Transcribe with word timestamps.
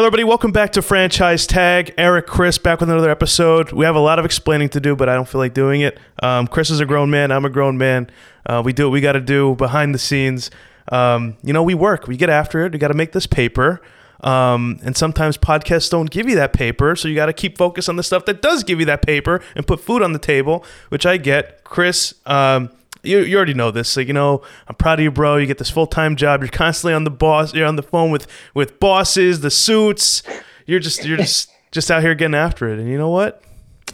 Hello, 0.00 0.06
everybody. 0.06 0.24
Welcome 0.24 0.50
back 0.50 0.72
to 0.72 0.80
Franchise 0.80 1.46
Tag. 1.46 1.92
Eric, 1.98 2.26
Chris, 2.26 2.56
back 2.56 2.80
with 2.80 2.88
another 2.88 3.10
episode. 3.10 3.70
We 3.70 3.84
have 3.84 3.96
a 3.96 4.00
lot 4.00 4.18
of 4.18 4.24
explaining 4.24 4.70
to 4.70 4.80
do, 4.80 4.96
but 4.96 5.10
I 5.10 5.14
don't 5.14 5.28
feel 5.28 5.40
like 5.40 5.52
doing 5.52 5.82
it. 5.82 5.98
Um, 6.22 6.46
Chris 6.46 6.70
is 6.70 6.80
a 6.80 6.86
grown 6.86 7.10
man. 7.10 7.30
I'm 7.30 7.44
a 7.44 7.50
grown 7.50 7.76
man. 7.76 8.08
Uh, 8.46 8.62
we 8.64 8.72
do 8.72 8.84
what 8.86 8.92
we 8.92 9.02
got 9.02 9.12
to 9.12 9.20
do 9.20 9.56
behind 9.56 9.94
the 9.94 9.98
scenes. 9.98 10.50
Um, 10.90 11.36
you 11.42 11.52
know, 11.52 11.62
we 11.62 11.74
work. 11.74 12.08
We 12.08 12.16
get 12.16 12.30
after 12.30 12.64
it. 12.64 12.72
We 12.72 12.78
got 12.78 12.88
to 12.88 12.94
make 12.94 13.12
this 13.12 13.26
paper. 13.26 13.82
Um, 14.22 14.78
and 14.82 14.96
sometimes 14.96 15.36
podcasts 15.36 15.90
don't 15.90 16.10
give 16.10 16.26
you 16.30 16.36
that 16.36 16.54
paper, 16.54 16.96
so 16.96 17.06
you 17.06 17.14
got 17.14 17.26
to 17.26 17.34
keep 17.34 17.58
focus 17.58 17.86
on 17.86 17.96
the 17.96 18.02
stuff 18.02 18.24
that 18.24 18.40
does 18.40 18.64
give 18.64 18.80
you 18.80 18.86
that 18.86 19.02
paper 19.02 19.42
and 19.54 19.66
put 19.66 19.80
food 19.80 20.00
on 20.00 20.14
the 20.14 20.18
table, 20.18 20.64
which 20.88 21.04
I 21.04 21.18
get. 21.18 21.62
Chris, 21.62 22.14
um, 22.24 22.70
you, 23.02 23.20
you 23.20 23.36
already 23.36 23.54
know 23.54 23.70
this. 23.70 23.96
Like, 23.96 24.06
you 24.06 24.12
know, 24.12 24.42
I'm 24.68 24.74
proud 24.74 24.98
of 24.98 25.04
you, 25.04 25.10
bro. 25.10 25.36
You 25.36 25.46
get 25.46 25.58
this 25.58 25.70
full 25.70 25.86
time 25.86 26.16
job. 26.16 26.42
You're 26.42 26.50
constantly 26.50 26.94
on 26.94 27.04
the 27.04 27.10
boss. 27.10 27.54
You're 27.54 27.66
on 27.66 27.76
the 27.76 27.82
phone 27.82 28.10
with 28.10 28.26
with 28.54 28.80
bosses, 28.80 29.40
the 29.40 29.50
suits. 29.50 30.22
You're 30.66 30.80
just 30.80 31.04
you're 31.04 31.16
just 31.16 31.50
just 31.70 31.90
out 31.90 32.02
here 32.02 32.14
getting 32.14 32.34
after 32.34 32.68
it. 32.68 32.78
And 32.78 32.88
you 32.88 32.98
know 32.98 33.10
what? 33.10 33.42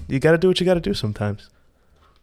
You 0.08 0.18
got 0.18 0.32
to 0.32 0.38
do 0.38 0.48
what 0.48 0.60
you 0.60 0.66
got 0.66 0.74
to 0.74 0.80
do 0.80 0.94
sometimes. 0.94 1.48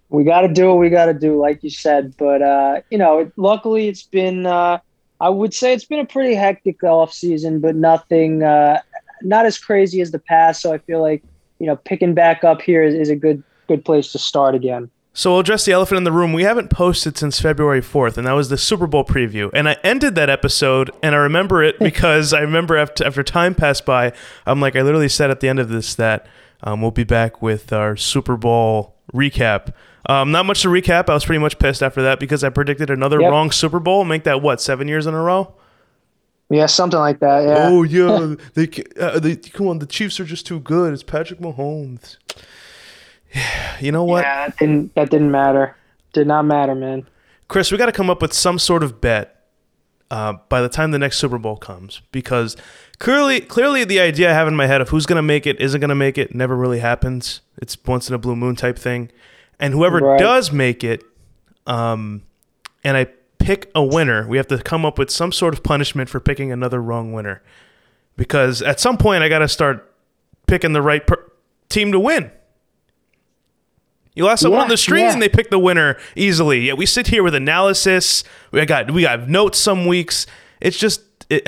We 0.09 0.23
got 0.23 0.41
to 0.41 0.48
do 0.48 0.67
what 0.67 0.77
we 0.77 0.90
got 0.90 1.05
to 1.05 1.13
do, 1.13 1.40
like 1.40 1.63
you 1.63 1.70
said. 1.70 2.16
But 2.17 2.41
uh, 2.41 2.81
you 2.90 2.98
know, 2.98 3.20
it, 3.20 3.34
luckily 3.38 3.88
it's 3.88 4.04
been. 4.04 4.45
Uh, 4.45 4.79
I 5.20 5.29
would 5.29 5.54
say 5.54 5.73
it's 5.73 5.85
been 5.85 5.99
a 5.99 6.05
pretty 6.05 6.35
hectic 6.35 6.84
off 6.84 7.13
season, 7.13 7.62
but 7.62 7.76
nothing, 7.76 8.43
uh, 8.43 8.81
not 9.21 9.45
as 9.45 9.57
crazy 9.57 10.02
as 10.02 10.12
the 10.12 10.20
past. 10.20 10.62
So 10.62 10.73
I 10.73 10.79
feel 10.79 11.02
like 11.02 11.23
you 11.59 11.68
know, 11.68 11.77
picking 11.77 12.13
back 12.13 12.43
up 12.43 12.62
here 12.62 12.84
is, 12.84 12.93
is 12.93 13.09
a 13.09 13.15
good 13.15 13.41
good 13.68 13.85
place 13.85 14.12
to 14.12 14.20
start 14.20 14.54
again. 14.54 14.90
So 15.16 15.31
we'll 15.31 15.41
address 15.41 15.66
the 15.66 15.72
elephant 15.72 15.98
in 15.99 16.03
the 16.05 16.12
room. 16.12 16.34
We 16.34 16.41
haven't 16.44 16.70
posted 16.72 17.17
since 17.20 17.40
February 17.40 17.81
4th, 17.81 18.17
and 18.17 18.26
that 18.26 18.31
was 18.31 18.49
the 18.49 18.58
Super 18.58 18.88
Bowl 18.88 19.04
preview. 19.05 19.52
And 19.54 19.70
I 19.70 19.77
ended 19.84 20.16
that 20.16 20.27
episode, 20.30 20.90
and 21.04 21.13
I 21.13 21.20
remember 21.20 21.62
it 21.63 21.77
because 21.80 22.34
I 22.34 22.40
remember 22.40 22.76
after, 22.77 23.05
after 23.05 23.21
time 23.21 23.54
passed 23.54 23.85
by, 23.85 24.12
I'm 24.48 24.59
like, 24.59 24.76
I 24.76 24.81
literally 24.81 25.09
said 25.09 25.30
at 25.30 25.40
the 25.40 25.48
end 25.49 25.59
of 25.59 25.70
this 25.70 25.94
that 25.95 26.26
um, 26.63 26.81
we'll 26.81 26.90
be 26.91 27.04
back 27.04 27.41
with 27.44 27.71
our 27.71 27.96
Super 27.96 28.37
Bowl 28.37 28.96
recap. 29.13 29.74
Um, 30.10 30.32
not 30.32 30.46
much 30.48 30.63
to 30.63 30.68
recap. 30.68 31.10
I 31.10 31.13
was 31.13 31.26
pretty 31.26 31.40
much 31.40 31.59
pissed 31.59 31.84
after 31.84 32.02
that 32.02 32.20
because 32.20 32.43
I 32.43 32.49
predicted 32.49 32.90
another 32.90 33.21
Yep. 33.21 33.30
wrong 33.32 33.52
Super 33.52 33.80
Bowl. 33.80 34.04
Make 34.05 34.24
that 34.24 34.41
what 34.41 34.62
seven 34.62 34.87
years 34.87 35.05
in 35.05 35.13
a 35.13 35.21
row? 35.21 35.54
Yeah, 36.49 36.65
something 36.65 36.99
like 36.99 37.20
that. 37.20 37.43
Yeah. 37.46 37.68
Oh 37.70 37.84
yeah, 37.84 38.35
they, 38.54 38.68
uh, 38.99 39.20
they 39.20 39.35
come 39.37 39.68
on. 39.68 39.80
The 39.80 39.85
Chiefs 39.85 40.20
are 40.20 40.26
just 40.26 40.46
too 40.46 40.59
good. 40.59 40.91
It's 40.93 41.04
Patrick 41.04 41.40
Mahomes. 41.40 42.18
You 43.79 43.91
know 43.91 44.03
what? 44.03 44.23
Yeah, 44.23 44.48
that 44.48 44.57
didn't 44.57 44.93
that 44.95 45.09
didn't 45.09 45.31
matter. 45.31 45.76
Did 46.13 46.27
not 46.27 46.43
matter, 46.45 46.76
man. 46.76 47.07
Chris, 47.48 47.71
we 47.71 47.77
got 47.77 47.87
to 47.87 47.91
come 47.91 48.09
up 48.09 48.21
with 48.21 48.34
some 48.34 48.57
sort 48.59 48.84
of 48.84 49.01
bet 49.01 49.45
uh, 50.12 50.34
by 50.49 50.62
the 50.62 50.70
time 50.70 50.91
the 50.91 50.99
next 50.99 51.17
Super 51.17 51.37
Bowl 51.37 51.57
comes 51.57 52.01
because 52.12 52.55
clearly, 52.99 53.41
clearly, 53.41 53.84
the 53.84 53.99
idea 53.99 54.29
I 54.29 54.34
have 54.34 54.48
in 54.48 54.55
my 54.55 54.67
head 54.67 54.79
of 54.81 54.90
who's 54.90 55.05
going 55.05 55.17
to 55.17 55.21
make 55.23 55.45
it, 55.48 55.59
isn't 55.59 55.79
going 55.81 55.90
to 55.90 55.95
make 55.95 56.17
it, 56.17 56.34
never 56.35 56.55
really 56.55 56.79
happens. 56.79 57.41
It's 57.57 57.77
once 57.85 58.07
in 58.09 58.15
a 58.15 58.17
blue 58.20 58.35
moon 58.35 58.55
type 58.55 58.77
thing, 58.77 59.12
and 59.59 59.73
whoever 59.73 59.97
Right. 59.99 60.20
does 60.20 60.51
make 60.51 60.84
it, 60.84 61.03
um, 61.68 62.23
and 62.84 62.95
I 62.95 63.07
pick 63.40 63.70
a 63.75 63.84
winner, 63.84 64.28
we 64.28 64.38
have 64.38 64.47
to 64.47 64.57
come 64.59 64.85
up 64.85 64.97
with 65.00 65.09
some 65.09 65.31
sort 65.31 65.53
of 65.53 65.63
punishment 65.63 66.09
for 66.09 66.19
picking 66.19 66.51
another 66.51 66.81
wrong 66.81 67.12
winner, 67.12 67.41
because 68.16 68.62
at 68.62 68.79
some 68.79 68.97
point 68.97 69.23
I 69.23 69.29
got 69.29 69.40
to 69.40 69.47
start 69.47 69.91
picking 70.47 70.73
the 70.73 70.81
right 70.81 71.06
per- 71.06 71.31
team 71.69 71.91
to 71.91 72.00
win. 72.00 72.31
You 74.16 74.28
ask 74.29 74.41
someone 74.41 74.59
Yeah, 74.59 74.63
on 74.63 74.69
the 74.69 74.78
street 74.78 75.01
yeah. 75.01 75.13
and 75.13 75.22
they 75.22 75.29
pick 75.29 75.50
the 75.50 75.59
winner 75.59 75.97
easily. 76.16 76.61
Yeah, 76.67 76.73
we 76.73 76.85
sit 76.85 77.07
here 77.07 77.23
with 77.23 77.33
analysis. 77.35 78.23
We 78.51 78.66
got 78.66 78.91
we 78.91 79.01
got 79.01 79.28
notes 79.28 79.59
some 79.59 79.85
weeks. 79.88 80.25
It's 80.61 80.78
just 80.78 81.01
it 81.29 81.47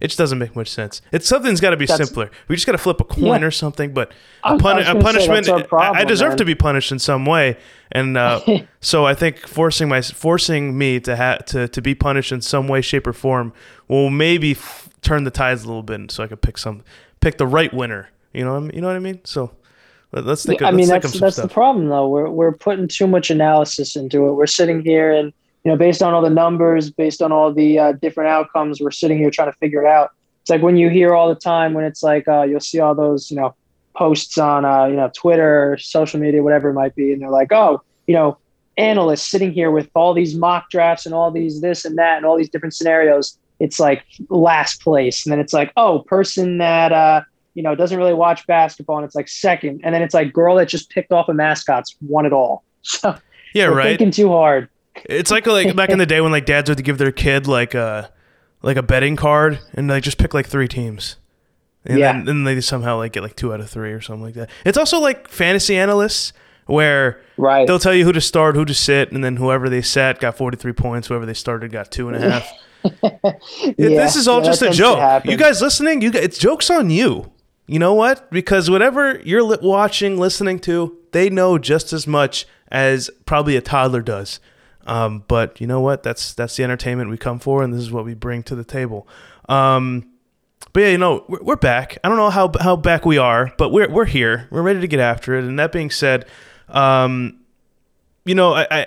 it 0.00 0.08
just 0.08 0.18
doesn't 0.18 0.38
make 0.40 0.56
much 0.56 0.68
sense. 0.68 1.00
It's 1.12 1.28
something's 1.28 1.60
got 1.60 1.70
to 1.70 1.76
be 1.76 1.86
That's- 1.86 2.08
simpler. 2.08 2.28
We 2.48 2.56
just 2.56 2.66
got 2.66 2.72
to 2.72 2.78
flip 2.78 3.00
a 3.00 3.04
coin 3.04 3.40
Yeah. 3.42 3.46
or 3.46 3.50
something. 3.52 3.94
But 3.94 4.12
a, 4.42 4.54
was- 4.54 4.62
I 4.64 4.82
puni- 4.82 4.98
a 4.98 5.02
punishment. 5.02 5.68
problem, 5.68 5.96
I 5.96 6.04
deserve 6.04 6.30
man. 6.30 6.38
to 6.38 6.44
be 6.44 6.56
punished 6.56 6.90
in 6.90 6.98
some 6.98 7.24
way, 7.24 7.56
and 7.92 8.16
uh, 8.18 8.40
so 8.80 9.06
I 9.06 9.14
think 9.14 9.38
forcing 9.46 9.88
my 9.88 10.02
forcing 10.02 10.76
me 10.76 10.98
to 11.00 11.14
have 11.14 11.44
to 11.46 11.68
to 11.68 11.80
be 11.80 11.94
punished 11.94 12.32
in 12.32 12.40
some 12.40 12.66
way, 12.66 12.80
shape, 12.80 13.06
or 13.06 13.12
form 13.12 13.52
will 13.86 14.10
maybe 14.10 14.52
f- 14.52 14.88
turn 15.02 15.22
the 15.22 15.30
tides 15.30 15.62
a 15.62 15.66
little 15.68 15.84
bit, 15.84 16.10
so 16.10 16.24
I 16.24 16.26
could 16.26 16.42
pick 16.42 16.58
some 16.58 16.82
pick 17.20 17.38
the 17.38 17.46
right 17.46 17.72
winner. 17.72 18.08
You 18.32 18.44
know, 18.44 18.52
what 18.54 18.56
I 18.56 18.60
mean- 18.62 18.70
you 18.74 18.80
know 18.80 18.88
what 18.88 18.96
I 18.96 18.98
mean. 18.98 19.20
So 19.22 19.52
let- 20.12 20.26
let's 20.26 20.44
think. 20.44 20.62
I 20.62 20.68
of, 20.68 20.74
mean, 20.74 20.88
let's 20.88 21.10
think 21.10 21.20
that's 21.20 21.36
that's 21.36 21.48
the 21.48 21.52
problem, 21.52 21.88
though. 21.88 22.08
We're 22.08 22.30
we're 22.30 22.52
putting 22.52 22.88
too 22.88 23.06
much 23.06 23.30
analysis 23.30 23.96
into 23.96 24.26
it. 24.28 24.32
We're 24.32 24.46
sitting 24.46 24.82
here, 24.82 25.12
and 25.12 25.32
you 25.64 25.70
know, 25.70 25.76
based 25.76 26.02
on 26.02 26.12
all 26.12 26.22
the 26.22 26.30
numbers, 26.30 26.90
based 26.90 27.22
on 27.22 27.32
all 27.32 27.52
the 27.52 27.78
uh, 27.78 27.92
different 27.92 28.30
outcomes, 28.30 28.80
we're 28.80 28.90
sitting 28.90 29.18
here 29.18 29.30
trying 29.30 29.50
to 29.50 29.58
figure 29.58 29.82
it 29.82 29.88
out. 29.88 30.10
It's 30.42 30.50
like 30.50 30.62
when 30.62 30.76
you 30.76 30.90
hear 30.90 31.14
all 31.14 31.28
the 31.28 31.40
time 31.40 31.72
when 31.72 31.84
it's 31.84 32.02
like 32.02 32.26
uh, 32.26 32.42
you'll 32.42 32.60
see 32.60 32.80
all 32.80 32.94
those 32.94 33.30
you 33.30 33.36
know 33.36 33.54
posts 33.96 34.38
on 34.38 34.64
uh, 34.64 34.86
you 34.86 34.96
know 34.96 35.10
Twitter, 35.14 35.78
social 35.80 36.20
media, 36.20 36.42
whatever 36.42 36.70
it 36.70 36.74
might 36.74 36.94
be, 36.94 37.12
and 37.12 37.22
they're 37.22 37.30
like, 37.30 37.52
oh, 37.52 37.82
you 38.06 38.14
know, 38.14 38.38
analysts 38.76 39.28
sitting 39.28 39.52
here 39.52 39.70
with 39.70 39.88
all 39.94 40.14
these 40.14 40.34
mock 40.34 40.68
drafts 40.70 41.06
and 41.06 41.14
all 41.14 41.30
these 41.30 41.60
this 41.60 41.84
and 41.84 41.96
that 41.98 42.16
and 42.16 42.26
all 42.26 42.36
these 42.36 42.50
different 42.50 42.74
scenarios. 42.74 43.38
It's 43.60 43.78
like 43.78 44.02
last 44.28 44.82
place, 44.82 45.24
and 45.24 45.32
then 45.32 45.38
it's 45.38 45.52
like, 45.52 45.72
oh, 45.76 46.00
person 46.00 46.58
that 46.58 46.92
uh, 46.92 47.22
you 47.54 47.62
know, 47.62 47.74
doesn't 47.74 47.98
really 47.98 48.14
watch 48.14 48.46
basketball 48.46 48.96
and 48.96 49.04
it's 49.04 49.14
like 49.14 49.28
second. 49.28 49.80
And 49.84 49.94
then 49.94 50.02
it's 50.02 50.14
like 50.14 50.32
girl 50.32 50.56
that 50.56 50.66
just 50.68 50.90
picked 50.90 51.12
off 51.12 51.28
a 51.28 51.34
mascot's 51.34 51.96
won 52.00 52.26
it 52.26 52.32
all. 52.32 52.64
So 52.82 53.16
Yeah, 53.54 53.66
right. 53.66 53.98
thinking 53.98 54.10
too 54.10 54.28
hard. 54.30 54.68
It's 55.04 55.30
like 55.30 55.46
like 55.46 55.74
back 55.76 55.90
in 55.90 55.98
the 55.98 56.06
day 56.06 56.20
when 56.20 56.32
like 56.32 56.46
dads 56.46 56.68
would 56.70 56.82
give 56.82 56.98
their 56.98 57.12
kid 57.12 57.46
like 57.46 57.74
a 57.74 58.10
like 58.62 58.76
a 58.76 58.82
betting 58.82 59.16
card 59.16 59.58
and 59.74 59.88
they 59.90 60.00
just 60.00 60.18
pick 60.18 60.34
like 60.34 60.46
three 60.46 60.68
teams. 60.68 61.16
And 61.84 61.98
Yeah. 61.98 62.12
then, 62.12 62.24
then 62.24 62.44
they 62.44 62.60
somehow 62.60 62.96
like 62.96 63.12
get 63.12 63.22
like 63.22 63.36
two 63.36 63.52
out 63.52 63.60
of 63.60 63.68
three 63.70 63.92
or 63.92 64.00
something 64.00 64.22
like 64.24 64.34
that. 64.34 64.50
It's 64.64 64.78
also 64.78 64.98
like 65.00 65.28
fantasy 65.28 65.76
analysts 65.76 66.32
where 66.66 67.20
Right. 67.36 67.66
they'll 67.66 67.78
tell 67.80 67.94
you 67.94 68.04
who 68.04 68.12
to 68.12 68.20
start, 68.20 68.54
who 68.54 68.64
to 68.64 68.74
sit, 68.74 69.10
and 69.12 69.22
then 69.24 69.36
whoever 69.36 69.68
they 69.68 69.82
sat 69.82 70.20
got 70.20 70.36
forty 70.36 70.56
three 70.56 70.72
points. 70.72 71.08
Whoever 71.08 71.26
they 71.26 71.34
started 71.34 71.70
got 71.72 71.90
two 71.90 72.08
and 72.08 72.16
a 72.16 72.30
half. 72.30 72.50
Yeah, 73.62 73.72
this 73.76 74.16
is 74.16 74.26
all 74.26 74.40
yeah, 74.40 74.46
just 74.46 74.62
a 74.62 74.70
joke. 74.70 75.24
You 75.24 75.36
guys 75.36 75.62
listening, 75.62 76.02
you 76.02 76.10
guys, 76.10 76.24
it's 76.24 76.38
jokes 76.38 76.68
on 76.70 76.90
you. 76.90 77.30
You 77.72 77.78
know 77.78 77.94
what? 77.94 78.30
Because 78.30 78.68
whatever 78.68 79.18
you're 79.24 79.42
li- 79.42 79.56
watching, 79.62 80.18
listening 80.18 80.58
to, 80.58 80.94
they 81.12 81.30
know 81.30 81.56
just 81.56 81.94
as 81.94 82.06
much 82.06 82.46
as 82.70 83.08
probably 83.24 83.56
a 83.56 83.62
toddler 83.62 84.02
does. 84.02 84.40
Um, 84.86 85.24
but 85.26 85.58
you 85.58 85.66
know 85.66 85.80
what? 85.80 86.02
That's 86.02 86.34
that's 86.34 86.54
the 86.54 86.64
entertainment 86.64 87.08
we 87.08 87.16
come 87.16 87.38
for, 87.38 87.62
and 87.62 87.72
this 87.72 87.80
is 87.80 87.90
what 87.90 88.04
we 88.04 88.12
bring 88.12 88.42
to 88.42 88.54
the 88.54 88.62
table. 88.62 89.08
Um, 89.48 90.06
but 90.74 90.80
yeah, 90.80 90.88
you 90.90 90.98
know, 90.98 91.24
we're, 91.28 91.42
we're 91.42 91.56
back. 91.56 91.96
I 92.04 92.08
don't 92.10 92.18
know 92.18 92.28
how 92.28 92.52
how 92.60 92.76
back 92.76 93.06
we 93.06 93.16
are, 93.16 93.54
but 93.56 93.70
we're 93.70 93.90
we're 93.90 94.04
here. 94.04 94.48
We're 94.50 94.60
ready 94.60 94.80
to 94.80 94.86
get 94.86 95.00
after 95.00 95.34
it. 95.38 95.44
And 95.44 95.58
that 95.58 95.72
being 95.72 95.90
said, 95.90 96.26
um, 96.68 97.40
you 98.26 98.34
know, 98.34 98.52
I, 98.52 98.66
I 98.70 98.86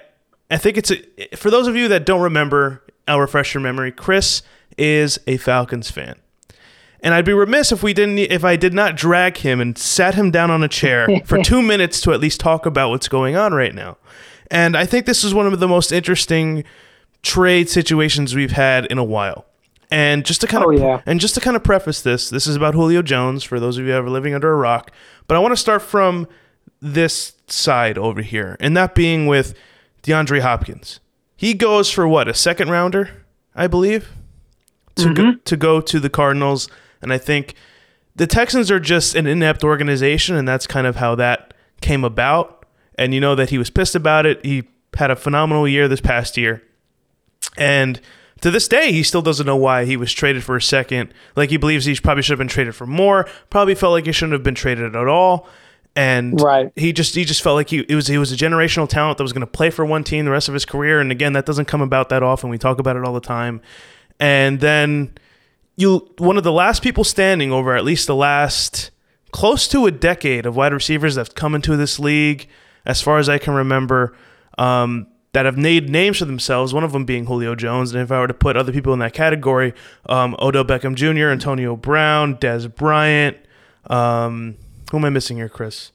I 0.51 0.57
think 0.57 0.77
it's 0.77 0.91
a, 0.91 1.35
for 1.35 1.49
those 1.49 1.65
of 1.65 1.75
you 1.75 1.87
that 1.87 2.05
don't 2.05 2.21
remember, 2.21 2.83
I'll 3.07 3.19
refresh 3.19 3.55
your 3.55 3.61
memory. 3.61 3.91
Chris 3.91 4.43
is 4.77 5.17
a 5.25 5.37
Falcons 5.37 5.89
fan. 5.89 6.17
And 7.01 7.13
I'd 7.13 7.25
be 7.25 7.33
remiss 7.33 7.71
if 7.71 7.83
we 7.83 7.93
didn't 7.93 8.17
if 8.17 8.43
I 8.43 8.55
did 8.55 8.73
not 8.73 8.95
drag 8.95 9.37
him 9.37 9.61
and 9.61 9.77
sat 9.77 10.15
him 10.15 10.31
down 10.31 10.49
on 10.51 10.63
a 10.63 10.67
chair 10.67 11.07
for 11.25 11.37
2 11.43 11.61
minutes 11.61 12.01
to 12.01 12.11
at 12.13 12.19
least 12.19 12.39
talk 12.39 12.65
about 12.65 12.89
what's 12.89 13.07
going 13.07 13.35
on 13.35 13.53
right 13.53 13.73
now. 13.75 13.97
And 14.51 14.75
I 14.77 14.85
think 14.85 15.05
this 15.05 15.23
is 15.23 15.33
one 15.33 15.47
of 15.51 15.59
the 15.59 15.67
most 15.67 15.91
interesting 15.91 16.63
trade 17.21 17.69
situations 17.69 18.35
we've 18.35 18.51
had 18.51 18.85
in 18.85 18.97
a 18.97 19.03
while. 19.03 19.45
And 19.91 20.25
just 20.25 20.41
to 20.41 20.47
kind 20.47 20.63
Oh, 20.63 20.71
of 20.71 20.79
yeah. 20.79 21.01
and 21.05 21.19
just 21.19 21.35
to 21.35 21.41
kind 21.41 21.55
of 21.55 21.63
preface 21.63 22.01
this, 22.01 22.29
this 22.29 22.47
is 22.47 22.55
about 22.55 22.73
Julio 22.73 23.01
Jones 23.01 23.43
for 23.43 23.59
those 23.59 23.77
of 23.77 23.85
you 23.85 23.93
ever 23.93 24.09
living 24.09 24.33
under 24.33 24.51
a 24.51 24.55
rock. 24.55 24.91
But 25.27 25.35
I 25.35 25.39
want 25.39 25.51
to 25.51 25.57
start 25.57 25.81
from 25.81 26.27
this 26.81 27.33
side 27.47 27.97
over 27.97 28.21
here, 28.21 28.57
and 28.59 28.75
that 28.75 28.95
being 28.95 29.27
with 29.27 29.53
DeAndre 30.03 30.41
Hopkins. 30.41 30.99
He 31.35 31.53
goes 31.53 31.91
for 31.91 32.07
what 32.07 32.27
a 32.27 32.33
second 32.33 32.69
rounder, 32.69 33.09
I 33.55 33.67
believe, 33.67 34.09
to 34.95 35.13
go, 35.13 35.23
mm-hmm. 35.23 35.39
to 35.43 35.57
go 35.57 35.81
to 35.81 35.99
the 35.99 36.09
Cardinals, 36.09 36.67
and 37.05 37.13
I 37.13 37.17
think 37.17 37.55
the 38.15 38.27
Texans 38.27 38.69
are 38.71 38.79
just 38.79 39.15
an 39.15 39.27
inept 39.27 39.63
organization, 39.63 40.35
and 40.35 40.47
that's 40.47 40.67
kind 40.67 40.87
of 40.87 40.95
how 40.97 41.15
that 41.15 41.53
came 41.81 42.03
about. 42.03 42.65
And 42.97 43.13
you 43.13 43.19
know 43.19 43.35
that 43.35 43.49
he 43.49 43.57
was 43.57 43.69
pissed 43.69 43.95
about 43.95 44.25
it. 44.25 44.43
He 44.45 44.63
had 44.97 45.11
a 45.11 45.15
phenomenal 45.15 45.67
year 45.67 45.87
this 45.87 46.01
past 46.01 46.35
year, 46.37 46.63
and 47.57 47.99
to 48.41 48.51
this 48.51 48.67
day, 48.67 48.91
he 48.91 49.03
still 49.03 49.21
doesn't 49.21 49.45
know 49.45 49.55
why 49.55 49.85
he 49.85 49.97
was 49.97 50.11
traded 50.13 50.43
for 50.43 50.55
a 50.55 50.61
second. 50.61 51.13
Like 51.35 51.49
he 51.49 51.57
believes 51.57 51.85
he 51.85 51.95
probably 51.95 52.21
should 52.23 52.33
have 52.33 52.39
been 52.39 52.47
traded 52.47 52.75
for 52.75 52.85
more. 52.85 53.27
Probably 53.49 53.75
felt 53.75 53.91
like 53.93 54.05
he 54.05 54.11
shouldn't 54.11 54.33
have 54.33 54.43
been 54.43 54.55
traded 54.55 54.95
at 54.95 55.07
all. 55.07 55.47
And 55.95 56.39
Right. 56.41 56.71
he 56.75 56.91
just 56.91 57.15
he 57.15 57.23
just 57.23 57.41
felt 57.41 57.55
like 57.55 57.69
he 57.69 57.79
it 57.87 57.95
was 57.95 58.07
he 58.07 58.17
was 58.17 58.31
a 58.31 58.35
generational 58.35 58.87
talent 58.87 59.17
that 59.17 59.23
was 59.23 59.31
going 59.31 59.41
to 59.41 59.47
play 59.47 59.69
for 59.69 59.85
one 59.85 60.03
team 60.03 60.25
the 60.25 60.31
rest 60.31 60.47
of 60.49 60.53
his 60.53 60.65
career. 60.65 60.99
And 60.99 61.11
again, 61.11 61.33
that 61.33 61.45
doesn't 61.45 61.65
come 61.65 61.81
about 61.81 62.09
that 62.09 62.21
often. 62.23 62.49
We 62.49 62.57
talk 62.57 62.79
about 62.79 62.97
it 62.97 63.03
all 63.05 63.13
the 63.13 63.21
time. 63.21 63.61
And 64.19 64.59
then 64.59 65.13
you 65.75 66.09
one 66.17 66.37
of 66.37 66.43
the 66.43 66.51
last 66.51 66.81
people 66.81 67.03
standing 67.03 67.51
over 67.51 67.75
at 67.75 67.83
least 67.83 68.07
the 68.07 68.15
last 68.15 68.91
close 69.31 69.67
to 69.67 69.85
a 69.85 69.91
decade 69.91 70.45
of 70.45 70.55
wide 70.55 70.73
receivers 70.73 71.15
that 71.15 71.27
have 71.27 71.35
come 71.35 71.55
into 71.55 71.75
this 71.75 71.99
league, 71.99 72.47
as 72.85 73.01
far 73.01 73.17
as 73.17 73.27
I 73.29 73.37
can 73.37 73.53
remember. 73.53 74.15
Um, 74.57 75.07
that 75.35 75.45
have 75.45 75.57
made 75.57 75.89
names 75.89 76.19
for 76.19 76.25
themselves. 76.25 76.73
One 76.73 76.85
of 76.85 76.93
them 76.93 77.03
being 77.03 77.25
Julio 77.25 77.55
Jones, 77.55 77.93
and 77.93 78.01
if 78.01 78.09
I 78.09 78.21
were 78.21 78.27
to 78.27 78.33
put 78.33 78.55
other 78.55 78.71
people 78.71 78.93
in 78.93 78.99
that 78.99 79.11
category, 79.11 79.73
um, 80.05 80.33
Odell 80.39 80.63
Beckham 80.63 80.95
Jr., 80.95 81.27
Antonio 81.27 81.75
Brown, 81.75 82.37
Dez 82.37 82.73
Bryant. 82.73 83.35
Um, 83.87 84.55
who 84.91 84.97
am 84.97 85.03
I 85.03 85.09
missing 85.09 85.35
here, 85.35 85.49
Chris? 85.49 85.91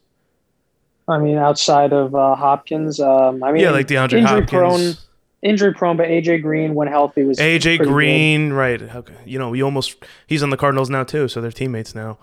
I 1.09 1.19
mean, 1.19 1.39
outside 1.39 1.95
of 1.95 2.15
uh, 2.15 2.35
Hopkins, 2.35 3.01
um, 3.01 3.43
I 3.43 3.51
mean, 3.51 3.63
yeah, 3.63 3.71
like 3.71 3.89
DeAndre 3.89 4.23
Hopkins. 4.23 4.51
prone, 4.51 4.95
injury 5.43 5.73
prone, 5.75 5.97
but 5.97 6.07
AJ 6.09 6.43
Green, 6.43 6.75
when 6.75 6.89
healthy, 6.89 7.25
was 7.25 7.39
AJ 7.39 7.63
pretty 7.63 7.79
good. 7.79 7.89
Green, 7.89 8.53
right? 8.53 8.81
Okay. 8.83 9.15
You 9.25 9.39
know, 9.39 9.53
you 9.53 9.65
almost 9.65 9.97
he's 10.27 10.43
on 10.43 10.51
the 10.51 10.57
Cardinals 10.57 10.91
now 10.91 11.05
too, 11.05 11.29
so 11.29 11.41
they're 11.41 11.51
teammates 11.51 11.95
now. 11.95 12.19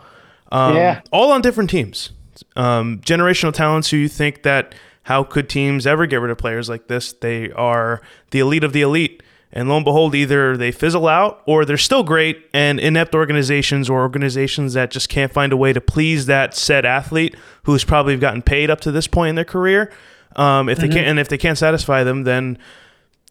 Um, 0.51 0.75
Yeah. 0.75 1.01
all 1.11 1.31
on 1.31 1.41
different 1.41 1.69
teams. 1.69 2.11
Um, 2.55 2.99
generational 3.03 3.53
talents 3.53 3.89
who 3.89 3.97
you 3.97 4.07
think 4.07 4.43
that 4.43 4.75
how 5.03 5.23
could 5.23 5.49
teams 5.49 5.87
ever 5.87 6.05
get 6.05 6.17
rid 6.17 6.31
of 6.31 6.37
players 6.37 6.69
like 6.69 6.87
this? 6.87 7.13
They 7.13 7.49
are 7.51 8.01
the 8.31 8.39
elite 8.39 8.63
of 8.63 8.73
the 8.73 8.81
elite. 8.81 9.23
And 9.53 9.69
lo 9.69 9.77
and 9.77 9.85
behold, 9.85 10.13
either 10.13 10.57
they 10.57 10.71
fizzle 10.71 11.07
out 11.07 11.41
or 11.45 11.63
they're 11.63 11.77
still 11.77 12.03
great 12.03 12.45
and 12.53 12.79
inept 12.81 13.15
organizations 13.15 13.89
or 13.89 14.01
organizations 14.01 14.73
that 14.73 14.91
just 14.91 15.07
can't 15.07 15.31
find 15.31 15.53
a 15.53 15.57
way 15.57 15.71
to 15.71 15.79
please 15.79 16.25
that 16.25 16.53
said 16.53 16.85
athlete 16.85 17.33
who's 17.63 17.85
probably 17.85 18.17
gotten 18.17 18.41
paid 18.41 18.69
up 18.69 18.81
to 18.81 18.91
this 18.91 19.07
point 19.07 19.29
in 19.29 19.35
their 19.35 19.45
career. 19.45 19.89
Um, 20.35 20.67
if 20.67 20.77
they 20.77 20.89
can't, 20.89 21.07
and 21.07 21.17
if 21.17 21.29
they 21.29 21.37
can't 21.37 21.57
satisfy 21.57 22.03
them, 22.03 22.23
then 22.25 22.57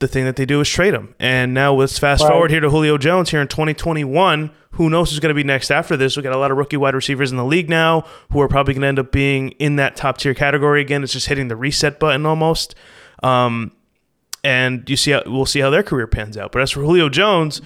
the 0.01 0.09
thing 0.09 0.25
that 0.27 0.37
they 0.37 0.45
do 0.45 0.61
is 0.61 0.69
trade 0.69 0.93
him. 0.95 1.15
And 1.19 1.55
now 1.55 1.73
let's 1.73 1.99
fast 1.99 2.23
Right. 2.23 2.31
forward 2.31 2.51
here 2.51 2.61
to 2.61 2.69
Julio 2.71 2.99
Jones 2.99 3.31
here 3.31 3.41
in 3.41 3.49
2021. 3.49 4.51
Who 4.73 4.91
knows 4.91 5.09
who's 5.11 5.21
going 5.21 5.31
to 5.31 5.35
be 5.35 5.43
next 5.45 5.71
after 5.71 5.97
this? 5.97 6.17
We 6.19 6.23
got 6.23 6.35
a 6.35 6.39
lot 6.39 6.51
of 6.51 6.59
rookie 6.59 6.77
wide 6.77 6.95
receivers 6.95 7.31
in 7.31 7.39
the 7.39 7.45
league 7.47 7.71
now 7.71 8.05
who 8.31 8.41
are 8.43 8.49
probably 8.49 8.75
going 8.75 8.83
to 8.83 8.89
end 8.89 8.99
up 8.99 9.11
being 9.11 9.51
in 9.53 9.77
that 9.77 9.97
top 9.97 10.19
tier 10.19 10.35
category 10.35 10.83
again. 10.83 11.03
It's 11.03 11.15
just 11.15 11.29
hitting 11.29 11.49
the 11.49 11.57
reset 11.57 11.99
button 11.99 12.27
almost. 12.27 12.75
Um, 13.23 13.73
and 14.45 14.89
you 14.89 14.97
see, 14.97 15.13
how, 15.13 15.23
we'll 15.25 15.47
see 15.47 15.61
how 15.61 15.71
their 15.71 15.83
career 15.83 16.07
pans 16.07 16.37
out. 16.37 16.53
But 16.53 16.61
as 16.61 16.71
for 16.71 16.81
Julio 16.81 17.09
Jones, 17.09 17.63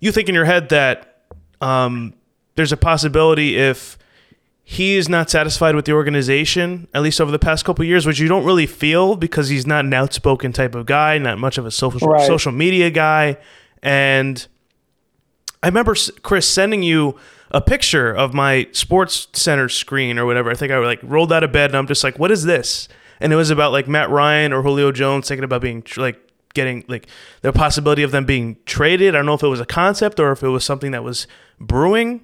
you 0.00 0.10
think 0.10 0.28
in 0.28 0.34
your 0.34 0.44
head 0.46 0.70
that 0.70 1.22
um, 1.60 2.12
there's 2.56 2.72
a 2.72 2.76
possibility 2.76 3.56
if 3.56 3.96
he 4.70 4.96
is 4.96 5.08
not 5.08 5.30
satisfied 5.30 5.74
with 5.74 5.86
the 5.86 5.92
organization, 5.92 6.88
at 6.92 7.00
least 7.00 7.22
over 7.22 7.30
the 7.30 7.38
past 7.38 7.64
couple 7.64 7.82
of 7.82 7.88
years, 7.88 8.04
which 8.06 8.18
you 8.18 8.28
don't 8.28 8.44
really 8.44 8.66
feel 8.66 9.16
because 9.16 9.48
he's 9.48 9.66
not 9.66 9.86
an 9.86 9.94
outspoken 9.94 10.52
type 10.52 10.74
of 10.74 10.84
guy, 10.84 11.16
not 11.16 11.38
much 11.38 11.56
of 11.56 11.64
a 11.64 11.70
social 11.70 12.06
Right. 12.06 12.26
social 12.26 12.52
media 12.52 12.90
guy. 12.90 13.38
And 13.82 14.46
I 15.62 15.68
remember 15.68 15.94
Chris 16.20 16.46
sending 16.46 16.82
you 16.82 17.16
a 17.50 17.62
picture 17.62 18.12
of 18.14 18.34
my 18.34 18.66
SportsCenter 18.72 19.70
screen 19.70 20.18
or 20.18 20.26
whatever. 20.26 20.50
I 20.50 20.54
think 20.54 20.70
I 20.70 20.76
like 20.80 21.00
rolled 21.02 21.32
out 21.32 21.42
of 21.42 21.50
bed 21.50 21.70
and 21.70 21.78
I'm 21.78 21.86
just 21.86 22.04
like, 22.04 22.18
what 22.18 22.30
is 22.30 22.44
this? 22.44 22.88
And 23.20 23.32
it 23.32 23.36
was 23.36 23.48
about 23.48 23.72
like 23.72 23.88
Matt 23.88 24.10
Ryan 24.10 24.52
or 24.52 24.60
Julio 24.60 24.92
Jones 24.92 25.28
thinking 25.28 25.44
about 25.44 25.62
being 25.62 25.82
like 25.96 26.20
getting 26.52 26.84
like 26.88 27.06
the 27.40 27.54
possibility 27.54 28.02
of 28.02 28.10
them 28.10 28.26
being 28.26 28.58
traded. 28.66 29.14
I 29.14 29.18
don't 29.20 29.24
know 29.24 29.32
if 29.32 29.42
it 29.42 29.48
was 29.48 29.60
a 29.60 29.64
concept 29.66 30.20
or 30.20 30.30
if 30.30 30.42
it 30.42 30.48
was 30.48 30.62
something 30.62 30.90
that 30.90 31.02
was 31.02 31.26
brewing. 31.58 32.20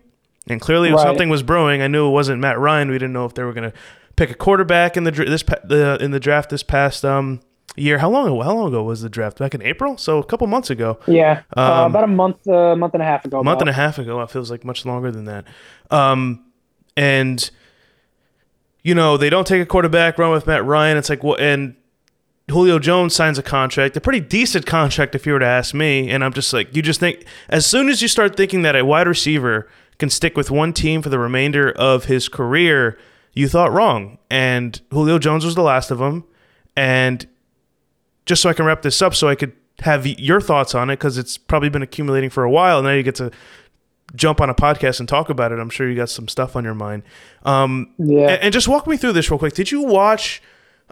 And 0.49 0.61
clearly, 0.61 0.91
Right. 0.93 1.01
something 1.01 1.29
was 1.31 1.43
brewing, 1.43 1.81
I 1.83 1.89
knew 1.89 2.07
it 2.07 2.11
wasn't 2.13 2.41
Matt 2.41 2.59
Ryan. 2.59 2.89
We 2.91 2.95
didn't 2.99 3.13
know 3.15 3.25
if 3.25 3.35
they 3.35 3.43
were 3.45 3.53
going 3.55 3.71
to 3.71 3.77
pick 4.17 4.31
a 4.31 4.35
quarterback 4.35 4.97
in 4.97 5.05
the 5.05 5.11
this 5.11 5.43
the 5.65 5.97
in 6.01 6.11
the 6.11 6.21
draft 6.21 6.51
this 6.51 6.63
past 6.63 7.05
um 7.05 7.41
year. 7.77 7.99
How 7.99 8.11
long 8.11 8.27
how 8.43 8.55
long 8.55 8.69
ago 8.69 8.83
was 8.85 9.01
the 9.03 9.09
draft? 9.09 9.39
Back 9.39 9.55
in 9.55 9.63
April, 9.63 9.97
so 9.97 10.19
a 10.19 10.25
couple 10.25 10.47
months 10.47 10.71
ago. 10.71 10.99
Yeah, 11.07 11.41
uh, 11.57 11.85
Um, 11.85 11.91
about 11.93 12.05
a 12.05 12.09
month, 12.09 12.47
uh, 12.47 12.77
month 12.77 12.95
and 12.95 13.03
a 13.03 13.07
half 13.07 13.25
ago. 13.25 13.41
a 13.41 13.45
month 13.45 13.61
and 13.61 13.71
a 13.71 13.73
half 13.73 13.99
ago. 13.99 14.21
It 14.21 14.31
feels 14.31 14.51
like 14.51 14.65
much 14.65 14.85
longer 14.87 15.11
than 15.11 15.25
that. 15.25 15.45
Um, 15.91 16.45
and 16.97 17.51
you 18.83 18.95
know 18.95 19.17
they 19.17 19.31
don't 19.31 19.47
take 19.47 19.63
a 19.63 19.67
quarterback, 19.67 20.19
run 20.19 20.31
with 20.31 20.47
Matt 20.47 20.65
Ryan. 20.65 20.97
It's 20.97 21.09
like 21.09 21.23
what 21.25 21.41
and 21.41 21.75
Julio 22.51 22.79
Jones 22.79 23.15
signs 23.17 23.39
a 23.39 23.43
contract, 23.43 23.97
a 23.97 24.01
pretty 24.01 24.21
decent 24.21 24.67
contract 24.67 25.15
if 25.15 25.25
you 25.27 25.33
were 25.33 25.39
to 25.39 25.47
ask 25.47 25.73
me. 25.75 26.11
And 26.11 26.23
I'm 26.23 26.33
just 26.35 26.53
like, 26.53 26.77
you 26.77 26.83
just 26.83 27.01
think 27.01 27.25
as 27.49 27.65
soon 27.67 27.89
as 27.89 28.03
you 28.03 28.09
start 28.09 28.37
thinking 28.37 28.63
that 28.63 28.77
a 28.77 28.85
wide 28.85 29.09
receiver 29.09 29.67
can 29.99 30.11
stick 30.11 30.37
with 30.37 30.51
one 30.51 30.73
team 30.73 31.03
for 31.03 31.09
the 31.09 31.19
remainder 31.19 31.71
of 31.71 32.05
his 32.07 32.29
career, 32.29 32.99
you 33.33 33.49
thought 33.49 33.73
wrong. 33.73 34.19
And 34.31 34.81
Julio 34.91 35.19
Jones 35.19 35.45
was 35.45 35.55
the 35.55 35.63
last 35.63 35.91
of 35.91 35.99
them. 35.99 36.25
And 36.77 37.27
just 38.27 38.43
so 38.43 38.51
I 38.51 38.53
can 38.53 38.65
wrap 38.67 38.83
this 38.83 39.01
up, 39.03 39.15
so 39.15 39.29
I 39.29 39.35
could 39.35 39.53
have 39.81 40.07
your 40.07 40.41
thoughts 40.41 40.75
on 40.75 40.91
it, 40.91 40.95
because 40.97 41.19
it's 41.19 41.37
probably 41.37 41.69
been 41.69 41.83
accumulating 41.83 42.31
for 42.31 42.45
a 42.45 42.51
while. 42.51 42.79
And 42.79 42.87
now 42.87 42.93
you 42.95 43.03
get 43.03 43.15
to 43.17 43.31
jump 44.15 44.41
on 44.41 44.49
a 44.51 44.55
podcast 44.55 45.01
and 45.01 45.09
talk 45.09 45.29
about 45.31 45.51
it. 45.53 45.59
I'm 45.59 45.71
sure 45.71 45.89
you 45.89 45.97
got 45.97 46.11
some 46.11 46.29
stuff 46.29 46.55
on 46.57 46.65
your 46.65 46.75
mind. 46.75 47.03
Um, 47.45 47.93
Yeah. 47.99 48.31
and, 48.31 48.43
and 48.45 48.53
just 48.53 48.69
walk 48.69 48.87
me 48.87 48.97
through 48.97 49.13
this 49.13 49.31
real 49.31 49.39
quick. 49.39 49.55
Did 49.55 49.71
you 49.71 49.83
watch? 49.83 50.43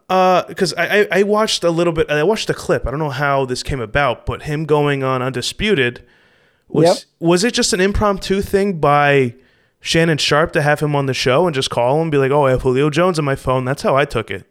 Because 0.08 0.75
I, 0.75 1.02
I 1.02 1.08
I 1.10 1.22
watched 1.22 1.64
a 1.64 1.70
little 1.70 1.93
bit. 1.93 2.10
I 2.10 2.22
watched 2.22 2.48
the 2.48 2.55
clip. 2.55 2.87
I 2.87 2.90
don't 2.90 2.98
know 2.98 3.10
how 3.10 3.44
this 3.44 3.62
came 3.62 3.81
about, 3.81 4.26
but 4.26 4.43
him 4.43 4.64
going 4.64 5.02
on 5.02 5.22
undisputed 5.22 6.02
was 6.72 6.86
Yep. 6.86 6.96
was 7.20 7.44
it 7.44 7.54
just 7.54 7.72
an 7.72 7.80
impromptu 7.80 8.40
thing 8.40 8.78
by 8.78 9.34
Shannon 9.80 10.19
Sharpe 10.19 10.52
to 10.52 10.62
have 10.62 10.80
him 10.80 10.94
on 10.96 11.06
the 11.06 11.14
show 11.14 11.46
and 11.46 11.54
just 11.54 11.70
call 11.70 11.96
him 11.96 12.02
and 12.02 12.10
be 12.10 12.19
like, 12.19 12.30
"Oh, 12.30 12.46
I 12.46 12.50
have 12.50 12.62
Julio 12.62 12.88
Jones 12.90 13.19
on 13.19 13.24
my 13.24 13.34
phone." 13.34 13.64
That's 13.64 13.82
how 13.82 13.96
I 13.96 14.04
took 14.04 14.30
it. 14.30 14.46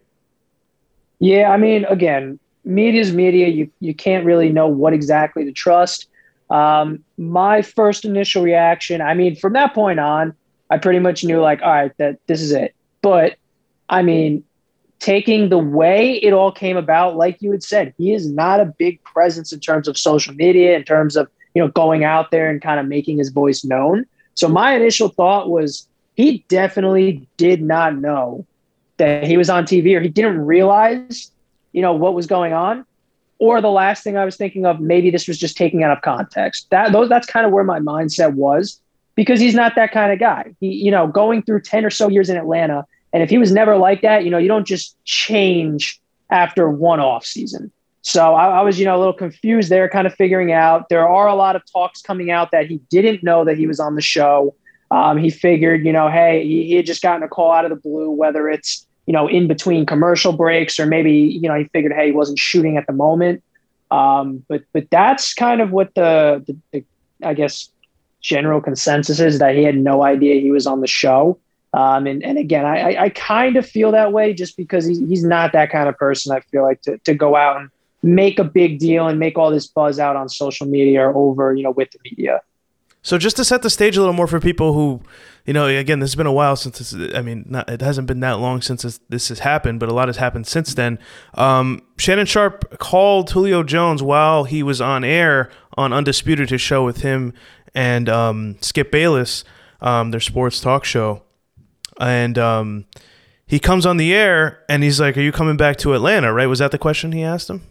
Yeah, 1.19 1.49
I 1.51 1.57
mean, 1.57 1.85
again, 1.85 2.39
media's 2.65 3.13
media. 3.13 3.47
You 3.47 3.69
you 3.79 3.93
can't 3.93 4.25
really 4.25 4.49
know 4.49 4.67
what 4.67 4.93
exactly 4.93 5.45
to 5.45 5.51
trust. 5.51 6.07
Um, 6.49 7.03
my 7.17 7.61
first 7.61 8.03
initial 8.03 8.43
reaction, 8.43 9.01
I 9.01 9.13
mean, 9.13 9.35
from 9.37 9.53
that 9.53 9.73
point 9.73 9.99
on, 9.99 10.33
I 10.69 10.77
pretty 10.77 10.99
much 10.99 11.23
knew 11.23 11.39
like, 11.39 11.61
all 11.61 11.71
right, 11.71 11.91
that 11.97 12.19
this 12.27 12.41
is 12.41 12.51
it. 12.51 12.75
But 13.01 13.35
I 13.89 14.01
mean, 14.01 14.43
taking 14.99 15.49
the 15.49 15.57
way 15.57 16.13
it 16.15 16.33
all 16.33 16.51
came 16.51 16.75
about, 16.77 17.15
like 17.15 17.41
you 17.41 17.51
had 17.51 17.63
said, 17.63 17.93
he 17.97 18.13
is 18.13 18.29
not 18.29 18.59
a 18.59 18.65
big 18.65 19.01
presence 19.03 19.53
in 19.53 19.59
terms 19.59 19.87
of 19.87 19.97
social 19.97 20.33
media, 20.33 20.75
in 20.75 20.83
terms 20.83 21.15
of 21.15 21.29
you 21.53 21.61
know 21.61 21.67
going 21.69 22.03
out 22.03 22.31
there 22.31 22.49
and 22.49 22.61
kind 22.61 22.79
of 22.79 22.87
making 22.87 23.17
his 23.17 23.29
voice 23.29 23.63
known. 23.63 24.05
So 24.35 24.47
my 24.47 24.75
initial 24.75 25.09
thought 25.09 25.49
was 25.49 25.87
he 26.15 26.45
definitely 26.47 27.27
did 27.37 27.61
not 27.61 27.95
know 27.95 28.45
that 28.97 29.25
he 29.25 29.37
was 29.37 29.49
on 29.49 29.65
TV 29.65 29.95
or 29.95 30.01
he 30.01 30.09
didn't 30.09 30.39
realize, 30.45 31.31
you 31.71 31.81
know, 31.81 31.93
what 31.93 32.13
was 32.13 32.27
going 32.27 32.53
on. 32.53 32.85
Or 33.39 33.59
the 33.59 33.71
last 33.71 34.03
thing 34.03 34.17
I 34.17 34.25
was 34.25 34.37
thinking 34.37 34.67
of, 34.67 34.79
maybe 34.79 35.09
this 35.09 35.27
was 35.27 35.39
just 35.39 35.57
taking 35.57 35.83
out 35.83 35.91
of 35.91 36.03
context. 36.03 36.67
That 36.69 36.91
those 36.91 37.09
that's 37.09 37.25
kind 37.25 37.45
of 37.45 37.51
where 37.51 37.63
my 37.63 37.79
mindset 37.79 38.35
was 38.35 38.79
because 39.15 39.39
he's 39.39 39.55
not 39.55 39.73
that 39.75 39.91
kind 39.91 40.11
of 40.11 40.19
guy. 40.19 40.53
He, 40.59 40.67
you 40.67 40.91
know, 40.91 41.07
going 41.07 41.41
through 41.41 41.61
10 41.61 41.83
or 41.83 41.89
so 41.89 42.07
years 42.07 42.29
in 42.29 42.37
Atlanta, 42.37 42.85
and 43.13 43.23
if 43.23 43.29
he 43.29 43.39
was 43.39 43.51
never 43.51 43.75
like 43.77 44.01
that, 44.03 44.23
you 44.23 44.29
know, 44.29 44.37
you 44.37 44.47
don't 44.47 44.67
just 44.67 44.95
change 45.05 45.99
after 46.29 46.69
one 46.69 46.99
off 46.99 47.25
season. 47.25 47.71
So 48.01 48.33
I, 48.33 48.59
I 48.59 48.61
was, 48.61 48.79
you 48.79 48.85
know, 48.85 48.95
a 48.95 48.99
little 48.99 49.13
confused 49.13 49.69
there, 49.69 49.87
kind 49.87 50.07
of 50.07 50.13
figuring 50.15 50.51
out. 50.51 50.89
There 50.89 51.07
are 51.07 51.27
a 51.27 51.35
lot 51.35 51.55
of 51.55 51.61
talks 51.71 52.01
coming 52.01 52.31
out 52.31 52.51
that 52.51 52.67
he 52.67 52.77
didn't 52.89 53.23
know 53.23 53.45
that 53.45 53.57
he 53.57 53.67
was 53.67 53.79
on 53.79 53.95
the 53.95 54.01
show. 54.01 54.55
Um, 54.89 55.17
he 55.17 55.29
figured, 55.29 55.85
you 55.85 55.93
know, 55.93 56.09
hey, 56.09 56.45
he, 56.45 56.65
he 56.65 56.75
had 56.75 56.85
just 56.85 57.01
gotten 57.01 57.23
a 57.23 57.27
call 57.27 57.51
out 57.51 57.63
of 57.63 57.69
the 57.69 57.77
blue, 57.77 58.09
whether 58.09 58.49
it's, 58.49 58.85
you 59.05 59.13
know, 59.13 59.27
in 59.27 59.47
between 59.47 59.85
commercial 59.85 60.33
breaks 60.33 60.79
or 60.79 60.85
maybe, 60.85 61.13
you 61.13 61.47
know, 61.47 61.55
he 61.55 61.65
figured, 61.65 61.93
hey, 61.93 62.07
he 62.07 62.11
wasn't 62.11 62.39
shooting 62.39 62.77
at 62.77 62.87
the 62.87 62.93
moment. 62.93 63.43
Um, 63.91 64.43
but 64.47 64.63
but 64.73 64.89
that's 64.89 65.33
kind 65.33 65.61
of 65.61 65.71
what 65.71 65.93
the, 65.95 66.43
the, 66.47 66.57
the 66.71 66.85
I 67.27 67.33
guess 67.33 67.69
general 68.21 68.61
consensus 68.61 69.19
is 69.19 69.39
that 69.39 69.55
he 69.55 69.63
had 69.63 69.77
no 69.77 70.03
idea 70.03 70.39
he 70.39 70.51
was 70.51 70.65
on 70.65 70.81
the 70.81 70.87
show. 70.87 71.39
Um, 71.73 72.05
and, 72.05 72.23
and 72.23 72.37
again, 72.37 72.65
I, 72.65 73.03
I, 73.03 73.09
kind 73.09 73.55
of 73.55 73.65
feel 73.65 73.93
that 73.93 74.11
way 74.11 74.33
just 74.33 74.57
because 74.57 74.85
he's, 74.85 74.99
he's 74.99 75.23
not 75.23 75.53
that 75.53 75.71
kind 75.71 75.87
of 75.87 75.97
person. 75.97 76.35
I 76.35 76.41
feel 76.41 76.63
like 76.63 76.81
to, 76.81 76.97
to 77.05 77.13
go 77.13 77.37
out 77.37 77.61
and 77.61 77.69
make 78.03 78.39
a 78.39 78.43
big 78.43 78.79
deal 78.79 79.07
and 79.07 79.19
make 79.19 79.37
all 79.37 79.51
this 79.51 79.67
buzz 79.67 79.99
out 79.99 80.15
on 80.15 80.29
social 80.29 80.67
media 80.67 81.01
or 81.01 81.15
over, 81.15 81.53
you 81.53 81.63
know, 81.63 81.71
with 81.71 81.91
the 81.91 81.99
media. 82.03 82.41
So 83.03 83.17
just 83.17 83.35
to 83.37 83.45
set 83.45 83.63
the 83.63 83.69
stage 83.69 83.97
a 83.97 83.99
little 83.99 84.13
more 84.13 84.27
for 84.27 84.39
people 84.39 84.73
who, 84.73 85.01
you 85.45 85.53
know, 85.53 85.65
again, 85.65 85.99
this 85.99 86.11
has 86.11 86.15
been 86.15 86.27
a 86.27 86.31
while 86.31 86.55
since 86.55 86.77
this. 86.77 87.15
I 87.15 87.21
mean, 87.23 87.45
not, 87.49 87.67
it 87.67 87.81
hasn't 87.81 88.07
been 88.07 88.19
that 88.19 88.33
long 88.39 88.61
since 88.61 88.83
this, 88.83 88.99
this 89.09 89.29
has 89.29 89.39
happened, 89.39 89.79
but 89.79 89.89
a 89.89 89.93
lot 89.93 90.07
has 90.07 90.17
happened 90.17 90.45
since 90.45 90.75
then. 90.75 90.99
Um, 91.33 91.81
Shannon 91.97 92.27
Sharpe 92.27 92.77
called 92.77 93.31
Julio 93.31 93.63
Jones 93.63 94.03
while 94.03 94.43
he 94.43 94.61
was 94.61 94.81
on 94.81 95.03
air 95.03 95.49
on 95.75 95.93
Undisputed, 95.93 96.51
his 96.51 96.61
show 96.61 96.85
with 96.85 97.01
him 97.01 97.33
and 97.73 98.09
um, 98.09 98.57
Skip 98.61 98.91
Bayless, 98.91 99.43
um, 99.81 100.11
their 100.11 100.19
sports 100.19 100.59
talk 100.59 100.85
show, 100.85 101.23
and 101.99 102.37
um, 102.37 102.85
he 103.45 103.59
comes 103.59 103.85
on 103.85 103.97
the 103.97 104.13
air 104.13 104.63
and 104.69 104.83
he's 104.83 104.99
like, 104.99 105.17
"Are 105.17 105.21
you 105.21 105.31
coming 105.31 105.57
back 105.57 105.77
to 105.77 105.93
Atlanta?" 105.93 106.33
Right? 106.33 106.47
Was 106.47 106.59
that 106.59 106.71
the 106.71 106.77
question 106.77 107.11
he 107.11 107.23
asked 107.23 107.49
him? 107.49 107.63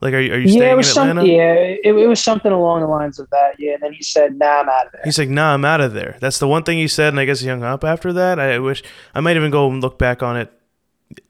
Like, 0.00 0.14
are 0.14 0.20
you, 0.20 0.32
are 0.32 0.38
you 0.38 0.48
staying 0.48 0.62
yeah, 0.62 0.72
it 0.72 0.76
was 0.76 0.88
in 0.88 0.94
some, 0.94 1.08
Atlanta? 1.10 1.28
yeah, 1.28 1.52
it, 1.52 1.94
it 1.94 2.08
was 2.08 2.22
something 2.22 2.50
along 2.50 2.80
the 2.80 2.86
lines 2.86 3.18
of 3.18 3.28
that. 3.30 3.56
Yeah, 3.58 3.74
and 3.74 3.82
then 3.82 3.92
he 3.92 4.02
said, 4.02 4.38
"Nah, 4.38 4.60
I'm 4.60 4.68
out 4.68 4.86
of 4.86 4.92
there." 4.92 5.02
He's 5.04 5.18
like, 5.18 5.28
nah, 5.28 5.52
I'm 5.52 5.64
out 5.64 5.82
of 5.82 5.92
there. 5.92 6.16
That's 6.20 6.38
the 6.38 6.48
one 6.48 6.62
thing 6.62 6.78
he 6.78 6.88
said, 6.88 7.08
and 7.08 7.20
I 7.20 7.26
guess 7.26 7.40
he 7.40 7.48
hung 7.48 7.62
up 7.62 7.84
after 7.84 8.12
that. 8.14 8.38
I 8.38 8.58
wish 8.60 8.82
I 9.14 9.20
might 9.20 9.36
even 9.36 9.50
go 9.50 9.70
and 9.70 9.82
look 9.82 9.98
back 9.98 10.22
on 10.22 10.38
it, 10.38 10.50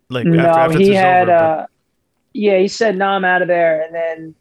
like 0.08 0.24
no, 0.24 0.38
after, 0.38 0.60
after 0.60 0.78
he 0.78 0.94
had. 0.94 1.28
over. 1.28 1.32
uh, 1.32 1.66
yeah, 2.32 2.58
he 2.58 2.68
said, 2.68 2.96
"Nah, 2.96 3.16
I'm 3.16 3.24
out 3.24 3.42
of 3.42 3.48
there," 3.48 3.82
and 3.82 3.92
then, 3.92 4.34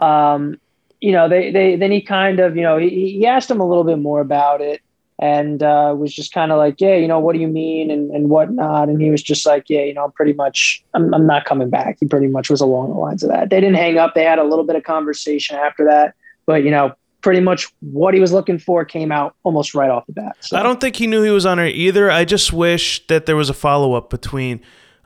um, 0.00 0.60
you 1.00 1.12
know, 1.12 1.28
they, 1.28 1.52
they 1.52 1.76
then 1.76 1.92
he 1.92 2.00
kind 2.00 2.40
of, 2.40 2.56
you 2.56 2.62
know, 2.62 2.78
he, 2.78 3.18
he 3.18 3.26
asked 3.26 3.48
him 3.48 3.60
a 3.60 3.68
little 3.68 3.84
bit 3.84 4.00
more 4.00 4.20
about 4.20 4.60
it. 4.60 4.80
And 5.18 5.62
uh, 5.62 5.94
was 5.96 6.14
just 6.14 6.32
kind 6.32 6.52
of 6.52 6.58
like, 6.58 6.78
yeah, 6.78 6.94
you 6.94 7.08
know, 7.08 7.18
what 7.18 7.32
do 7.32 7.38
you 7.38 7.48
mean 7.48 7.90
and, 7.90 8.10
and 8.10 8.28
whatnot. 8.28 8.90
And 8.90 9.00
he 9.00 9.10
was 9.10 9.22
just 9.22 9.46
like, 9.46 9.64
yeah, 9.68 9.82
you 9.82 9.94
know, 9.94 10.04
I'm 10.04 10.12
pretty 10.12 10.34
much, 10.34 10.84
I'm, 10.92 11.14
I'm 11.14 11.26
not 11.26 11.46
coming 11.46 11.70
back. 11.70 11.96
He 12.00 12.06
pretty 12.06 12.26
much 12.26 12.50
was 12.50 12.60
along 12.60 12.90
the 12.90 12.96
lines 12.96 13.22
of 13.22 13.30
that. 13.30 13.48
They 13.48 13.60
didn't 13.60 13.76
hang 13.76 13.96
up. 13.96 14.14
They 14.14 14.24
had 14.24 14.38
a 14.38 14.44
little 14.44 14.64
bit 14.64 14.76
of 14.76 14.82
conversation 14.82 15.56
after 15.56 15.86
that, 15.86 16.14
but 16.44 16.64
you 16.64 16.70
know, 16.70 16.94
pretty 17.22 17.40
much 17.40 17.66
what 17.80 18.14
he 18.14 18.20
was 18.20 18.32
looking 18.32 18.58
for 18.58 18.84
came 18.84 19.10
out 19.10 19.34
almost 19.42 19.74
right 19.74 19.90
off 19.90 20.06
the 20.06 20.12
bat. 20.12 20.36
So. 20.40 20.56
I 20.56 20.62
don't 20.62 20.80
think 20.80 20.94
he 20.94 21.08
knew 21.08 21.22
he 21.22 21.30
was 21.30 21.44
on 21.44 21.58
air 21.58 21.66
either. 21.66 22.08
I 22.08 22.24
just 22.24 22.52
wish 22.52 23.04
that 23.08 23.26
there 23.26 23.34
was 23.34 23.50
a 23.50 23.54
follow 23.54 23.94
up 23.94 24.10
between 24.10 24.60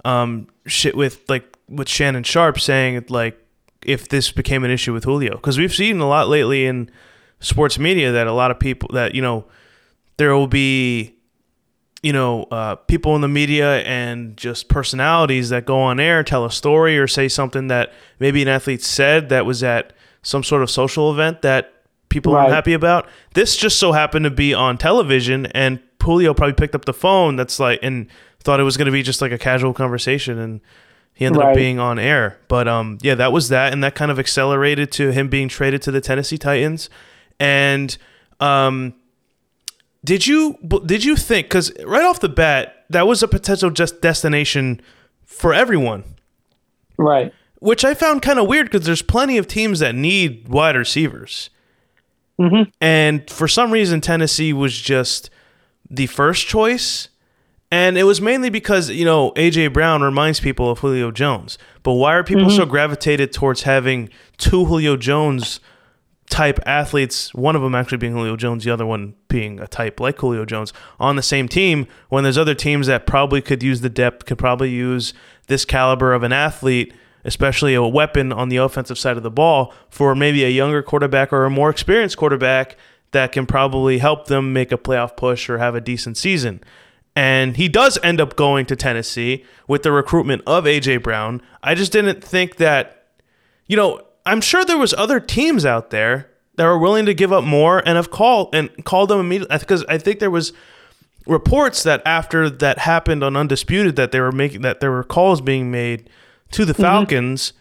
um, 0.04 0.48
shit 0.66 0.96
with 0.96 1.22
like 1.28 1.56
with 1.68 1.88
Shannon 1.88 2.22
Sharpe 2.22 2.60
saying 2.60 3.06
like 3.08 3.42
if 3.82 4.08
this 4.08 4.30
became 4.32 4.64
an 4.64 4.70
issue 4.70 4.92
with 4.92 5.04
Julio 5.04 5.36
because 5.36 5.56
we've 5.56 5.74
seen 5.74 6.00
a 6.00 6.06
lot 6.06 6.28
lately 6.28 6.66
in 6.66 6.90
sports 7.38 7.78
media 7.78 8.12
that 8.12 8.26
a 8.26 8.32
lot 8.32 8.50
of 8.50 8.58
people 8.58 8.90
that 8.92 9.14
you 9.14 9.22
know 9.22 9.46
there 10.20 10.36
will 10.36 10.46
be 10.46 11.14
you 12.02 12.12
know 12.12 12.42
uh, 12.50 12.74
people 12.74 13.16
in 13.16 13.22
the 13.22 13.28
media 13.28 13.80
and 13.84 14.36
just 14.36 14.68
personalities 14.68 15.48
that 15.48 15.64
go 15.64 15.80
on 15.80 15.98
air 15.98 16.22
tell 16.22 16.44
a 16.44 16.50
story 16.50 16.98
or 16.98 17.06
say 17.06 17.26
something 17.26 17.68
that 17.68 17.90
maybe 18.18 18.42
an 18.42 18.48
athlete 18.48 18.82
said 18.82 19.30
that 19.30 19.46
was 19.46 19.62
at 19.62 19.94
some 20.22 20.44
sort 20.44 20.62
of 20.62 20.68
social 20.68 21.10
event 21.10 21.40
that 21.40 21.72
people 22.10 22.34
right. 22.34 22.42
aren't 22.42 22.52
happy 22.52 22.74
about 22.74 23.08
this 23.32 23.56
just 23.56 23.78
so 23.78 23.92
happened 23.92 24.24
to 24.24 24.30
be 24.30 24.52
on 24.52 24.76
television 24.76 25.46
and 25.46 25.80
Julio 26.02 26.34
probably 26.34 26.52
picked 26.52 26.74
up 26.74 26.84
the 26.84 26.92
phone 26.92 27.36
that's 27.36 27.58
like 27.58 27.78
and 27.82 28.06
thought 28.40 28.60
it 28.60 28.64
was 28.64 28.76
going 28.76 28.86
to 28.86 28.92
be 28.92 29.02
just 29.02 29.22
like 29.22 29.32
a 29.32 29.38
casual 29.38 29.72
conversation 29.72 30.38
and 30.38 30.60
he 31.14 31.24
ended 31.24 31.40
right. 31.40 31.50
up 31.50 31.56
being 31.56 31.78
on 31.78 31.98
air 31.98 32.38
but 32.48 32.68
um 32.68 32.98
yeah 33.00 33.14
that 33.14 33.32
was 33.32 33.48
that 33.48 33.72
and 33.72 33.82
that 33.82 33.94
kind 33.94 34.10
of 34.10 34.18
accelerated 34.18 34.92
to 34.92 35.12
him 35.12 35.28
being 35.28 35.48
traded 35.48 35.80
to 35.80 35.90
the 35.90 36.02
Tennessee 36.02 36.36
Titans 36.36 36.90
and 37.38 37.96
um 38.38 38.94
did 40.04 40.26
you 40.26 40.58
did 40.86 41.04
you 41.04 41.16
think 41.16 41.46
because 41.46 41.72
right 41.84 42.04
off 42.04 42.20
the 42.20 42.28
bat 42.28 42.84
that 42.88 43.06
was 43.06 43.22
a 43.22 43.28
potential 43.28 43.70
just 43.70 44.00
destination 44.00 44.80
for 45.24 45.52
everyone, 45.52 46.04
right? 46.96 47.32
Which 47.58 47.84
I 47.84 47.94
found 47.94 48.22
kind 48.22 48.38
of 48.38 48.48
weird 48.48 48.70
because 48.70 48.86
there's 48.86 49.02
plenty 49.02 49.36
of 49.36 49.46
teams 49.46 49.80
that 49.80 49.94
need 49.94 50.48
wide 50.48 50.76
receivers, 50.76 51.50
mm-hmm. 52.40 52.70
and 52.80 53.28
for 53.30 53.46
some 53.46 53.70
reason 53.70 54.00
Tennessee 54.00 54.52
was 54.52 54.78
just 54.78 55.30
the 55.88 56.06
first 56.06 56.46
choice. 56.46 57.08
And 57.72 57.96
it 57.96 58.02
was 58.02 58.20
mainly 58.20 58.50
because, 58.50 58.90
you 58.90 59.04
know, 59.04 59.30
AJ 59.36 59.72
Brown 59.72 60.02
reminds 60.02 60.40
people 60.40 60.68
of 60.68 60.80
Julio 60.80 61.12
Jones. 61.12 61.56
But 61.84 61.92
why 61.92 62.16
are 62.16 62.24
people 62.24 62.46
mm-hmm. 62.46 62.56
so 62.56 62.66
gravitated 62.66 63.32
towards 63.32 63.62
having 63.62 64.08
two 64.38 64.64
Julio 64.64 64.96
Jones 64.96 65.60
type 66.30 66.60
athletes, 66.64 67.34
one 67.34 67.56
of 67.56 67.62
them 67.62 67.74
actually 67.74 67.98
being 67.98 68.12
Julio 68.12 68.36
Jones, 68.36 68.64
the 68.64 68.70
other 68.70 68.86
one 68.86 69.14
being 69.28 69.60
a 69.60 69.66
type 69.66 70.00
like 70.00 70.18
Julio 70.18 70.44
Jones, 70.44 70.72
on 70.98 71.16
the 71.16 71.22
same 71.22 71.48
team 71.48 71.86
when 72.08 72.24
there's 72.24 72.38
other 72.38 72.54
teams 72.54 72.86
that 72.86 73.06
probably 73.06 73.42
could 73.42 73.62
use 73.62 73.80
the 73.80 73.90
depth, 73.90 74.24
could 74.24 74.38
probably 74.38 74.70
use 74.70 75.12
this 75.48 75.64
caliber 75.64 76.12
of 76.14 76.22
an 76.22 76.32
athlete, 76.32 76.94
especially 77.24 77.74
a 77.74 77.82
weapon 77.82 78.32
on 78.32 78.48
the 78.48 78.56
offensive 78.56 78.98
side 78.98 79.16
of 79.16 79.22
the 79.22 79.30
ball 79.30 79.74
for 79.90 80.14
maybe 80.14 80.44
a 80.44 80.48
younger 80.48 80.82
quarterback 80.82 81.32
or 81.32 81.44
a 81.44 81.50
more 81.50 81.68
experienced 81.68 82.16
quarterback 82.16 82.76
that 83.10 83.32
can 83.32 83.44
probably 83.44 83.98
help 83.98 84.28
them 84.28 84.52
make 84.52 84.70
a 84.70 84.78
playoff 84.78 85.16
push 85.16 85.50
or 85.50 85.58
have 85.58 85.74
a 85.74 85.80
decent 85.80 86.16
season. 86.16 86.62
And 87.16 87.56
he 87.56 87.68
does 87.68 87.98
end 88.04 88.20
up 88.20 88.36
going 88.36 88.66
to 88.66 88.76
Tennessee 88.76 89.44
with 89.66 89.82
the 89.82 89.90
recruitment 89.90 90.42
of 90.46 90.64
AJ 90.64 91.02
Brown. 91.02 91.42
I 91.62 91.74
just 91.74 91.90
didn't 91.90 92.22
think 92.22 92.56
that, 92.56 93.08
you 93.66 93.76
know, 93.76 94.00
I'm 94.30 94.40
sure 94.40 94.64
there 94.64 94.78
was 94.78 94.94
other 94.94 95.18
teams 95.18 95.66
out 95.66 95.90
there 95.90 96.30
that 96.54 96.64
were 96.64 96.78
willing 96.78 97.04
to 97.06 97.14
give 97.14 97.32
up 97.32 97.42
more 97.42 97.82
and 97.84 97.96
have 97.96 98.10
called 98.10 98.54
and 98.54 98.70
called 98.84 99.08
them 99.08 99.18
immediately 99.18 99.58
because 99.58 99.84
I 99.88 99.98
think 99.98 100.20
there 100.20 100.30
was 100.30 100.52
reports 101.26 101.82
that 101.82 102.00
after 102.06 102.48
that 102.48 102.78
happened 102.78 103.24
on 103.24 103.34
Undisputed 103.34 103.96
that 103.96 104.12
they 104.12 104.20
were 104.20 104.30
making 104.30 104.62
that 104.62 104.78
there 104.78 104.92
were 104.92 105.02
calls 105.02 105.40
being 105.40 105.72
made 105.72 106.08
to 106.52 106.64
the 106.64 106.72
mm-hmm. 106.72 106.82
Falcons 106.82 107.54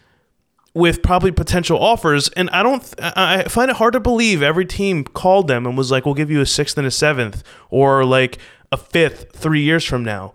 with 0.72 1.02
probably 1.02 1.32
potential 1.32 1.76
offers 1.78 2.28
and 2.30 2.48
I 2.50 2.62
don't 2.62 2.94
I 3.00 3.44
find 3.44 3.68
it 3.68 3.76
hard 3.76 3.94
to 3.94 4.00
believe 4.00 4.40
every 4.40 4.64
team 4.64 5.02
called 5.02 5.48
them 5.48 5.66
and 5.66 5.76
was 5.76 5.90
like 5.90 6.04
we'll 6.04 6.14
give 6.14 6.30
you 6.30 6.40
a 6.40 6.44
6th 6.44 6.76
and 6.76 6.86
a 6.86 6.90
7th 6.90 7.42
or 7.70 8.04
like 8.04 8.38
a 8.70 8.76
5th 8.76 9.32
3 9.32 9.60
years 9.60 9.84
from 9.84 10.04
now 10.04 10.34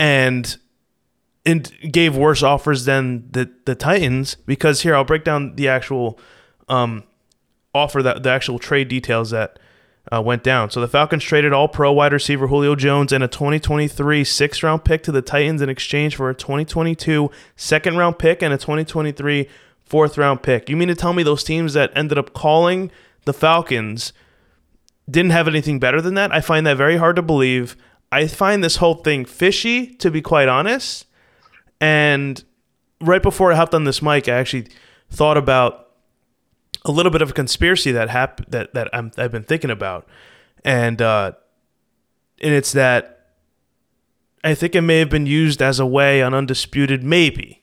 and 0.00 0.56
and 1.46 1.70
gave 1.92 2.16
worse 2.16 2.42
offers 2.42 2.84
than 2.84 3.28
the 3.30 3.50
the 3.64 3.74
Titans 3.74 4.36
because 4.46 4.82
here 4.82 4.94
I'll 4.94 5.04
break 5.04 5.24
down 5.24 5.56
the 5.56 5.68
actual 5.68 6.18
um, 6.68 7.04
offer 7.74 8.02
that 8.02 8.22
the 8.22 8.30
actual 8.30 8.58
trade 8.58 8.88
details 8.88 9.30
that 9.30 9.58
uh, 10.12 10.20
went 10.22 10.42
down. 10.42 10.70
So 10.70 10.80
the 10.80 10.88
Falcons 10.88 11.24
traded 11.24 11.52
All 11.52 11.68
Pro 11.68 11.92
wide 11.92 12.12
receiver 12.12 12.46
Julio 12.46 12.74
Jones 12.74 13.12
and 13.12 13.24
a 13.24 13.28
2023 13.28 14.24
sixth 14.24 14.62
round 14.62 14.84
pick 14.84 15.02
to 15.04 15.12
the 15.12 15.22
Titans 15.22 15.62
in 15.62 15.68
exchange 15.68 16.16
for 16.16 16.30
a 16.30 16.34
2022 16.34 17.30
second 17.56 17.96
round 17.96 18.18
pick 18.18 18.42
and 18.42 18.52
a 18.52 18.58
2023 18.58 19.48
fourth 19.84 20.16
round 20.18 20.42
pick. 20.42 20.68
You 20.68 20.76
mean 20.76 20.88
to 20.88 20.94
tell 20.94 21.12
me 21.12 21.22
those 21.22 21.44
teams 21.44 21.74
that 21.74 21.92
ended 21.94 22.18
up 22.18 22.32
calling 22.32 22.90
the 23.24 23.32
Falcons 23.32 24.12
didn't 25.10 25.32
have 25.32 25.48
anything 25.48 25.78
better 25.78 26.00
than 26.00 26.14
that? 26.14 26.32
I 26.32 26.40
find 26.40 26.66
that 26.66 26.76
very 26.76 26.96
hard 26.96 27.16
to 27.16 27.22
believe. 27.22 27.76
I 28.10 28.26
find 28.26 28.62
this 28.62 28.76
whole 28.76 28.94
thing 28.94 29.24
fishy, 29.24 29.86
to 29.96 30.10
be 30.10 30.22
quite 30.22 30.48
honest. 30.48 31.06
And 31.84 32.42
right 33.02 33.22
before 33.22 33.52
I 33.52 33.56
hopped 33.56 33.74
on 33.74 33.84
this 33.84 34.00
mic, 34.00 34.26
I 34.26 34.32
actually 34.32 34.68
thought 35.10 35.36
about 35.36 35.90
a 36.86 36.90
little 36.90 37.12
bit 37.12 37.20
of 37.20 37.30
a 37.30 37.32
conspiracy 37.34 37.92
that 37.92 38.08
happened 38.08 38.46
that 38.50 38.72
that 38.72 38.88
i 38.94 39.02
have 39.20 39.30
been 39.30 39.44
thinking 39.44 39.68
about, 39.68 40.08
and 40.64 41.02
uh, 41.02 41.32
and 42.40 42.54
it's 42.54 42.72
that 42.72 43.26
I 44.42 44.54
think 44.54 44.74
it 44.74 44.80
may 44.80 44.98
have 45.00 45.10
been 45.10 45.26
used 45.26 45.60
as 45.60 45.78
a 45.78 45.84
way 45.84 46.22
on 46.22 46.32
undisputed 46.32 47.04
maybe 47.04 47.62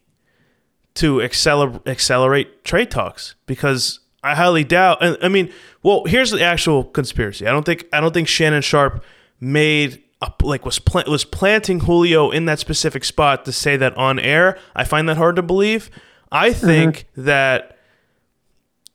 to 0.96 1.20
accelerate 1.24 1.82
accelerate 1.88 2.64
trade 2.64 2.92
talks 2.92 3.34
because 3.48 4.02
I 4.24 4.36
highly 4.36 4.64
doubt. 4.64 5.00
I 5.02 5.30
mean, 5.30 5.52
well, 5.82 6.06
here's 6.06 6.30
the 6.30 6.44
actual 6.44 6.84
conspiracy. 6.84 7.48
I 7.48 7.52
don't 7.52 7.66
think 7.66 7.88
I 7.92 8.00
don't 8.00 8.14
think 8.14 8.28
Shannon 8.28 8.62
Sharpe 8.62 9.04
made 9.40 10.04
like 10.42 10.66
was 10.66 10.80
pl- 10.80 11.04
was 11.08 11.26
planting 11.26 11.82
Julio 11.82 12.30
in 12.30 12.46
that 12.46 12.60
specific 12.60 13.04
spot 13.04 13.46
to 13.46 13.52
say 13.52 13.78
that 13.78 13.96
on 13.98 14.20
air. 14.20 14.58
I 14.76 14.84
find 14.84 15.10
that 15.10 15.18
hard 15.18 15.36
to 15.38 15.42
believe. 15.42 15.90
I 16.32 16.50
mm-hmm. 16.50 16.66
think 16.66 16.96
mm-hmm. 16.98 17.26
that 17.26 17.78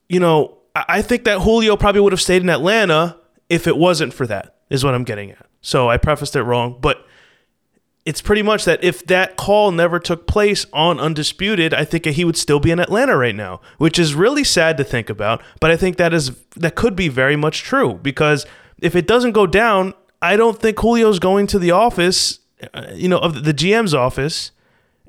you 0.09 0.21
know, 0.21 0.59
I 0.75 1.03
think 1.03 1.25
that 1.25 1.41
Julio 1.41 1.77
probably 1.77 2.01
would 2.01 2.13
have 2.13 2.21
stayed 2.21 2.43
in 2.43 2.51
Atlanta 2.51 3.19
if 3.49 3.67
it 3.67 3.77
wasn't 3.77 4.15
for 4.15 4.27
that. 4.27 4.55
Is 4.69 4.85
what 4.85 4.95
I'm 4.95 5.05
getting 5.05 5.31
at. 5.31 5.47
So 5.61 5.89
I 5.89 5.97
prefaced 5.97 6.35
it 6.35 6.43
wrong, 6.43 6.79
but 6.81 7.07
it's 8.05 8.21
pretty 8.21 8.43
much 8.43 8.65
that 8.65 8.83
if 8.85 9.05
that 9.07 9.37
call 9.37 9.73
never 9.73 9.99
took 9.99 10.29
place 10.29 10.65
on 10.73 11.01
Undisputed, 11.01 11.75
I 11.75 11.85
think 11.85 12.07
he 12.07 12.25
would 12.25 12.37
still 12.37 12.61
be 12.61 12.71
in 12.71 12.79
Atlanta 12.79 13.17
right 13.17 13.35
now, 13.35 13.61
which 13.79 13.99
is 13.99 14.15
really 14.15 14.45
sad 14.45 14.77
to 14.77 14.85
think 14.85 15.11
about. 15.11 15.43
But 15.61 15.73
I 15.73 15.77
think 15.77 15.97
that 15.97 16.15
is 16.15 16.31
that 16.57 16.77
could 16.77 16.95
be 16.95 17.09
very 17.09 17.35
much 17.35 17.63
true 17.63 17.95
because 17.95 18.47
if 18.79 18.95
it 18.95 19.09
doesn't 19.09 19.33
go 19.33 19.47
down, 19.47 19.93
I 20.23 20.37
don't 20.37 20.59
think 20.59 20.81
Julio's 20.81 21.19
going 21.19 21.47
to 21.49 21.59
the 21.59 21.71
office, 21.71 22.41
uh, 22.75 22.87
you 22.95 23.09
know, 23.09 23.19
of 23.19 23.45
the 23.45 23.53
GM's 23.53 23.95
office, 23.95 24.51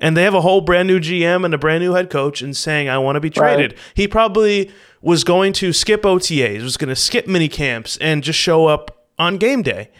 and 0.00 0.16
they 0.16 0.22
have 0.22 0.34
a 0.34 0.40
whole 0.40 0.60
brand 0.60 0.86
new 0.86 1.00
GM 1.00 1.44
and 1.44 1.54
a 1.54 1.58
brand 1.58 1.82
new 1.82 1.92
head 1.92 2.10
coach 2.10 2.42
and 2.42 2.56
saying, 2.56 2.88
I 2.88 2.98
want 2.98 3.16
to 3.16 3.20
be 3.20 3.30
traded. 3.30 3.72
Right. 3.72 3.80
He 3.94 4.08
probably 4.08 4.70
was 5.02 5.24
going 5.24 5.52
to 5.54 5.72
skip 5.72 6.02
OTAs, 6.02 6.62
was 6.62 6.76
going 6.76 6.88
to 6.88 6.96
skip 6.96 7.26
mini 7.26 7.48
camps 7.48 7.96
and 7.98 8.22
just 8.22 8.38
show 8.38 8.66
up 8.66 9.06
on 9.18 9.36
game 9.36 9.62
day. 9.62 9.90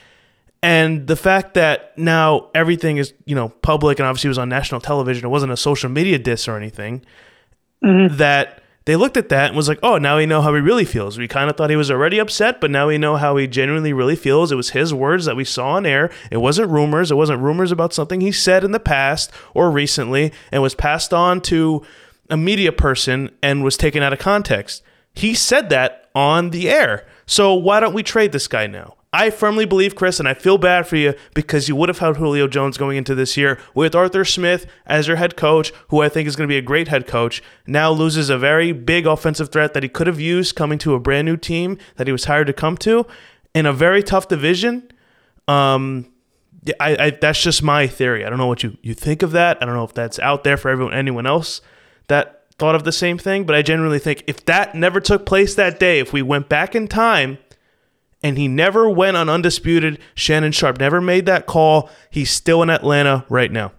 And 0.63 1.07
the 1.07 1.17
fact 1.17 1.55
that 1.55 1.97
now 1.97 2.51
everything 2.55 2.97
is, 2.97 3.15
you 3.25 3.35
know, 3.35 3.49
public 3.49 4.01
and 4.01 4.07
obviously 4.07 4.29
was 4.29 4.39
on 4.39 4.49
national 4.49 4.81
television, 4.81 5.25
it 5.25 5.29
wasn't 5.29 5.53
a 5.53 5.57
social 5.57 5.89
media 5.89 6.19
diss 6.19 6.49
or 6.49 6.57
anything, 6.57 7.05
mm-hmm. 7.85 8.17
that 8.17 8.58
they 8.89 8.97
looked 8.97 9.19
at 9.19 9.29
that 9.29 9.49
and 9.49 9.57
was 9.57 9.69
like, 9.69 9.81
oh, 9.83 9.99
now 9.99 10.17
we 10.17 10.25
know 10.25 10.41
how 10.41 10.55
he 10.55 10.63
really 10.63 10.87
feels. 10.87 11.19
We 11.19 11.29
kind 11.29 11.51
of 11.51 11.59
thought 11.59 11.69
he 11.69 11.77
was 11.77 11.91
already 11.91 12.19
upset, 12.19 12.59
but 12.59 12.71
now 12.71 12.89
we 12.89 12.97
know 12.97 13.17
how 13.17 13.37
he 13.37 13.47
genuinely 13.47 13.93
really 13.93 14.17
feels. 14.17 14.51
It 14.51 14.57
was 14.57 14.71
his 14.71 14.95
words 14.95 15.27
that 15.27 15.37
we 15.37 15.45
saw 15.45 15.73
on 15.73 15.85
air. 15.85 16.11
It 16.31 16.39
wasn't 16.39 16.71
rumors. 16.71 17.11
It 17.11 17.17
wasn't 17.17 17.43
rumors 17.43 17.71
about 17.71 17.93
something 17.93 18.23
he 18.23 18.33
said 18.33 18.65
in 18.65 18.73
the 18.73 18.81
past 18.81 19.31
or 19.53 19.71
recently 19.71 20.33
and 20.51 20.63
was 20.63 20.75
passed 20.75 21.13
on 21.13 21.43
to 21.43 21.85
a 22.31 22.39
media 22.39 22.73
person 22.73 23.31
and 23.43 23.63
was 23.63 23.77
taken 23.77 24.03
out 24.03 24.15
of 24.15 24.21
context. 24.21 24.83
He 25.13 25.35
said 25.35 25.69
that 25.69 26.09
on 26.15 26.49
the 26.49 26.71
air. 26.71 27.07
So 27.27 27.53
why 27.53 27.81
don't 27.81 27.93
we 27.93 28.03
trade 28.03 28.33
this 28.33 28.49
guy 28.49 28.67
now? 28.67 28.95
I 29.13 29.31
firmly 29.31 29.65
believe, 29.65 29.95
Chris, 29.95 30.19
and 30.19 30.29
I 30.29 30.35
feel 30.35 30.59
bad 30.59 30.87
for 30.87 30.97
you 30.97 31.15
because 31.33 31.67
you 31.67 31.75
would 31.77 31.89
have 31.89 31.99
had 31.99 32.17
Julio 32.17 32.47
Jones 32.47 32.77
going 32.77 32.99
into 32.99 33.15
this 33.15 33.39
year 33.39 33.59
with 33.75 33.95
Arthur 33.95 34.25
Smith 34.25 34.67
as 34.87 35.09
your 35.09 35.17
head 35.17 35.35
coach, 35.35 35.73
who 35.89 36.03
I 36.03 36.11
think 36.11 36.29
is 36.29 36.37
going 36.37 36.47
to 36.47 36.53
be 36.53 36.59
a 36.59 36.63
great 36.63 36.89
head 36.89 37.07
coach. 37.07 37.43
Now 37.67 37.91
loses 37.91 38.29
a 38.29 38.37
very 38.37 38.73
big 38.73 39.07
offensive 39.07 39.51
threat 39.51 39.73
that 39.73 39.83
he 39.83 39.89
could 39.89 40.09
have 40.09 40.21
used 40.21 40.57
coming 40.57 40.79
to 40.81 40.95
a 40.95 41.01
brand 41.01 41.25
new 41.25 41.39
team 41.39 41.79
that 41.97 42.07
he 42.07 42.13
was 42.13 42.27
hired 42.27 42.49
to 42.49 42.53
come 42.53 42.77
to 42.79 43.07
in 43.55 43.65
a 43.65 43.73
very 43.73 44.03
tough 44.03 44.29
division. 44.29 44.91
Um, 45.47 46.13
I, 46.79 47.07
I 47.07 47.11
that's 47.11 47.43
just 47.43 47.63
my 47.63 47.87
theory. 47.87 48.27
I 48.27 48.29
don't 48.29 48.39
know 48.39 48.47
what 48.47 48.63
you, 48.63 48.77
you 48.83 48.93
think 48.93 49.23
of 49.23 49.33
that. 49.33 49.57
I 49.63 49.65
don't 49.65 49.75
know 49.75 49.85
if 49.85 49.95
that's 49.95 50.19
out 50.19 50.45
there 50.45 50.59
for 50.59 50.69
everyone, 50.69 50.93
anyone 50.93 51.27
else 51.27 51.63
that 52.09 52.45
thought 52.59 52.75
of 52.75 52.85
the 52.85 52.93
same 52.93 53.17
thing, 53.17 53.45
but 53.45 53.55
I 53.57 53.63
genuinely 53.63 54.01
think 54.01 54.25
if 54.27 54.45
that 54.45 54.75
never 54.75 55.01
took 55.01 55.25
place 55.25 55.55
that 55.55 55.81
day, 55.81 55.99
if 55.99 56.13
we 56.13 56.21
went 56.21 56.51
back 56.51 56.75
in 56.75 56.89
time 56.89 57.39
and 58.23 58.37
he 58.37 58.49
never 58.49 58.89
went 58.89 59.17
on 59.17 59.29
undisputed. 59.29 59.99
Shannon 60.15 60.53
Sharpe 60.53 60.79
never 60.79 61.01
made 61.01 61.27
that 61.27 61.47
call. 61.47 61.91
He's 62.11 62.31
still 62.31 62.63
in 62.63 62.71
Atlanta 62.71 63.25
right 63.29 63.51
now. 63.51 63.73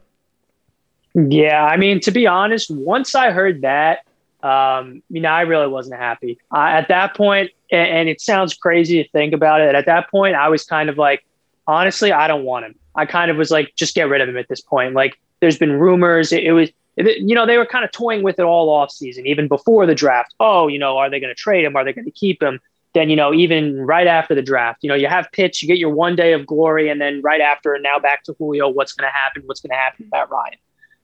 Yeah, 1.13 1.65
I 1.65 1.77
mean, 1.77 1.99
to 2.01 2.11
be 2.11 2.27
honest, 2.27 2.69
once 2.69 3.15
I 3.15 3.31
heard 3.31 3.61
that, 3.61 4.05
um, 4.43 5.01
you 5.09 5.19
know, 5.19 5.29
I 5.29 5.41
really 5.41 5.67
wasn't 5.67 5.99
happy. 5.99 6.39
Uh, 6.53 6.67
at 6.67 6.87
that 6.87 7.15
point, 7.15 7.51
and, 7.71 7.89
and 7.89 8.09
it 8.09 8.21
sounds 8.21 8.53
crazy 8.53 9.03
to 9.03 9.09
think 9.09 9.33
about 9.33 9.59
it, 9.61 9.75
at 9.75 9.85
that 9.87 10.09
point, 10.09 10.35
I 10.35 10.47
was 10.49 10.63
kind 10.63 10.89
of 10.89 10.97
like, 10.97 11.25
honestly, 11.67 12.11
I 12.11 12.27
don't 12.27 12.43
want 12.43 12.65
him. 12.65 12.75
I 12.95 13.05
kind 13.05 13.31
of 13.31 13.37
was 13.37 13.51
like, 13.51 13.73
just 13.75 13.95
get 13.95 14.07
rid 14.07 14.21
of 14.21 14.29
him 14.29 14.37
at 14.37 14.47
this 14.47 14.61
point. 14.61 14.93
Like, 14.93 15.19
there's 15.41 15.57
been 15.57 15.73
rumors. 15.73 16.31
It, 16.31 16.43
it 16.43 16.51
was, 16.53 16.69
it, 16.95 17.17
you 17.19 17.35
know, 17.35 17.45
they 17.45 17.57
were 17.57 17.65
kind 17.65 17.83
of 17.83 17.91
toying 17.91 18.23
with 18.23 18.39
it 18.39 18.43
all 18.43 18.69
off 18.69 18.91
season, 18.91 19.25
even 19.27 19.47
before 19.47 19.85
the 19.85 19.95
draft. 19.95 20.33
Oh, 20.39 20.67
you 20.67 20.79
know, 20.79 20.97
are 20.97 21.09
they 21.09 21.19
going 21.19 21.31
to 21.31 21.35
trade 21.35 21.65
him? 21.65 21.75
Are 21.75 21.83
they 21.83 21.93
going 21.93 22.05
to 22.05 22.11
keep 22.11 22.41
him? 22.41 22.59
Then, 22.93 23.09
you 23.09 23.15
know, 23.15 23.33
even 23.33 23.77
right 23.85 24.07
after 24.07 24.33
the 24.33 24.41
draft, 24.41 24.79
you 24.81 24.89
know, 24.89 24.95
you 24.95 25.07
have 25.07 25.27
pitch, 25.31 25.61
you 25.61 25.67
get 25.67 25.77
your 25.77 25.91
one 25.91 26.15
day 26.15 26.33
of 26.33 26.45
glory, 26.45 26.89
and 26.89 26.99
then 26.99 27.21
right 27.21 27.41
after, 27.41 27.73
and 27.73 27.83
now 27.83 27.99
back 27.99 28.23
to 28.23 28.33
Julio, 28.39 28.67
what's 28.67 28.93
going 28.93 29.07
to 29.07 29.15
happen? 29.15 29.43
What's 29.45 29.61
going 29.61 29.69
to 29.69 29.75
happen 29.75 30.05
to 30.05 30.09
Matt 30.11 30.29
Ryan? 30.29 30.57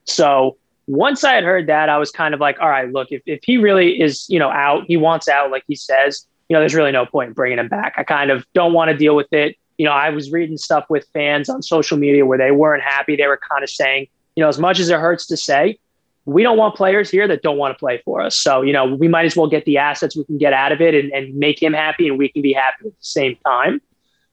So 0.04 0.56
once 0.88 1.24
I 1.24 1.34
had 1.34 1.44
heard 1.44 1.68
that, 1.68 1.88
I 1.88 1.98
was 1.98 2.10
kind 2.10 2.34
of 2.34 2.40
like, 2.40 2.58
all 2.60 2.68
right, 2.68 2.90
look, 2.90 3.08
if, 3.10 3.22
if 3.26 3.40
he 3.44 3.56
really 3.56 4.00
is, 4.00 4.28
you 4.28 4.38
know, 4.38 4.50
out, 4.50 4.84
he 4.86 4.96
wants 4.96 5.28
out, 5.28 5.50
like 5.50 5.64
he 5.66 5.76
says, 5.76 6.26
you 6.48 6.54
know, 6.54 6.60
there's 6.60 6.74
really 6.74 6.92
no 6.92 7.06
point 7.06 7.28
in 7.28 7.34
bringing 7.34 7.58
him 7.58 7.68
back. 7.68 7.94
I 7.96 8.04
kind 8.04 8.30
of 8.30 8.44
don't 8.52 8.72
want 8.72 8.90
to 8.90 8.96
deal 8.96 9.16
with 9.16 9.32
it. 9.32 9.56
You 9.78 9.84
know, 9.84 9.92
I 9.92 10.10
was 10.10 10.30
reading 10.30 10.56
stuff 10.56 10.86
with 10.88 11.06
fans 11.12 11.48
on 11.48 11.62
social 11.62 11.96
media 11.96 12.24
where 12.24 12.38
they 12.38 12.50
weren't 12.50 12.82
happy. 12.82 13.16
They 13.16 13.26
were 13.26 13.38
kind 13.50 13.62
of 13.62 13.70
saying, 13.70 14.06
you 14.36 14.42
know, 14.42 14.48
as 14.48 14.58
much 14.58 14.78
as 14.78 14.88
it 14.88 14.98
hurts 14.98 15.26
to 15.26 15.36
say, 15.36 15.78
we 16.26 16.42
don't 16.42 16.58
want 16.58 16.74
players 16.74 17.08
here 17.08 17.26
that 17.28 17.42
don't 17.42 17.56
want 17.56 17.72
to 17.72 17.78
play 17.78 18.02
for 18.04 18.20
us. 18.20 18.36
So, 18.36 18.62
you 18.62 18.72
know, 18.72 18.84
we 18.84 19.08
might 19.08 19.24
as 19.24 19.36
well 19.36 19.46
get 19.46 19.64
the 19.64 19.78
assets 19.78 20.16
we 20.16 20.24
can 20.24 20.38
get 20.38 20.52
out 20.52 20.72
of 20.72 20.80
it 20.80 20.94
and, 20.94 21.12
and 21.12 21.34
make 21.34 21.62
him 21.62 21.72
happy 21.72 22.08
and 22.08 22.18
we 22.18 22.28
can 22.28 22.42
be 22.42 22.52
happy 22.52 22.86
at 22.86 22.92
the 22.92 22.96
same 23.00 23.36
time. 23.46 23.80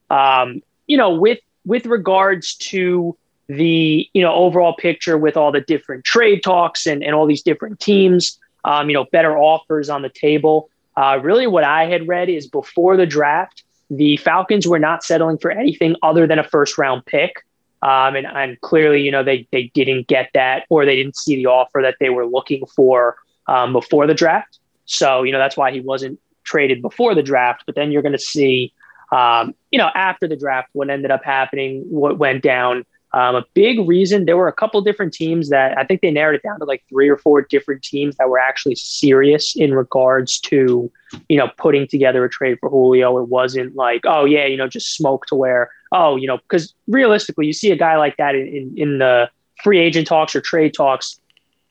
Um, 0.09 0.61
you 0.87 0.97
know, 0.97 1.13
with 1.13 1.39
with 1.65 1.85
regards 1.85 2.55
to 2.55 3.15
the 3.47 4.09
you 4.13 4.21
know 4.21 4.33
overall 4.33 4.75
picture 4.75 5.17
with 5.17 5.37
all 5.37 5.51
the 5.51 5.61
different 5.61 6.03
trade 6.03 6.41
talks 6.43 6.87
and, 6.87 7.03
and 7.03 7.13
all 7.13 7.25
these 7.25 7.43
different 7.43 7.79
teams 7.79 8.39
um, 8.63 8.89
you 8.89 8.93
know 8.93 9.05
better 9.11 9.37
offers 9.37 9.89
on 9.89 10.01
the 10.01 10.09
table 10.09 10.69
uh, 10.95 11.19
really 11.21 11.45
what 11.45 11.63
i 11.63 11.85
had 11.85 12.07
read 12.07 12.29
is 12.29 12.47
before 12.47 12.95
the 12.95 13.05
draft 13.05 13.63
the 13.89 14.15
falcons 14.17 14.65
were 14.65 14.79
not 14.79 15.03
settling 15.03 15.37
for 15.37 15.51
anything 15.51 15.95
other 16.01 16.25
than 16.25 16.39
a 16.39 16.43
first 16.43 16.77
round 16.77 17.05
pick 17.05 17.43
um, 17.83 18.15
and, 18.15 18.25
and 18.25 18.59
clearly 18.61 19.01
you 19.01 19.11
know 19.11 19.23
they, 19.23 19.47
they 19.51 19.63
didn't 19.73 20.07
get 20.07 20.29
that 20.33 20.65
or 20.69 20.85
they 20.85 20.95
didn't 20.95 21.17
see 21.17 21.35
the 21.35 21.45
offer 21.45 21.81
that 21.83 21.97
they 21.99 22.09
were 22.09 22.25
looking 22.25 22.65
for 22.65 23.17
um, 23.47 23.73
before 23.73 24.07
the 24.07 24.13
draft. 24.13 24.59
So 24.85 25.23
you 25.23 25.31
know 25.31 25.37
that's 25.37 25.57
why 25.57 25.71
he 25.71 25.81
wasn't 25.81 26.19
traded 26.43 26.81
before 26.81 27.13
the 27.13 27.23
draft. 27.23 27.63
But 27.65 27.75
then 27.75 27.91
you're 27.91 28.01
going 28.01 28.13
to 28.13 28.19
see 28.19 28.73
um, 29.11 29.53
you 29.69 29.77
know 29.77 29.89
after 29.93 30.27
the 30.27 30.37
draft 30.37 30.69
what 30.71 30.89
ended 30.89 31.11
up 31.11 31.23
happening 31.23 31.83
what 31.89 32.17
went 32.17 32.41
down. 32.41 32.85
Um, 33.15 33.35
a 33.35 33.45
big 33.53 33.87
reason 33.87 34.25
there 34.25 34.37
were 34.37 34.47
a 34.47 34.53
couple 34.53 34.81
different 34.81 35.13
teams 35.13 35.49
that 35.49 35.77
I 35.77 35.83
think 35.83 36.01
they 36.01 36.09
narrowed 36.09 36.33
it 36.33 36.41
down 36.41 36.57
to 36.57 36.65
like 36.65 36.83
three 36.89 37.07
or 37.07 37.17
four 37.17 37.43
different 37.43 37.83
teams 37.83 38.15
that 38.15 38.27
were 38.27 38.39
actually 38.39 38.73
serious 38.73 39.55
in 39.55 39.75
regards 39.75 40.39
to 40.39 40.91
you 41.29 41.37
know 41.37 41.49
putting 41.57 41.87
together 41.87 42.23
a 42.23 42.29
trade 42.29 42.57
for 42.59 42.69
Julio. 42.69 43.19
It 43.19 43.27
wasn't 43.27 43.75
like 43.75 44.01
oh 44.05 44.23
yeah 44.23 44.45
you 44.45 44.57
know 44.57 44.67
just 44.67 44.95
smoke 44.95 45.25
to 45.27 45.35
where 45.35 45.69
oh 45.93 46.15
you 46.15 46.27
know 46.27 46.37
because 46.37 46.73
realistically 46.87 47.45
you 47.45 47.53
see 47.53 47.71
a 47.71 47.75
guy 47.77 47.97
like 47.97 48.17
that 48.17 48.35
in, 48.35 48.47
in, 48.47 48.73
in 48.77 48.97
the 48.97 49.29
free 49.63 49.79
agent 49.79 50.05
talks 50.05 50.35
or 50.35 50.41
trade 50.41 50.73
talks 50.73 51.19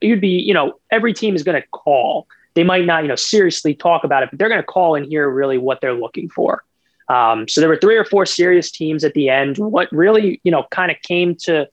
you'd 0.00 0.20
be 0.20 0.28
you 0.28 0.54
know 0.54 0.78
every 0.90 1.12
team 1.12 1.34
is 1.34 1.42
going 1.42 1.60
to 1.60 1.68
call 1.68 2.26
they 2.54 2.64
might 2.64 2.86
not 2.86 3.02
you 3.02 3.08
know 3.08 3.16
seriously 3.16 3.74
talk 3.74 4.04
about 4.04 4.22
it 4.22 4.30
but 4.30 4.38
they're 4.38 4.48
going 4.48 4.60
to 4.60 4.66
call 4.66 4.94
and 4.94 5.06
hear 5.06 5.28
really 5.28 5.58
what 5.58 5.80
they're 5.80 5.94
looking 5.94 6.28
for 6.28 6.64
um, 7.08 7.46
so 7.46 7.60
there 7.60 7.68
were 7.68 7.76
three 7.76 7.96
or 7.96 8.04
four 8.04 8.24
serious 8.24 8.70
teams 8.70 9.04
at 9.04 9.12
the 9.14 9.28
end. 9.28 9.58
What 9.58 9.90
really, 9.92 10.40
you 10.44 10.50
know, 10.50 10.64
kind 10.70 10.90
of 10.90 10.96
came 11.02 11.34
to 11.42 11.68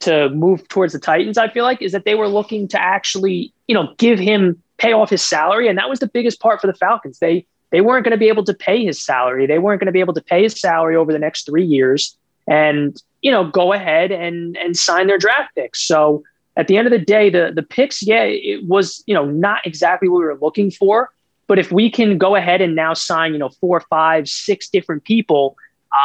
to 0.00 0.28
move 0.30 0.68
towards 0.68 0.92
the 0.92 0.98
Titans, 0.98 1.38
I 1.38 1.48
feel 1.48 1.64
like, 1.64 1.80
is 1.80 1.92
that 1.92 2.04
they 2.04 2.14
were 2.14 2.28
looking 2.28 2.68
to 2.68 2.80
actually, 2.80 3.54
you 3.68 3.74
know, 3.74 3.94
give 3.96 4.18
him 4.18 4.60
pay 4.76 4.92
off 4.92 5.08
his 5.08 5.22
salary, 5.22 5.68
and 5.68 5.78
that 5.78 5.88
was 5.88 6.00
the 6.00 6.06
biggest 6.06 6.40
part 6.40 6.60
for 6.60 6.66
the 6.66 6.74
Falcons. 6.74 7.18
They 7.18 7.46
they 7.74 7.80
weren't 7.80 8.04
going 8.04 8.12
to 8.12 8.16
be 8.16 8.28
able 8.28 8.44
to 8.44 8.54
pay 8.54 8.84
his 8.84 9.02
salary. 9.02 9.48
They 9.48 9.58
weren't 9.58 9.80
going 9.80 9.86
to 9.86 9.92
be 9.92 9.98
able 9.98 10.14
to 10.14 10.22
pay 10.22 10.44
his 10.44 10.60
salary 10.60 10.94
over 10.94 11.12
the 11.12 11.18
next 11.18 11.44
three 11.44 11.64
years, 11.64 12.16
and 12.46 12.96
you 13.20 13.32
know, 13.32 13.50
go 13.50 13.72
ahead 13.72 14.12
and 14.12 14.56
and 14.56 14.76
sign 14.76 15.08
their 15.08 15.18
draft 15.18 15.56
picks. 15.56 15.82
So 15.82 16.22
at 16.56 16.68
the 16.68 16.76
end 16.76 16.86
of 16.86 16.92
the 16.92 17.04
day, 17.04 17.30
the 17.30 17.50
the 17.52 17.64
picks, 17.64 18.00
yeah, 18.00 18.22
it 18.22 18.64
was 18.64 19.02
you 19.08 19.14
know 19.14 19.24
not 19.24 19.66
exactly 19.66 20.08
what 20.08 20.18
we 20.18 20.24
were 20.24 20.38
looking 20.40 20.70
for. 20.70 21.10
But 21.48 21.58
if 21.58 21.72
we 21.72 21.90
can 21.90 22.16
go 22.16 22.36
ahead 22.36 22.60
and 22.60 22.76
now 22.76 22.94
sign, 22.94 23.32
you 23.32 23.40
know, 23.40 23.48
four, 23.48 23.80
five, 23.90 24.28
six 24.28 24.68
different 24.68 25.02
people 25.02 25.56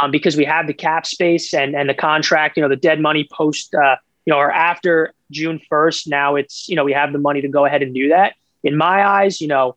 um, 0.01 0.09
because 0.09 0.35
we 0.35 0.45
have 0.45 0.65
the 0.65 0.73
cap 0.73 1.05
space 1.05 1.53
and 1.53 1.75
and 1.75 1.87
the 1.87 1.93
contract, 1.93 2.57
you 2.57 2.63
know, 2.63 2.69
the 2.69 2.77
dead 2.77 2.99
money 2.99 3.27
post, 3.31 3.75
uh, 3.75 3.97
you 4.25 4.33
know, 4.33 4.39
or 4.39 4.51
after 4.51 5.13
June 5.29 5.61
first. 5.69 6.07
Now 6.07 6.35
it's 6.35 6.67
you 6.67 6.75
know 6.75 6.83
we 6.83 6.93
have 6.93 7.13
the 7.13 7.19
money 7.19 7.41
to 7.41 7.47
go 7.47 7.65
ahead 7.65 7.83
and 7.83 7.93
do 7.93 8.09
that. 8.09 8.33
In 8.63 8.75
my 8.75 9.05
eyes, 9.07 9.39
you 9.39 9.47
know, 9.47 9.75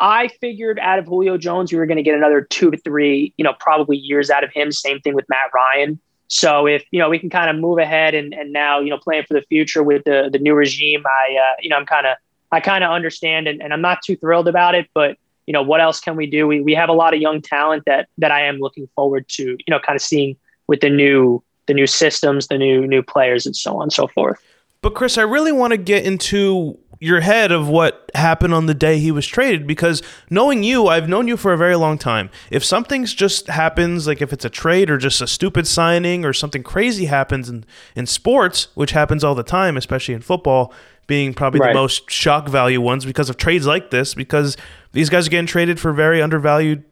I 0.00 0.28
figured 0.40 0.78
out 0.78 0.98
of 0.98 1.06
Julio 1.06 1.36
Jones 1.36 1.72
we 1.72 1.78
were 1.78 1.86
going 1.86 1.98
to 1.98 2.02
get 2.02 2.14
another 2.14 2.40
two 2.40 2.70
to 2.70 2.78
three, 2.78 3.34
you 3.36 3.44
know, 3.44 3.54
probably 3.60 3.96
years 3.96 4.30
out 4.30 4.42
of 4.42 4.50
him. 4.52 4.72
Same 4.72 5.00
thing 5.00 5.14
with 5.14 5.26
Matt 5.28 5.52
Ryan. 5.54 6.00
So 6.28 6.66
if 6.66 6.84
you 6.90 6.98
know 6.98 7.10
we 7.10 7.18
can 7.18 7.28
kind 7.28 7.50
of 7.50 7.56
move 7.56 7.78
ahead 7.78 8.14
and 8.14 8.32
and 8.32 8.52
now 8.52 8.78
you 8.80 8.90
know 8.90 8.98
plan 8.98 9.24
for 9.26 9.34
the 9.34 9.42
future 9.42 9.82
with 9.82 10.04
the 10.04 10.30
the 10.32 10.38
new 10.38 10.54
regime, 10.54 11.02
I 11.06 11.36
uh, 11.36 11.56
you 11.60 11.68
know 11.68 11.76
I'm 11.76 11.86
kind 11.86 12.06
of 12.06 12.16
I 12.52 12.60
kind 12.60 12.84
of 12.84 12.90
understand 12.90 13.46
and, 13.48 13.62
and 13.62 13.72
I'm 13.72 13.80
not 13.80 14.02
too 14.02 14.16
thrilled 14.16 14.48
about 14.48 14.74
it, 14.74 14.88
but 14.94 15.16
you 15.50 15.52
know, 15.52 15.62
what 15.62 15.80
else 15.80 15.98
can 15.98 16.14
we 16.14 16.26
do? 16.26 16.46
We, 16.46 16.60
we 16.60 16.74
have 16.74 16.88
a 16.88 16.92
lot 16.92 17.12
of 17.12 17.20
young 17.20 17.42
talent 17.42 17.82
that, 17.86 18.08
that 18.18 18.30
I 18.30 18.42
am 18.42 18.58
looking 18.58 18.88
forward 18.94 19.28
to, 19.30 19.42
you 19.42 19.64
know, 19.68 19.80
kind 19.80 19.96
of 19.96 20.00
seeing 20.00 20.36
with 20.68 20.80
the 20.80 20.90
new, 20.90 21.42
the 21.66 21.74
new 21.74 21.88
systems, 21.88 22.46
the 22.46 22.56
new, 22.56 22.86
new 22.86 23.02
players 23.02 23.46
and 23.46 23.56
so 23.56 23.76
on 23.78 23.82
and 23.82 23.92
so 23.92 24.06
forth. 24.06 24.40
But 24.80 24.94
Chris, 24.94 25.18
I 25.18 25.22
really 25.22 25.50
want 25.50 25.72
to 25.72 25.76
get 25.76 26.04
into 26.04 26.78
your 27.02 27.20
head 27.20 27.50
of 27.50 27.66
what 27.66 28.10
happened 28.14 28.52
on 28.52 28.66
the 28.66 28.74
day 28.74 28.98
he 28.98 29.10
was 29.10 29.26
traded 29.26 29.66
because 29.66 30.02
knowing 30.28 30.62
you, 30.62 30.86
I've 30.86 31.08
known 31.08 31.26
you 31.26 31.38
for 31.38 31.54
a 31.54 31.56
very 31.56 31.74
long 31.74 31.96
time. 31.96 32.28
If 32.50 32.62
something's 32.62 33.14
just 33.14 33.48
happens, 33.48 34.06
like 34.06 34.20
if 34.20 34.34
it's 34.34 34.44
a 34.44 34.50
trade 34.50 34.90
or 34.90 34.98
just 34.98 35.22
a 35.22 35.26
stupid 35.26 35.66
signing 35.66 36.26
or 36.26 36.34
something 36.34 36.62
crazy 36.62 37.06
happens 37.06 37.48
in, 37.48 37.64
in 37.96 38.04
sports, 38.04 38.68
which 38.74 38.90
happens 38.90 39.24
all 39.24 39.34
the 39.34 39.42
time, 39.42 39.78
especially 39.78 40.14
in 40.14 40.20
football, 40.20 40.74
being 41.06 41.32
probably 41.32 41.60
right. 41.60 41.72
the 41.72 41.74
most 41.74 42.10
shock 42.10 42.48
value 42.48 42.82
ones 42.82 43.06
because 43.06 43.30
of 43.30 43.38
trades 43.38 43.66
like 43.66 43.90
this, 43.90 44.12
because 44.14 44.58
these 44.92 45.08
guys 45.08 45.26
are 45.26 45.30
getting 45.30 45.46
traded 45.46 45.80
for 45.80 45.94
very 45.94 46.20
undervalued 46.20 46.84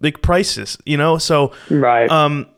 big 0.00 0.20
prices, 0.22 0.76
you 0.84 0.96
know? 0.96 1.18
So 1.18 1.52
right. 1.70 2.10
um 2.10 2.48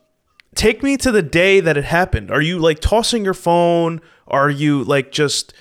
take 0.55 0.83
me 0.83 0.96
to 0.96 1.12
the 1.12 1.22
day 1.22 1.61
that 1.61 1.77
it 1.77 1.85
happened. 1.85 2.31
Are 2.31 2.40
you 2.40 2.59
like 2.59 2.81
tossing 2.81 3.24
your 3.24 3.35
phone? 3.35 4.01
Are 4.27 4.48
you 4.48 4.85
like 4.85 5.12
just 5.12 5.53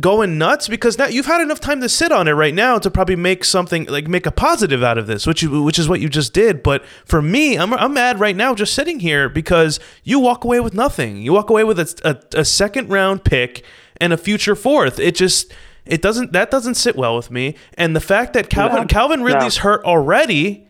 going 0.00 0.38
nuts 0.38 0.68
because 0.68 0.98
now 0.98 1.06
you've 1.06 1.26
had 1.26 1.40
enough 1.40 1.60
time 1.60 1.80
to 1.80 1.88
sit 1.88 2.12
on 2.12 2.28
it 2.28 2.32
right 2.32 2.54
now 2.54 2.78
to 2.78 2.90
probably 2.90 3.16
make 3.16 3.44
something 3.44 3.84
like 3.86 4.08
make 4.08 4.26
a 4.26 4.30
positive 4.30 4.82
out 4.82 4.98
of 4.98 5.06
this 5.06 5.26
which 5.26 5.42
you, 5.42 5.62
which 5.62 5.78
is 5.78 5.88
what 5.88 6.00
you 6.00 6.08
just 6.08 6.32
did 6.32 6.62
but 6.62 6.84
for 7.04 7.22
me 7.22 7.56
I'm, 7.56 7.72
I'm 7.74 7.94
mad 7.94 8.18
right 8.18 8.36
now 8.36 8.54
just 8.54 8.74
sitting 8.74 9.00
here 9.00 9.28
because 9.28 9.78
you 10.02 10.18
walk 10.18 10.44
away 10.44 10.60
with 10.60 10.74
nothing 10.74 11.18
you 11.18 11.32
walk 11.32 11.50
away 11.50 11.64
with 11.64 11.78
a, 11.78 11.94
a, 12.04 12.40
a 12.40 12.44
second 12.44 12.88
round 12.88 13.24
pick 13.24 13.64
and 14.00 14.12
a 14.12 14.16
future 14.16 14.54
fourth. 14.54 14.98
It 14.98 15.14
just 15.14 15.52
it 15.84 16.02
doesn't 16.02 16.32
that 16.32 16.50
doesn't 16.50 16.74
sit 16.74 16.96
well 16.96 17.16
with 17.16 17.30
me. 17.30 17.56
And 17.74 17.94
the 17.94 18.00
fact 18.00 18.32
that 18.34 18.50
Calvin 18.50 18.82
no. 18.82 18.86
Calvin 18.86 19.22
Ridley's 19.22 19.56
no. 19.58 19.62
hurt 19.62 19.84
already 19.84 20.68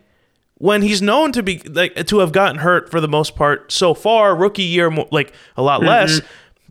when 0.55 0.81
he's 0.81 1.01
known 1.01 1.31
to 1.33 1.43
be 1.43 1.59
like 1.59 2.07
to 2.07 2.19
have 2.19 2.31
gotten 2.31 2.57
hurt 2.57 2.89
for 2.89 2.99
the 2.99 3.07
most 3.07 3.35
part 3.35 3.71
so 3.71 3.93
far, 3.93 4.35
rookie 4.35 4.63
year 4.63 4.89
like 5.11 5.33
a 5.55 5.61
lot 5.61 5.79
mm-hmm. 5.79 5.89
less. 5.89 6.21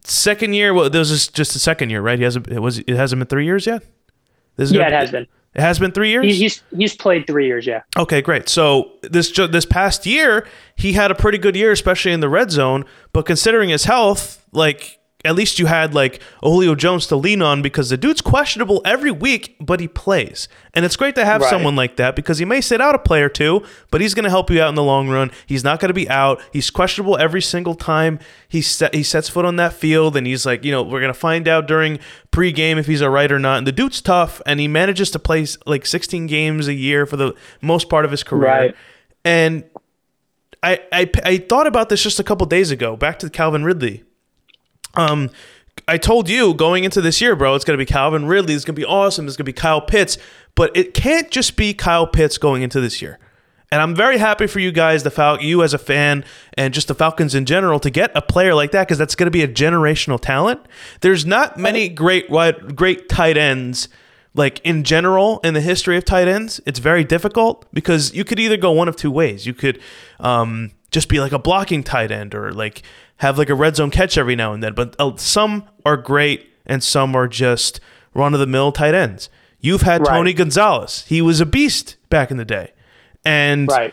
Second 0.09 0.53
year, 0.55 0.73
well, 0.73 0.89
this 0.89 1.11
is 1.11 1.27
just 1.27 1.57
a 1.57 1.59
second 1.59 1.91
year, 1.91 2.01
right? 2.01 2.19
He 2.19 2.25
hasn't 2.25 2.47
it 2.49 2.61
was 2.61 2.79
it 2.79 2.91
hasn't 2.91 3.19
been 3.19 3.27
three 3.27 3.45
years 3.45 3.67
yet. 3.67 3.83
This 4.57 4.71
yeah, 4.71 4.87
it 4.87 4.93
has 4.93 5.11
been. 5.11 5.27
It 5.55 5.63
has 5.63 5.79
been 5.79 5.91
three 5.91 6.11
years. 6.11 6.27
He's 6.27 6.63
he's 6.77 6.95
played 6.95 7.27
three 7.27 7.47
years. 7.47 7.67
Yeah. 7.67 7.83
Okay, 7.97 8.23
great. 8.23 8.49
So 8.49 8.93
this 9.03 9.33
this 9.33 9.65
past 9.65 10.07
year, 10.07 10.47
he 10.77 10.93
had 10.93 11.11
a 11.11 11.15
pretty 11.15 11.39
good 11.39 11.57
year, 11.57 11.73
especially 11.73 12.13
in 12.13 12.21
the 12.21 12.29
red 12.29 12.51
zone. 12.51 12.85
But 13.13 13.27
considering 13.27 13.71
his 13.71 13.85
health, 13.85 14.45
like 14.53 14.96
at 15.27 15.35
least 15.35 15.59
you 15.59 15.67
had 15.67 15.95
like 15.95 16.23
Julio 16.43 16.75
Jones 16.75 17.07
to 17.09 17.17
lean 17.17 17.43
on 17.43 17.61
because 17.61 17.91
the 17.91 17.97
dude's 17.97 18.21
questionable 18.21 18.81
every 18.85 19.11
week, 19.11 19.57
but 19.61 19.81
he 19.81 19.89
plays. 19.89 20.49
And 20.73 20.85
it's 20.85 20.97
great 20.97 21.15
to 21.17 21.25
have 21.25 21.41
right. 21.41 21.51
someone 21.51 21.75
like 21.75 21.97
that 21.97 22.15
because 22.17 22.39
he 22.39 22.45
may 22.45 22.61
sit 22.61 22.81
out 22.81 22.95
a 22.95 22.99
play 22.99 23.23
or 23.23 23.29
two, 23.29 23.63
but 23.91 24.01
he's 24.01 24.15
going 24.15 24.25
to 24.25 24.31
help 24.31 24.51
you 24.51 24.63
out 24.63 24.69
in 24.69 24.75
the 24.75 24.83
long 24.83 25.09
run. 25.09 25.31
He's 25.47 25.65
not 25.65 25.81
going 25.81 25.89
to 25.89 25.95
be 25.95 26.09
out. 26.09 26.41
He's 26.53 26.71
questionable 26.71 27.17
every 27.19 27.43
single 27.43 27.75
time 27.75 28.19
he 28.49 28.63
set, 28.63 28.95
he 28.95 29.03
sets 29.03 29.29
foot 29.29 29.45
on 29.45 29.57
that 29.57 29.73
field, 29.73 30.17
and 30.17 30.27
he's 30.27 30.47
like, 30.47 30.65
you 30.65 30.71
know, 30.71 30.83
we're 30.83 31.01
going 31.01 31.13
to 31.13 31.19
find 31.19 31.49
out 31.49 31.67
during 31.67 31.99
pregame 32.31 32.79
if 32.79 32.87
he's 32.87 33.03
all 33.03 33.11
right 33.11 33.31
or 33.31 33.39
not. 33.39 33.59
And 33.59 33.67
the 33.67 33.73
dude's 33.73 34.01
tough, 34.01 34.41
and 34.47 34.61
he 34.61 34.69
manages 34.69 35.11
to 35.11 35.19
play 35.19 35.47
like 35.67 35.87
16 35.87 36.27
games 36.27 36.69
a 36.69 36.75
year 36.75 37.07
for 37.07 37.17
the 37.17 37.35
most 37.61 37.89
part 37.89 38.05
of 38.05 38.11
his 38.11 38.23
career. 38.23 38.49
Right. 38.49 38.77
And 39.25 39.65
I, 40.63 40.81
I, 40.93 41.11
I 41.25 41.39
thought 41.39 41.67
about 41.67 41.89
this 41.89 42.03
just 42.03 42.21
a 42.21 42.25
couple 42.25 42.47
days 42.47 42.71
ago, 42.71 42.97
back 42.97 43.19
to 43.21 43.31
Calvin 43.31 43.65
Ridley 43.65 44.05
um, 44.97 45.31
I 45.89 45.99
told 45.99 46.29
you 46.29 46.55
going 46.55 46.85
into 46.85 47.01
this 47.01 47.21
year, 47.21 47.37
bro, 47.37 47.55
it's 47.55 47.65
going 47.65 47.79
to 47.79 47.83
be 47.83 47.91
Calvin 47.91 48.27
Ridley. 48.27 48.55
It's 48.55 48.65
going 48.65 48.75
to 48.75 48.81
be 48.81 48.87
awesome. 48.87 49.27
It's 49.27 49.37
going 49.37 49.45
to 49.45 49.53
be 49.53 49.53
Kyle 49.53 49.81
Pitts. 49.81 50.19
But 50.55 50.77
it 50.77 50.95
can't 50.95 51.31
just 51.31 51.57
be 51.57 51.75
Kyle 51.75 52.07
Pitts 52.07 52.39
going 52.39 52.63
into 52.63 52.81
this 52.81 53.01
year. 53.01 53.19
And 53.71 53.83
I'm 53.83 53.95
very 53.95 54.19
happy 54.19 54.47
for 54.47 54.61
you 54.61 54.71
guys, 54.71 55.03
the 55.03 55.11
Fal- 55.11 55.43
you 55.43 55.63
as 55.63 55.75
a 55.75 55.79
fan, 55.79 56.25
and 56.55 56.73
just 56.73 56.89
the 56.89 56.95
Falcons 56.95 57.35
in 57.35 57.47
general, 57.47 57.81
to 57.81 57.91
get 57.91 58.13
a 58.15 58.23
player 58.23 58.55
like 58.55 58.71
that 58.71 58.87
because 58.87 58.97
that's 58.99 59.17
going 59.17 59.27
to 59.27 59.31
be 59.31 59.43
a 59.43 59.49
generational 59.49 60.21
talent. 60.21 60.61
There's 61.01 61.27
not 61.27 61.59
many 61.59 61.89
great 61.89 62.31
wide, 62.31 62.77
great 62.77 63.09
tight 63.09 63.37
ends 63.37 63.89
like 64.37 64.61
in 64.65 64.85
general 64.85 65.41
in 65.43 65.55
the 65.55 65.61
history 65.61 65.97
of 65.97 66.05
tight 66.05 66.29
ends. 66.29 66.61
It's 66.67 66.79
very 66.79 67.05
difficult 67.05 67.67
because 67.73 68.15
you 68.15 68.25
could 68.25 68.39
either 68.39 68.57
go 68.57 68.71
one 68.71 68.87
of 68.89 68.95
two 68.95 69.11
ways. 69.11 69.47
You 69.47 69.55
could 69.55 69.81
um, 70.21 70.73
just 70.97 71.11
be 71.11 71.21
like 71.21 71.33
a 71.33 71.39
blocking 71.39 71.83
tight 71.83 72.11
end 72.11 72.35
or 72.35 72.53
like 72.53 72.83
have 73.19 73.37
like 73.37 73.51
a 73.51 73.55
red 73.55 73.77
zone 73.77 73.91
catch 73.91 74.17
every 74.17 74.35
now 74.35 74.55
and 74.55 74.63
then. 74.63 74.73
But 74.73 74.97
uh, 74.99 75.15
some 75.19 75.69
are 75.85 75.99
great 75.99 76.49
and 76.65 76.83
some 76.83 77.15
are 77.15 77.29
just 77.29 77.81
run 78.15 78.33
of 78.33 78.41
the 78.41 78.47
mill 78.47 78.73
tight 78.73 78.95
ends. 78.95 79.29
You've 79.61 79.83
had 79.83 80.01
Right. 80.01 80.09
Tony 80.17 80.33
Gonzalez. 80.33 81.05
He 81.07 81.21
was 81.21 81.39
a 81.39 81.45
beast 81.45 81.97
back 82.09 82.31
in 82.31 82.39
the 82.39 82.47
day. 82.47 82.73
And 83.27 83.69
Right. 83.69 83.93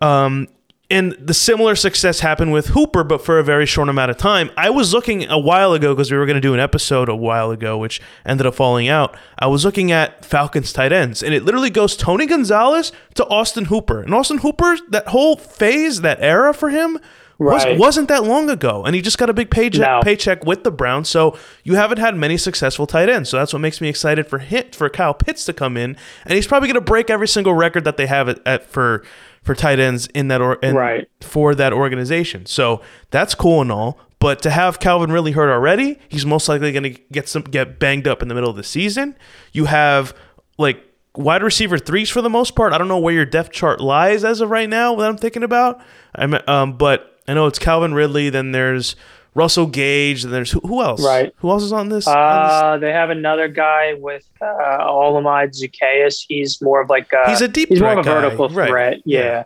um, 0.00 0.48
and 0.90 1.12
the 1.12 1.34
similar 1.34 1.76
success 1.76 2.20
happened 2.20 2.52
with 2.52 2.68
Hooper, 2.68 3.04
but 3.04 3.24
for 3.24 3.38
a 3.38 3.44
very 3.44 3.64
short 3.66 3.88
amount 3.88 4.10
of 4.10 4.16
time. 4.16 4.50
I 4.56 4.70
was 4.70 4.92
looking 4.92 5.28
a 5.30 5.38
while 5.38 5.72
ago 5.72 5.94
because 5.94 6.10
we 6.10 6.18
were 6.18 6.26
going 6.26 6.34
to 6.34 6.40
do 6.40 6.52
an 6.54 6.60
episode 6.60 7.08
a 7.08 7.14
while 7.16 7.50
ago, 7.50 7.78
which 7.78 8.00
ended 8.26 8.46
up 8.46 8.54
falling 8.54 8.88
out. 8.88 9.16
I 9.38 9.46
was 9.46 9.64
looking 9.64 9.92
at 9.92 10.24
Falcons 10.24 10.72
tight 10.72 10.92
ends, 10.92 11.22
and 11.22 11.32
it 11.32 11.44
literally 11.44 11.70
goes 11.70 11.96
Tony 11.96 12.26
Gonzalez 12.26 12.92
to 13.14 13.24
Austin 13.26 13.66
Hooper. 13.66 14.02
And 14.02 14.12
Austin 14.12 14.38
Hooper, 14.38 14.76
that 14.88 15.08
whole 15.08 15.36
phase, 15.36 16.00
that 16.00 16.18
era 16.20 16.52
for 16.52 16.70
him, 16.70 16.98
was, 17.38 17.64
Right. 17.64 17.78
wasn't 17.78 18.08
that 18.08 18.24
long 18.24 18.50
ago. 18.50 18.84
And 18.84 18.94
he 18.94 19.00
just 19.00 19.16
got 19.16 19.30
a 19.30 19.32
big 19.32 19.50
paycheck, 19.50 19.80
No. 19.88 20.00
paycheck 20.02 20.44
with 20.44 20.62
the 20.62 20.70
Browns. 20.70 21.08
So 21.08 21.38
you 21.64 21.74
haven't 21.76 21.96
had 21.98 22.14
many 22.14 22.36
successful 22.36 22.86
tight 22.86 23.08
ends. 23.08 23.30
So 23.30 23.38
that's 23.38 23.54
what 23.54 23.60
makes 23.60 23.80
me 23.80 23.88
excited 23.88 24.26
for 24.26 24.40
hit 24.40 24.74
for 24.76 24.90
Kyle 24.90 25.14
Pitts 25.14 25.46
to 25.46 25.54
come 25.54 25.78
in, 25.78 25.96
and 26.26 26.34
he's 26.34 26.46
probably 26.46 26.68
going 26.68 26.74
to 26.74 26.80
break 26.82 27.08
every 27.08 27.28
single 27.28 27.54
record 27.54 27.84
that 27.84 27.96
they 27.96 28.06
have 28.06 28.28
at, 28.28 28.40
at 28.44 28.66
for 28.70 29.02
for 29.42 29.54
tight 29.54 29.78
ends 29.78 30.06
in 30.08 30.28
that 30.28 30.40
or 30.40 30.58
Right. 30.62 31.08
for 31.20 31.54
that 31.54 31.72
organization. 31.72 32.46
So 32.46 32.80
that's 33.10 33.34
cool 33.34 33.60
and 33.62 33.72
all. 33.72 33.98
But 34.18 34.42
to 34.42 34.50
have 34.50 34.80
Calvin 34.80 35.10
really 35.10 35.32
hurt 35.32 35.50
already, 35.50 35.98
he's 36.08 36.26
most 36.26 36.46
likely 36.48 36.72
going 36.72 36.82
to 36.94 37.00
get 37.10 37.26
some 37.28 37.42
get 37.42 37.78
banged 37.78 38.06
up 38.06 38.20
in 38.20 38.28
the 38.28 38.34
middle 38.34 38.50
of 38.50 38.56
the 38.56 38.62
season. 38.62 39.16
You 39.52 39.64
have 39.64 40.14
like 40.58 40.84
wide 41.16 41.42
receiver 41.42 41.78
threes 41.78 42.10
for 42.10 42.20
the 42.20 42.28
most 42.28 42.54
part. 42.54 42.74
I 42.74 42.78
don't 42.78 42.86
know 42.88 42.98
where 42.98 43.14
your 43.14 43.24
depth 43.24 43.50
chart 43.52 43.80
lies 43.80 44.22
as 44.22 44.42
of 44.42 44.50
right 44.50 44.68
now. 44.68 44.92
What 44.92 45.06
I'm 45.06 45.16
thinking 45.16 45.42
about, 45.42 45.80
I'm, 46.14 46.34
um, 46.46 46.74
but 46.76 47.18
I 47.26 47.32
know 47.32 47.46
it's 47.46 47.58
Calvin 47.58 47.94
Ridley. 47.94 48.28
Then 48.28 48.52
there's 48.52 48.94
Russell 49.34 49.66
Gage. 49.66 50.22
Then 50.22 50.32
there's 50.32 50.50
who, 50.50 50.60
who 50.60 50.82
else? 50.82 51.04
Right. 51.04 51.32
Who 51.38 51.50
else 51.50 51.62
is 51.62 51.72
on 51.72 51.88
this? 51.88 52.06
on 52.06 52.16
Uh, 52.16 52.78
they 52.78 52.92
have 52.92 53.10
another 53.10 53.48
guy 53.48 53.94
with 53.94 54.24
uh, 54.42 54.44
Olamide 54.80 55.52
Zaccheaus. 55.58 56.24
He's 56.28 56.60
more 56.60 56.80
of 56.80 56.88
like 56.90 57.12
a, 57.12 57.28
He's 57.30 57.40
a 57.40 57.48
deep 57.48 57.68
he's 57.68 57.80
more 57.80 57.92
of 57.92 57.98
a 57.98 58.02
threat 58.02 58.14
guy. 58.14 58.20
vertical 58.22 58.48
Right. 58.50 58.68
threat. 58.68 58.98
Yeah. 59.04 59.20
Yeah. 59.20 59.44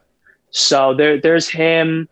So 0.50 0.94
there, 0.94 1.20
there's 1.20 1.48
him. 1.48 2.08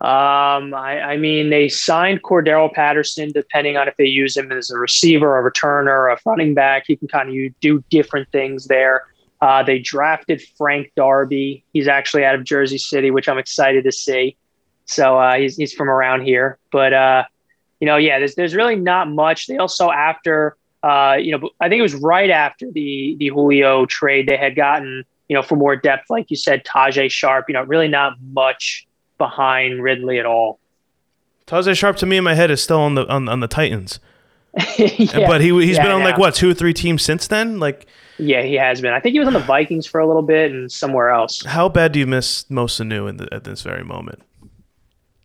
Um, 0.00 0.74
I, 0.74 1.00
I 1.00 1.16
mean, 1.16 1.50
they 1.50 1.68
signed 1.68 2.22
Cordarrelle 2.24 2.72
Patterson. 2.72 3.30
Depending 3.32 3.76
on 3.76 3.86
if 3.86 3.96
they 3.98 4.06
use 4.06 4.36
him 4.36 4.50
as 4.50 4.70
a 4.70 4.76
receiver, 4.76 5.38
a 5.38 5.48
returner, 5.48 6.12
a 6.12 6.18
running 6.28 6.54
back, 6.54 6.84
he 6.88 6.96
can 6.96 7.06
kind 7.08 7.28
of 7.28 7.60
do 7.60 7.84
different 7.90 8.28
things 8.32 8.66
there. 8.66 9.02
Uh, 9.40 9.62
they 9.62 9.78
drafted 9.78 10.42
Frank 10.56 10.90
Darby. 10.96 11.64
He's 11.72 11.86
actually 11.88 12.24
out 12.24 12.34
of 12.34 12.42
Jersey 12.44 12.78
City, 12.78 13.10
which 13.12 13.28
I'm 13.28 13.38
excited 13.38 13.84
to 13.84 13.92
see. 13.92 14.36
So 14.86 15.18
uh, 15.18 15.36
he's 15.36 15.56
he's 15.56 15.72
from 15.72 15.88
around 15.88 16.22
here, 16.22 16.58
but 16.70 16.92
uh, 16.92 17.24
you 17.80 17.86
know, 17.86 17.96
yeah, 17.96 18.18
there's 18.18 18.34
there's 18.34 18.54
really 18.54 18.76
not 18.76 19.08
much. 19.08 19.46
They 19.46 19.56
also 19.56 19.90
after 19.90 20.56
uh, 20.82 21.16
you 21.20 21.36
know, 21.36 21.50
I 21.60 21.68
think 21.68 21.78
it 21.78 21.82
was 21.82 21.94
right 21.94 22.30
after 22.30 22.70
the 22.70 23.16
the 23.18 23.28
Julio 23.28 23.86
trade, 23.86 24.26
they 24.28 24.36
had 24.36 24.56
gotten 24.56 25.04
you 25.28 25.36
know 25.36 25.42
for 25.42 25.56
more 25.56 25.76
depth, 25.76 26.10
like 26.10 26.30
you 26.30 26.36
said, 26.36 26.64
Tajae 26.64 27.10
Sharpe. 27.10 27.46
You 27.48 27.54
know, 27.54 27.62
really 27.62 27.88
not 27.88 28.14
much 28.32 28.86
behind 29.18 29.82
Ridley 29.82 30.18
at 30.18 30.26
all. 30.26 30.58
Tajae 31.46 31.76
Sharpe 31.76 31.96
to 31.98 32.06
me 32.06 32.16
in 32.16 32.24
my 32.24 32.34
head 32.34 32.50
is 32.50 32.62
still 32.62 32.80
on 32.80 32.94
the 32.94 33.06
on, 33.08 33.28
on 33.28 33.40
the 33.40 33.48
Titans, 33.48 34.00
yeah, 34.78 35.26
but 35.26 35.40
he 35.40 35.50
he's 35.64 35.76
Yeah, 35.76 35.84
been 35.84 35.92
on 35.92 36.02
like 36.02 36.18
what 36.18 36.34
two 36.34 36.50
or 36.50 36.54
three 36.54 36.74
teams 36.74 37.02
since 37.02 37.28
then. 37.28 37.60
Like, 37.60 37.86
yeah, 38.18 38.42
he 38.42 38.54
has 38.54 38.80
been. 38.80 38.92
I 38.92 39.00
think 39.00 39.12
he 39.12 39.20
was 39.20 39.28
on 39.28 39.34
the 39.34 39.40
Vikings 39.40 39.86
for 39.86 40.00
a 40.00 40.06
little 40.06 40.22
bit 40.22 40.50
and 40.50 40.70
somewhere 40.70 41.10
else. 41.10 41.44
how 41.44 41.68
bad 41.68 41.92
do 41.92 42.00
you 42.00 42.06
miss 42.06 42.48
Mo 42.50 42.66
Sanu 42.66 43.08
in 43.08 43.18
the, 43.18 43.28
at 43.32 43.44
this 43.44 43.62
very 43.62 43.84
moment? 43.84 44.22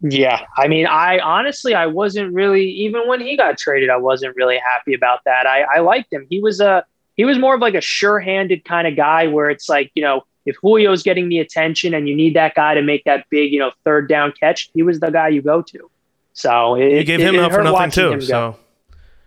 Yeah, 0.02 0.46
I 0.56 0.68
mean, 0.68 0.86
I 0.86 1.20
honestly, 1.20 1.74
I 1.74 1.88
wasn't 1.88 2.34
really 2.34 2.70
even 2.70 3.08
when 3.08 3.20
he 3.20 3.36
got 3.36 3.58
traded, 3.58 3.90
I 3.90 3.98
wasn't 3.98 4.36
really 4.36 4.58
happy 4.58 4.94
about 4.94 5.22
that. 5.26 5.48
I, 5.48 5.62
I 5.62 5.80
liked 5.80 6.14
him. 6.14 6.28
He 6.30 6.40
was 6.40 6.60
a 6.60 6.86
he 7.16 7.26
was 7.26 7.40
more 7.40 7.56
of 7.56 7.62
like 7.62 7.74
a 7.74 7.82
sure-handed 7.82 8.64
kind 8.64 8.88
of 8.88 8.96
guy 8.96 9.28
where 9.28 9.50
it's 9.50 9.68
like 9.68 9.92
you 9.96 10.04
know 10.04 10.22
if 10.46 10.56
Julio's 10.62 11.02
getting 11.02 11.30
the 11.30 11.40
attention 11.40 11.94
and 11.96 12.08
you 12.08 12.16
need 12.16 12.36
that 12.36 12.54
guy 12.54 12.76
to 12.76 12.82
make 12.84 13.06
that 13.06 13.26
big 13.32 13.52
you 13.52 13.60
know 13.60 13.72
third 13.86 14.08
down 14.08 14.34
catch, 14.40 14.70
he 14.74 14.84
was 14.84 15.00
the 15.00 15.10
guy 15.10 15.30
you 15.30 15.42
go 15.42 15.64
to. 15.64 15.90
So 16.34 16.76
it, 16.76 16.92
You 16.92 17.04
gave 17.04 17.20
him 17.20 17.34
it 17.36 17.42
up 17.42 17.52
for 17.52 17.64
nothing 17.64 17.90
too. 17.90 18.22
So 18.22 18.56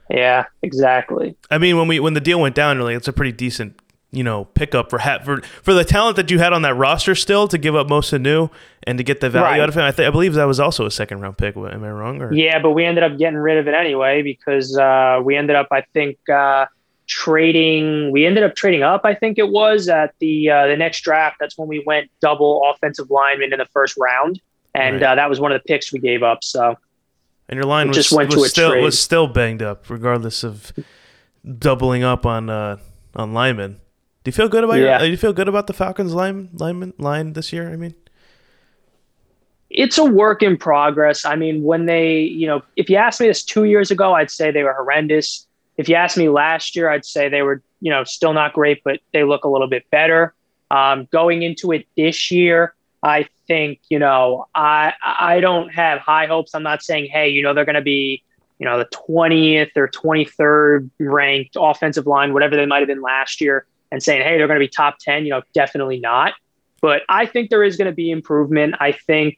yeah, 0.09 0.45
exactly. 0.63 1.37
I 1.51 1.59
mean, 1.59 1.77
when 1.77 1.89
we 1.89 1.99
when 1.99 2.15
the 2.15 2.21
deal 2.21 2.41
went 2.41 2.55
down, 2.55 2.79
really, 2.79 2.95
it's 2.95 3.09
a 3.09 3.13
pretty 3.13 3.33
decent 3.33 3.77
you 4.13 4.25
know 4.25 4.45
pickup 4.45 4.91
for 4.91 4.99
ha- 4.99 5.21
for 5.25 5.41
for 5.63 5.73
the 5.73 5.85
talent 5.85 6.17
that 6.17 6.31
you 6.31 6.39
had 6.41 6.53
on 6.53 6.63
that 6.63 6.75
roster 6.75 7.15
still 7.15 7.47
to 7.49 7.57
give 7.59 7.77
up 7.77 7.89
Mo 7.89 8.01
Sanu 8.01 8.51
and 8.85 8.99
to 8.99 9.05
get 9.05 9.21
the 9.21 9.31
value 9.31 9.45
Right. 9.47 9.61
out 9.61 9.69
of 9.69 9.77
him. 9.77 9.83
I, 9.83 9.93
th- 9.93 10.07
I 10.07 10.11
believe 10.11 10.35
that 10.35 10.45
was 10.47 10.59
also 10.59 10.85
a 10.87 10.91
second 10.91 11.21
round 11.21 11.39
pick. 11.39 11.57
Am 11.57 11.85
I 11.85 11.91
wrong? 11.91 12.21
Or? 12.23 12.33
Yeah, 12.33 12.59
but 12.61 12.71
we 12.73 12.85
ended 12.85 13.05
up 13.05 13.19
getting 13.19 13.39
rid 13.39 13.59
of 13.59 13.69
it 13.69 13.75
anyway 13.75 14.23
because 14.23 14.77
uh, 14.77 15.21
we 15.23 15.37
ended 15.37 15.55
up, 15.55 15.69
I 15.71 15.83
think, 15.93 16.17
uh, 16.29 16.67
trading. 17.07 18.11
We 18.11 18.25
ended 18.27 18.43
up 18.43 18.55
trading 18.57 18.83
up. 18.83 19.03
I 19.05 19.15
think 19.15 19.39
it 19.39 19.49
was 19.51 19.89
at 19.89 20.15
the 20.19 20.51
uh, 20.51 20.67
the 20.69 20.77
next 20.77 21.03
draft. 21.03 21.37
That's 21.39 21.57
when 21.59 21.69
we 21.69 21.83
went 21.87 22.11
double 22.21 22.63
offensive 22.73 23.11
lineman 23.11 23.53
in 23.53 23.59
the 23.59 23.67
first 23.73 23.97
round, 23.99 24.41
and 24.75 24.97
Right. 25.03 25.11
uh, 25.11 25.15
that 25.17 25.29
was 25.29 25.39
one 25.41 25.53
of 25.53 25.61
the 25.61 25.67
picks 25.67 25.93
we 25.93 25.99
gave 26.01 26.23
up. 26.23 26.43
So 26.43 26.77
And 27.49 27.57
your 27.59 27.65
line 27.67 27.87
It 27.87 27.89
was, 27.91 27.97
just 27.97 28.13
went 28.13 28.29
was 28.31 28.37
to 28.37 28.43
a 28.45 28.49
still 28.49 28.71
trade. 28.71 28.83
was 28.85 28.99
still 28.99 29.27
banged 29.27 29.63
up, 29.63 29.89
regardless 29.91 30.43
of 30.43 30.73
doubling 31.59 32.03
up 32.03 32.25
on 32.27 32.49
uh, 32.51 32.77
on 33.15 33.35
linemen. 33.35 33.81
Do 34.23 34.29
you 34.29 34.33
feel 34.33 34.49
good 34.49 34.65
about 34.65 34.79
Yeah. 34.79 34.99
your, 34.99 34.99
do 35.01 35.07
you 35.07 35.17
feel 35.17 35.33
good 35.33 35.49
about 35.49 35.67
the 35.67 35.73
Falcons 35.73 36.13
line 36.13 36.51
lineman 36.53 36.93
line 36.99 37.33
this 37.33 37.53
year? 37.53 37.71
I 37.71 37.77
mean, 37.77 37.95
it's 39.71 39.99
a 39.99 40.05
work 40.05 40.43
in 40.43 40.57
progress. 40.57 41.25
I 41.25 41.37
mean, 41.37 41.63
when 41.63 41.87
they, 41.87 42.21
you 42.21 42.47
know, 42.47 42.63
if 42.77 42.91
you 42.91 42.97
asked 42.97 43.21
me 43.21 43.29
this 43.29 43.43
two 43.45 43.65
years 43.65 43.91
ago, 43.91 44.15
I'd 44.15 44.31
say 44.31 44.51
they 44.51 44.63
were 44.65 44.75
horrendous. 44.75 45.47
If 45.77 45.89
you 45.89 45.95
asked 45.95 46.19
me 46.19 46.29
last 46.29 46.77
year, 46.77 46.91
I'd 46.91 47.05
say 47.07 47.29
they 47.29 47.43
were, 47.43 47.63
you 47.81 47.91
know, 47.91 48.05
still 48.05 48.33
not 48.33 48.53
great, 48.53 48.83
but 48.85 49.01
they 49.13 49.25
look 49.25 49.45
a 49.45 49.49
little 49.49 49.69
bit 49.69 49.89
better. 49.91 50.35
Um, 50.71 51.09
going 51.11 51.43
into 51.43 51.73
it 51.73 51.87
this 51.97 52.31
year, 52.31 52.75
I 53.03 53.27
think, 53.47 53.81
you 53.89 53.99
know, 53.99 54.47
I 54.55 54.93
I 55.03 55.41
don't 55.41 55.71
have 55.71 56.01
high 56.01 56.27
hopes. 56.27 56.55
I'm 56.55 56.63
not 56.63 56.83
saying, 56.83 57.07
hey, 57.07 57.31
you 57.31 57.43
know, 57.43 57.55
they're 57.55 57.65
going 57.65 57.75
to 57.77 57.81
be, 57.81 58.23
you 58.59 58.67
know, 58.67 58.77
the 58.79 58.85
20th 58.87 59.71
or 59.77 59.89
23rd 59.89 60.91
ranked 60.99 61.57
offensive 61.59 62.07
line, 62.07 62.35
whatever 62.35 62.57
they 62.57 62.67
might 62.67 62.81
have 62.81 62.89
been 62.89 63.01
last 63.01 63.41
year, 63.41 63.67
and 63.91 64.03
saying, 64.03 64.23
hey, 64.23 64.39
they're 64.39 64.47
going 64.47 64.61
to 64.61 64.65
be 64.65 64.69
top 64.69 64.99
10. 65.01 65.25
You 65.25 65.31
know, 65.31 65.43
definitely 65.55 66.01
not. 66.01 66.35
But 66.81 67.03
I 67.09 67.27
think 67.27 67.51
there 67.51 67.63
is 67.63 67.77
going 67.77 67.87
to 67.87 67.95
be 67.95 68.11
improvement. 68.11 68.75
I 68.81 68.93
think 68.93 69.37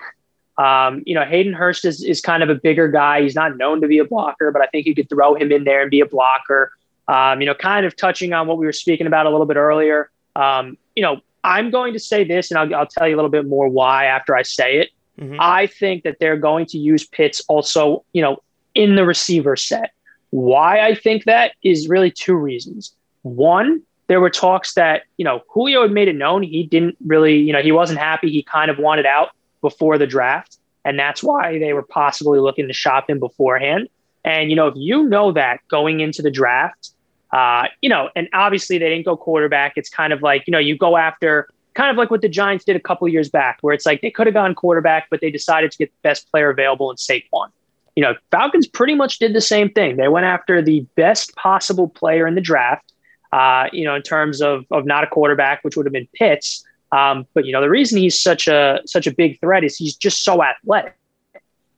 um, 0.58 1.02
you 1.06 1.14
know, 1.14 1.24
Hayden 1.24 1.52
Hurst 1.52 1.84
is, 1.84 2.04
is 2.04 2.20
kind 2.20 2.42
of 2.42 2.50
a 2.50 2.54
bigger 2.54 2.88
guy. 2.88 3.22
He's 3.22 3.34
not 3.34 3.56
known 3.56 3.80
to 3.80 3.88
be 3.88 3.98
a 3.98 4.04
blocker, 4.04 4.50
but 4.50 4.62
I 4.62 4.66
think 4.66 4.86
you 4.86 4.94
could 4.94 5.08
throw 5.08 5.34
him 5.34 5.50
in 5.50 5.64
there 5.64 5.82
and 5.82 5.90
be 5.90 6.00
a 6.00 6.06
blocker. 6.06 6.72
Um, 7.08 7.40
you 7.40 7.46
know, 7.46 7.54
kind 7.54 7.84
of 7.86 7.96
touching 7.96 8.32
on 8.32 8.46
what 8.46 8.58
we 8.58 8.66
were 8.66 8.72
speaking 8.72 9.06
about 9.06 9.26
a 9.26 9.30
little 9.30 9.46
bit 9.46 9.56
earlier. 9.56 10.10
Um, 10.36 10.76
you 10.94 11.02
know, 11.02 11.20
I'm 11.42 11.70
going 11.70 11.94
to 11.94 11.98
say 11.98 12.24
this, 12.24 12.50
and 12.50 12.58
I'll, 12.58 12.74
I'll 12.74 12.86
tell 12.86 13.08
you 13.08 13.14
a 13.14 13.18
little 13.18 13.30
bit 13.30 13.46
more 13.46 13.68
why 13.68 14.06
after 14.06 14.36
I 14.36 14.42
say 14.42 14.78
it. 14.78 14.90
Mhm. 15.18 15.36
I 15.38 15.66
think 15.66 16.04
that 16.04 16.18
they're 16.20 16.38
going 16.38 16.66
to 16.66 16.78
use 16.78 17.06
Pitts 17.06 17.42
also, 17.48 18.04
you 18.12 18.22
know, 18.22 18.42
in 18.74 18.94
the 18.94 19.04
receiver 19.04 19.56
set. 19.56 19.90
Why 20.30 20.80
I 20.80 20.94
think 20.94 21.24
that 21.24 21.52
is 21.62 21.88
really 21.88 22.10
two 22.10 22.34
reasons. 22.34 22.94
One, 23.22 23.82
there 24.08 24.20
were 24.20 24.30
talks 24.30 24.74
that, 24.74 25.02
you 25.16 25.24
know, 25.24 25.42
Julio 25.48 25.82
had 25.82 25.92
made 25.92 26.08
it 26.08 26.16
known 26.16 26.42
he 26.42 26.64
didn't 26.64 26.96
really, 27.06 27.38
you 27.38 27.52
know, 27.52 27.62
he 27.62 27.72
wasn't 27.72 27.98
happy. 27.98 28.30
He 28.30 28.42
kind 28.42 28.70
of 28.70 28.78
wanted 28.78 29.06
out 29.06 29.30
before 29.60 29.98
the 29.98 30.06
draft. 30.06 30.58
And 30.84 30.98
that's 30.98 31.22
why 31.22 31.58
they 31.58 31.72
were 31.72 31.82
possibly 31.82 32.40
looking 32.40 32.66
to 32.66 32.74
shop 32.74 33.08
him 33.08 33.18
beforehand. 33.18 33.88
And, 34.24 34.50
you 34.50 34.56
know, 34.56 34.66
if 34.66 34.74
you 34.76 35.08
know 35.08 35.32
that 35.32 35.60
going 35.68 36.00
into 36.00 36.22
the 36.22 36.30
draft, 36.30 36.90
uh, 37.32 37.68
you 37.80 37.88
know, 37.88 38.10
and 38.14 38.28
obviously 38.32 38.78
they 38.78 38.88
didn't 38.88 39.04
go 39.04 39.16
quarterback. 39.16 39.74
It's 39.76 39.88
kind 39.88 40.12
of 40.12 40.22
like, 40.22 40.44
you 40.46 40.52
know, 40.52 40.58
you 40.58 40.76
go 40.76 40.96
after 40.96 41.48
kind 41.74 41.90
of 41.90 41.96
like 41.96 42.10
what 42.10 42.20
the 42.20 42.28
Giants 42.28 42.64
did 42.64 42.76
a 42.76 42.80
couple 42.80 43.08
years 43.08 43.30
back, 43.30 43.58
where 43.62 43.72
it's 43.72 43.86
like 43.86 44.02
they 44.02 44.10
could 44.10 44.26
have 44.26 44.34
gone 44.34 44.54
quarterback, 44.54 45.08
but 45.10 45.20
they 45.20 45.30
decided 45.30 45.72
to 45.72 45.78
get 45.78 45.90
the 45.90 46.08
best 46.08 46.30
player 46.30 46.50
available 46.50 46.90
in 46.90 46.96
Saquon. 46.96 47.48
You 47.96 48.02
know, 48.02 48.14
Falcons 48.30 48.66
pretty 48.66 48.94
much 48.94 49.18
did 49.18 49.34
the 49.34 49.40
same 49.40 49.70
thing. 49.70 49.96
They 49.96 50.08
went 50.08 50.26
after 50.26 50.62
the 50.62 50.80
best 50.94 51.34
possible 51.36 51.88
player 51.88 52.26
in 52.26 52.34
the 52.34 52.40
draft, 52.40 52.91
uh, 53.32 53.68
you 53.72 53.84
know, 53.84 53.94
in 53.94 54.02
terms 54.02 54.42
of, 54.42 54.64
of 54.70 54.84
not 54.84 55.04
a 55.04 55.06
quarterback, 55.06 55.64
which 55.64 55.76
would 55.76 55.86
have 55.86 55.92
been 55.92 56.08
Pitts. 56.14 56.64
Um, 56.92 57.26
but 57.34 57.46
you 57.46 57.52
know, 57.52 57.62
the 57.62 57.70
reason 57.70 57.98
he's 57.98 58.20
such 58.20 58.48
a 58.48 58.80
such 58.84 59.06
a 59.06 59.14
big 59.14 59.40
threat 59.40 59.64
is 59.64 59.76
he's 59.76 59.96
just 59.96 60.24
so 60.24 60.42
athletic. 60.42 60.94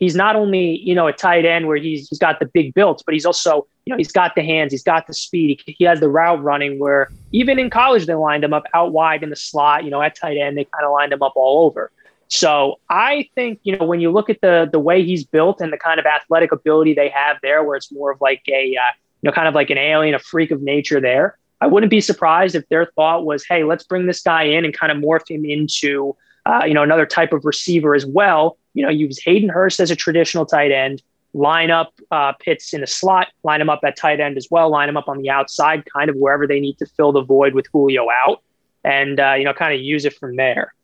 He's 0.00 0.16
not 0.16 0.34
only 0.34 0.80
you 0.80 0.94
know 0.94 1.06
a 1.06 1.12
tight 1.12 1.44
end 1.44 1.68
where 1.68 1.76
he's 1.76 2.08
he's 2.08 2.18
got 2.18 2.40
the 2.40 2.46
big 2.46 2.74
build, 2.74 3.02
but 3.06 3.14
he's 3.14 3.24
also 3.24 3.66
you 3.86 3.92
know, 3.92 3.98
he's 3.98 4.12
got 4.12 4.34
the 4.34 4.42
hands, 4.42 4.72
he's 4.72 4.82
got 4.82 5.06
the 5.06 5.14
speed, 5.14 5.62
he, 5.66 5.76
he 5.78 5.84
has 5.84 6.00
the 6.00 6.08
route 6.08 6.42
running 6.42 6.78
where 6.78 7.10
even 7.32 7.58
in 7.58 7.70
college 7.70 8.06
they 8.06 8.14
lined 8.14 8.42
him 8.42 8.52
up 8.52 8.64
out 8.74 8.92
wide 8.92 9.22
in 9.22 9.30
the 9.30 9.36
slot, 9.36 9.84
you 9.84 9.90
know, 9.90 10.00
at 10.00 10.16
tight 10.16 10.36
end, 10.36 10.56
they 10.56 10.64
kind 10.64 10.84
of 10.84 10.92
lined 10.92 11.12
him 11.12 11.22
up 11.22 11.34
all 11.36 11.66
over. 11.66 11.90
So 12.28 12.80
I 12.88 13.28
think, 13.34 13.60
you 13.62 13.76
know, 13.76 13.84
when 13.84 14.00
you 14.00 14.10
look 14.10 14.30
at 14.30 14.40
the 14.40 14.68
the 14.70 14.80
way 14.80 15.04
he's 15.04 15.24
built 15.24 15.60
and 15.60 15.72
the 15.72 15.76
kind 15.76 16.00
of 16.00 16.06
athletic 16.06 16.50
ability 16.50 16.94
they 16.94 17.10
have 17.10 17.36
there, 17.42 17.62
where 17.62 17.76
it's 17.76 17.92
more 17.92 18.10
of 18.10 18.20
like 18.20 18.42
a, 18.48 18.76
uh, 18.76 18.92
you 19.22 19.28
know, 19.28 19.32
kind 19.32 19.46
of 19.46 19.54
like 19.54 19.70
an 19.70 19.78
alien, 19.78 20.14
a 20.14 20.18
freak 20.18 20.50
of 20.50 20.62
nature 20.62 21.00
there, 21.00 21.38
I 21.60 21.66
wouldn't 21.66 21.90
be 21.90 22.00
surprised 22.00 22.54
if 22.54 22.68
their 22.68 22.86
thought 22.96 23.24
was, 23.24 23.44
hey, 23.46 23.64
let's 23.64 23.84
bring 23.84 24.06
this 24.06 24.22
guy 24.22 24.42
in 24.42 24.64
and 24.64 24.76
kind 24.76 24.92
of 24.92 24.98
morph 24.98 25.30
him 25.30 25.44
into, 25.44 26.16
uh, 26.46 26.62
you 26.66 26.74
know, 26.74 26.82
another 26.82 27.06
type 27.06 27.32
of 27.32 27.44
receiver 27.44 27.94
as 27.94 28.04
well. 28.04 28.58
You 28.74 28.84
know, 28.84 28.90
use 28.90 29.22
Hayden 29.24 29.48
Hurst 29.48 29.80
as 29.80 29.90
a 29.90 29.96
traditional 29.96 30.44
tight 30.46 30.72
end, 30.72 31.02
line 31.32 31.70
up 31.70 31.94
uh, 32.10 32.32
Pitts 32.32 32.74
in 32.74 32.82
a 32.82 32.86
slot, 32.86 33.28
line 33.44 33.60
him 33.60 33.70
up 33.70 33.80
at 33.84 33.96
tight 33.96 34.20
end 34.20 34.36
as 34.36 34.48
well, 34.50 34.68
line 34.70 34.88
him 34.88 34.96
up 34.96 35.08
on 35.08 35.18
the 35.18 35.30
outside, 35.30 35.84
kind 35.86 36.10
of 36.10 36.16
wherever 36.16 36.46
they 36.46 36.60
need 36.60 36.78
to 36.78 36.86
fill 36.86 37.12
the 37.12 37.22
void 37.22 37.54
with 37.54 37.66
Julio 37.72 38.08
out, 38.10 38.42
and 38.82 39.20
uh, 39.20 39.34
you 39.34 39.44
know, 39.44 39.54
kind 39.54 39.74
of 39.74 39.80
use 39.80 40.04
it 40.04 40.14
from 40.14 40.36
there. 40.36 40.74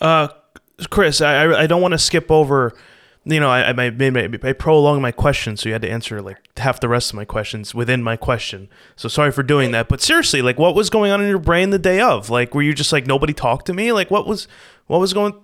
Uh, 0.00 0.28
Chris, 0.90 1.20
I 1.20 1.52
I 1.52 1.66
don't 1.66 1.82
want 1.82 1.92
to 1.92 1.98
skip 1.98 2.30
over. 2.30 2.74
You 3.24 3.38
know, 3.38 3.50
I 3.50 3.70
I, 3.70 3.72
I, 3.72 4.28
I 4.42 4.52
prolonged 4.52 5.02
my 5.02 5.12
question, 5.12 5.56
so 5.56 5.68
you 5.68 5.72
had 5.74 5.82
to 5.82 5.90
answer 5.90 6.20
like 6.20 6.38
half 6.56 6.80
the 6.80 6.88
rest 6.88 7.10
of 7.10 7.16
my 7.16 7.24
questions 7.24 7.74
within 7.74 8.02
my 8.02 8.16
question. 8.16 8.68
So 8.96 9.08
sorry 9.08 9.30
for 9.30 9.42
doing 9.42 9.70
that. 9.72 9.88
But 9.88 10.00
seriously, 10.00 10.42
like, 10.42 10.58
what 10.58 10.74
was 10.74 10.90
going 10.90 11.12
on 11.12 11.22
in 11.22 11.28
your 11.28 11.38
brain 11.38 11.70
the 11.70 11.78
day 11.78 12.00
of? 12.00 12.30
Like, 12.30 12.54
were 12.54 12.62
you 12.62 12.74
just 12.74 12.92
like 12.92 13.06
nobody 13.06 13.32
talked 13.32 13.66
to 13.66 13.74
me? 13.74 13.92
Like, 13.92 14.10
what 14.10 14.26
was 14.26 14.48
what 14.86 15.00
was 15.00 15.12
going, 15.12 15.34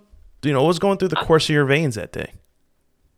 you 0.43 0.53
know, 0.53 0.63
what 0.63 0.69
was 0.69 0.79
going 0.79 0.99
through 0.99 1.09
the 1.09 1.19
uh, 1.19 1.25
course 1.25 1.45
of 1.45 1.51
your 1.51 1.67
veins 1.67 1.95
that 1.95 2.13
day? 2.13 2.33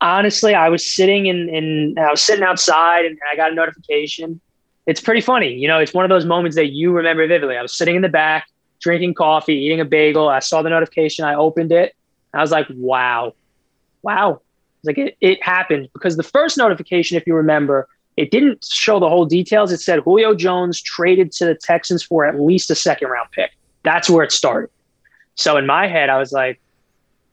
honestly, 0.01 0.55
I 0.55 0.69
was 0.69 0.85
sitting 0.85 1.27
in, 1.27 1.47
in 1.49 1.95
I 1.97 2.09
was 2.09 2.21
sitting 2.21 2.43
outside 2.43 3.05
and 3.05 3.17
I 3.31 3.35
got 3.35 3.51
a 3.51 3.55
notification. 3.55 4.41
It's 4.87 4.99
pretty 4.99 5.21
funny. 5.21 5.53
You 5.53 5.67
know, 5.67 5.77
it's 5.79 5.93
one 5.93 6.03
of 6.03 6.09
those 6.09 6.25
moments 6.25 6.55
that 6.57 6.71
you 6.71 6.91
remember 6.91 7.25
vividly. 7.27 7.55
I 7.55 7.61
was 7.61 7.73
sitting 7.73 7.95
in 7.95 8.01
the 8.01 8.09
back, 8.09 8.47
drinking 8.81 9.13
coffee, 9.13 9.53
eating 9.53 9.79
a 9.79 9.85
bagel. 9.85 10.27
I 10.27 10.39
saw 10.39 10.61
the 10.61 10.69
notification. 10.69 11.23
I 11.23 11.35
opened 11.35 11.71
it. 11.71 11.95
I 12.33 12.41
was 12.41 12.51
like, 12.51 12.67
wow, 12.71 13.33
wow. 14.01 14.41
Like 14.83 14.97
it, 14.97 15.17
it 15.21 15.43
happened 15.43 15.89
because 15.93 16.17
the 16.17 16.23
first 16.23 16.57
notification, 16.57 17.17
if 17.17 17.27
you 17.27 17.35
remember, 17.35 17.87
it 18.17 18.31
didn't 18.31 18.65
show 18.65 18.99
the 18.99 19.09
whole 19.09 19.25
details. 19.25 19.71
It 19.71 19.79
said 19.79 19.99
Julio 19.99 20.35
Jones 20.35 20.81
traded 20.81 21.31
to 21.33 21.45
the 21.45 21.55
Texans 21.55 22.03
for 22.03 22.25
at 22.25 22.39
least 22.39 22.69
a 22.69 22.75
second 22.75 23.09
round 23.09 23.29
pick. 23.31 23.51
That's 23.83 24.09
where 24.09 24.23
it 24.23 24.31
started. 24.31 24.69
So 25.35 25.57
in 25.57 25.65
my 25.65 25.87
head, 25.87 26.09
I 26.09 26.17
was 26.17 26.31
like, 26.31 26.59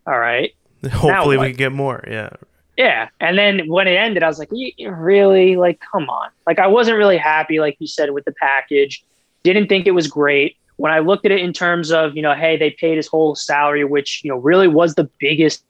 all 0.06 0.18
right. 0.18 0.54
Hopefully 0.90 1.36
we 1.36 1.52
get 1.52 1.72
more. 1.72 2.04
Yeah. 2.08 2.30
Yeah. 2.76 3.08
And 3.20 3.36
then 3.36 3.68
when 3.68 3.88
it 3.88 3.96
ended, 3.96 4.22
I 4.22 4.28
was 4.28 4.38
like, 4.38 4.50
really? 4.80 5.56
Like, 5.56 5.82
come 5.92 6.08
on. 6.08 6.30
Like, 6.46 6.60
I 6.60 6.68
wasn't 6.68 6.96
really 6.96 7.18
happy, 7.18 7.58
like 7.58 7.76
you 7.80 7.88
said, 7.88 8.12
with 8.12 8.24
the 8.24 8.32
package. 8.32 9.04
Didn't 9.42 9.66
think 9.66 9.86
it 9.86 9.90
was 9.90 10.06
great. 10.06 10.56
When 10.76 10.92
I 10.92 11.00
looked 11.00 11.26
at 11.26 11.32
it 11.32 11.40
in 11.40 11.52
terms 11.52 11.90
of, 11.90 12.14
you 12.14 12.22
know, 12.22 12.34
hey, 12.34 12.56
they 12.56 12.70
paid 12.70 12.96
his 12.96 13.08
whole 13.08 13.34
salary, 13.34 13.84
which, 13.84 14.22
you 14.22 14.30
know, 14.30 14.38
really 14.38 14.68
was 14.68 14.94
the 14.94 15.10
biggest 15.18 15.64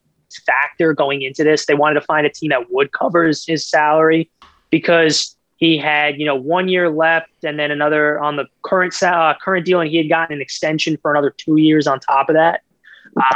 factor 0.46 0.94
going 0.94 1.22
into 1.22 1.44
this. 1.44 1.66
They 1.66 1.74
wanted 1.74 2.00
to 2.00 2.06
find 2.06 2.26
a 2.26 2.30
team 2.30 2.50
that 2.50 2.70
would 2.70 2.92
cover 2.92 3.24
his, 3.24 3.44
his 3.46 3.66
salary 3.66 4.30
because 4.70 5.36
he 5.56 5.76
had, 5.76 6.18
you 6.18 6.26
know, 6.26 6.36
one 6.36 6.68
year 6.68 6.88
left 6.88 7.44
and 7.44 7.58
then 7.58 7.70
another 7.70 8.20
on 8.20 8.36
the 8.36 8.46
current 8.62 9.00
uh, 9.02 9.34
current 9.40 9.66
deal, 9.66 9.80
and 9.80 9.90
he 9.90 9.96
had 9.96 10.08
gotten 10.08 10.36
an 10.36 10.40
extension 10.40 10.96
for 11.02 11.10
another 11.10 11.34
two 11.36 11.56
years 11.56 11.86
on 11.86 11.98
top 12.00 12.28
of 12.28 12.34
that. 12.34 12.62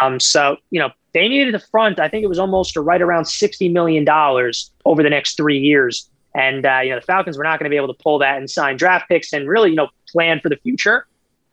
Um, 0.00 0.20
so, 0.20 0.56
you 0.70 0.78
know, 0.78 0.90
they 1.14 1.28
needed 1.28 1.54
the 1.54 1.58
front. 1.58 1.98
I 1.98 2.08
think 2.08 2.24
it 2.24 2.28
was 2.28 2.38
almost 2.38 2.76
right 2.76 3.02
around 3.02 3.24
$60 3.24 3.72
million 3.72 4.08
over 4.84 5.02
the 5.02 5.10
next 5.10 5.36
three 5.36 5.58
years. 5.58 6.08
And, 6.34 6.64
uh, 6.64 6.80
you 6.82 6.90
know, 6.90 6.96
the 6.96 7.06
Falcons 7.06 7.36
were 7.36 7.44
not 7.44 7.58
going 7.58 7.64
to 7.64 7.70
be 7.70 7.76
able 7.76 7.92
to 7.92 8.02
pull 8.02 8.18
that 8.20 8.38
and 8.38 8.48
sign 8.48 8.76
draft 8.76 9.08
picks 9.08 9.32
and 9.32 9.48
really, 9.48 9.70
you 9.70 9.76
know, 9.76 9.88
plan 10.08 10.40
for 10.40 10.48
the 10.48 10.56
future. 10.56 11.06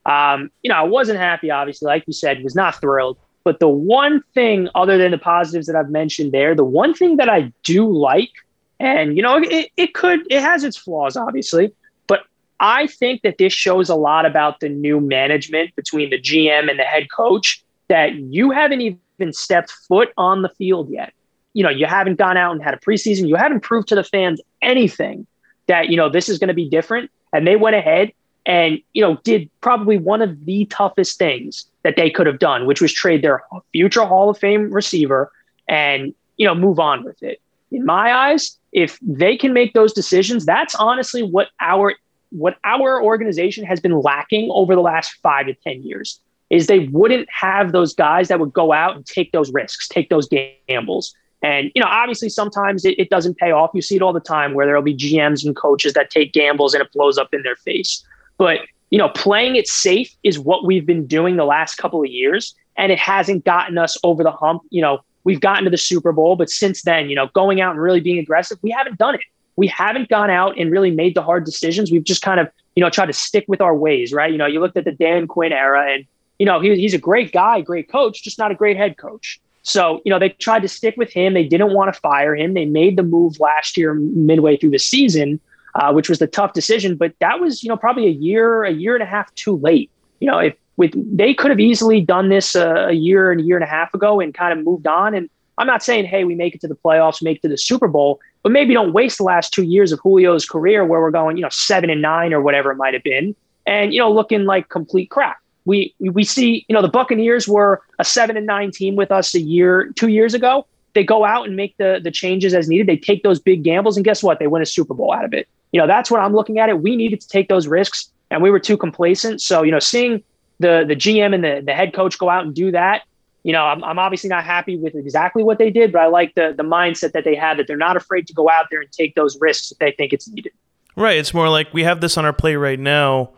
Um, 0.06 0.50
you 0.64 0.70
know, 0.70 0.76
I 0.76 0.84
wasn't 0.84 1.20
happy, 1.20 1.52
obviously, 1.52 1.88
like 1.88 2.06
you 2.08 2.14
said, 2.14 2.44
was 2.44 2.56
not 2.56 2.80
thrilled. 2.80 3.18
But 3.44 3.60
the 3.60 3.70
one 3.70 4.22
thing, 4.34 4.70
other 4.76 4.98
than 4.98 5.12
the 5.12 5.18
positives 5.18 5.68
that 5.68 5.76
I've 5.76 5.90
mentioned 5.90 6.32
there, 6.32 6.56
the 6.56 6.64
one 6.64 6.94
thing 6.94 7.18
that 7.18 7.30
I 7.30 7.52
do 7.64 7.90
like, 7.90 8.32
and, 8.80 9.16
you 9.16 9.24
know, 9.24 9.38
it, 9.38 9.72
it 9.76 9.94
could, 9.94 10.22
it 10.30 10.42
has 10.42 10.64
its 10.64 10.78
flaws, 10.78 11.18
obviously, 11.18 11.74
but 12.08 12.24
I 12.60 12.88
think 12.88 13.22
that 13.24 13.38
this 13.38 13.54
shows 13.54 13.90
a 13.90 13.96
lot 13.96 14.26
about 14.26 14.60
the 14.60 14.70
new 14.70 15.00
management 15.00 15.76
between 15.76 16.10
the 16.10 16.20
GM 16.20 16.70
and 16.70 16.80
the 16.80 16.84
head 16.84 17.08
coach 17.12 17.64
that 17.88 18.16
you 18.16 18.52
haven't 18.52 18.82
even 18.82 19.34
stepped 19.34 19.72
foot 19.88 20.10
on 20.18 20.42
the 20.42 20.50
field 20.50 20.90
yet. 20.90 21.14
You 21.54 21.64
know, 21.64 21.70
you 21.70 21.88
haven't 21.88 22.18
gone 22.18 22.38
out 22.38 22.52
and 22.52 22.64
had 22.64 22.74
a 22.74 22.78
preseason. 22.78 23.28
You 23.28 23.36
haven't 23.36 23.62
proved 23.62 23.88
to 23.90 23.96
the 23.96 24.04
fans 24.04 24.40
anything 24.62 25.26
that, 25.68 25.90
you 25.90 25.98
know, 25.98 26.10
this 26.10 26.30
is 26.30 26.38
going 26.40 26.50
to 26.50 26.54
be 26.54 26.70
different. 26.70 27.10
And 27.34 27.46
they 27.46 27.56
went 27.56 27.76
ahead 27.76 28.12
and, 28.50 28.82
you 28.94 29.02
know, 29.04 29.20
did 29.24 29.48
probably 29.62 30.00
one 30.00 30.24
of 30.24 30.46
the 30.46 30.66
toughest 30.66 31.20
things 31.20 31.68
that 31.84 31.96
they 31.96 32.10
could 32.10 32.26
have 32.26 32.40
done, 32.40 32.66
which 32.66 32.82
was 32.82 32.92
trade 32.92 33.22
their 33.22 33.44
future 33.72 34.04
Hall 34.04 34.32
of 34.32 34.40
Fame 34.40 34.72
receiver 34.72 35.32
and, 35.68 36.16
you 36.38 36.48
know, 36.48 36.56
move 36.56 36.80
on 36.80 37.04
with 37.04 37.22
it. 37.22 37.40
In 37.72 37.86
my 37.86 38.12
eyes, 38.12 38.58
if 38.72 38.98
they 39.04 39.38
can 39.38 39.54
make 39.54 39.74
those 39.74 39.94
decisions, 39.94 40.48
that's 40.48 40.74
honestly 40.74 41.22
what 41.22 41.50
our 41.62 41.94
what 42.32 42.58
our 42.64 43.02
organization 43.02 43.66
has 43.66 43.80
been 43.80 44.02
lacking 44.02 44.50
over 44.52 44.74
the 44.74 44.82
last 44.82 45.14
five 45.22 45.46
to 45.46 45.54
10 45.54 45.84
years 45.84 46.20
is 46.50 46.66
they 46.66 46.88
wouldn't 46.88 47.28
have 47.32 47.72
those 47.72 47.94
guys 47.94 48.30
that 48.30 48.40
would 48.40 48.54
go 48.54 48.74
out 48.74 48.96
and 48.96 49.06
take 49.06 49.32
those 49.32 49.52
risks, 49.54 49.88
take 49.88 50.10
those 50.10 50.28
gambles. 50.68 51.14
And, 51.44 51.72
you 51.76 51.82
know, 51.82 51.88
obviously 51.88 52.30
sometimes 52.30 52.86
it, 52.86 52.98
it, 53.00 53.10
doesn't 53.10 53.38
pay 53.38 53.52
off. 53.52 53.72
You 53.74 53.82
see 53.82 53.96
it 53.96 54.02
all 54.02 54.14
the 54.14 54.20
time 54.20 54.54
where 54.54 54.66
there'll 54.66 54.82
be 54.82 54.96
GMs 54.96 55.46
and 55.46 55.56
coaches 55.56 55.94
that 55.94 56.10
take 56.10 56.34
gambles 56.34 56.74
and 56.74 56.84
it 56.84 56.92
blows 56.92 57.18
up 57.18 57.34
in 57.34 57.44
their 57.44 57.56
face. 57.56 58.04
But, 58.40 58.62
you 58.90 58.98
know, 58.98 59.10
playing 59.10 59.56
it 59.56 59.68
safe 59.68 60.16
is 60.24 60.40
what 60.40 60.66
we've 60.66 60.88
been 60.88 61.06
doing 61.06 61.36
the 61.36 61.46
last 61.46 61.76
couple 61.76 62.02
of 62.02 62.08
years. 62.08 62.56
And 62.76 62.92
it 62.92 62.98
hasn't 62.98 63.46
gotten 63.46 63.78
us 63.78 63.98
over 64.04 64.24
the 64.24 64.32
hump. 64.32 64.64
You 64.72 64.82
know, 64.82 65.00
we've 65.26 65.42
gotten 65.42 65.66
to 65.66 65.70
the 65.70 65.78
Super 65.78 66.12
Bowl, 66.12 66.36
but 66.36 66.50
since 66.50 66.82
then, 66.82 67.10
you 67.10 67.16
know, 67.16 67.28
going 67.34 67.62
out 67.62 67.74
and 67.74 67.82
really 67.82 68.00
being 68.00 68.18
aggressive, 68.18 68.58
we 68.64 68.72
haven't 68.72 68.98
done 68.98 69.16
it. 69.16 69.22
We 69.58 69.68
haven't 69.68 70.08
gone 70.08 70.30
out 70.30 70.58
and 70.58 70.72
really 70.72 70.90
made 70.90 71.16
the 71.16 71.22
hard 71.22 71.44
decisions. 71.44 71.92
We've 71.92 72.04
just 72.04 72.22
kind 72.22 72.40
of, 72.40 72.50
you 72.76 72.82
know, 72.82 72.90
tried 72.90 73.08
to 73.08 73.14
stick 73.14 73.44
with 73.50 73.60
our 73.60 73.76
ways, 73.76 74.14
right? 74.14 74.32
You 74.32 74.38
know, 74.38 74.46
you 74.46 74.62
looked 74.62 74.78
at 74.78 74.86
the 74.86 74.94
Dan 74.94 75.28
Quinn 75.28 75.52
era 75.52 75.94
and, 75.94 76.06
you 76.40 76.46
know, 76.46 76.62
he, 76.62 76.74
he's 76.78 76.94
a 76.94 77.00
great 77.00 77.34
guy, 77.34 77.60
great 77.60 77.92
coach, 77.92 78.24
just 78.24 78.40
not 78.40 78.52
a 78.52 78.56
great 78.56 78.78
head 78.78 78.98
coach. 78.98 79.42
So, 79.64 80.02
you 80.06 80.10
know, 80.10 80.18
they 80.18 80.30
tried 80.30 80.62
to 80.62 80.70
stick 80.70 80.96
with 80.96 81.12
him. 81.12 81.34
They 81.34 81.44
didn't 81.44 81.74
want 81.74 81.94
to 81.94 82.00
fire 82.00 82.34
him. 82.34 82.54
They 82.54 82.66
made 82.66 82.96
the 82.96 83.04
move 83.04 83.40
last 83.42 83.76
year, 83.76 83.94
midway 83.94 84.56
through 84.56 84.72
the 84.72 84.80
season, 84.80 85.42
uh, 85.76 85.92
which 85.92 86.10
was 86.10 86.20
the 86.20 86.28
tough 86.28 86.54
decision. 86.54 86.96
But 86.96 87.14
that 87.20 87.40
was, 87.40 87.64
you 87.64 87.70
know, 87.70 87.78
probably 87.78 88.08
a 88.08 88.12
year, 88.12 88.64
a 88.64 88.72
year 88.72 88.96
and 88.96 89.04
a 89.04 89.08
half 89.08 89.34
too 89.36 89.58
late. 89.58 89.90
You 90.20 90.30
know, 90.30 90.40
if 90.40 90.56
with 90.78 90.94
they 91.18 91.34
could 91.34 91.52
have 91.52 91.60
easily 91.60 92.02
done 92.02 92.30
this 92.30 92.56
uh, 92.56 92.88
a 92.88 92.94
year 92.94 93.32
and 93.32 93.42
a 93.42 93.44
year 93.44 93.58
and 93.58 93.64
a 93.64 93.68
half 93.68 93.94
ago 93.94 94.20
and 94.20 94.34
kind 94.34 94.58
of 94.58 94.66
moved 94.66 94.88
on. 94.88 95.14
And 95.14 95.30
I'm 95.58 95.68
not 95.68 95.84
saying, 95.84 96.06
hey, 96.06 96.24
we 96.24 96.36
make 96.36 96.56
it 96.56 96.62
to 96.62 96.68
the 96.68 96.76
playoffs, 96.76 97.22
make 97.22 97.38
it 97.38 97.42
to 97.42 97.50
the 97.50 97.58
Super 97.58 97.88
Bowl, 97.88 98.20
but 98.44 98.52
maybe 98.52 98.74
don't 98.74 98.94
waste 98.94 99.18
the 99.18 99.26
last 99.26 99.54
two 99.54 99.64
years 99.64 99.92
of 99.92 100.02
Julio's 100.02 100.48
career 100.48 100.86
where 100.86 101.02
we're 101.02 101.12
going, 101.12 101.36
you 101.36 101.44
know, 101.44 101.50
seven 101.50 101.90
and 101.90 102.02
nine 102.02 102.34
or 102.34 102.42
whatever 102.42 102.72
it 102.72 102.76
might 102.76 102.94
have 102.94 103.04
been, 103.04 103.36
and 103.66 103.94
you 103.94 104.00
know, 104.00 104.12
looking 104.12 104.46
like 104.46 104.70
complete 104.70 105.10
crap 105.10 105.38
we 105.70 105.94
we 106.00 106.24
see 106.24 106.66
you 106.68 106.74
know 106.74 106.82
the 106.82 106.90
Buccaneers 106.90 107.48
were 107.48 107.82
a 108.00 108.04
seven 108.04 108.36
and 108.36 108.46
nine 108.46 108.72
team 108.72 108.96
with 108.96 109.12
us 109.12 109.36
a 109.36 109.40
year 109.40 109.92
two 109.96 110.08
years 110.08 110.34
ago. 110.34 110.66
They 110.96 111.04
go 111.04 111.24
out 111.24 111.46
and 111.46 111.56
make 111.56 111.78
the 111.78 112.00
the 112.04 112.12
changes 112.12 112.54
as 112.54 112.68
needed. 112.68 112.88
They 112.88 112.98
take 112.98 113.22
those 113.24 113.40
big 113.40 113.64
gambles, 113.64 113.96
and 113.96 114.04
guess 114.04 114.24
what? 114.24 114.40
They 114.40 114.48
win 114.48 114.64
a 114.64 114.66
Super 114.66 114.96
Bowl 114.96 115.14
out 115.14 115.26
of 115.26 115.34
it. 115.34 115.48
You 115.72 115.80
know 115.80 115.88
that's 115.88 116.10
what 116.10 116.22
I'm 116.22 116.34
looking 116.34 116.60
at 116.60 116.70
it. 116.70 116.82
We 116.82 116.96
needed 116.96 117.22
to 117.22 117.28
take 117.28 117.48
those 117.48 117.68
risks, 117.68 118.12
and 118.32 118.42
we 118.42 118.52
were 118.52 118.60
too 118.60 118.78
complacent. 118.78 119.42
So 119.42 119.64
you 119.64 119.72
know, 119.72 119.80
seeing 119.80 120.24
the 120.60 120.84
the 120.88 120.96
GM 120.96 121.34
and 121.34 121.44
the 121.44 121.62
the 121.66 121.74
head 121.74 121.94
coach 121.94 122.18
go 122.18 122.30
out 122.30 122.46
and 122.46 122.54
do 122.54 122.72
that. 122.72 123.04
You 123.44 123.54
know, 123.54 123.64
I'm, 123.64 123.84
I'm 123.84 123.98
obviously 123.98 124.30
not 124.30 124.44
happy 124.44 124.76
with 124.76 124.96
exactly 124.96 125.44
what 125.44 125.60
they 125.60 125.70
did, 125.70 125.92
but 125.92 126.02
I 126.02 126.08
like 126.08 126.36
the 126.36 126.54
the 126.56 126.64
mindset 126.64 127.14
that 127.14 127.24
they 127.24 127.36
had 127.36 127.58
that 127.58 127.68
they're 127.68 127.78
not 127.78 127.98
afraid 127.98 128.28
to 128.28 128.34
go 128.34 128.50
out 128.50 128.66
there 128.70 128.82
and 128.82 128.92
take 128.92 129.16
those 129.16 129.40
risks 129.40 129.72
if 129.72 129.78
they 129.78 129.92
think 129.92 130.14
it's 130.14 130.28
needed. 130.28 130.52
Right. 130.96 131.18
It's 131.18 131.34
more 131.34 131.50
like 131.50 131.74
we 131.74 131.84
have 131.84 132.02
this 132.02 132.18
on 132.18 132.26
our 132.26 132.34
plate 132.34 132.58
right 132.58 132.80
now 132.80 133.32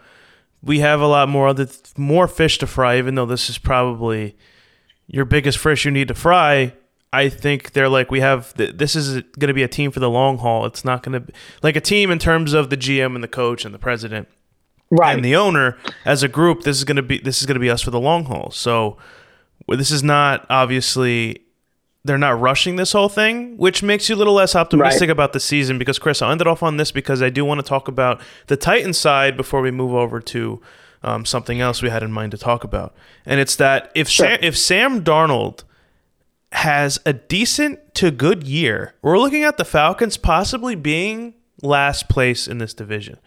we 0.64 0.80
have 0.80 1.02
a 1.02 1.08
lot 1.08 1.30
more 1.30 1.48
other 1.48 1.68
more 1.98 2.28
fish 2.28 2.58
to 2.60 2.68
fry. 2.68 2.98
Even 2.98 3.16
though 3.16 3.26
this 3.26 3.50
is 3.50 3.58
probably 3.58 4.36
your 5.08 5.26
biggest 5.26 5.58
fish 5.58 5.86
you 5.86 5.92
need 5.92 6.08
to 6.08 6.14
fry, 6.14 6.74
I 7.14 7.28
think 7.28 7.74
they're 7.74 7.90
like 7.90 8.10
we 8.10 8.22
have. 8.22 8.54
This 8.56 8.96
is 8.96 9.22
going 9.38 9.50
to 9.50 9.54
be 9.54 9.64
a 9.64 9.68
team 9.68 9.92
for 9.92 10.00
the 10.00 10.10
long 10.10 10.38
haul. 10.38 10.66
It's 10.66 10.86
not 10.86 11.04
going 11.04 11.14
to 11.14 11.20
be 11.20 11.34
like 11.62 11.76
a 11.76 11.82
team 11.82 12.10
in 12.10 12.20
terms 12.20 12.54
of 12.54 12.70
the 12.70 12.78
GM 12.78 13.16
and 13.16 13.24
the 13.24 13.28
coach 13.28 13.66
and 13.66 13.74
the 13.74 13.80
president, 13.80 14.30
right? 14.90 15.16
And 15.16 15.24
the 15.24 15.36
owner 15.36 15.78
as 16.06 16.24
a 16.24 16.30
group. 16.30 16.64
This 16.64 16.78
is 16.78 16.86
going 16.86 16.96
to 16.96 17.02
be 17.02 17.18
this 17.20 17.42
is 17.42 17.46
going 17.46 17.56
to 17.56 17.60
be 17.60 17.70
us 17.70 17.82
for 17.82 17.92
the 17.92 18.00
long 18.00 18.26
haul. 18.26 18.50
So 18.52 18.98
this 19.68 19.92
is 19.92 20.04
not 20.04 20.46
obviously 20.50 21.44
they're 22.04 22.18
not 22.18 22.40
rushing 22.40 22.78
this 22.78 22.94
whole 22.94 23.10
thing, 23.10 23.58
which 23.58 23.84
makes 23.84 24.10
you 24.10 24.16
a 24.16 24.18
little 24.18 24.34
less 24.34 24.56
optimistic 24.56 25.02
right. 25.02 25.10
about 25.10 25.34
the 25.34 25.40
season. 25.40 25.78
Because 25.78 26.00
Chris, 26.00 26.22
I'll 26.22 26.32
end 26.32 26.42
it 26.42 26.48
off 26.48 26.64
on 26.64 26.78
this 26.78 26.92
because 26.92 27.22
I 27.22 27.30
do 27.30 27.44
want 27.44 27.60
to 27.60 27.66
talk 27.66 27.90
about 27.90 28.22
the 28.48 28.56
Titan 28.58 28.94
side 28.94 29.36
before 29.36 29.62
we 29.62 29.70
move 29.70 29.94
over 29.94 30.22
to 30.22 30.62
um, 31.04 31.26
something 31.26 31.60
else 31.60 31.82
we 31.82 31.90
had 31.90 32.04
in 32.04 32.12
mind 32.12 32.32
to 32.32 32.38
talk 32.38 32.64
about, 32.64 32.96
and 33.26 33.40
it's 33.40 33.58
that 33.58 33.92
if 33.96 34.08
sure. 34.08 34.28
Sam, 34.28 34.40
if 34.42 34.58
Sam 34.58 35.04
Darnold 35.04 35.64
has 36.54 37.00
a 37.06 37.14
decent 37.14 37.94
to 37.96 38.12
good 38.12 38.44
year, 38.44 38.94
we're 39.02 39.20
looking 39.20 39.44
at 39.44 39.58
the 39.58 39.66
Falcons 39.66 40.18
possibly 40.18 40.76
being 40.76 41.34
last 41.62 42.10
place 42.10 42.48
in 42.48 42.58
this 42.58 42.74
division. 42.74 43.18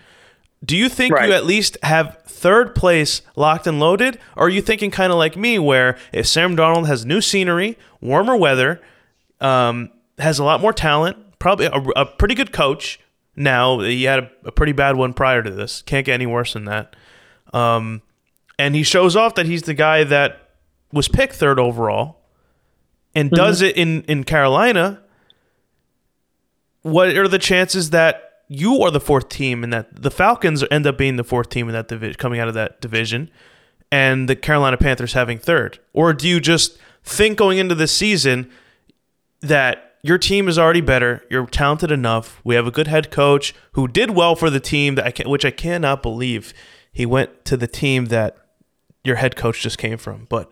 Do 0.65 0.77
you 0.77 0.89
think 0.89 1.15
Right. 1.15 1.29
you 1.29 1.35
at 1.35 1.45
least 1.45 1.77
have 1.83 2.19
third 2.27 2.75
place 2.75 3.23
locked 3.37 3.67
and 3.67 3.79
loaded? 3.79 4.19
Or 4.37 4.47
are 4.47 4.51
you 4.51 4.63
thinking 4.63 4.91
kind 4.91 5.13
of 5.13 5.19
like 5.19 5.37
me, 5.37 5.59
where 5.59 5.97
if 6.13 6.27
Sam 6.27 6.57
Darnold 6.57 6.87
has 6.87 7.05
new 7.05 7.21
scenery, 7.21 7.79
warmer 8.01 8.37
weather, 8.37 8.81
um, 9.41 9.91
has 10.19 10.39
a 10.39 10.45
lot 10.45 10.61
more 10.61 10.73
talent, 10.73 11.17
probably 11.39 11.67
a, 11.67 11.73
a 11.97 12.07
pretty 12.07 12.35
good 12.35 12.53
coach 12.53 12.99
now, 13.37 13.81
he 13.81 14.05
had 14.05 14.21
a, 14.21 14.31
a 14.45 14.53
pretty 14.53 14.73
bad 14.73 14.97
one 14.97 15.13
prior 15.13 15.43
to 15.43 15.51
this, 15.51 15.83
can't 15.83 16.07
get 16.07 16.15
any 16.15 16.27
worse 16.27 16.53
than 16.55 16.65
that. 16.67 16.95
Um, 17.53 18.01
and 18.59 18.75
he 18.75 18.83
shows 18.85 19.17
off 19.17 19.35
that 19.35 19.47
he's 19.47 19.63
the 19.63 19.75
guy 19.75 20.05
that 20.05 20.51
was 20.93 21.09
picked 21.09 21.35
third 21.35 21.59
overall 21.59 22.21
and 23.15 23.31
does 23.31 23.63
it 23.63 23.77
in, 23.77 24.03
in 24.03 24.25
Carolina. 24.25 25.01
What 26.83 27.17
are 27.17 27.29
the 27.29 27.39
chances 27.39 27.91
that 27.91 28.21
you 28.49 28.83
are 28.83 28.91
the 28.91 29.01
fourth 29.01 29.29
team 29.29 29.65
and 29.65 29.73
that 29.73 30.03
the 30.03 30.11
Falcons 30.11 30.63
end 30.71 30.87
up 30.87 30.99
being 30.99 31.17
the 31.17 31.25
fourth 31.25 31.49
team 31.49 31.69
in 31.69 31.73
that 31.75 31.89
division 31.89 32.17
coming 32.19 32.41
out 32.41 32.49
of 32.49 32.55
that 32.55 32.81
division 32.81 33.31
and 33.91 34.29
the 34.29 34.37
Carolina 34.37 34.77
Panthers 34.77 35.15
having 35.15 35.39
third? 35.39 35.79
Or 35.93 36.13
do 36.13 36.29
you 36.29 36.41
just 36.41 36.79
think 37.03 37.39
going 37.39 37.59
into 37.59 37.75
this 37.75 37.93
season 37.93 38.51
that 39.41 39.95
your 40.03 40.19
team 40.19 40.49
is 40.49 40.59
already 40.59 40.83
better, 40.83 41.25
you're 41.31 41.47
talented 41.47 41.91
enough, 41.91 42.41
we 42.45 42.55
have 42.55 42.67
a 42.67 42.71
good 42.71 42.87
head 42.87 43.11
coach 43.11 43.55
who 43.73 43.89
did 43.89 44.11
well 44.11 44.37
for 44.37 44.51
the 44.51 44.61
team 44.61 44.97
that 44.97 45.07
I 45.07 45.11
can, 45.11 45.31
which 45.31 45.47
I 45.47 45.51
cannot 45.51 46.03
believe 46.03 46.53
he 46.93 47.07
went 47.07 47.47
to 47.47 47.57
the 47.57 47.67
team 47.67 48.07
that 48.07 48.37
your 49.03 49.17
head 49.17 49.37
coach 49.37 49.63
just 49.63 49.79
came 49.79 49.97
from. 49.97 50.27
But 50.29 50.51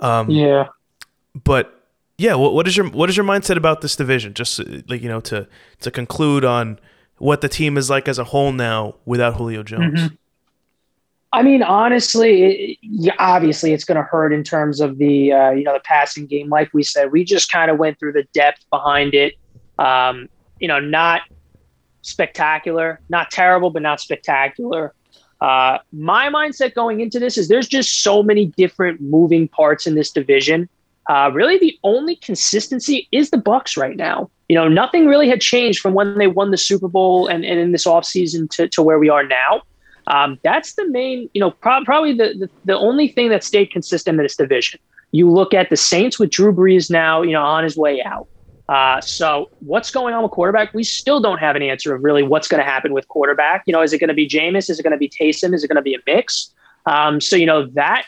um, 0.00 0.30
Yeah. 0.30 0.68
but 1.34 1.75
yeah, 2.18 2.34
what, 2.34 2.54
what 2.54 2.66
is 2.66 2.76
your 2.76 2.88
what 2.88 3.10
is 3.10 3.16
your 3.16 3.26
mindset 3.26 3.56
about 3.56 3.80
this 3.80 3.96
division? 3.96 4.34
Just 4.34 4.60
uh, 4.60 4.64
like 4.88 5.02
you 5.02 5.08
know 5.08 5.20
to 5.20 5.46
to 5.80 5.90
conclude 5.90 6.44
on 6.44 6.78
what 7.18 7.40
the 7.40 7.48
team 7.48 7.76
is 7.76 7.90
like 7.90 8.08
as 8.08 8.18
a 8.18 8.24
whole 8.24 8.52
now 8.52 8.94
without 9.04 9.34
Julio 9.34 9.62
Jones. 9.62 10.00
Mhm. 10.00 10.18
I 11.32 11.42
mean, 11.42 11.62
honestly, 11.62 12.78
it, 12.82 13.14
obviously, 13.18 13.72
it's 13.74 13.84
going 13.84 13.96
to 13.96 14.02
hurt 14.02 14.32
in 14.32 14.42
terms 14.42 14.80
of 14.80 14.96
the 14.98 15.32
uh, 15.32 15.50
you 15.50 15.64
know 15.64 15.74
the 15.74 15.80
passing 15.80 16.26
game. 16.26 16.48
Like 16.48 16.72
we 16.72 16.82
said, 16.82 17.12
we 17.12 17.24
just 17.24 17.52
kind 17.52 17.70
of 17.70 17.78
went 17.78 17.98
through 17.98 18.12
the 18.12 18.24
depth 18.32 18.64
behind 18.70 19.12
it. 19.14 19.34
Um, 19.78 20.28
you 20.58 20.68
know, 20.68 20.80
not 20.80 21.22
spectacular, 22.00 23.00
not 23.10 23.30
terrible, 23.30 23.70
but 23.70 23.82
not 23.82 24.00
spectacular. 24.00 24.94
Uh, 25.40 25.78
my 25.92 26.30
mindset 26.30 26.74
going 26.74 27.00
into 27.00 27.18
this 27.18 27.36
is 27.36 27.48
there's 27.48 27.68
just 27.68 28.02
so 28.02 28.22
many 28.22 28.46
different 28.56 29.02
moving 29.02 29.48
parts 29.48 29.86
in 29.86 29.94
this 29.94 30.10
division. 30.10 30.68
Uh, 31.08 31.30
really, 31.32 31.58
the 31.58 31.78
only 31.84 32.16
consistency 32.16 33.08
is 33.12 33.30
the 33.30 33.38
Bucks 33.38 33.76
right 33.76 33.96
now. 33.96 34.28
You 34.48 34.56
know, 34.56 34.68
nothing 34.68 35.06
really 35.06 35.28
had 35.28 35.40
changed 35.40 35.80
from 35.80 35.94
when 35.94 36.18
they 36.18 36.26
won 36.26 36.50
the 36.50 36.56
Super 36.56 36.88
Bowl 36.88 37.28
and, 37.28 37.44
and 37.44 37.58
in 37.58 37.72
this 37.72 37.84
offseason 37.84 38.50
to, 38.50 38.68
to 38.68 38.82
where 38.82 38.98
we 38.98 39.08
are 39.08 39.24
now. 39.24 39.62
Um, 40.08 40.38
that's 40.42 40.74
the 40.74 40.88
main, 40.88 41.28
you 41.34 41.40
know, 41.40 41.50
prob- 41.50 41.84
probably 41.84 42.12
the, 42.12 42.34
the 42.38 42.50
the 42.64 42.78
only 42.78 43.08
thing 43.08 43.28
that 43.30 43.42
stayed 43.42 43.72
consistent 43.72 44.18
in 44.18 44.22
this 44.22 44.36
division. 44.36 44.78
You 45.10 45.30
look 45.30 45.54
at 45.54 45.70
the 45.70 45.76
Saints 45.76 46.18
with 46.18 46.30
Drew 46.30 46.52
Brees 46.52 46.90
now, 46.90 47.22
you 47.22 47.32
know, 47.32 47.42
on 47.42 47.64
his 47.64 47.76
way 47.76 48.02
out. 48.02 48.28
Uh, 48.68 49.00
so 49.00 49.48
what's 49.60 49.90
going 49.90 50.12
on 50.12 50.22
with 50.22 50.32
quarterback? 50.32 50.74
We 50.74 50.82
still 50.84 51.20
don't 51.20 51.38
have 51.38 51.54
an 51.56 51.62
answer 51.62 51.94
of 51.94 52.02
really 52.02 52.22
what's 52.22 52.48
going 52.48 52.62
to 52.62 52.68
happen 52.68 52.92
with 52.92 53.06
quarterback. 53.08 53.62
You 53.66 53.72
know, 53.72 53.82
is 53.82 53.92
it 53.92 53.98
going 53.98 54.08
to 54.08 54.14
be 54.14 54.28
Jameis? 54.28 54.68
Is 54.68 54.78
it 54.78 54.82
going 54.82 54.92
to 54.92 54.98
be 54.98 55.08
Taysom? 55.08 55.54
Is 55.54 55.62
it 55.62 55.68
going 55.68 55.76
to 55.76 55.82
be 55.82 55.94
a 55.94 55.98
mix? 56.06 56.52
Um, 56.86 57.20
so 57.20 57.36
you 57.36 57.46
know 57.46 57.66
that 57.70 58.06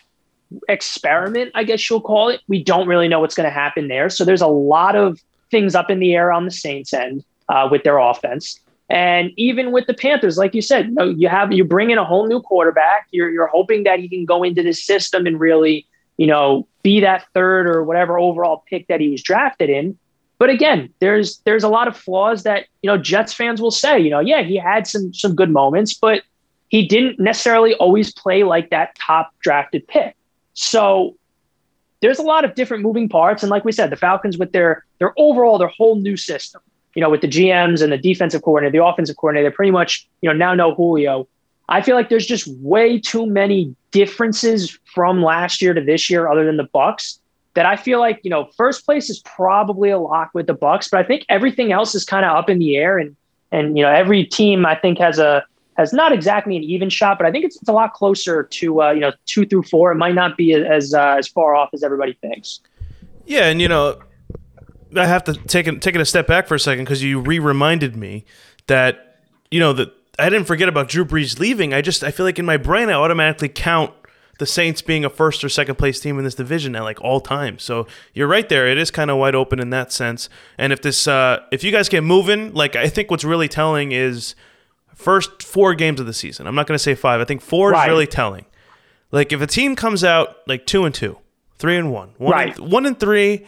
experiment, 0.68 1.50
I 1.54 1.64
guess 1.64 1.88
you'll 1.88 2.00
call 2.00 2.28
it. 2.28 2.40
We 2.48 2.62
don't 2.62 2.88
really 2.88 3.08
know 3.08 3.20
what's 3.20 3.34
going 3.34 3.48
to 3.48 3.54
happen 3.54 3.88
there. 3.88 4.08
So 4.08 4.24
there's 4.24 4.40
a 4.40 4.46
lot 4.46 4.96
of 4.96 5.20
things 5.50 5.74
up 5.74 5.90
in 5.90 5.98
the 5.98 6.14
air 6.14 6.32
on 6.32 6.44
the 6.44 6.50
Saints 6.50 6.92
end 6.92 7.24
uh, 7.48 7.68
with 7.70 7.84
their 7.84 7.98
offense. 7.98 8.58
And 8.90 9.32
even 9.36 9.70
with 9.70 9.86
the 9.86 9.94
Panthers, 9.94 10.38
like 10.38 10.54
you 10.54 10.62
said, 10.62 10.86
you, 10.86 10.94
know, 10.94 11.04
you 11.04 11.28
have 11.28 11.52
you 11.52 11.64
bring 11.64 11.90
in 11.90 11.98
a 11.98 12.04
whole 12.04 12.26
new 12.26 12.40
quarterback. 12.40 13.06
You're 13.10 13.30
you're 13.30 13.46
hoping 13.46 13.84
that 13.84 13.98
he 13.98 14.08
can 14.08 14.24
go 14.24 14.42
into 14.42 14.62
this 14.62 14.82
system 14.82 15.26
and 15.26 15.38
really, 15.38 15.86
you 16.16 16.26
know, 16.26 16.66
be 16.82 17.00
that 17.00 17.26
third 17.34 17.66
or 17.66 17.84
whatever 17.84 18.18
overall 18.18 18.64
pick 18.66 18.86
that 18.88 19.00
he 19.00 19.10
was 19.10 19.22
drafted 19.22 19.68
in. 19.68 19.98
But 20.38 20.48
again, 20.48 20.88
there's 21.00 21.38
there's 21.40 21.64
a 21.64 21.68
lot 21.68 21.86
of 21.86 21.96
flaws 21.96 22.44
that 22.44 22.66
you 22.82 22.88
know 22.88 22.96
Jets 22.96 23.34
fans 23.34 23.60
will 23.60 23.70
say. 23.70 23.98
You 23.98 24.08
know, 24.08 24.20
yeah, 24.20 24.42
he 24.42 24.56
had 24.56 24.86
some 24.86 25.12
some 25.12 25.34
good 25.34 25.50
moments, 25.50 25.92
but 25.92 26.22
he 26.68 26.86
didn't 26.86 27.18
necessarily 27.18 27.74
always 27.74 28.12
play 28.12 28.44
like 28.44 28.70
that 28.70 28.94
top 28.94 29.32
drafted 29.40 29.86
pick. 29.86 30.16
So 30.58 31.16
there's 32.00 32.18
a 32.18 32.22
lot 32.22 32.44
of 32.44 32.54
different 32.54 32.82
moving 32.82 33.08
parts, 33.08 33.42
and 33.42 33.50
like 33.50 33.64
we 33.64 33.72
said, 33.72 33.90
the 33.90 33.96
Falcons 33.96 34.38
with 34.38 34.52
their 34.52 34.84
their 34.98 35.12
overall 35.18 35.58
their 35.58 35.68
whole 35.68 35.96
new 35.96 36.16
system 36.16 36.60
you 36.98 37.02
know, 37.02 37.10
with 37.10 37.20
the 37.20 37.28
GMs 37.28 37.80
and 37.80 37.92
the 37.92 37.96
defensive 37.96 38.42
coordinator, 38.42 38.76
the 38.76 38.84
offensive 38.84 39.16
coordinator, 39.16 39.48
they 39.48 39.54
pretty 39.54 39.70
much, 39.70 40.08
you 40.20 40.28
know, 40.28 40.34
now 40.34 40.52
know 40.52 40.74
Julio. 40.74 41.28
I 41.68 41.80
feel 41.80 41.94
like 41.94 42.08
there's 42.08 42.26
just 42.26 42.48
way 42.60 42.98
too 42.98 43.24
many 43.24 43.72
differences 43.92 44.76
from 44.84 45.22
last 45.22 45.62
year 45.62 45.74
to 45.74 45.80
this 45.80 46.10
year, 46.10 46.28
other 46.28 46.44
than 46.44 46.56
the 46.56 46.64
Bucks, 46.64 47.20
that 47.54 47.66
I 47.66 47.76
feel 47.76 48.00
like, 48.00 48.18
you 48.24 48.30
know, 48.30 48.48
first 48.56 48.84
place 48.84 49.10
is 49.10 49.20
probably 49.20 49.90
a 49.90 49.98
lock 49.98 50.30
with 50.34 50.48
the 50.48 50.54
Bucks, 50.54 50.88
but 50.88 50.98
I 50.98 51.04
think 51.04 51.24
everything 51.28 51.70
else 51.70 51.94
is 51.94 52.04
kind 52.04 52.24
of 52.24 52.36
up 52.36 52.50
in 52.50 52.58
the 52.58 52.76
air. 52.76 52.98
And 52.98 53.14
and 53.52 53.78
you 53.78 53.84
know, 53.84 53.90
every 53.90 54.24
team 54.24 54.66
I 54.66 54.74
think 54.74 54.98
has 54.98 55.20
a 55.20 55.44
has 55.78 55.92
not 55.92 56.12
exactly 56.12 56.56
an 56.56 56.64
even 56.64 56.90
shot, 56.90 57.18
but 57.18 57.26
I 57.26 57.30
think 57.30 57.44
it's, 57.44 57.56
it's 57.56 57.68
a 57.68 57.72
lot 57.72 57.94
closer 57.94 58.42
to 58.42 58.82
uh, 58.82 58.90
you 58.90 59.00
know 59.00 59.12
two 59.26 59.46
through 59.46 59.62
four. 59.62 59.92
It 59.92 59.94
might 59.94 60.14
not 60.14 60.36
be 60.36 60.52
as 60.52 60.92
uh, 60.92 61.16
as 61.18 61.28
far 61.28 61.54
off 61.54 61.70
as 61.72 61.82
everybody 61.82 62.14
thinks. 62.14 62.60
Yeah, 63.24 63.44
and 63.44 63.62
you 63.62 63.68
know, 63.68 64.00
I 64.96 65.06
have 65.06 65.24
to 65.24 65.34
take 65.34 65.66
it 65.66 65.80
take 65.80 65.94
it 65.94 66.00
a 66.00 66.04
step 66.04 66.26
back 66.26 66.48
for 66.48 66.56
a 66.56 66.60
second 66.60 66.84
because 66.84 67.02
you 67.02 67.20
re 67.20 67.38
reminded 67.38 67.96
me 67.96 68.24
that 68.66 69.20
you 69.50 69.60
know 69.60 69.72
that 69.72 69.92
I 70.18 70.28
didn't 70.28 70.46
forget 70.46 70.68
about 70.68 70.88
Drew 70.88 71.04
Brees 71.04 71.38
leaving. 71.38 71.72
I 71.72 71.80
just 71.80 72.02
I 72.02 72.10
feel 72.10 72.26
like 72.26 72.40
in 72.40 72.44
my 72.44 72.56
brain 72.56 72.88
I 72.88 72.94
automatically 72.94 73.48
count 73.48 73.94
the 74.40 74.46
Saints 74.46 74.82
being 74.82 75.04
a 75.04 75.10
first 75.10 75.44
or 75.44 75.48
second 75.48 75.76
place 75.76 76.00
team 76.00 76.18
in 76.18 76.24
this 76.24 76.34
division 76.34 76.74
at 76.74 76.82
like 76.82 77.00
all 77.00 77.20
time. 77.20 77.58
So 77.58 77.86
you're 78.14 78.28
right 78.28 78.48
there. 78.48 78.66
It 78.68 78.78
is 78.78 78.90
kind 78.90 79.10
of 79.10 79.18
wide 79.18 79.34
open 79.34 79.60
in 79.60 79.70
that 79.70 79.92
sense. 79.92 80.28
And 80.56 80.72
if 80.72 80.82
this 80.82 81.06
uh 81.06 81.44
if 81.52 81.62
you 81.62 81.70
guys 81.70 81.88
get 81.88 82.02
moving, 82.02 82.52
like 82.52 82.74
I 82.74 82.88
think 82.88 83.12
what's 83.12 83.24
really 83.24 83.48
telling 83.48 83.92
is 83.92 84.34
first 84.98 85.42
four 85.42 85.74
games 85.74 86.00
of 86.00 86.06
the 86.06 86.12
season. 86.12 86.46
I'm 86.46 86.54
not 86.54 86.66
going 86.66 86.74
to 86.76 86.82
say 86.82 86.94
five. 86.94 87.20
I 87.20 87.24
think 87.24 87.40
four 87.40 87.70
Right. 87.70 87.86
is 87.86 87.90
really 87.92 88.06
telling. 88.06 88.44
Like 89.12 89.32
if 89.32 89.40
a 89.40 89.46
team 89.46 89.76
comes 89.76 90.02
out 90.04 90.36
like 90.46 90.66
two 90.66 90.84
and 90.84 90.94
two, 90.94 91.18
three 91.58 91.76
and 91.76 91.90
one, 91.92 92.10
one, 92.18 92.32
Right. 92.32 92.58
and, 92.58 92.70
one 92.70 92.84
and 92.84 92.98
three, 92.98 93.46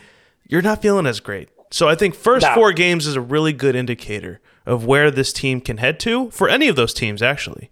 you're 0.49 0.63
not 0.63 0.81
feeling 0.81 1.07
as 1.07 1.21
great. 1.21 1.49
So 1.71 1.89
I 1.89 1.95
think 1.95 2.15
first 2.15 2.47
No. 2.47 2.55
four 2.55 2.73
games 2.73 3.07
is 3.07 3.17
a 3.17 3.21
really 3.21 3.53
good 3.53 3.75
indicator 3.77 4.41
of 4.65 4.85
where 4.87 5.11
this 5.11 5.33
team 5.33 5.61
can 5.61 5.77
head 5.79 6.01
to 6.01 6.31
for 6.31 6.49
any 6.49 6.69
of 6.69 6.77
those 6.77 6.95
teams 6.95 7.21
actually. 7.21 7.71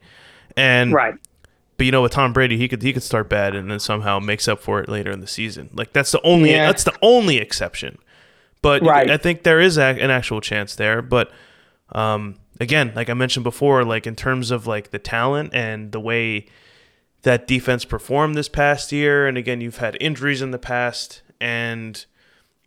And 0.56 0.92
Right. 0.92 1.14
but 1.76 1.86
you 1.86 1.92
know, 1.92 2.02
with 2.02 2.12
Tom 2.12 2.32
Brady, 2.32 2.56
he 2.58 2.66
could 2.68 2.82
he 2.82 2.92
could 2.92 3.02
start 3.04 3.28
bad 3.28 3.54
and 3.54 3.70
then 3.70 3.78
somehow 3.78 4.18
makes 4.18 4.48
up 4.48 4.60
for 4.60 4.80
it 4.80 4.88
later 4.88 5.10
in 5.12 5.20
the 5.20 5.26
season. 5.26 5.70
Like 5.72 5.92
that's 5.92 6.10
the 6.12 6.20
only 6.22 6.50
Yeah. 6.50 6.66
that's 6.66 6.84
the 6.84 6.94
only 7.00 7.38
exception. 7.38 7.98
But 8.60 8.82
Right. 8.82 9.08
I 9.10 9.16
think 9.16 9.44
there 9.44 9.60
is 9.60 9.78
a, 9.78 9.82
an 9.84 10.10
actual 10.10 10.40
chance 10.40 10.74
there. 10.74 11.00
But 11.00 11.30
um, 11.92 12.34
again, 12.60 12.92
like 12.94 13.08
I 13.08 13.14
mentioned 13.14 13.44
before, 13.44 13.84
like 13.84 14.06
in 14.06 14.16
terms 14.16 14.50
of 14.50 14.66
like 14.66 14.90
the 14.90 14.98
talent 14.98 15.54
and 15.54 15.92
the 15.92 16.00
way 16.00 16.46
that 17.22 17.46
defense 17.46 17.84
performed 17.84 18.34
this 18.34 18.48
past 18.48 18.92
year, 18.92 19.26
and 19.26 19.36
again, 19.36 19.60
you've 19.60 19.78
had 19.78 19.96
injuries 20.00 20.42
in 20.42 20.50
the 20.50 20.58
past, 20.58 21.22
and 21.40 22.04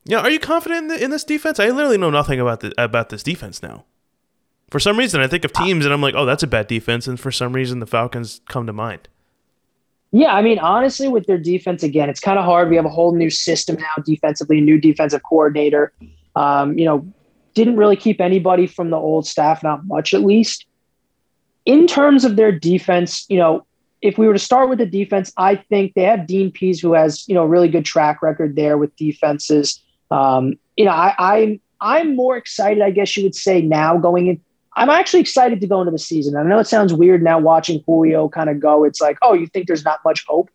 yeah, 0.04 0.20
are 0.20 0.30
you 0.30 0.40
confident 0.40 0.84
in, 0.84 0.88
the, 0.88 1.04
in 1.04 1.12
this 1.12 1.24
defense? 1.24 1.60
I 1.60 1.70
literally 1.70 1.98
know 1.98 2.10
nothing 2.10 2.40
about 2.40 2.60
the, 2.62 2.74
about 2.78 3.10
this 3.10 3.24
defense 3.24 3.62
now. 3.62 3.86
For 4.70 4.80
some 4.80 4.98
reason, 4.98 5.22
I 5.22 5.28
think 5.28 5.44
of 5.44 5.52
teams 5.52 5.84
and 5.86 5.94
I'm 5.94 6.02
like, 6.02 6.16
oh, 6.16 6.26
that's 6.26 6.44
a 6.44 6.48
bad 6.48 6.68
defense, 6.68 7.08
and 7.08 7.20
for 7.20 7.32
some 7.32 7.54
reason, 7.54 7.80
the 7.80 7.88
Falcons 7.88 8.42
come 8.48 8.68
to 8.68 8.74
mind. 8.74 9.08
Yeah, 10.14 10.34
I 10.34 10.42
mean, 10.42 10.60
honestly, 10.60 11.08
with 11.08 11.26
their 11.26 11.38
defense, 11.38 11.84
again, 11.84 12.10
it's 12.10 12.20
kind 12.20 12.38
of 12.38 12.44
hard. 12.44 12.70
We 12.70 12.76
have 12.76 12.86
a 12.86 12.90
whole 12.90 13.16
new 13.16 13.30
system 13.30 13.78
now 13.78 14.04
defensively, 14.04 14.60
new 14.60 14.80
defensive 14.80 15.24
coordinator. 15.24 15.94
Um, 16.36 16.78
you 16.78 16.84
know, 16.84 17.06
didn't 17.54 17.78
really 17.78 17.96
keep 17.96 18.22
anybody 18.22 18.68
from 18.68 18.90
the 18.90 18.98
old 18.98 19.28
staff, 19.28 19.64
not 19.64 19.86
much 19.86 20.14
at 20.14 20.22
least. 20.22 20.66
In 21.66 21.88
terms 21.88 22.26
of 22.26 22.36
their 22.36 22.52
defense, 22.52 23.26
you 23.30 23.38
know, 23.38 23.66
if 24.02 24.18
we 24.18 24.28
were 24.28 24.34
to 24.34 24.40
start 24.40 24.70
with 24.70 24.80
the 24.80 24.86
defense, 24.86 25.32
I 25.38 25.56
think 25.56 25.94
they 25.94 26.04
have 26.04 26.26
Dean 26.26 26.52
Pees, 26.52 26.80
who 26.80 26.94
has 26.94 27.28
you 27.28 27.36
know 27.36 27.46
really 27.46 27.70
good 27.70 27.86
track 27.86 28.22
record 28.22 28.56
there 28.56 28.78
with 28.78 28.96
defenses. 28.96 29.80
Um, 30.10 30.56
you 30.76 30.86
know, 30.86 30.92
I, 30.92 31.14
I'm 31.20 31.60
I'm 31.80 32.16
more 32.16 32.38
excited, 32.38 32.82
I 32.82 32.92
guess 32.92 33.16
you 33.16 33.24
would 33.24 33.36
say, 33.36 33.62
now 33.62 33.98
going 33.98 34.28
in. 34.28 34.42
I'm 34.74 34.90
actually 34.90 35.20
excited 35.20 35.60
to 35.60 35.68
go 35.68 35.82
into 35.82 35.92
the 35.92 36.00
season. 36.00 36.38
I 36.38 36.44
know 36.44 36.58
it 36.60 36.68
sounds 36.68 36.94
weird 36.94 37.22
now 37.22 37.38
watching 37.40 37.84
Julio 37.86 38.30
kind 38.30 38.50
of 38.50 38.60
go. 38.60 38.86
It's 38.86 39.02
like, 39.02 39.18
oh, 39.22 39.34
you 39.34 39.46
think 39.48 39.68
there's 39.68 39.84
not 39.84 40.00
much 40.06 40.26
hope? 40.26 40.50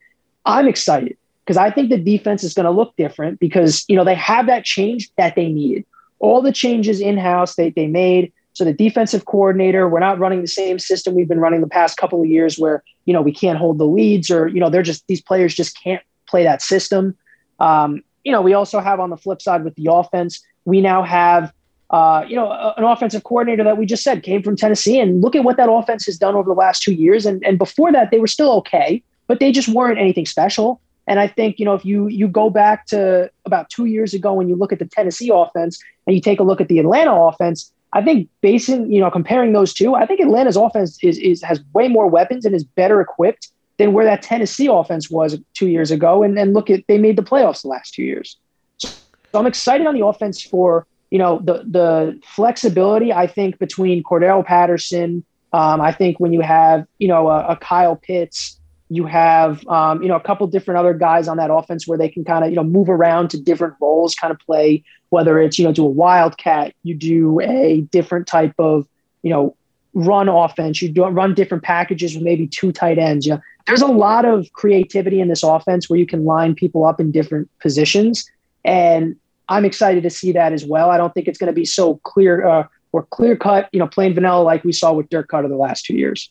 I'm 0.47 0.67
excited 0.67 1.19
because 1.45 1.59
I 1.59 1.71
think 1.71 1.91
the 1.91 1.99
defense 1.99 2.43
is 2.43 2.55
going 2.55 2.65
to 2.65 2.71
look 2.71 2.97
different 2.97 3.39
because 3.39 3.85
you 3.89 3.97
know 3.97 4.05
they 4.05 4.15
have 4.15 4.47
that 4.47 4.65
change 4.65 5.11
that 5.17 5.35
they 5.37 5.49
needed. 5.49 5.85
All 6.19 6.41
the 6.43 6.53
changes 6.53 7.01
in 7.01 7.19
house 7.19 7.55
they 7.57 7.71
they 7.71 7.87
made. 7.87 8.33
So 8.55 8.65
the 8.65 8.73
defensive 8.73 9.27
coordinator, 9.27 9.87
we're 9.87 10.01
not 10.01 10.19
running 10.19 10.41
the 10.41 10.49
same 10.49 10.79
system 10.79 11.15
we've 11.15 11.29
been 11.29 11.41
running 11.41 11.61
the 11.61 11.69
past 11.69 11.99
couple 11.99 12.23
of 12.23 12.27
years, 12.27 12.59
where 12.59 12.83
you 13.05 13.13
know 13.13 13.23
we 13.23 13.33
can't 13.33 13.59
hold 13.59 13.79
the 13.79 13.87
leads 13.87 14.31
or 14.31 14.49
you 14.49 14.61
know 14.61 14.71
they're 14.71 14.83
just 14.83 15.07
these 15.09 15.21
players 15.21 15.55
just 15.55 15.81
can't 15.83 16.03
play 16.27 16.43
that 16.43 16.63
system. 16.63 17.17
Um, 17.61 18.03
you 18.25 18.33
know, 18.33 18.43
we 18.43 18.55
also 18.55 18.81
have 18.81 18.99
on 18.99 19.11
the 19.11 19.17
flip 19.17 19.41
side 19.41 19.63
with 19.63 19.75
the 19.77 19.89
offense, 19.91 20.43
we 20.65 20.81
now 20.81 21.03
have 21.03 21.53
uh, 21.91 22.25
you 22.29 22.35
know, 22.35 22.51
an 22.77 22.85
offensive 22.85 23.23
coordinator 23.23 23.63
that 23.63 23.79
we 23.79 23.87
just 23.87 24.03
said 24.03 24.23
came 24.23 24.43
from 24.43 24.57
Tennessee, 24.57 24.99
and 24.99 25.23
look 25.23 25.37
at 25.37 25.45
what 25.45 25.57
that 25.57 25.71
offense 25.71 26.05
has 26.07 26.19
done 26.19 26.35
over 26.35 26.49
the 26.49 26.55
last 26.55 26.83
two 26.83 26.93
years. 26.93 27.25
And 27.27 27.45
and 27.45 27.59
before 27.59 27.93
that, 27.93 28.11
they 28.11 28.19
were 28.19 28.27
still 28.27 28.53
okay, 28.55 29.03
but 29.29 29.39
they 29.39 29.53
just 29.53 29.69
weren't 29.69 29.99
anything 29.99 30.27
special. 30.27 30.81
And 31.07 31.21
I 31.21 31.29
think 31.29 31.59
you 31.59 31.65
know 31.65 31.75
if 31.75 31.85
you 31.85 32.09
you 32.09 32.29
go 32.29 32.51
back 32.51 32.87
to 32.87 33.31
about 33.45 33.71
two 33.71 33.85
years 33.87 34.15
ago 34.15 34.33
when 34.33 34.49
you 34.49 34.57
look 34.57 34.73
at 34.73 34.79
the 34.79 34.87
Tennessee 34.87 35.31
offense 35.33 35.79
and 36.07 36.17
you 36.17 36.23
take 36.23 36.41
a 36.41 36.43
look 36.43 36.61
at 36.61 36.69
the 36.69 36.79
Atlanta 36.79 37.15
offense, 37.15 37.73
I 37.93 38.03
think 38.03 38.29
basing 38.41 38.91
you 38.91 39.01
know 39.01 39.11
comparing 39.11 39.53
those 39.53 39.73
two, 39.73 39.95
I 39.95 40.07
think 40.07 40.21
Atlanta's 40.21 40.57
offense 40.57 40.99
is 41.03 41.19
is 41.19 41.43
has 41.43 41.61
way 41.73 41.89
more 41.89 42.09
weapons 42.09 42.45
and 42.45 42.55
is 42.55 42.65
better 42.65 43.01
equipped 43.01 43.49
than 43.79 43.93
where 43.93 44.05
that 44.05 44.23
Tennessee 44.23 44.67
offense 44.67 45.11
was 45.11 45.39
two 45.55 45.69
years 45.69 45.91
ago. 45.91 46.23
And 46.23 46.39
and 46.39 46.53
look 46.53 46.71
at 46.71 46.85
they 46.89 46.99
made 46.99 47.17
the 47.17 47.23
playoffs 47.23 47.63
the 47.63 47.69
last 47.69 47.95
two 47.95 48.03
years. 48.03 48.37
So 48.79 48.91
I'm 49.35 49.47
excited 49.47 49.87
on 49.87 49.95
the 49.95 50.05
offense 50.05 50.43
for 50.43 50.87
you 51.11 51.19
know 51.19 51.41
the 51.45 51.65
the 51.67 52.21
flexibility 52.25 53.13
I 53.13 53.27
think 53.27 53.59
between 53.59 54.03
Cordarrelle 54.03 54.45
Patterson. 54.45 55.25
Um, 55.53 55.81
I 55.81 55.93
think 55.93 56.19
when 56.19 56.33
you 56.33 56.41
have 56.41 56.87
you 56.99 57.09
know 57.09 57.29
a, 57.29 57.47
a 57.49 57.57
Kyle 57.57 57.97
Pitts, 57.97 58.61
you 58.89 59.07
have 59.07 59.67
um, 59.69 60.03
you 60.03 60.09
know 60.09 60.17
a 60.17 60.21
couple 60.21 60.47
different 60.47 60.79
other 60.79 60.95
guys 60.95 61.29
on 61.29 61.37
that 61.39 61.51
offense 61.51 61.87
where 61.87 61.99
they 61.99 62.09
can 62.09 62.25
kind 62.25 62.45
of 62.45 62.51
you 62.51 62.57
know 62.57 62.65
move 62.65 62.89
around 62.89 63.29
to 63.31 63.41
different 63.41 63.75
roles, 63.81 64.15
kind 64.15 64.31
of 64.31 64.39
play 64.39 64.85
whether 65.11 65.39
it's 65.41 65.59
you 65.59 65.65
know 65.65 65.73
do 65.73 65.85
a 65.85 65.89
wildcat, 65.89 66.75
you 66.83 66.95
do 66.95 67.41
a 67.41 67.81
different 67.93 68.27
type 68.27 68.55
of 68.59 68.87
you 69.23 69.31
know 69.31 69.57
run 69.95 70.29
offense, 70.29 70.83
you 70.83 70.91
do 70.91 71.05
run 71.07 71.35
different 71.35 71.65
packages 71.65 72.15
with 72.15 72.23
maybe 72.23 72.47
two 72.47 72.71
tight 72.71 72.99
ends. 72.99 73.27
You 73.27 73.35
know, 73.35 73.41
there's 73.67 73.83
a 73.83 73.87
lot 73.87 74.25
of 74.25 74.53
creativity 74.53 75.21
in 75.21 75.29
this 75.29 75.43
offense 75.43 75.89
where 75.89 75.99
you 75.99 76.07
can 76.07 76.25
line 76.25 76.55
people 76.55 76.85
up 76.85 77.01
in 77.01 77.11
different 77.11 77.51
positions, 77.61 78.29
and 78.65 79.17
I'm 79.49 79.65
excited 79.65 80.03
to 80.03 80.11
see 80.11 80.33
that 80.33 80.53
as 80.53 80.65
well. 80.65 80.91
I 80.91 80.97
don't 80.97 81.15
think 81.15 81.29
it's 81.29 81.39
going 81.39 81.53
to 81.53 81.55
be 81.55 81.65
so 81.65 81.97
clear 82.05 82.47
uh, 82.47 82.67
or 82.93 83.05
clear 83.05 83.37
cut, 83.37 83.69
you 83.73 83.79
know, 83.79 83.87
plain 83.87 84.15
vanilla 84.15 84.43
like 84.43 84.65
we 84.65 84.73
saw 84.73 84.93
with 84.93 85.09
Dirk 85.09 85.29
Koetter 85.31 85.49
the 85.49 85.57
last 85.57 85.85
two 85.85 85.95
years. 85.95 86.31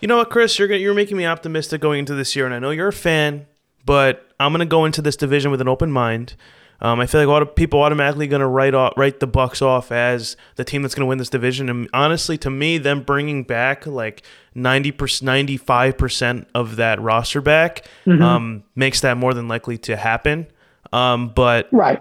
You 0.00 0.08
know 0.08 0.16
what, 0.16 0.30
Chris? 0.30 0.58
You're 0.58 0.72
you're 0.72 0.94
making 0.94 1.16
me 1.16 1.26
optimistic 1.26 1.80
going 1.80 2.00
into 2.00 2.14
this 2.14 2.34
year, 2.34 2.46
and 2.46 2.54
I 2.54 2.58
know 2.58 2.70
you're 2.70 2.88
a 2.88 2.92
fan, 2.92 3.46
but 3.84 4.26
I'm 4.40 4.52
going 4.52 4.60
to 4.60 4.66
go 4.66 4.84
into 4.84 5.02
this 5.02 5.16
division 5.16 5.50
with 5.50 5.60
an 5.60 5.68
open 5.68 5.92
mind. 5.92 6.34
Um, 6.82 6.98
I 6.98 7.06
feel 7.06 7.20
like 7.20 7.28
a 7.28 7.30
lot 7.30 7.42
of 7.42 7.54
people 7.54 7.82
automatically 7.82 8.26
going 8.26 8.40
to 8.40 8.46
write 8.46 8.74
off, 8.74 8.94
write 8.96 9.20
the 9.20 9.26
Bucks 9.26 9.60
off 9.60 9.92
as 9.92 10.36
the 10.56 10.64
team 10.64 10.80
that's 10.80 10.94
going 10.94 11.02
to 11.02 11.08
win 11.08 11.18
this 11.18 11.28
division. 11.28 11.68
And 11.68 11.90
honestly, 11.92 12.38
to 12.38 12.48
me, 12.48 12.78
them 12.78 13.02
bringing 13.02 13.44
back 13.44 13.86
like 13.86 14.22
90 14.54 14.94
95 15.22 15.98
percent 15.98 16.48
of 16.54 16.76
that 16.76 17.00
roster 17.00 17.42
back 17.42 17.86
mm-hmm. 18.06 18.22
um, 18.22 18.64
makes 18.74 19.02
that 19.02 19.18
more 19.18 19.34
than 19.34 19.46
likely 19.46 19.76
to 19.78 19.96
happen. 19.96 20.46
Um, 20.92 21.28
but 21.34 21.68
right, 21.70 22.00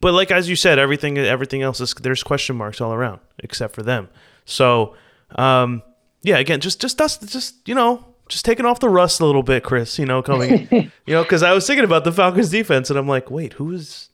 but 0.00 0.12
like 0.12 0.32
as 0.32 0.48
you 0.48 0.56
said, 0.56 0.80
everything 0.80 1.16
everything 1.16 1.62
else 1.62 1.80
is 1.80 1.94
there's 1.94 2.24
question 2.24 2.56
marks 2.56 2.80
all 2.80 2.92
around 2.92 3.20
except 3.38 3.74
for 3.74 3.84
them. 3.84 4.08
So 4.44 4.96
um, 5.36 5.84
yeah, 6.22 6.38
again, 6.38 6.60
just 6.60 6.80
just 6.80 7.00
us, 7.00 7.18
just 7.18 7.66
you 7.68 7.74
know, 7.74 8.04
just 8.28 8.44
taking 8.44 8.66
off 8.66 8.80
the 8.80 8.88
rust 8.88 9.20
a 9.20 9.26
little 9.26 9.42
bit, 9.42 9.62
Chris. 9.62 9.98
You 9.98 10.06
know, 10.06 10.22
coming, 10.22 10.68
you 10.70 11.14
know, 11.14 11.22
because 11.22 11.42
I 11.42 11.52
was 11.52 11.66
thinking 11.66 11.84
about 11.84 12.04
the 12.04 12.12
Falcons 12.12 12.50
defense, 12.50 12.90
and 12.90 12.98
I'm 12.98 13.08
like, 13.08 13.30
wait, 13.30 13.54
who's 13.54 14.10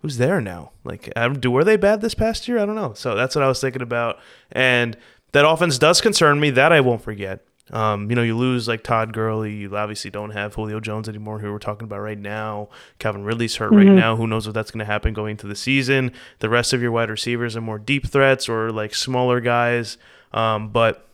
who's 0.00 0.18
there 0.18 0.40
now? 0.40 0.72
Like, 0.84 1.12
do 1.40 1.50
were 1.50 1.64
they 1.64 1.76
bad 1.76 2.00
this 2.00 2.14
past 2.14 2.48
year? 2.48 2.58
I 2.58 2.66
don't 2.66 2.76
know. 2.76 2.92
So 2.94 3.14
that's 3.14 3.34
what 3.34 3.42
I 3.42 3.48
was 3.48 3.60
thinking 3.60 3.82
about, 3.82 4.18
and 4.52 4.96
that 5.32 5.48
offense 5.48 5.78
does 5.78 6.00
concern 6.00 6.40
me. 6.40 6.50
That 6.50 6.72
I 6.72 6.80
won't 6.80 7.02
forget. 7.02 7.44
Um, 7.72 8.08
you 8.10 8.14
know, 8.14 8.22
you 8.22 8.36
lose 8.36 8.68
like 8.68 8.84
Todd 8.84 9.12
Gurley. 9.12 9.52
You 9.52 9.76
obviously 9.76 10.10
don't 10.10 10.30
have 10.30 10.54
Julio 10.54 10.78
Jones 10.78 11.08
anymore, 11.08 11.40
who 11.40 11.50
we're 11.50 11.58
talking 11.58 11.84
about 11.84 12.00
right 12.00 12.18
now. 12.18 12.68
Calvin 13.00 13.24
Ridley's 13.24 13.56
hurt 13.56 13.72
mm-hmm. 13.72 13.88
right 13.88 13.96
now. 13.96 14.14
Who 14.14 14.26
knows 14.26 14.46
what 14.46 14.54
that's 14.54 14.70
going 14.70 14.80
to 14.80 14.84
happen 14.84 15.14
going 15.14 15.32
into 15.32 15.48
the 15.48 15.56
season? 15.56 16.12
The 16.38 16.48
rest 16.48 16.72
of 16.72 16.80
your 16.80 16.92
wide 16.92 17.10
receivers 17.10 17.56
are 17.56 17.60
more 17.60 17.80
deep 17.80 18.06
threats 18.06 18.48
or 18.48 18.70
like 18.70 18.94
smaller 18.94 19.40
guys. 19.40 19.98
Um, 20.32 20.68
but 20.68 21.05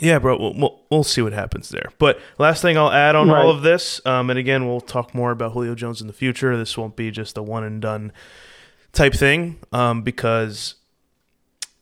yeah, 0.00 0.18
bro, 0.18 0.38
we'll, 0.38 0.54
we'll, 0.54 0.80
we'll, 0.90 1.04
see 1.04 1.22
what 1.22 1.32
happens 1.32 1.70
there. 1.70 1.90
But 1.98 2.20
last 2.38 2.62
thing 2.62 2.76
I'll 2.76 2.90
add 2.90 3.16
on 3.16 3.28
right. 3.28 3.42
all 3.42 3.50
of 3.50 3.62
this, 3.62 4.04
um, 4.04 4.30
and 4.30 4.38
again, 4.38 4.66
we'll 4.66 4.80
talk 4.80 5.14
more 5.14 5.30
about 5.30 5.52
Julio 5.52 5.74
Jones 5.74 6.00
in 6.00 6.06
the 6.06 6.12
future. 6.12 6.56
This 6.56 6.76
won't 6.76 6.96
be 6.96 7.10
just 7.10 7.38
a 7.38 7.42
one 7.42 7.64
and 7.64 7.80
done 7.80 8.12
type 8.92 9.14
thing 9.14 9.58
um, 9.72 10.02
because 10.02 10.74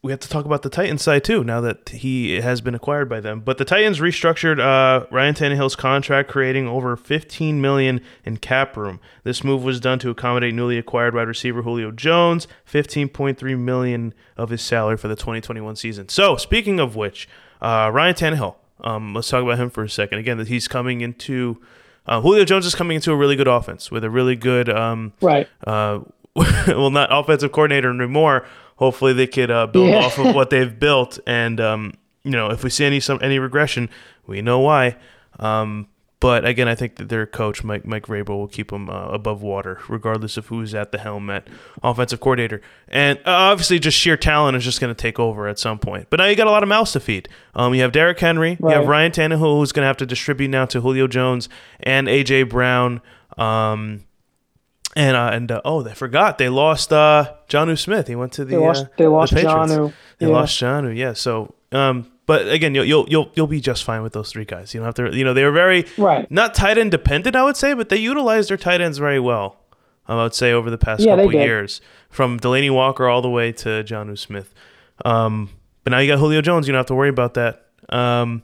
we 0.05 0.13
have 0.13 0.21
to 0.21 0.29
talk 0.29 0.45
about 0.45 0.61
the 0.61 0.69
Titans 0.69 1.03
side 1.03 1.25
too. 1.25 1.43
Now 1.43 1.63
that 1.63 1.89
he 1.89 2.41
has 2.41 2.61
been 2.61 2.75
acquired 2.75 3.09
by 3.09 3.21
them, 3.21 3.41
but 3.41 3.57
the 3.57 3.65
Titans 3.65 4.01
restructured 4.01 4.61
uh, 4.61 5.07
Ryan 5.11 5.35
Tannehill's 5.35 5.77
contract, 5.77 6.29
creating 6.29 6.69
over 6.69 6.95
15 6.95 7.59
million 7.59 8.03
in 8.23 8.37
cap 8.37 8.77
room. 8.77 9.01
This 9.23 9.43
move 9.43 9.65
was 9.65 9.81
done 9.81 9.99
to 10.01 10.11
accommodate 10.11 10.53
newly 10.53 10.77
acquired 10.77 11.15
wide 11.15 11.27
receiver 11.27 11.63
Julio 11.63 11.91
Jones, 11.91 12.47
15.3 12.71 13.59
million 13.59 14.13
of 14.37 14.51
his 14.51 14.61
salary 14.61 14.99
for 14.99 15.09
the 15.09 15.17
2021 15.17 15.75
season. 15.77 16.11
So, 16.11 16.37
speaking 16.37 16.79
of 16.79 16.97
which, 16.97 17.27
uh, 17.65 17.91
Ryan 17.91 18.15
Tannehill. 18.15 18.57
Um, 18.81 19.15
let's 19.15 19.29
talk 19.29 19.43
about 19.43 19.59
him 19.59 19.71
for 19.71 19.83
a 19.83 19.89
second. 19.89 20.19
Again, 20.19 20.39
that 20.39 20.49
he's 20.49 20.69
coming 20.69 21.01
into 21.01 21.61
uh, 22.07 22.21
Julio 22.21 22.45
Jones 22.45 22.67
is 22.67 22.75
coming 22.75 22.97
into 22.97 23.13
a 23.13 23.17
really 23.17 23.37
good 23.37 23.49
offense 23.49 23.91
with 23.91 24.05
a 24.05 24.11
really 24.11 24.37
good 24.37 24.69
um, 24.69 25.13
right. 25.21 25.49
Uh, 25.67 26.01
well, 26.37 26.91
not 26.91 27.09
offensive 27.11 27.53
coordinator 27.53 27.91
anymore 27.91 28.47
hopefully 28.77 29.13
they 29.13 29.27
could 29.27 29.51
uh, 29.51 29.67
build 29.67 29.89
yeah. 29.89 30.05
off 30.05 30.19
of 30.19 30.35
what 30.35 30.51
they've 30.51 30.79
built. 30.79 31.19
And 31.27 31.61
um, 31.61 31.95
you 32.23 32.33
know, 32.33 32.51
if 32.51 32.65
we 32.65 32.71
see 32.71 32.85
any 32.85 33.01
some 33.01 33.19
any 33.23 33.39
regression, 33.39 33.89
we 34.27 34.43
know 34.43 34.61
why. 34.61 34.97
Um, 35.39 35.89
but 36.21 36.47
again, 36.47 36.69
I 36.69 36.75
think 36.75 36.97
that 36.97 37.09
their 37.09 37.27
coach 37.27 37.63
Mike 37.63 37.85
Mike 37.85 38.07
Vrabel 38.07 38.29
will 38.29 38.49
keep 38.49 38.71
them 38.71 38.89
uh, 38.89 39.09
above 39.09 39.43
water, 39.43 39.81
regardless 39.89 40.37
of 40.37 40.47
who's 40.47 40.75
at 40.75 40.91
the 40.91 40.99
helm 40.99 41.29
at 41.29 41.47
offensive 41.83 42.21
coordinator. 42.21 42.63
And 42.89 43.19
uh, 43.19 43.53
obviously, 43.53 43.79
just 43.79 43.99
sheer 43.99 44.17
talent 44.17 44.57
is 44.57 44.65
just 44.65 44.81
going 44.81 44.95
to 44.95 45.01
take 45.01 45.19
over 45.19 45.49
at 45.49 45.59
some 45.59 45.79
point. 45.79 46.09
But 46.11 46.19
now 46.21 46.27
you 46.27 46.37
got 46.37 46.47
a 46.47 46.51
lot 46.51 46.63
of 46.63 46.69
mouths 46.69 46.93
to 46.93 47.01
feed. 47.01 47.29
Um, 47.55 47.75
you 47.75 47.83
have 47.83 47.93
Derrick 47.93 48.19
Henry, 48.19 48.57
right. 48.61 48.71
you 48.73 48.79
have 48.79 48.89
Ryan 48.89 49.13
Tannehill, 49.13 49.59
who's 49.59 49.73
going 49.73 49.83
to 49.83 49.89
have 49.89 49.99
to 49.99 50.07
distribute 50.07 50.49
now 50.49 50.65
to 50.67 50.81
Julio 50.81 51.07
Jones 51.07 51.49
and 51.81 52.09
AJ 52.09 52.49
Brown. 52.49 53.03
Um, 53.37 54.05
and 54.97 55.17
uh, 55.17 55.31
and 55.33 55.51
uh, 55.51 55.61
oh, 55.65 55.83
they 55.83 55.93
forgot 55.93 56.39
they 56.39 56.49
lost 56.49 56.93
uh, 56.93 57.35
Jonnu 57.49 57.79
Smith. 57.79 58.07
He 58.07 58.15
went 58.15 58.33
to 58.35 58.45
the 58.45 58.53
they 58.53 58.57
lost, 58.57 58.85
uh, 58.85 58.89
they 58.97 59.07
lost 59.07 59.35
the 59.35 59.41
Jonnu. 59.41 59.93
They 60.19 60.27
yeah. 60.27 60.33
lost 60.33 60.59
Jonnu. 60.61 60.97
Yeah. 60.97 61.13
So, 61.15 61.55
um, 61.73 62.11
but 62.27 62.49
again, 62.49 62.75
you'll, 62.75 62.85
you'll 62.85 63.07
you'll 63.09 63.31
you'll 63.35 63.47
be 63.47 63.61
just 63.61 63.85
fine 63.85 64.03
with 64.03 64.13
those 64.13 64.33
three 64.33 64.45
guys. 64.45 64.73
You 64.73 64.81
don't 64.81 64.87
have 64.87 64.95
to. 64.95 65.17
You 65.17 65.25
know, 65.25 65.35
they 65.35 65.45
were 65.45 65.53
very 65.53 65.87
right. 65.99 66.31
not 66.31 66.55
tight 66.55 66.79
end 66.79 66.91
dependent, 66.91 67.37
I 67.37 67.45
would 67.45 67.57
say, 67.57 67.75
but 67.75 67.89
they 67.89 67.97
utilized 67.97 68.51
their 68.51 68.57
tight 68.57 68.81
ends 68.81 68.99
very 68.99 69.21
well. 69.21 69.57
I 70.07 70.17
would 70.17 70.35
say 70.35 70.53
over 70.53 70.71
the 70.71 70.79
past 70.79 71.03
yeah, 71.03 71.17
couple 71.17 71.33
years, 71.33 71.81
from 72.11 72.39
Delanie 72.39 72.73
Walker 72.73 73.09
all 73.09 73.23
the 73.23 73.31
way 73.31 73.53
to 73.53 73.69
Jonnu 73.85 74.19
Smith. 74.19 74.55
Um, 75.05 75.51
but 75.83 75.91
now 75.91 75.99
you 75.99 76.13
got 76.13 76.19
Julio 76.19 76.41
Jones. 76.43 76.67
You 76.67 76.73
don't 76.73 76.81
have 76.81 76.87
to 76.87 76.95
worry 76.95 77.09
about 77.09 77.35
that. 77.35 77.67
Um, 77.89 78.43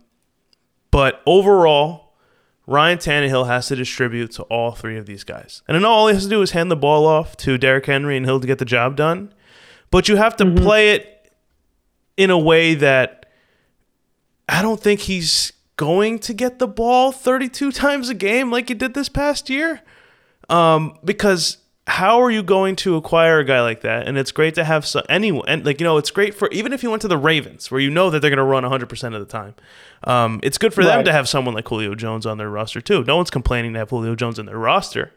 but 0.91 1.22
overall, 1.26 2.14
Ryan 2.66 2.99
Tannehill 2.99 3.47
has 3.47 3.68
to 3.68 3.76
distribute 3.76 4.33
to 4.33 4.43
all 4.45 4.72
three 4.72 4.97
of 4.97 5.07
these 5.07 5.24
guys. 5.24 5.62
And 5.66 5.74
then 5.74 5.85
all 5.85 6.09
he 6.09 6.14
has 6.14 6.24
to 6.24 6.31
do 6.31 6.43
is 6.43 6.53
hand 6.53 6.70
the 6.70 6.76
ball 6.76 7.07
off 7.07 7.37
to 7.39 7.59
Derrick 7.59 7.87
Henry 7.87 8.16
and 8.16 8.26
he'll 8.26 8.39
get 8.39 8.59
the 8.59 8.64
job 8.64 8.97
done. 8.97 9.33
But 9.91 10.09
you 10.09 10.16
have 10.16 10.37
to 10.37 10.45
mm-hmm. 10.45 10.62
play 10.62 10.93
it 10.93 11.33
in 12.16 12.31
a 12.31 12.39
way 12.39 12.74
that 12.74 13.20
I 14.51 14.62
don't 14.62 14.80
think 14.80 15.01
he's 15.01 15.53
going 15.76 16.18
to 16.18 16.34
get 16.34 16.59
the 16.59 16.66
ball 16.66 17.12
32 17.12 17.70
times 17.72 18.09
a 18.09 18.14
game 18.14 18.51
like 18.51 18.68
he 18.68 18.74
did 18.74 18.94
this 18.94 19.09
past 19.09 19.48
year. 19.48 19.80
Um, 20.48 20.98
because 21.05 21.59
how 21.86 22.20
are 22.20 22.30
you 22.30 22.42
going 22.42 22.74
to 22.76 22.96
acquire 22.96 23.38
a 23.38 23.44
guy 23.44 23.62
like 23.62 23.82
that? 23.82 24.09
And 24.09 24.18
it's 24.18 24.32
great 24.32 24.57
to 24.57 24.64
have 24.64 24.84
some, 24.84 25.05
anyone, 25.09 25.48
and 25.48 25.64
like, 25.64 25.80
you 25.80 25.84
know, 25.84 25.96
it's 25.96 26.11
great 26.11 26.34
for 26.34 26.48
even 26.51 26.72
if 26.72 26.82
you 26.82 26.90
went 26.90 27.03
to 27.03 27.09
the 27.09 27.16
Ravens 27.16 27.70
where 27.70 27.80
you 27.80 27.90
know 27.90 28.11
that 28.11 28.20
they're 28.20 28.30
going 28.30 28.38
to 28.38 28.44
run 28.44 28.64
100% 28.64 29.14
of 29.14 29.20
the 29.20 29.24
time. 29.24 29.55
Um, 30.03 30.40
it's 30.42 30.59
good 30.59 30.74
for 30.74 30.80
right. 30.80 30.88
them 30.88 31.05
to 31.05 31.12
have 31.12 31.28
someone 31.28 31.55
like 31.55 31.68
Julio 31.68 31.94
Jones 31.94 32.26
on 32.26 32.36
their 32.36 32.51
roster 32.51 32.80
too. 32.80 33.05
No 33.05 33.16
one's 33.16 33.30
complaining 33.30 33.72
to 33.74 33.78
have 33.78 33.90
Julio 33.90 34.16
Jones 34.16 34.38
in 34.38 34.46
their 34.46 34.59
roster. 34.59 35.12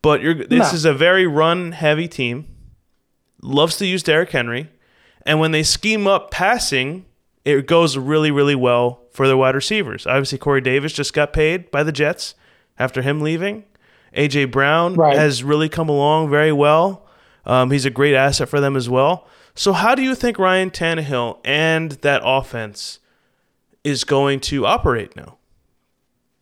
But 0.00 0.22
you're, 0.22 0.34
this 0.34 0.72
is 0.72 0.84
a 0.84 0.94
very 0.94 1.26
run 1.26 1.72
heavy 1.72 2.08
team, 2.08 2.46
loves 3.42 3.76
to 3.78 3.86
use 3.86 4.02
Derrick 4.02 4.30
Henry. 4.30 4.70
And 5.26 5.40
when 5.40 5.50
they 5.50 5.62
scheme 5.62 6.06
up 6.06 6.30
passing, 6.30 7.04
it 7.58 7.66
goes 7.66 7.96
really, 7.96 8.30
really 8.30 8.54
well 8.54 9.02
for 9.10 9.26
their 9.26 9.36
wide 9.36 9.54
receivers. 9.54 10.06
Obviously, 10.06 10.38
Corey 10.38 10.60
Davis 10.60 10.92
just 10.92 11.12
got 11.12 11.32
paid 11.32 11.70
by 11.70 11.82
the 11.82 11.92
Jets 11.92 12.34
after 12.78 13.02
him 13.02 13.20
leaving. 13.20 13.64
AJ 14.16 14.50
Brown 14.50 14.94
right. 14.94 15.16
has 15.16 15.44
really 15.44 15.68
come 15.68 15.88
along 15.88 16.30
very 16.30 16.52
well. 16.52 17.06
Um, 17.44 17.70
he's 17.70 17.84
a 17.84 17.90
great 17.90 18.14
asset 18.14 18.48
for 18.48 18.60
them 18.60 18.76
as 18.76 18.88
well. 18.88 19.26
So, 19.54 19.72
how 19.72 19.94
do 19.94 20.02
you 20.02 20.14
think 20.14 20.38
Ryan 20.38 20.70
Tannehill 20.70 21.38
and 21.44 21.92
that 21.92 22.22
offense 22.24 22.98
is 23.84 24.04
going 24.04 24.40
to 24.40 24.66
operate 24.66 25.16
now? 25.16 25.38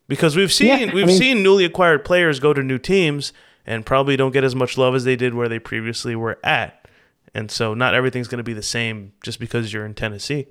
Because 0.07 0.37
we've 0.37 0.53
seen 0.53 0.67
yeah, 0.67 0.95
we've 0.95 1.07
mean, 1.07 1.19
seen 1.19 1.43
newly 1.43 1.65
acquired 1.65 2.05
players 2.05 2.41
go 2.41 2.53
to 2.53 2.63
new 2.63 2.79
teams 2.79 3.33
and 3.67 3.85
probably 3.85 4.17
don't 4.17 4.33
get 4.33 4.45
as 4.45 4.55
much 4.55 4.79
love 4.79 4.95
as 4.95 5.05
they 5.05 5.17
did 5.17 5.35
where 5.35 5.49
they 5.49 5.59
previously 5.59 6.17
were 6.17 6.39
at. 6.43 6.89
And 7.35 7.51
so, 7.51 7.75
not 7.75 7.95
everything's 7.95 8.29
going 8.29 8.39
to 8.39 8.45
be 8.45 8.55
the 8.55 8.63
same 8.63 9.13
just 9.23 9.39
because 9.39 9.73
you're 9.73 9.85
in 9.85 9.95
Tennessee. 9.95 10.47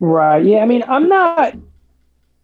Right. 0.00 0.44
Yeah. 0.44 0.58
I 0.58 0.66
mean, 0.66 0.82
I'm 0.88 1.08
not 1.08 1.54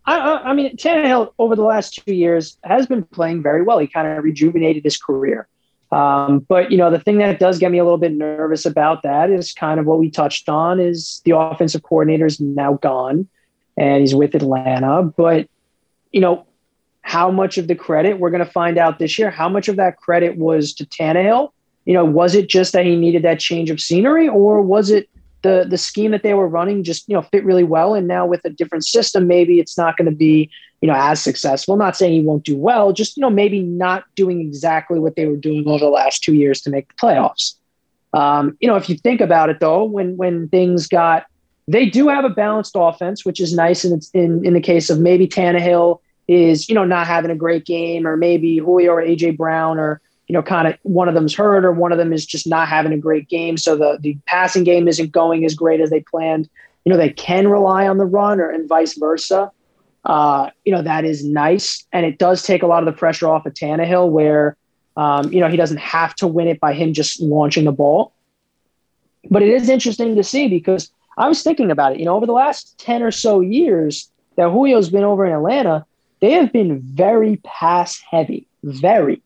I, 0.06 0.50
I, 0.50 0.52
mean, 0.52 0.76
Tannehill 0.76 1.32
over 1.38 1.56
the 1.56 1.64
last 1.64 2.00
two 2.04 2.14
years 2.14 2.56
has 2.62 2.86
been 2.86 3.02
playing 3.02 3.42
very 3.42 3.62
well. 3.62 3.78
He 3.78 3.88
kind 3.88 4.06
of 4.06 4.22
rejuvenated 4.22 4.84
his 4.84 4.96
career. 4.96 5.48
Um, 5.90 6.40
but 6.40 6.70
you 6.70 6.78
know, 6.78 6.90
the 6.90 7.00
thing 7.00 7.18
that 7.18 7.38
does 7.38 7.58
get 7.58 7.70
me 7.70 7.78
a 7.78 7.84
little 7.84 7.98
bit 7.98 8.12
nervous 8.12 8.66
about 8.66 9.02
that 9.02 9.30
is 9.30 9.52
kind 9.52 9.80
of 9.80 9.86
what 9.86 9.98
we 9.98 10.10
touched 10.10 10.48
on 10.48 10.80
is 10.80 11.22
the 11.24 11.36
offensive 11.36 11.82
coordinator 11.82 12.26
is 12.26 12.40
now 12.40 12.74
gone 12.74 13.28
and 13.76 14.00
he's 14.00 14.14
with 14.14 14.34
Atlanta. 14.34 15.02
But 15.02 15.48
you 16.12 16.20
know, 16.20 16.46
how 17.02 17.30
much 17.30 17.58
of 17.58 17.68
the 17.68 17.74
credit 17.74 18.18
we're 18.18 18.30
going 18.30 18.44
to 18.44 18.50
find 18.50 18.78
out 18.78 18.98
this 18.98 19.18
year? 19.18 19.30
How 19.30 19.48
much 19.48 19.68
of 19.68 19.76
that 19.76 19.96
credit 19.96 20.36
was 20.36 20.72
to 20.74 20.86
Tannehill? 20.86 21.50
You 21.84 21.94
know, 21.94 22.04
was 22.04 22.34
it 22.34 22.48
just 22.48 22.72
that 22.72 22.84
he 22.84 22.96
needed 22.96 23.22
that 23.22 23.38
change 23.38 23.70
of 23.70 23.80
scenery, 23.80 24.28
or 24.28 24.60
was 24.60 24.90
it 24.90 25.08
the 25.46 25.66
the 25.68 25.78
scheme 25.78 26.10
that 26.10 26.22
they 26.22 26.34
were 26.34 26.48
running 26.48 26.82
just 26.82 27.08
you 27.08 27.14
know 27.14 27.22
fit 27.22 27.44
really 27.44 27.64
well? 27.64 27.94
And 27.94 28.08
now 28.08 28.26
with 28.26 28.44
a 28.44 28.50
different 28.50 28.84
system, 28.84 29.26
maybe 29.26 29.60
it's 29.60 29.78
not 29.78 29.96
going 29.96 30.10
to 30.10 30.16
be 30.16 30.50
you 30.80 30.88
know 30.88 30.94
as 30.96 31.22
successful. 31.22 31.74
I'm 31.74 31.78
not 31.78 31.96
saying 31.96 32.12
he 32.12 32.20
won't 32.20 32.44
do 32.44 32.56
well, 32.56 32.92
just 32.92 33.16
you 33.16 33.20
know 33.20 33.30
maybe 33.30 33.60
not 33.60 34.04
doing 34.14 34.40
exactly 34.40 34.98
what 34.98 35.16
they 35.16 35.26
were 35.26 35.36
doing 35.36 35.66
over 35.66 35.84
the 35.84 35.90
last 35.90 36.22
two 36.22 36.34
years 36.34 36.60
to 36.62 36.70
make 36.70 36.88
the 36.88 36.94
playoffs. 36.94 37.54
Um, 38.12 38.56
you 38.60 38.68
know, 38.68 38.76
if 38.76 38.88
you 38.88 38.96
think 38.96 39.20
about 39.20 39.50
it 39.50 39.60
though, 39.60 39.84
when 39.84 40.16
when 40.16 40.48
things 40.48 40.86
got 40.86 41.26
they 41.68 41.86
do 41.86 42.08
have 42.08 42.24
a 42.24 42.30
balanced 42.30 42.72
offense, 42.76 43.24
which 43.24 43.40
is 43.40 43.52
nice. 43.52 43.84
And 43.84 43.94
it's 43.94 44.10
in, 44.10 44.44
in 44.44 44.54
the 44.54 44.60
case 44.60 44.88
of 44.88 45.00
maybe 45.00 45.26
Tannehill 45.26 46.00
is, 46.28 46.68
you 46.68 46.74
know, 46.74 46.84
not 46.84 47.06
having 47.06 47.30
a 47.30 47.36
great 47.36 47.64
game, 47.64 48.06
or 48.06 48.16
maybe 48.16 48.58
Julio 48.58 48.92
or 48.92 49.02
AJ 49.02 49.36
Brown, 49.36 49.78
or, 49.78 50.00
you 50.28 50.32
know, 50.32 50.42
kind 50.42 50.66
of 50.66 50.76
one 50.82 51.08
of 51.08 51.14
them's 51.14 51.34
hurt, 51.34 51.64
or 51.64 51.72
one 51.72 51.92
of 51.92 51.98
them 51.98 52.12
is 52.12 52.26
just 52.26 52.46
not 52.46 52.68
having 52.68 52.92
a 52.92 52.98
great 52.98 53.28
game. 53.28 53.56
So 53.56 53.76
the, 53.76 53.98
the 54.00 54.18
passing 54.26 54.64
game 54.64 54.88
isn't 54.88 55.12
going 55.12 55.44
as 55.44 55.54
great 55.54 55.80
as 55.80 55.90
they 55.90 56.00
planned. 56.00 56.48
You 56.84 56.92
know, 56.92 56.98
they 56.98 57.10
can 57.10 57.48
rely 57.48 57.86
on 57.86 57.98
the 57.98 58.04
run 58.04 58.40
or 58.40 58.50
and 58.50 58.68
vice 58.68 58.96
versa. 58.96 59.50
Uh, 60.04 60.50
you 60.64 60.72
know, 60.72 60.82
that 60.82 61.04
is 61.04 61.24
nice. 61.24 61.84
And 61.92 62.06
it 62.06 62.18
does 62.18 62.42
take 62.42 62.62
a 62.62 62.66
lot 62.66 62.80
of 62.80 62.86
the 62.86 62.98
pressure 62.98 63.28
off 63.28 63.46
of 63.46 63.54
Tannehill 63.54 64.10
where, 64.10 64.56
um, 64.96 65.32
you 65.32 65.40
know, 65.40 65.48
he 65.48 65.56
doesn't 65.56 65.78
have 65.78 66.14
to 66.16 66.26
win 66.26 66.48
it 66.48 66.60
by 66.60 66.74
him 66.74 66.92
just 66.92 67.20
launching 67.20 67.64
the 67.64 67.72
ball. 67.72 68.12
But 69.28 69.42
it 69.42 69.48
is 69.48 69.68
interesting 69.68 70.14
to 70.14 70.22
see 70.22 70.48
because 70.48 70.90
I 71.16 71.28
was 71.28 71.42
thinking 71.42 71.70
about 71.70 71.92
it. 71.92 71.98
You 71.98 72.04
know, 72.04 72.14
over 72.14 72.26
the 72.26 72.32
last 72.32 72.78
10 72.78 73.02
or 73.02 73.10
so 73.10 73.40
years 73.40 74.08
that 74.36 74.50
Julio's 74.50 74.90
been 74.90 75.02
over 75.02 75.26
in 75.26 75.32
Atlanta, 75.32 75.84
they 76.20 76.32
have 76.32 76.52
been 76.52 76.80
very 76.80 77.36
pass 77.44 78.00
heavy, 78.10 78.46
very. 78.62 79.22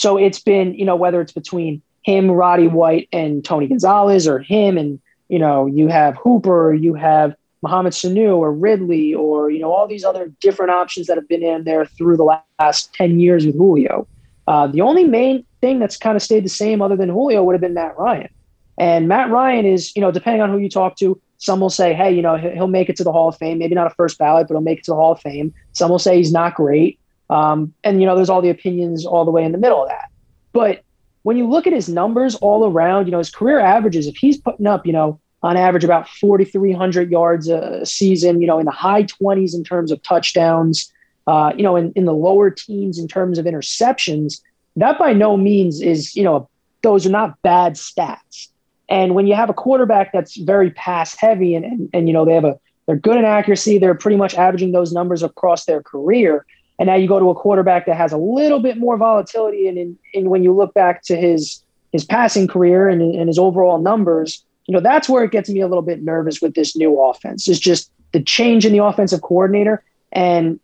So 0.00 0.16
it's 0.16 0.40
been, 0.40 0.72
you 0.72 0.86
know, 0.86 0.96
whether 0.96 1.20
it's 1.20 1.30
between 1.32 1.82
him, 2.04 2.30
Roddy 2.30 2.68
White, 2.68 3.10
and 3.12 3.44
Tony 3.44 3.66
Gonzalez, 3.66 4.26
or 4.26 4.38
him 4.38 4.78
and, 4.78 4.98
you 5.28 5.38
know, 5.38 5.66
you 5.66 5.88
have 5.88 6.16
Hooper, 6.16 6.72
you 6.72 6.94
have 6.94 7.34
Mohamed 7.60 7.92
Sanu 7.92 8.38
or 8.38 8.50
Ridley, 8.50 9.12
or, 9.12 9.50
you 9.50 9.58
know, 9.58 9.70
all 9.70 9.86
these 9.86 10.02
other 10.02 10.32
different 10.40 10.70
options 10.70 11.06
that 11.06 11.18
have 11.18 11.28
been 11.28 11.42
in 11.42 11.64
there 11.64 11.84
through 11.84 12.16
the 12.16 12.40
last 12.58 12.94
10 12.94 13.20
years 13.20 13.44
with 13.44 13.54
Julio. 13.56 14.08
Uh, 14.48 14.68
the 14.68 14.80
only 14.80 15.04
main 15.04 15.44
thing 15.60 15.78
that's 15.78 15.98
kind 15.98 16.16
of 16.16 16.22
stayed 16.22 16.46
the 16.46 16.48
same 16.48 16.80
other 16.80 16.96
than 16.96 17.10
Julio 17.10 17.44
would 17.44 17.52
have 17.52 17.60
been 17.60 17.74
Matt 17.74 17.98
Ryan. 17.98 18.30
And 18.78 19.06
Matt 19.06 19.30
Ryan 19.30 19.66
is, 19.66 19.94
you 19.94 20.00
know, 20.00 20.10
depending 20.10 20.40
on 20.40 20.48
who 20.48 20.56
you 20.56 20.70
talk 20.70 20.96
to, 21.00 21.20
some 21.36 21.60
will 21.60 21.68
say, 21.68 21.92
hey, 21.92 22.10
you 22.10 22.22
know, 22.22 22.36
he'll 22.36 22.68
make 22.68 22.88
it 22.88 22.96
to 22.96 23.04
the 23.04 23.12
Hall 23.12 23.28
of 23.28 23.36
Fame. 23.36 23.58
Maybe 23.58 23.74
not 23.74 23.86
a 23.86 23.94
first 23.96 24.16
ballot, 24.16 24.48
but 24.48 24.54
he'll 24.54 24.62
make 24.62 24.78
it 24.78 24.84
to 24.84 24.92
the 24.92 24.96
Hall 24.96 25.12
of 25.12 25.20
Fame. 25.20 25.52
Some 25.72 25.90
will 25.90 25.98
say 25.98 26.16
he's 26.16 26.32
not 26.32 26.54
great. 26.54 26.98
Um, 27.30 27.72
and, 27.84 28.00
you 28.00 28.06
know, 28.06 28.16
there's 28.16 28.28
all 28.28 28.42
the 28.42 28.50
opinions 28.50 29.06
all 29.06 29.24
the 29.24 29.30
way 29.30 29.44
in 29.44 29.52
the 29.52 29.58
middle 29.58 29.82
of 29.82 29.88
that. 29.88 30.10
But 30.52 30.82
when 31.22 31.36
you 31.36 31.48
look 31.48 31.66
at 31.66 31.72
his 31.72 31.88
numbers 31.88 32.34
all 32.36 32.66
around, 32.66 33.06
you 33.06 33.12
know, 33.12 33.18
his 33.18 33.30
career 33.30 33.60
averages, 33.60 34.06
if 34.06 34.16
he's 34.16 34.36
putting 34.36 34.66
up, 34.66 34.86
you 34.86 34.92
know, 34.92 35.20
on 35.42 35.56
average 35.56 35.84
about 35.84 36.08
4,300 36.08 37.10
yards 37.10 37.48
a 37.48 37.86
season, 37.86 38.40
you 38.40 38.46
know, 38.46 38.58
in 38.58 38.66
the 38.66 38.72
high 38.72 39.04
20s 39.04 39.54
in 39.54 39.64
terms 39.64 39.90
of 39.90 40.02
touchdowns, 40.02 40.92
uh, 41.26 41.52
you 41.56 41.62
know, 41.62 41.76
in, 41.76 41.92
in 41.92 42.04
the 42.04 42.12
lower 42.12 42.50
teens 42.50 42.98
in 42.98 43.08
terms 43.08 43.38
of 43.38 43.46
interceptions, 43.46 44.40
that 44.76 44.98
by 44.98 45.12
no 45.12 45.36
means 45.36 45.80
is, 45.80 46.14
you 46.16 46.22
know, 46.22 46.48
those 46.82 47.06
are 47.06 47.10
not 47.10 47.40
bad 47.42 47.74
stats. 47.74 48.48
And 48.88 49.14
when 49.14 49.26
you 49.26 49.34
have 49.34 49.48
a 49.48 49.54
quarterback 49.54 50.12
that's 50.12 50.36
very 50.36 50.70
pass 50.70 51.14
heavy 51.16 51.54
and, 51.54 51.64
and, 51.64 51.90
and 51.92 52.08
you 52.08 52.12
know, 52.12 52.24
they 52.24 52.34
have 52.34 52.44
a, 52.44 52.58
they're 52.86 52.96
good 52.96 53.16
in 53.16 53.24
accuracy, 53.24 53.78
they're 53.78 53.94
pretty 53.94 54.16
much 54.16 54.34
averaging 54.34 54.72
those 54.72 54.92
numbers 54.92 55.22
across 55.22 55.64
their 55.64 55.82
career. 55.82 56.44
And 56.80 56.86
now 56.86 56.94
you 56.94 57.06
go 57.06 57.20
to 57.20 57.28
a 57.28 57.34
quarterback 57.34 57.84
that 57.86 57.96
has 57.96 58.10
a 58.10 58.16
little 58.16 58.58
bit 58.58 58.78
more 58.78 58.96
volatility. 58.96 59.68
And, 59.68 59.98
in, 60.14 60.30
when 60.30 60.42
you 60.42 60.52
look 60.52 60.72
back 60.72 61.02
to 61.04 61.14
his, 61.14 61.62
his 61.92 62.06
passing 62.06 62.48
career 62.48 62.88
and, 62.88 63.02
and 63.02 63.28
his 63.28 63.38
overall 63.38 63.78
numbers, 63.78 64.42
you 64.66 64.72
know, 64.72 64.80
that's 64.80 65.06
where 65.06 65.22
it 65.22 65.30
gets 65.30 65.50
me 65.50 65.60
a 65.60 65.68
little 65.68 65.82
bit 65.82 66.02
nervous 66.02 66.40
with 66.40 66.54
this 66.54 66.74
new 66.74 66.98
offense 66.98 67.48
is 67.48 67.60
just 67.60 67.92
the 68.12 68.22
change 68.22 68.64
in 68.64 68.72
the 68.72 68.82
offensive 68.82 69.20
coordinator. 69.20 69.84
And, 70.10 70.58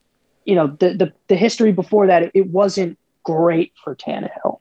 you 0.47 0.55
know, 0.55 0.69
the, 0.81 0.95
the, 0.95 1.13
the 1.29 1.37
history 1.37 1.71
before 1.71 2.07
that, 2.07 2.23
it, 2.23 2.31
it 2.35 2.47
wasn't 2.49 2.99
great 3.23 3.75
for 3.85 3.95
Tannehill. 3.95 4.61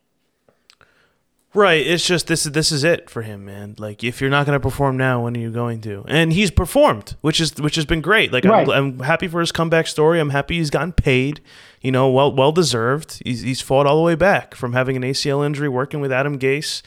Right. 1.55 1.87
It's 1.87 2.05
just 2.05 2.27
this 2.27 2.45
is 2.45 2.51
this 2.51 2.71
is 2.71 2.83
it 2.83 3.09
for 3.09 3.21
him, 3.21 3.45
man. 3.45 3.75
Like 3.77 4.03
if 4.03 4.19
you're 4.19 4.29
not 4.29 4.45
going 4.45 4.57
to 4.57 4.59
perform 4.59 4.97
now, 4.97 5.23
when 5.23 5.37
are 5.37 5.39
you 5.39 5.51
going 5.51 5.79
to? 5.81 6.03
And 6.05 6.33
he's 6.33 6.51
performed, 6.51 7.15
which 7.21 7.39
is 7.39 7.55
which 7.55 7.75
has 7.75 7.85
been 7.85 8.01
great. 8.01 8.33
Like 8.33 8.43
right. 8.43 8.67
I'm, 8.67 8.99
I'm, 8.99 8.99
happy 8.99 9.29
for 9.29 9.39
his 9.39 9.53
comeback 9.53 9.87
story. 9.87 10.19
I'm 10.19 10.31
happy 10.31 10.57
he's 10.57 10.69
gotten 10.69 10.91
paid. 10.91 11.39
You 11.81 11.91
know, 11.91 12.09
well 12.09 12.35
well 12.35 12.51
deserved. 12.51 13.21
He's 13.23 13.41
he's 13.41 13.61
fought 13.61 13.87
all 13.87 13.95
the 13.95 14.03
way 14.03 14.15
back 14.15 14.53
from 14.53 14.73
having 14.73 14.97
an 14.97 15.03
ACL 15.03 15.45
injury, 15.45 15.69
working 15.69 16.01
with 16.01 16.11
Adam 16.11 16.37
Gase, 16.37 16.81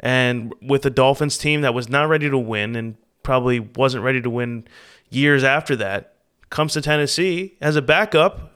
and 0.00 0.54
with 0.62 0.86
a 0.86 0.90
Dolphins 0.90 1.36
team 1.36 1.60
that 1.60 1.74
was 1.74 1.90
not 1.90 2.08
ready 2.08 2.30
to 2.30 2.38
win 2.38 2.76
and 2.76 2.96
probably 3.22 3.60
wasn't 3.60 4.04
ready 4.04 4.22
to 4.22 4.30
win 4.30 4.66
years 5.10 5.44
after 5.44 5.76
that. 5.76 6.14
Comes 6.48 6.72
to 6.74 6.80
Tennessee 6.80 7.56
as 7.60 7.76
a 7.76 7.82
backup. 7.82 8.52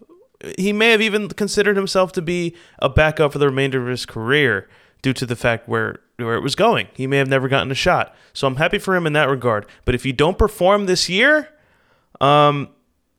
He 0.56 0.72
may 0.72 0.92
have 0.92 1.02
even 1.02 1.28
considered 1.28 1.76
himself 1.76 2.12
to 2.12 2.22
be 2.22 2.56
a 2.78 2.88
backup 2.88 3.32
for 3.32 3.38
the 3.38 3.46
remainder 3.46 3.82
of 3.82 3.88
his 3.88 4.06
career 4.06 4.68
due 5.02 5.12
to 5.12 5.26
the 5.26 5.36
fact 5.36 5.68
where 5.68 6.00
where 6.16 6.34
it 6.34 6.42
was 6.42 6.54
going. 6.54 6.88
He 6.94 7.06
may 7.06 7.18
have 7.18 7.28
never 7.28 7.48
gotten 7.48 7.70
a 7.70 7.76
shot. 7.76 8.14
So 8.32 8.46
I'm 8.46 8.56
happy 8.56 8.78
for 8.78 8.96
him 8.96 9.06
in 9.06 9.12
that 9.12 9.28
regard. 9.28 9.66
But 9.84 9.94
if 9.94 10.04
you 10.04 10.12
don't 10.12 10.36
perform 10.36 10.86
this 10.86 11.08
year, 11.08 11.48
um, 12.20 12.70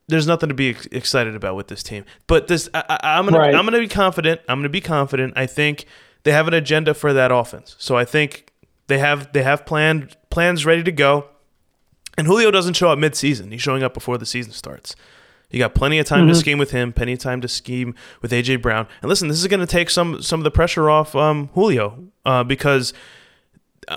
there's 0.09 0.27
nothing 0.27 0.49
to 0.49 0.55
be 0.55 0.71
ex- 0.71 0.88
excited 0.88 1.36
about 1.36 1.55
with 1.55 1.67
this 1.67 1.82
team. 1.82 2.03
But 2.27 2.47
this, 2.47 2.69
I, 2.73 2.99
am 3.03 3.25
gonna, 3.25 3.38
right. 3.38 3.55
I'm 3.55 3.63
gonna 3.65 3.80
be 3.80 3.88
confident. 3.88 4.41
I'm 4.49 4.59
gonna 4.59 4.69
be 4.69 4.82
confident. 4.82 5.34
I 5.38 5.45
think 5.45 5.86
they 6.23 6.32
have 6.32 6.47
an 6.47 6.53
agenda 6.53 6.93
for 6.93 7.13
that 7.13 7.32
offense. 7.32 7.75
So 7.80 7.95
I 7.95 8.05
think 8.05 8.51
they 8.88 8.99
have 8.99 9.32
they 9.32 9.43
have 9.43 9.65
planned 9.65 10.17
plans 10.30 10.65
ready 10.65 10.84
to 10.84 10.91
go. 10.91 11.27
And 12.17 12.27
Julio 12.27 12.51
doesn't 12.51 12.73
show 12.73 12.89
up 12.89 12.99
mid-season. 12.99 13.51
He's 13.51 13.61
showing 13.61 13.82
up 13.82 13.93
before 13.93 14.17
the 14.17 14.25
season 14.25 14.51
starts. 14.51 14.93
You 15.50 15.60
got 15.60 15.74
plenty 15.74 15.97
of 15.97 16.06
time 16.06 16.22
mm-hmm. 16.22 16.30
to 16.30 16.36
scheme 16.36 16.58
with 16.60 16.72
him, 16.72 16.93
plenty 16.93 17.14
of 17.14 17.20
time 17.20 17.41
to 17.41 17.47
scheme 17.47 17.95
with 18.22 18.32
AJ 18.32 18.62
Brown. 18.62 18.88
And 19.02 19.10
listen, 19.10 19.28
this 19.28 19.39
is 19.39 19.47
going 19.47 19.60
to 19.60 19.66
take 19.66 19.89
some 19.89 20.22
some 20.22 20.39
of 20.39 20.43
the 20.43 20.52
pressure 20.52 20.89
off 20.89 21.16
um, 21.16 21.50
Julio 21.54 22.04
uh, 22.26 22.43
because 22.43 22.93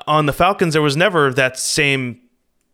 on 0.06 0.26
the 0.26 0.32
Falcons 0.32 0.72
there 0.72 0.82
was 0.82 0.96
never 0.96 1.32
that 1.34 1.58
same 1.58 2.20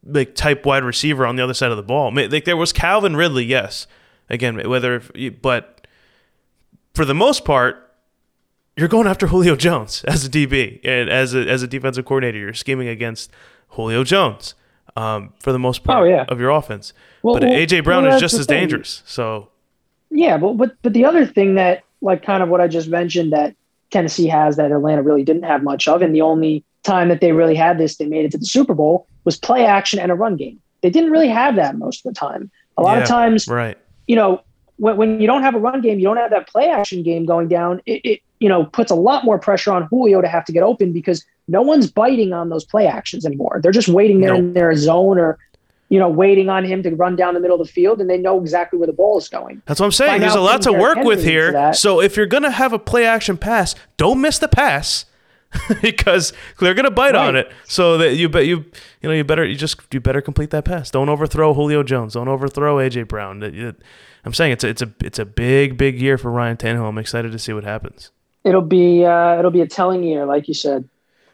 like 0.04 0.34
type 0.36 0.64
wide 0.64 0.84
receiver 0.84 1.26
on 1.26 1.36
the 1.36 1.42
other 1.42 1.54
side 1.54 1.72
of 1.72 1.76
the 1.76 1.82
ball. 1.82 2.14
Like 2.14 2.44
there 2.44 2.56
was 2.56 2.72
Calvin 2.72 3.16
Ridley, 3.16 3.44
yes. 3.44 3.86
Again, 4.30 4.68
whether 4.68 5.02
but 5.40 5.86
for 6.94 7.04
the 7.04 7.14
most 7.14 7.44
part, 7.44 7.92
you're 8.76 8.88
going 8.88 9.08
after 9.08 9.26
Julio 9.26 9.56
Jones 9.56 10.04
as 10.04 10.24
a 10.24 10.28
DB 10.28 10.80
and 10.84 11.10
as 11.10 11.34
a 11.34 11.48
as 11.48 11.64
a 11.64 11.66
defensive 11.66 12.04
coordinator. 12.04 12.38
You're 12.38 12.54
scheming 12.54 12.86
against 12.86 13.32
Julio 13.70 14.04
Jones 14.04 14.54
um, 14.98 15.32
for 15.38 15.52
the 15.52 15.58
most 15.58 15.84
part 15.84 16.02
oh, 16.02 16.04
yeah. 16.04 16.24
of 16.28 16.40
your 16.40 16.50
offense. 16.50 16.92
Well, 17.22 17.34
but 17.34 17.44
well, 17.44 17.52
AJ 17.52 17.84
Brown 17.84 18.04
well, 18.04 18.14
is 18.14 18.20
just 18.20 18.34
as 18.34 18.46
thing. 18.46 18.60
dangerous. 18.60 19.02
So 19.06 19.48
yeah, 20.10 20.36
but 20.36 20.54
but 20.54 20.76
but 20.82 20.92
the 20.92 21.04
other 21.04 21.24
thing 21.24 21.54
that 21.54 21.84
like 22.00 22.22
kind 22.24 22.42
of 22.42 22.48
what 22.48 22.60
I 22.60 22.68
just 22.68 22.88
mentioned 22.88 23.32
that 23.32 23.54
Tennessee 23.90 24.26
has 24.26 24.56
that 24.56 24.72
Atlanta 24.72 25.02
really 25.02 25.24
didn't 25.24 25.44
have 25.44 25.62
much 25.62 25.86
of, 25.86 26.02
and 26.02 26.14
the 26.14 26.22
only 26.22 26.64
time 26.82 27.08
that 27.08 27.20
they 27.20 27.32
really 27.32 27.54
had 27.54 27.78
this, 27.78 27.96
they 27.96 28.06
made 28.06 28.24
it 28.24 28.32
to 28.32 28.38
the 28.38 28.46
Super 28.46 28.74
Bowl, 28.74 29.06
was 29.24 29.38
play 29.38 29.64
action 29.64 29.98
and 29.98 30.10
a 30.10 30.14
run 30.14 30.36
game. 30.36 30.60
They 30.82 30.90
didn't 30.90 31.10
really 31.10 31.28
have 31.28 31.56
that 31.56 31.76
most 31.76 32.04
of 32.04 32.14
the 32.14 32.18
time. 32.18 32.50
A 32.76 32.82
lot 32.82 32.96
yeah, 32.96 33.02
of 33.02 33.08
times, 33.08 33.48
right? 33.48 33.76
You 34.06 34.16
know, 34.16 34.42
when, 34.76 34.96
when 34.96 35.20
you 35.20 35.26
don't 35.26 35.42
have 35.42 35.54
a 35.54 35.58
run 35.58 35.80
game, 35.80 35.98
you 35.98 36.04
don't 36.04 36.16
have 36.16 36.30
that 36.30 36.48
play 36.48 36.70
action 36.70 37.02
game 37.02 37.26
going 37.26 37.48
down. 37.48 37.82
It, 37.86 38.00
it 38.04 38.20
you 38.40 38.48
know 38.48 38.64
puts 38.64 38.90
a 38.90 38.94
lot 38.94 39.24
more 39.24 39.38
pressure 39.38 39.72
on 39.72 39.84
Julio 39.84 40.20
to 40.20 40.28
have 40.28 40.44
to 40.46 40.52
get 40.52 40.62
open 40.62 40.92
because 40.92 41.24
no 41.48 41.62
one's 41.62 41.90
biting 41.90 42.32
on 42.32 42.50
those 42.50 42.64
play 42.64 42.86
actions 42.86 43.24
anymore. 43.24 43.60
They're 43.62 43.72
just 43.72 43.88
waiting 43.88 44.20
there 44.20 44.30
nope. 44.30 44.38
in 44.38 44.52
their 44.52 44.74
zone 44.74 45.18
or 45.18 45.38
you 45.88 45.98
know, 45.98 46.08
waiting 46.08 46.50
on 46.50 46.64
him 46.64 46.82
to 46.82 46.94
run 46.94 47.16
down 47.16 47.34
the 47.34 47.40
middle 47.40 47.58
of 47.58 47.66
the 47.66 47.72
field, 47.72 48.00
and 48.00 48.10
they 48.10 48.18
know 48.18 48.40
exactly 48.40 48.78
where 48.78 48.86
the 48.86 48.92
ball 48.92 49.16
is 49.16 49.28
going. 49.28 49.62
That's 49.64 49.80
what 49.80 49.86
I'm 49.86 49.92
saying. 49.92 50.12
By 50.12 50.18
There's 50.18 50.34
a 50.34 50.40
lot 50.40 50.62
to 50.62 50.72
work 50.72 50.98
with 50.98 51.24
here. 51.24 51.72
So 51.72 52.00
if 52.00 52.16
you're 52.16 52.26
gonna 52.26 52.50
have 52.50 52.72
a 52.72 52.78
play 52.78 53.06
action 53.06 53.38
pass, 53.38 53.74
don't 53.96 54.20
miss 54.20 54.38
the 54.38 54.48
pass. 54.48 55.06
because 55.80 56.34
they're 56.60 56.74
gonna 56.74 56.90
bite 56.90 57.14
right. 57.14 57.28
on 57.28 57.34
it. 57.34 57.50
So 57.66 57.96
that 57.96 58.16
you 58.16 58.28
bet 58.28 58.44
you 58.44 58.66
you 59.00 59.08
know 59.08 59.12
you 59.12 59.24
better 59.24 59.46
you 59.46 59.54
just 59.54 59.80
you 59.94 59.98
better 59.98 60.20
complete 60.20 60.50
that 60.50 60.66
pass. 60.66 60.90
Don't 60.90 61.08
overthrow 61.08 61.54
Julio 61.54 61.82
Jones. 61.82 62.12
Don't 62.12 62.28
overthrow 62.28 62.76
AJ 62.76 63.08
Brown. 63.08 63.42
I'm 64.24 64.34
saying 64.34 64.52
it's 64.52 64.64
a, 64.64 64.68
it's 64.68 64.82
a 64.82 64.92
it's 65.02 65.18
a 65.18 65.24
big 65.24 65.78
big 65.78 65.98
year 65.98 66.18
for 66.18 66.30
Ryan 66.30 66.58
Tannehill. 66.58 66.86
I'm 66.86 66.98
excited 66.98 67.32
to 67.32 67.38
see 67.38 67.54
what 67.54 67.64
happens. 67.64 68.10
It'll 68.44 68.62
be 68.62 69.04
uh, 69.04 69.38
it'll 69.38 69.50
be 69.50 69.60
a 69.60 69.66
telling 69.66 70.02
year, 70.02 70.24
like 70.26 70.48
you 70.48 70.54
said. 70.54 70.88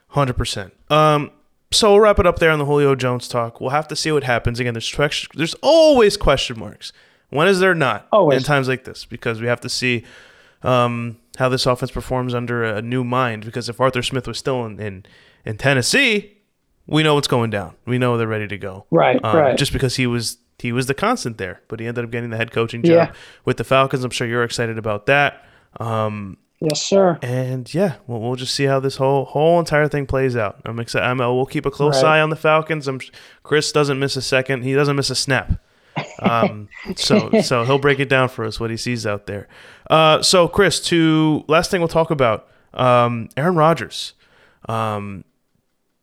Hundred 0.09 0.37
percent. 0.37 0.73
Um, 0.91 1.31
so 1.71 1.91
we'll 1.93 2.01
wrap 2.01 2.19
it 2.19 2.27
up 2.27 2.39
there 2.39 2.51
on 2.51 2.59
the 2.59 2.65
Julio 2.65 2.95
Jones 2.95 3.27
talk. 3.29 3.61
We'll 3.61 3.71
have 3.71 3.89
to 3.89 3.97
see 3.97 4.13
what 4.13 4.25
happens. 4.25 4.61
Again, 4.61 4.75
there's 4.75 5.27
there's 5.35 5.55
always 5.63 6.17
question 6.17 6.59
marks. 6.59 6.93
When 7.31 7.49
is 7.49 7.59
there 7.61 7.75
not? 7.75 8.07
Always. 8.13 8.39
In 8.39 8.43
times 8.45 8.69
like 8.69 8.85
this, 8.85 9.05
because 9.05 9.41
we 9.41 9.49
have 9.49 9.61
to 9.63 9.69
see 9.69 10.05
um, 10.63 11.19
how 11.39 11.49
this 11.49 11.67
offense 11.67 11.91
performs 11.91 12.35
under 12.35 12.63
a 12.65 12.81
new 12.81 13.03
mind. 13.05 13.45
Because 13.45 13.69
if 13.69 13.81
Arthur 13.81 14.03
Smith 14.03 14.27
was 14.29 14.39
still 14.39 14.65
in 14.65 14.79
in, 14.81 15.07
in 15.45 15.57
Tennessee, 15.57 16.39
we 16.87 17.03
know 17.03 17.15
what's 17.15 17.29
going 17.29 17.51
down. 17.51 17.75
We 17.87 17.99
know 17.99 18.17
they're 18.17 18.29
ready 18.29 18.47
to 18.49 18.59
go. 18.59 18.87
Right, 18.91 19.23
Um, 19.25 19.37
right. 19.37 19.59
Just 19.59 19.73
because 19.73 19.97
he 19.97 20.07
was 20.07 20.39
he 20.61 20.71
was 20.71 20.87
the 20.87 20.95
constant 20.95 21.39
there, 21.39 21.61
but 21.69 21.81
he 21.81 21.87
ended 21.89 22.05
up 22.05 22.11
getting 22.13 22.31
the 22.31 22.37
head 22.37 22.53
coaching 22.53 22.83
job 22.83 22.93
Yeah. 22.95 23.13
with 23.45 23.57
the 23.57 23.65
Falcons. 23.65 24.05
I'm 24.05 24.11
sure 24.11 24.27
you're 24.29 24.45
excited 24.45 24.79
about 24.79 25.07
that. 25.07 25.45
Um, 25.81 26.37
yes, 26.61 26.81
sir. 26.83 27.19
and 27.23 27.73
yeah, 27.75 27.97
we'll, 28.07 28.21
we'll 28.21 28.37
just 28.37 28.55
see 28.55 28.65
how 28.65 28.81
this 28.81 28.97
whole 28.97 29.25
whole 29.27 29.59
entire 29.59 29.89
thing 29.89 30.07
plays 30.07 30.37
out. 30.37 30.61
I'm 30.65 30.79
excited. 30.81 31.07
I'm, 31.07 31.21
uh, 31.21 31.33
we'll 31.33 31.47
keep 31.47 31.67
a 31.67 31.71
close 31.71 32.03
Right. 32.03 32.19
eye 32.19 32.21
on 32.21 32.31
the 32.31 32.37
Falcons. 32.37 32.89
I'm 32.89 33.01
Chris 33.43 33.73
doesn't 33.73 33.99
miss 33.99 34.17
a 34.17 34.23
second. 34.23 34.63
He 34.63 34.75
doesn't 34.75 34.97
miss 34.97 35.11
a 35.11 35.15
snap. 35.15 35.61
Um, 36.21 36.69
so 36.97 37.41
so 37.43 37.65
he'll 37.65 37.79
break 37.79 38.01
it 38.01 38.09
down 38.09 38.29
for 38.29 38.45
us 38.45 38.59
what 38.59 38.71
he 38.71 38.77
sees 38.77 39.07
out 39.07 39.27
there. 39.27 39.47
Uh, 39.91 40.23
so 40.23 40.49
Chris, 40.49 40.81
to 40.87 41.45
last 41.49 41.71
thing 41.71 41.81
we'll 41.81 41.89
talk 41.89 42.11
about, 42.11 42.49
um, 42.73 43.29
Aaron 43.37 43.55
Rodgers. 43.57 44.15
Um, 44.69 45.25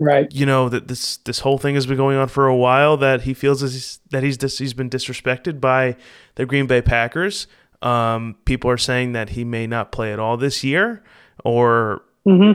Right. 0.04 0.34
you 0.34 0.48
know 0.48 0.68
that 0.68 0.88
this 0.88 1.18
this 1.18 1.42
whole 1.42 1.60
thing 1.60 1.76
has 1.76 1.86
been 1.86 1.96
going 1.98 2.18
on 2.18 2.28
for 2.28 2.48
a 2.48 2.56
while. 2.56 2.98
That 2.98 3.22
he 3.22 3.36
feels 3.36 3.62
as 3.62 3.74
he's, 3.74 4.00
that 4.10 4.24
he's 4.24 4.36
dis, 4.36 4.58
he's 4.58 4.74
been 4.74 4.90
disrespected 4.90 5.62
by 5.62 5.96
the 6.36 6.46
Green 6.48 6.66
Bay 6.66 6.82
Packers. 6.82 7.46
Um, 7.82 8.36
people 8.46 8.70
are 8.70 8.78
saying 8.78 9.14
that 9.14 9.30
he 9.32 9.44
may 9.44 9.68
not 9.68 9.92
play 9.92 10.14
at 10.14 10.20
all 10.20 10.38
this 10.38 10.64
year, 10.64 11.04
or 11.44 12.04
hmm 12.26 12.52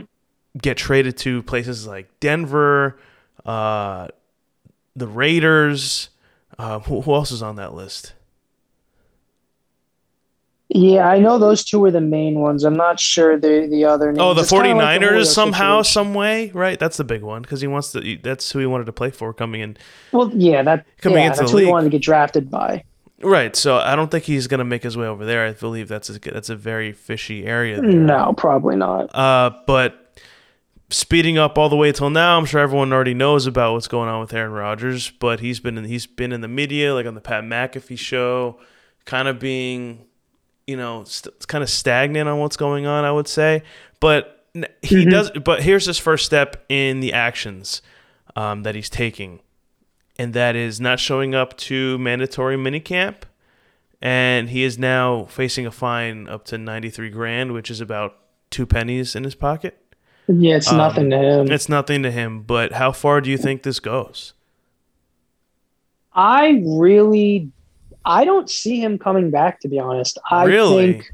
get 0.61 0.77
traded 0.77 1.17
to 1.17 1.43
places 1.43 1.85
like 1.87 2.09
Denver, 2.19 2.97
uh, 3.45 4.07
the 4.95 5.07
Raiders. 5.07 6.09
Uh, 6.59 6.79
who, 6.79 7.01
who 7.01 7.13
else 7.13 7.31
is 7.31 7.43
on 7.43 7.55
that 7.57 7.73
list? 7.73 8.13
Yeah, 10.69 11.07
I 11.07 11.19
know 11.19 11.37
those 11.39 11.63
two 11.63 11.79
were 11.79 11.91
the 11.91 12.01
main 12.01 12.39
ones. 12.39 12.63
I'm 12.63 12.75
not 12.75 12.99
sure 12.99 13.37
the 13.39 13.67
the 13.69 13.85
other 13.85 14.11
names. 14.11 14.19
Oh, 14.19 14.33
the 14.33 14.43
It's 14.43 14.51
kinda 14.51 14.73
like 14.73 14.89
49ers 14.89 15.27
somehow, 15.27 15.81
situation. 15.81 15.83
some 15.83 16.13
way, 16.13 16.49
right? 16.51 16.79
That's 16.79 16.97
the 16.97 17.03
big 17.03 17.21
one 17.21 17.43
because 17.43 17.61
he 17.61 17.67
wants 17.67 17.91
to. 17.91 18.17
That's 18.21 18.51
who 18.51 18.59
he 18.59 18.65
wanted 18.65 18.85
to 18.85 18.93
play 18.93 19.11
for 19.11 19.33
coming 19.33 19.61
in. 19.61 19.77
Well, 20.11 20.31
yeah, 20.35 20.63
that 20.63 20.85
Coming 21.01 21.23
yeah, 21.23 21.27
into 21.27 21.37
that's 21.37 21.51
the 21.51 21.57
who 21.57 21.57
he 21.57 21.65
wanted 21.65 21.85
to 21.85 21.89
get 21.91 22.01
drafted 22.01 22.49
by. 22.49 22.83
Right. 23.21 23.55
So 23.55 23.77
I 23.77 23.95
don't 23.95 24.11
think 24.11 24.25
he's 24.25 24.47
going 24.47 24.59
to 24.59 24.63
make 24.65 24.83
his 24.83 24.95
way 24.95 25.07
over 25.07 25.25
there. 25.25 25.45
I 25.47 25.53
believe 25.53 25.87
that's 25.87 26.09
a, 26.09 26.19
that's 26.19 26.49
a 26.49 26.55
very 26.55 26.91
fishy 26.93 27.45
area. 27.45 27.81
There. 27.81 27.91
No, 27.91 28.33
probably 28.37 28.75
not. 28.75 29.13
Uh, 29.15 29.51
but 29.65 30.19
speeding 30.89 31.37
up 31.37 31.57
all 31.57 31.67
the 31.69 31.75
way 31.75 31.91
till 31.91 32.09
now, 32.09 32.37
I'm 32.37 32.45
sure 32.45 32.61
everyone 32.61 32.93
already 32.93 33.13
knows 33.15 33.47
about 33.47 33.73
what's 33.73 33.87
going 33.87 34.07
on 34.07 34.19
with 34.19 34.33
Aaron 34.33 34.51
Rodgers. 34.51 35.09
But 35.09 35.39
he's 35.39 35.59
been 35.59 35.77
in, 35.77 35.85
he's 35.85 36.05
been 36.05 36.31
in 36.31 36.41
the 36.41 36.47
media, 36.47 36.93
like 36.93 37.05
on 37.05 37.15
the 37.15 37.21
Pat 37.21 37.43
McAfee 37.43 37.97
show, 37.97 38.59
kind 39.05 39.27
of 39.27 39.39
being, 39.39 40.05
you 40.67 40.77
know, 40.77 41.03
st- 41.05 41.47
kind 41.47 41.63
of 41.63 41.69
stagnant 41.69 42.29
on 42.29 42.37
what's 42.39 42.57
going 42.57 42.85
on. 42.85 43.03
I 43.03 43.11
would 43.11 43.27
say, 43.27 43.63
but 43.99 44.45
he 44.83 45.05
Mhm. 45.05 45.09
does. 45.11 45.31
But 45.31 45.63
here's 45.63 45.85
his 45.85 45.97
first 45.97 46.25
step 46.25 46.63
in 46.69 46.99
the 46.99 47.13
actions 47.13 47.81
um, 48.35 48.61
that 48.63 48.75
he's 48.75 48.89
taking, 48.89 49.39
and 50.19 50.33
that 50.33 50.55
is 50.55 50.79
not 50.81 50.99
showing 50.99 51.35
up 51.35 51.57
to 51.57 51.97
mandatory 51.97 52.55
minicamp. 52.57 53.23
And 54.01 54.49
he 54.49 54.63
is 54.63 54.77
now 54.77 55.25
facing 55.25 55.65
a 55.65 55.71
fine 55.71 56.27
up 56.27 56.45
to 56.45 56.57
93 56.57 57.09
grand, 57.09 57.51
which 57.53 57.71
is 57.71 57.81
about 57.81 58.15
two 58.51 58.65
pennies 58.67 59.15
in 59.15 59.23
his 59.23 59.33
pocket. 59.35 59.77
Yeah, 60.27 60.57
it's 60.57 60.69
Um, 60.71 60.77
nothing 60.77 61.09
to 61.09 61.17
him. 61.17 61.51
It's 61.51 61.67
nothing 61.69 62.03
to 62.03 62.11
him, 62.11 62.41
but 62.41 62.73
how 62.73 62.91
far 62.91 63.21
do 63.21 63.29
you 63.31 63.37
think 63.37 63.63
this 63.63 63.79
goes? 63.79 64.33
I 66.13 66.61
really, 66.65 67.49
I 68.05 68.25
don't 68.25 68.49
see 68.49 68.79
him 68.79 68.97
coming 68.97 69.29
back. 69.29 69.59
To 69.61 69.67
be 69.67 69.79
honest, 69.79 70.17
I 70.29 70.45
Really? 70.45 70.93
think 70.93 71.11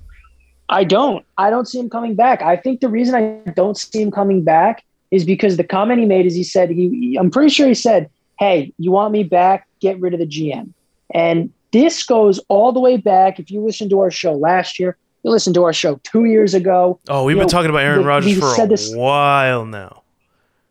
I 0.69 0.83
don't. 0.83 1.25
I 1.37 1.49
don't 1.49 1.67
see 1.67 1.79
him 1.79 1.89
coming 1.89 2.15
back. 2.15 2.41
I 2.41 2.55
think 2.55 2.79
the 2.79 2.87
reason 2.89 3.15
I 3.15 3.51
don't 3.51 3.77
see 3.77 4.01
him 4.01 4.11
coming 4.11 4.43
back 4.43 4.83
is 5.11 5.25
because 5.25 5.57
the 5.57 5.63
comment 5.63 5.99
he 5.99 6.05
made 6.05 6.25
is 6.25 6.33
he 6.35 6.43
said 6.43 6.69
he. 6.69 7.17
I'm 7.19 7.29
pretty 7.29 7.49
sure 7.49 7.67
he 7.67 7.73
said, 7.73 8.09
"Hey, 8.39 8.73
you 8.77 8.91
want 8.91 9.11
me 9.11 9.23
back? 9.23 9.67
Get 9.79 9.99
rid 9.99 10.13
of 10.13 10.19
the 10.19 10.25
GM." 10.25 10.73
And 11.13 11.51
this 11.71 12.03
goes 12.03 12.39
all 12.49 12.71
the 12.71 12.79
way 12.79 12.97
back. 12.97 13.39
If 13.39 13.51
you 13.51 13.61
listen 13.63 13.89
to 13.89 13.99
our 13.99 14.11
show 14.11 14.34
last 14.34 14.79
year, 14.79 14.97
you 15.23 15.31
listened 15.31 15.55
to 15.55 15.63
our 15.63 15.73
show 15.73 15.99
two 16.03 16.25
years 16.25 16.53
ago. 16.53 16.99
Oh, 17.09 17.23
we've 17.23 17.36
You 17.36 17.39
been 17.41 17.45
know, 17.45 17.49
talking 17.49 17.69
about 17.69 17.84
Aaron 17.84 18.03
Rodgers 18.05 18.39
for 18.39 18.49
said 18.55 18.65
a 18.65 18.69
this- 18.69 18.93
while 18.95 19.65
now. 19.65 20.01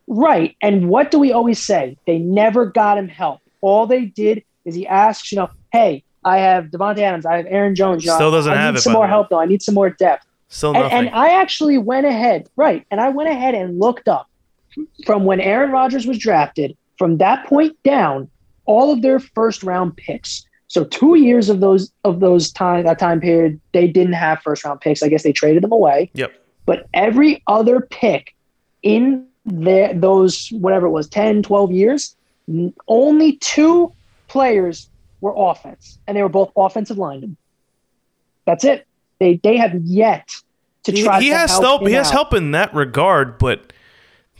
Right. 0.08 0.56
And 0.60 0.88
what 0.88 1.10
do 1.10 1.18
we 1.18 1.32
always 1.32 1.60
say? 1.60 1.96
They 2.06 2.18
never 2.18 2.66
got 2.66 2.98
him 2.98 3.08
help. 3.08 3.40
All 3.60 3.86
they 3.86 4.04
did 4.06 4.42
is 4.64 4.74
he 4.74 4.86
asks, 4.86 5.30
you 5.32 5.36
know, 5.38 5.48
hey, 5.72 6.02
I 6.24 6.38
have 6.38 6.66
Davante 6.66 6.98
Adams, 6.98 7.24
I 7.24 7.36
have 7.36 7.46
Aaron 7.48 7.74
Jones. 7.74 8.04
You 8.04 8.10
know, 8.10 8.16
Still 8.16 8.30
doesn't 8.30 8.52
I 8.52 8.56
have 8.56 8.74
need 8.74 8.78
it, 8.78 8.82
some 8.82 8.92
more 8.92 9.06
help 9.08 9.28
though. 9.30 9.40
I 9.40 9.46
need 9.46 9.62
some 9.62 9.74
more 9.74 9.90
depth. 9.90 10.26
Still 10.48 10.74
And, 10.74 10.82
nothing. 10.82 10.98
and 10.98 11.08
I 11.10 11.40
actually 11.40 11.78
went 11.78 12.06
ahead, 12.06 12.48
right? 12.56 12.84
And 12.90 13.00
I 13.00 13.08
went 13.08 13.30
ahead 13.30 13.54
and 13.54 13.78
looked 13.80 14.06
up 14.08 14.28
from 15.06 15.24
when 15.24 15.40
Aaron 15.40 15.70
Rodgers 15.70 16.06
was 16.06 16.18
drafted, 16.18 16.76
from 16.98 17.18
that 17.18 17.46
point 17.46 17.76
down, 17.82 18.28
all 18.64 18.92
of 18.92 19.02
their 19.02 19.18
first 19.18 19.62
round 19.62 19.96
picks. 19.96 20.44
So 20.68 20.84
two 20.84 21.16
years 21.16 21.48
of 21.48 21.60
those 21.60 21.92
of 22.04 22.20
those 22.20 22.50
time 22.50 22.84
that 22.84 22.98
time 22.98 23.20
period, 23.20 23.60
they 23.72 23.86
didn't 23.86 24.14
have 24.14 24.40
first 24.40 24.64
round 24.64 24.80
picks. 24.80 25.02
I 25.02 25.08
guess 25.08 25.22
they 25.22 25.32
traded 25.32 25.62
them 25.62 25.72
away 25.72 26.10
yep. 26.14 26.32
but 26.66 26.88
every 26.94 27.42
other 27.46 27.80
pick 27.80 28.34
in 28.82 29.26
their, 29.44 29.92
those 29.92 30.48
whatever 30.52 30.86
it 30.86 30.90
was 30.90 31.08
10 31.08 31.42
12 31.42 31.72
years 31.72 32.16
only 32.88 33.36
two 33.36 33.92
players 34.28 34.88
were 35.20 35.34
offense 35.36 35.98
and 36.06 36.16
they 36.16 36.22
were 36.22 36.28
both 36.28 36.52
offensive 36.56 36.96
linemen 36.98 37.36
that's 38.46 38.64
it 38.64 38.86
they 39.18 39.36
they 39.42 39.56
have 39.56 39.74
yet 39.84 40.28
to 40.84 40.92
He, 40.92 41.02
try 41.04 41.20
he 41.20 41.28
to 41.30 41.36
has 41.36 41.50
help, 41.50 41.86
He 41.86 41.92
has 41.92 42.08
out. 42.08 42.12
help 42.12 42.34
in 42.34 42.52
that 42.52 42.74
regard, 42.74 43.38
but 43.38 43.72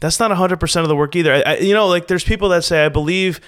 that's 0.02 0.20
not 0.20 0.30
100% 0.30 0.82
of 0.82 0.88
the 0.88 0.96
work 0.96 1.16
either. 1.16 1.32
I, 1.32 1.40
I, 1.40 1.56
you 1.58 1.72
know, 1.72 1.86
like 1.88 2.08
there's 2.08 2.24
people 2.24 2.50
that 2.50 2.64
say, 2.64 2.84
I 2.84 2.90
believe, 2.90 3.40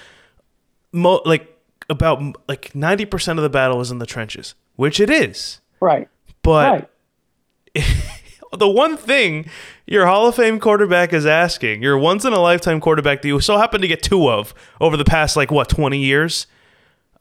mo- 0.91 1.21
like 1.25 1.55
about 1.89 2.19
like 2.47 2.71
90% 2.73 3.37
of 3.37 3.43
the 3.43 3.49
battle 3.49 3.79
is 3.81 3.91
in 3.91 3.99
the 3.99 4.05
trenches, 4.07 4.55
which 4.75 4.99
it 4.99 5.09
is. 5.11 5.59
right 5.79 6.07
But 6.41 6.89
right 7.75 7.85
the 8.57 8.69
one 8.69 8.97
thing 8.97 9.49
your 9.85 10.05
Hall 10.07 10.27
of 10.27 10.35
Fame 10.35 10.59
quarterback 10.59 11.13
is 11.13 11.25
asking, 11.25 11.81
your 11.83 11.97
once 11.97 12.25
in 12.25 12.33
a 12.33 12.39
lifetime 12.39 12.79
quarterback 12.79 13.21
that 13.21 13.27
you 13.27 13.39
so 13.41 13.57
happen 13.57 13.81
to 13.81 13.87
get 13.87 14.01
two 14.01 14.29
of 14.29 14.53
over 14.79 14.97
the 14.97 15.05
past 15.05 15.35
like 15.35 15.51
what 15.51 15.67
twenty 15.69 15.99
years, 15.99 16.47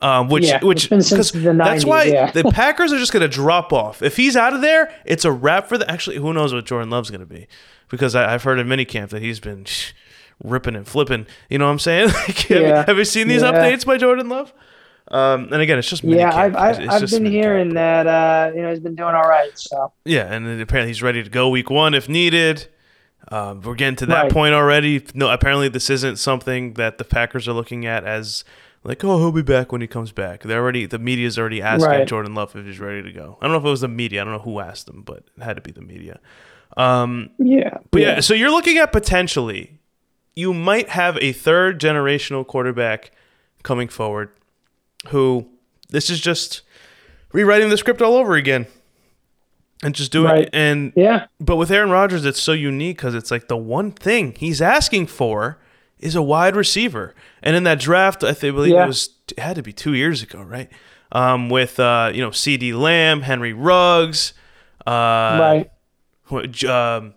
um, 0.01 0.29
which 0.29 0.45
Yeah, 0.45 0.65
which 0.65 0.85
it's 0.85 0.87
been 0.89 1.03
since 1.03 1.33
'cause 1.33 1.43
the 1.43 1.53
that's 1.53 1.85
why 1.85 2.05
yeah. 2.05 2.31
the 2.31 2.45
Packers 2.45 2.93
are 2.93 2.99
just 2.99 3.13
going 3.13 3.23
to 3.23 3.29
drop 3.29 3.73
off. 3.73 4.01
If 4.03 4.17
he's 4.17 4.37
out 4.37 4.55
of 4.55 4.61
there, 4.63 4.93
it's 5.05 5.25
a 5.25 5.33
wrap 5.33 5.69
for 5.69 5.77
the. 5.77 5.91
Actually, 5.91 6.17
who 6.17 6.33
knows 6.33 6.55
what 6.55 6.65
Jordan 6.65 6.91
Love's 6.91 7.11
going 7.11 7.21
to 7.21 7.27
be? 7.27 7.49
Because 7.91 8.15
I, 8.15 8.33
I've 8.35 8.43
heard 8.43 8.59
in 8.59 8.67
minicamp 8.67 9.11
that 9.11 9.23
he's 9.23 9.41
been 9.41 9.67
ripping 10.45 10.75
and 10.77 10.87
flipping. 10.87 11.27
You 11.49 11.59
know 11.59 11.67
what 11.67 11.73
I'm 11.73 11.79
saying? 11.79 12.09
Like, 12.29 12.37
have, 12.39 12.51
you, 12.51 12.67
Yeah. 12.67 12.85
have 12.87 12.97
you 12.99 13.05
seen 13.05 13.29
these 13.29 13.43
Yeah. 13.43 13.53
updates 13.53 13.85
by 13.87 13.97
Jordan 13.99 14.29
Love? 14.29 14.53
Um, 15.09 15.53
and 15.53 15.61
again, 15.61 15.79
it's 15.79 15.89
just 15.91 16.03
yeah 16.03 16.35
i've 16.35 16.57
i've, 16.57 16.81
It's- 16.81 17.03
it's 17.03 17.13
I've 17.13 17.23
been 17.23 17.31
hearing 17.31 17.75
that 17.75 18.07
uh 18.07 18.53
you 18.55 18.63
know 18.63 18.71
he's 18.71 18.81
been 18.81 18.95
doing 18.95 19.15
all 19.15 19.29
right 19.29 19.51
so 19.55 19.93
Yeah, 20.07 20.33
and 20.33 20.59
apparently 20.63 20.89
he's 20.89 21.03
ready 21.03 21.23
to 21.23 21.29
go 21.29 21.51
week 21.51 21.69
one 21.69 21.93
if 21.93 22.09
needed. 22.09 22.69
Um, 23.29 23.61
we're 23.61 23.75
getting 23.75 23.97
to 23.97 24.07
that 24.07 24.23
Right. 24.25 24.33
point 24.33 24.55
already. 24.55 25.05
No, 25.15 25.31
apparently 25.31 25.69
this 25.69 25.91
isn't 25.91 26.17
something 26.17 26.75
that 26.75 26.97
the 26.99 27.05
Packers 27.05 27.47
are 27.47 27.53
looking 27.53 27.85
at 27.85 28.05
as 28.05 28.45
like, 28.83 29.05
oh, 29.05 29.19
he'll 29.19 29.31
be 29.33 29.43
back 29.43 29.73
when 29.73 29.81
he 29.83 29.87
comes 29.87 30.11
back. 30.13 30.43
They're 30.43 30.61
already 30.61 30.87
the 30.87 30.99
media's 30.99 31.39
already 31.39 31.61
asking 31.61 31.89
Right. 31.91 32.09
Jordan 32.09 32.35
Love 32.35 32.57
if 32.57 32.65
he's 32.65 32.81
ready 32.81 33.03
to 33.03 33.13
go. 33.13 33.37
I 33.43 33.45
don't 33.47 33.53
know 33.53 33.59
if 33.59 33.65
it 33.65 33.71
was 33.71 33.81
the 33.83 33.89
media. 33.89 34.23
I 34.23 34.25
don't 34.25 34.33
know 34.33 34.39
who 34.41 34.59
asked 34.61 34.89
him, 34.89 35.03
but 35.03 35.25
it 35.37 35.43
had 35.43 35.57
to 35.57 35.63
be 35.63 35.71
the 35.73 35.81
media. 35.83 36.19
Um, 36.77 37.31
yeah 37.39 37.79
but 37.91 38.01
yeah, 38.03 38.21
so 38.21 38.35
you're 38.35 38.51
looking 38.51 38.79
at 38.79 38.91
potentially 38.93 39.79
you 40.35 40.53
might 40.53 40.89
have 40.89 41.17
a 41.19 41.33
third 41.33 41.81
generational 41.81 42.45
quarterback 42.47 43.13
coming 43.63 43.89
forward 43.89 44.31
who 45.09 45.47
this 45.91 46.11
is 46.11 46.21
just 46.21 46.63
rewriting 47.33 47.69
the 47.69 47.77
script 47.77 48.03
all 48.03 48.15
over 48.17 48.35
again 48.35 48.67
and 49.85 49.95
just 49.95 50.11
doing 50.11 50.33
Right. 50.33 50.51
and 50.53 50.93
yeah 50.97 51.27
but 51.41 51.57
with 51.57 51.71
Aaron 51.71 51.91
Rodgers, 51.91 52.25
it's 52.25 52.41
so 52.43 52.53
unique 52.53 52.97
because 52.97 53.15
it's 53.15 53.31
like 53.31 53.49
the 53.49 53.57
one 53.57 53.91
thing 53.93 54.35
he's 54.37 54.61
asking 54.63 55.07
for 55.09 55.59
is 56.01 56.15
a 56.17 56.23
wide 56.23 56.57
receiver. 56.57 57.15
And 57.43 57.55
in 57.57 57.65
that 57.65 57.79
draft, 57.81 58.25
I 58.25 58.33
think, 58.33 58.55
believe 58.57 58.73
Yeah. 58.75 58.85
it 58.85 58.89
was 58.89 59.11
it 59.31 59.39
had 59.39 59.57
to 59.57 59.63
be 59.63 59.73
two 59.73 59.95
years 59.95 60.23
ago, 60.23 60.43
right? 60.43 60.71
Um, 61.13 61.49
with 61.51 61.79
uh, 61.79 62.11
you 62.15 62.21
know 62.23 62.31
CeeDee 62.31 62.75
Lamb, 62.79 63.23
Henry 63.23 63.53
Ruggs, 63.53 64.33
uh, 64.87 64.91
right 64.91 65.71
um, 66.33 67.15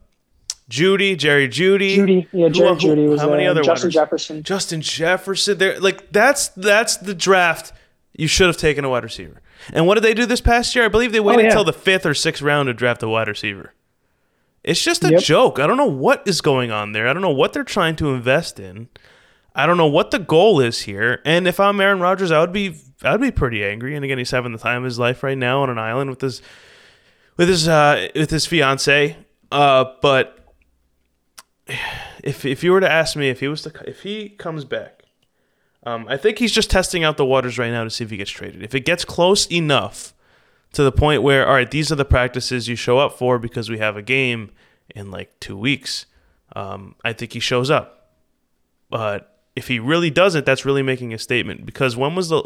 Jeudy, 0.70 1.16
Jerry 1.18 1.48
Jeudy, 1.48 1.96
jeudy 1.98 2.28
yeah 2.34 2.50
jerry 2.50 2.70
who- 2.70 2.76
jeudy 2.76 3.08
was 3.10 3.22
how 3.22 3.30
many 3.30 3.48
other 3.48 3.62
wide 3.62 3.66
justin 3.68 3.92
jefferson 3.92 4.44
Justin 4.44 4.82
Jefferson. 4.82 5.58
There, 5.58 5.80
like 5.80 6.12
that's 6.12 6.50
that's 6.50 6.98
the 6.98 7.14
draft. 7.16 7.72
You 8.14 8.28
should 8.28 8.48
have 8.48 8.58
taken 8.58 8.84
a 8.84 8.90
wide 8.90 9.04
receiver. 9.04 9.42
And 9.74 9.88
what 9.88 9.96
did 9.96 10.04
they 10.04 10.14
do 10.14 10.26
this 10.26 10.42
past 10.42 10.76
year? 10.76 10.86
I 10.86 10.88
believe 10.88 11.12
they 11.12 11.20
waited 11.20 11.40
Oh, 11.40 11.44
yeah. 11.44 11.48
until 11.50 11.64
the 11.64 11.74
fifth 11.74 12.06
or 12.06 12.14
sixth 12.14 12.42
round 12.42 12.68
to 12.68 12.74
draft 12.74 13.02
a 13.04 13.08
wide 13.08 13.28
receiver. 13.28 13.74
It's 14.64 14.84
just 14.84 15.04
a 15.06 15.12
Yep. 15.12 15.22
joke. 15.22 15.60
I 15.60 15.68
don't 15.68 15.78
know 15.78 15.86
what 15.86 16.24
is 16.28 16.42
going 16.42 16.72
on 16.72 16.92
there. 16.92 17.08
I 17.08 17.14
don't 17.14 17.22
know 17.22 17.30
what 17.30 17.54
they're 17.54 17.64
trying 17.64 17.96
to 17.98 18.10
invest 18.14 18.60
in. 18.60 18.90
I 19.56 19.66
don't 19.66 19.78
know 19.78 19.88
what 19.88 20.12
the 20.12 20.20
goal 20.20 20.60
is 20.60 20.82
here. 20.82 21.22
And 21.26 21.48
if 21.48 21.60
I'm 21.60 21.80
Aaron 21.80 22.00
Rodgers, 22.00 22.32
I 22.32 22.40
would 22.42 22.52
be 22.52 22.76
I'd 23.04 23.22
be 23.22 23.32
pretty 23.32 23.64
angry. 23.64 23.96
And 23.96 24.04
again, 24.04 24.18
he's 24.18 24.32
having 24.32 24.52
the 24.52 24.58
time 24.58 24.80
of 24.80 24.84
his 24.86 25.00
life 25.00 25.24
right 25.24 25.38
now 25.38 25.62
on 25.62 25.70
an 25.70 25.78
island 25.78 26.10
with 26.10 26.20
his 26.22 26.42
with 27.38 27.50
his 27.50 27.68
uh, 27.68 28.10
with 28.16 28.32
his 28.32 28.46
fiance. 28.46 29.16
Uh, 29.52 29.86
but 30.02 30.54
if 32.24 32.46
if 32.46 32.64
you 32.64 32.72
were 32.72 32.82
to 32.82 32.92
ask 32.92 33.16
me 33.16 33.30
if 33.30 33.40
he 33.40 33.48
was 33.48 33.62
to 33.62 33.72
if 33.88 34.02
he 34.02 34.30
comes 34.30 34.66
back, 34.66 35.04
um, 35.84 36.06
I 36.10 36.18
think 36.18 36.40
he's 36.40 36.52
just 36.52 36.70
testing 36.70 37.04
out 37.04 37.18
the 37.18 37.26
waters 37.26 37.58
right 37.58 37.72
now 37.72 37.84
to 37.84 37.90
see 37.90 38.04
if 38.04 38.10
he 38.10 38.18
gets 38.18 38.32
traded. 38.32 38.64
If 38.64 38.76
it 38.76 38.82
gets 38.82 39.06
close 39.06 39.46
enough 39.48 40.14
to 40.74 40.84
the 40.84 40.92
point 40.92 41.24
where 41.24 41.48
all 41.48 41.54
right, 41.54 41.70
these 41.70 41.92
are 41.92 41.96
the 41.96 42.06
practices 42.06 42.68
you 42.68 42.76
show 42.76 42.98
up 42.98 43.18
for 43.18 43.40
because 43.40 43.70
we 43.70 43.78
have 43.78 43.96
a 43.96 44.02
game 44.02 44.52
in 44.96 45.12
like 45.12 45.40
two 45.40 45.58
weeks. 45.58 46.06
Um, 46.56 46.96
I 47.04 47.14
think 47.14 47.34
he 47.34 47.40
shows 47.40 47.70
up. 47.70 48.12
But 48.90 49.38
if 49.56 49.68
he 49.68 49.80
really 49.80 50.10
doesn't, 50.10 50.46
that's 50.46 50.66
really 50.66 50.84
making 50.84 51.14
a 51.14 51.18
statement. 51.18 51.66
Because 51.66 51.98
when 51.98 52.16
was 52.16 52.30
the 52.30 52.44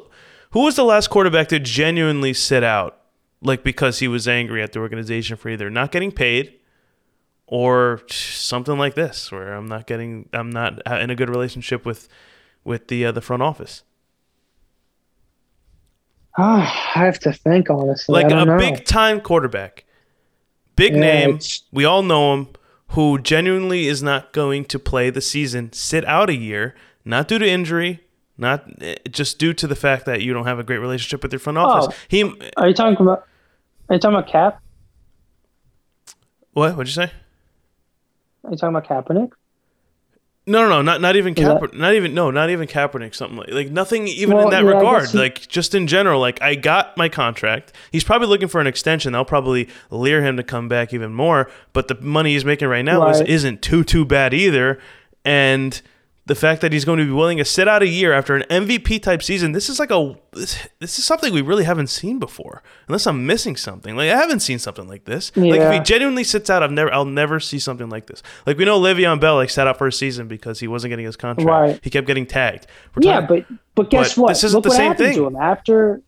who 0.51 0.63
was 0.63 0.75
the 0.75 0.83
last 0.83 1.09
quarterback 1.09 1.47
to 1.49 1.59
genuinely 1.59 2.33
sit 2.33 2.63
out, 2.63 3.00
like 3.41 3.63
because 3.63 3.99
he 3.99 4.07
was 4.07 4.27
angry 4.27 4.61
at 4.61 4.71
the 4.73 4.79
organization 4.79 5.37
for 5.37 5.49
either 5.49 5.69
not 5.69 5.91
getting 5.91 6.11
paid 6.11 6.53
or 7.47 8.01
something 8.09 8.77
like 8.77 8.95
this, 8.95 9.31
where 9.31 9.53
I'm 9.53 9.67
not 9.67 9.85
getting, 9.87 10.29
I'm 10.31 10.49
not 10.49 10.79
in 11.01 11.09
a 11.09 11.15
good 11.15 11.29
relationship 11.29 11.85
with 11.85 12.07
with 12.63 12.87
the 12.87 13.05
uh, 13.05 13.11
the 13.11 13.21
front 13.21 13.43
office. 13.43 13.83
Oh, 16.37 16.43
I 16.43 16.99
have 17.05 17.19
to 17.19 17.33
think 17.33 17.69
honestly. 17.69 18.13
Like 18.13 18.31
a 18.31 18.45
know. 18.45 18.57
big 18.57 18.85
time 18.85 19.19
quarterback, 19.19 19.85
big 20.75 20.93
Yeah, 20.93 20.99
name. 20.99 21.29
it's- 21.31 21.63
We 21.71 21.85
all 21.85 22.03
know 22.03 22.33
him. 22.33 22.47
Who 22.89 23.19
genuinely 23.19 23.87
is 23.87 24.03
not 24.03 24.33
going 24.33 24.65
to 24.65 24.77
play 24.77 25.09
the 25.09 25.21
season, 25.21 25.71
sit 25.71 26.03
out 26.05 26.29
a 26.29 26.35
year, 26.35 26.75
not 27.05 27.29
due 27.29 27.39
to 27.39 27.47
injury, 27.47 28.01
not 28.37 28.65
eh, 28.81 28.95
just 29.09 29.39
due 29.39 29.53
to 29.53 29.65
the 29.65 29.77
fact 29.77 30.05
that 30.07 30.21
you 30.23 30.33
don't 30.33 30.45
have 30.45 30.59
a 30.59 30.63
great 30.63 30.79
relationship 30.79 31.23
with 31.23 31.31
your 31.31 31.39
front 31.39 31.57
office. 31.57 31.87
Oh. 31.89 31.95
He, 32.09 32.51
Are 32.57 32.67
you 32.67 32.73
talking 32.73 32.97
about? 32.99 33.25
Are 33.91 33.95
you 33.95 33.99
talking 33.99 34.15
about 34.17 34.29
Cap? 34.29 34.61
what? 36.53 36.77
What'd 36.77 36.87
you 36.87 36.93
say? 36.93 37.11
Are 38.45 38.51
you 38.51 38.55
talking 38.57 38.73
about 38.73 38.87
Kaepernick? 38.87 39.31
No, 40.47 40.61
no, 40.63 40.69
no, 40.69 40.81
not 40.81 41.01
not 41.01 41.17
even 41.17 41.33
Is 41.33 41.43
that- 41.45 41.59
Kaepernick. 41.61 41.73
Not 41.77 41.93
even 41.95 42.13
no, 42.13 42.31
not 42.31 42.49
even 42.49 42.69
Kaepernick. 42.69 43.13
Something 43.13 43.37
like 43.39 43.51
like 43.51 43.69
nothing 43.69 44.07
even 44.07 44.37
Well, 44.37 44.45
in 44.45 44.51
that 44.51 44.63
yeah, 44.63 44.69
regard. 44.69 45.09
he- 45.09 45.17
like 45.17 45.45
just 45.49 45.75
in 45.75 45.87
general. 45.87 46.21
Like 46.21 46.41
I 46.41 46.55
got 46.55 46.95
my 46.95 47.09
contract. 47.09 47.73
He's 47.91 48.05
probably 48.05 48.29
looking 48.29 48.47
for 48.47 48.61
an 48.61 48.67
extension. 48.67 49.11
They'll 49.11 49.25
probably 49.25 49.67
lure 49.89 50.21
him 50.21 50.37
to 50.37 50.43
come 50.43 50.69
back 50.69 50.93
even 50.93 51.13
more. 51.13 51.51
But 51.73 51.89
the 51.89 51.95
money 51.99 52.31
he's 52.31 52.45
making 52.45 52.69
right 52.69 52.85
now 52.85 53.09
is, 53.09 53.19
isn't 53.19 53.61
too 53.61 53.83
too 53.83 54.05
bad 54.05 54.33
either. 54.33 54.79
And 55.25 55.81
the 56.27 56.35
fact 56.35 56.61
that 56.61 56.71
he's 56.71 56.85
going 56.85 56.99
to 56.99 57.05
be 57.05 57.11
willing 57.11 57.39
to 57.39 57.45
sit 57.45 57.67
out 57.67 57.81
a 57.81 57.87
year 57.87 58.13
after 58.13 58.35
an 58.35 58.43
MVP 58.49 59.01
type 59.01 59.23
season, 59.23 59.53
this 59.53 59.69
is 59.69 59.79
like 59.79 59.89
a 59.91 60.15
this, 60.33 60.67
this 60.79 60.99
is 60.99 61.03
something 61.03 61.33
we 61.33 61.41
really 61.41 61.63
haven't 61.63 61.87
seen 61.87 62.19
before. 62.19 62.61
Unless 62.87 63.07
I'm 63.07 63.25
missing 63.25 63.55
something. 63.55 63.95
Like 63.95 64.11
I 64.11 64.15
haven't 64.17 64.41
seen 64.41 64.59
something 64.59 64.87
like 64.87 65.05
this. 65.05 65.35
Like 65.35 65.59
if 65.59 65.73
he 65.73 65.79
genuinely 65.79 66.23
sits 66.23 66.49
out, 66.49 66.61
I've 66.63 66.71
never 66.71 66.93
I'll 66.93 67.05
never 67.05 67.39
see 67.39 67.57
something 67.59 67.89
like 67.89 68.05
this. 68.05 68.21
Like 68.45 68.57
we 68.57 68.65
know 68.65 68.79
Le'Veon 68.79 69.19
Bell 69.19 69.35
like 69.35 69.49
sat 69.49 69.65
out 69.67 69.77
for 69.77 69.87
a 69.87 69.91
season 69.91 70.27
because 70.27 70.59
he 70.59 70.67
wasn't 70.67 70.91
getting 70.91 71.05
his 71.05 71.15
contract. 71.15 71.49
Right. 71.49 71.79
He 71.83 71.89
kept 71.89 72.05
getting 72.07 72.27
tagged. 72.27 72.67
We're 72.95 73.03
Yeah, 73.09 73.21
talking- 73.21 73.45
but 73.49 73.57
but 73.75 73.89
guess 73.89 74.15
But 74.15 74.21
what? 74.21 74.27
this 74.29 74.43
isn't 74.43 74.57
look 74.57 74.63
the 74.63 74.69
what 74.69 74.75
same 74.77 74.87
happened 74.91 75.07
thing. 75.09 75.17
to 75.17 75.25
him 75.27 75.35
after. 75.37 76.01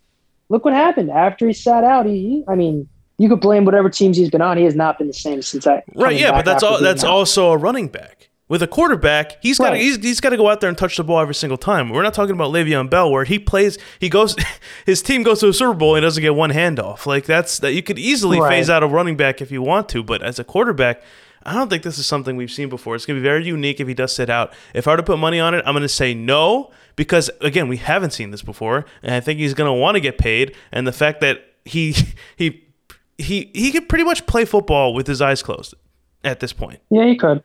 Look 0.49 0.63
what 0.65 0.73
happened 0.75 1.09
after 1.09 1.47
he 1.47 1.53
sat 1.53 1.83
out. 1.83 2.05
He, 2.05 2.43
I 2.47 2.53
mean, 2.55 2.87
you 3.17 3.29
could 3.29 3.39
blame 3.39 3.65
whatever 3.65 3.89
teams 3.89 4.17
he's 4.17 4.29
been 4.29 4.41
on. 4.41 4.57
He 4.57 4.65
has 4.65 4.75
not 4.75 4.97
been 4.99 5.07
the 5.07 5.13
same 5.13 5.41
since 5.41 5.65
I. 5.65 5.81
right, 5.95 6.19
yeah, 6.19 6.31
but 6.33 6.45
that's 6.45 6.61
all. 6.61 6.79
That's 6.79 7.03
out. 7.03 7.09
also 7.09 7.51
a 7.51 7.57
running 7.57 7.87
back. 7.87 8.29
With 8.53 8.61
a 8.61 8.67
quarterback, 8.67 9.41
he's 9.41 9.57
got 9.57 9.71
Right. 9.71 9.81
he's, 9.81 9.95
he's 9.97 10.19
got 10.21 10.29
to 10.29 10.37
go 10.37 10.47
out 10.47 10.61
there 10.61 10.69
and 10.69 10.77
touch 10.77 10.95
the 10.97 11.03
ball 11.03 11.19
every 11.19 11.33
single 11.33 11.57
time. 11.57 11.89
We're 11.89 12.03
not 12.03 12.13
talking 12.13 12.35
about 12.35 12.51
Le'Veon 12.51 12.87
Bell 12.87 13.09
where 13.11 13.23
he 13.23 13.39
plays, 13.39 13.79
he 13.99 14.09
goes, 14.09 14.35
his 14.85 15.01
team 15.01 15.23
goes 15.23 15.39
to 15.39 15.47
a 15.47 15.53
Super 15.53 15.73
Bowl 15.73 15.95
and 15.95 16.03
he 16.03 16.05
doesn't 16.05 16.21
get 16.21 16.35
one 16.35 16.51
handoff. 16.51 17.07
Like 17.07 17.25
that's 17.25 17.57
that 17.59 17.73
you 17.73 17.81
could 17.81 17.97
easily 17.97 18.39
Right. 18.39 18.49
phase 18.49 18.69
out 18.69 18.83
a 18.83 18.87
running 18.87 19.17
back 19.17 19.41
if 19.41 19.51
you 19.51 19.63
want 19.63 19.89
to, 19.89 20.03
but 20.03 20.21
as 20.21 20.37
a 20.37 20.43
quarterback, 20.43 21.01
I 21.41 21.55
don't 21.55 21.67
think 21.67 21.81
this 21.81 21.97
is 21.97 22.05
something 22.05 22.35
we've 22.37 22.51
seen 22.51 22.69
before. 22.69 22.93
It's 22.95 23.07
gonna 23.07 23.17
be 23.19 23.23
very 23.23 23.43
unique 23.43 23.79
if 23.79 23.87
he 23.87 23.95
does 23.95 24.13
sit 24.15 24.29
out. 24.29 24.53
If 24.75 24.87
I 24.87 24.91
were 24.91 24.97
to 24.97 25.03
put 25.03 25.17
money 25.17 25.39
on 25.39 25.55
it, 25.55 25.63
I'm 25.65 25.73
gonna 25.73 25.89
say 25.89 26.13
no 26.13 26.69
because 26.95 27.31
again, 27.41 27.67
we 27.67 27.77
haven't 27.77 28.11
seen 28.11 28.29
this 28.29 28.43
before, 28.43 28.85
and 29.01 29.15
I 29.15 29.19
think 29.19 29.39
he's 29.39 29.55
gonna 29.55 29.73
want 29.73 29.95
to 29.95 29.99
get 29.99 30.19
paid. 30.19 30.55
And 30.71 30.85
the 30.85 30.91
fact 30.93 31.21
that 31.21 31.39
he 31.65 31.95
he 32.37 32.63
he 33.17 33.49
he 33.55 33.71
could 33.71 33.89
pretty 33.89 34.03
much 34.05 34.27
play 34.27 34.45
football 34.45 34.93
with 34.93 35.07
his 35.07 35.23
eyes 35.23 35.41
closed 35.41 35.73
at 36.23 36.39
this 36.39 36.53
point. 36.53 36.81
Yeah, 36.91 37.05
he 37.07 37.15
could. 37.17 37.41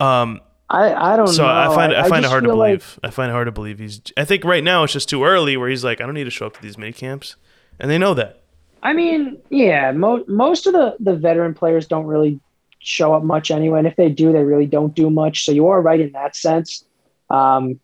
Um, 0.00 0.40
I, 0.68 0.94
I 0.94 1.16
don't 1.16 1.26
so 1.28 1.42
know. 1.42 1.48
I 1.48 1.74
find 1.74 1.92
I, 1.94 2.08
find 2.08 2.24
it 2.24 2.28
hard 2.28 2.44
to 2.44 2.50
feel 2.50 2.56
like- 2.56 2.78
believe. 2.78 3.00
I 3.02 3.10
find 3.10 3.30
it 3.30 3.32
hard 3.32 3.46
to 3.46 3.52
believe 3.52 3.78
he's. 3.78 4.00
I 4.16 4.24
think 4.24 4.44
right 4.44 4.62
now 4.62 4.84
it's 4.84 4.92
just 4.92 5.08
too 5.08 5.24
early 5.24 5.56
where 5.56 5.68
he's 5.68 5.84
like, 5.84 6.00
I 6.00 6.06
don't 6.06 6.14
need 6.14 6.24
to 6.24 6.30
show 6.30 6.46
up 6.46 6.54
to 6.54 6.62
these 6.62 6.78
mini 6.78 6.92
camps, 6.92 7.36
and 7.78 7.90
they 7.90 7.98
know 7.98 8.14
that. 8.14 8.42
I 8.82 8.92
mean, 8.92 9.36
yeah, 9.50 9.92
mo- 9.92 10.24
most 10.26 10.66
of 10.66 10.72
the, 10.72 10.96
the 11.00 11.14
veteran 11.14 11.52
players 11.54 11.86
don't 11.86 12.06
really 12.06 12.40
show 12.78 13.12
up 13.12 13.22
much 13.22 13.50
anyway. 13.50 13.78
And 13.80 13.86
if 13.86 13.96
they 13.96 14.08
do, 14.08 14.32
they 14.32 14.42
really 14.42 14.64
don't 14.64 14.94
do 14.94 15.10
much. 15.10 15.44
So 15.44 15.52
you 15.52 15.66
are 15.68 15.82
right 15.82 16.00
in 16.00 16.12
that 16.12 16.34
sense. 16.34 16.84
Um, 17.28 17.78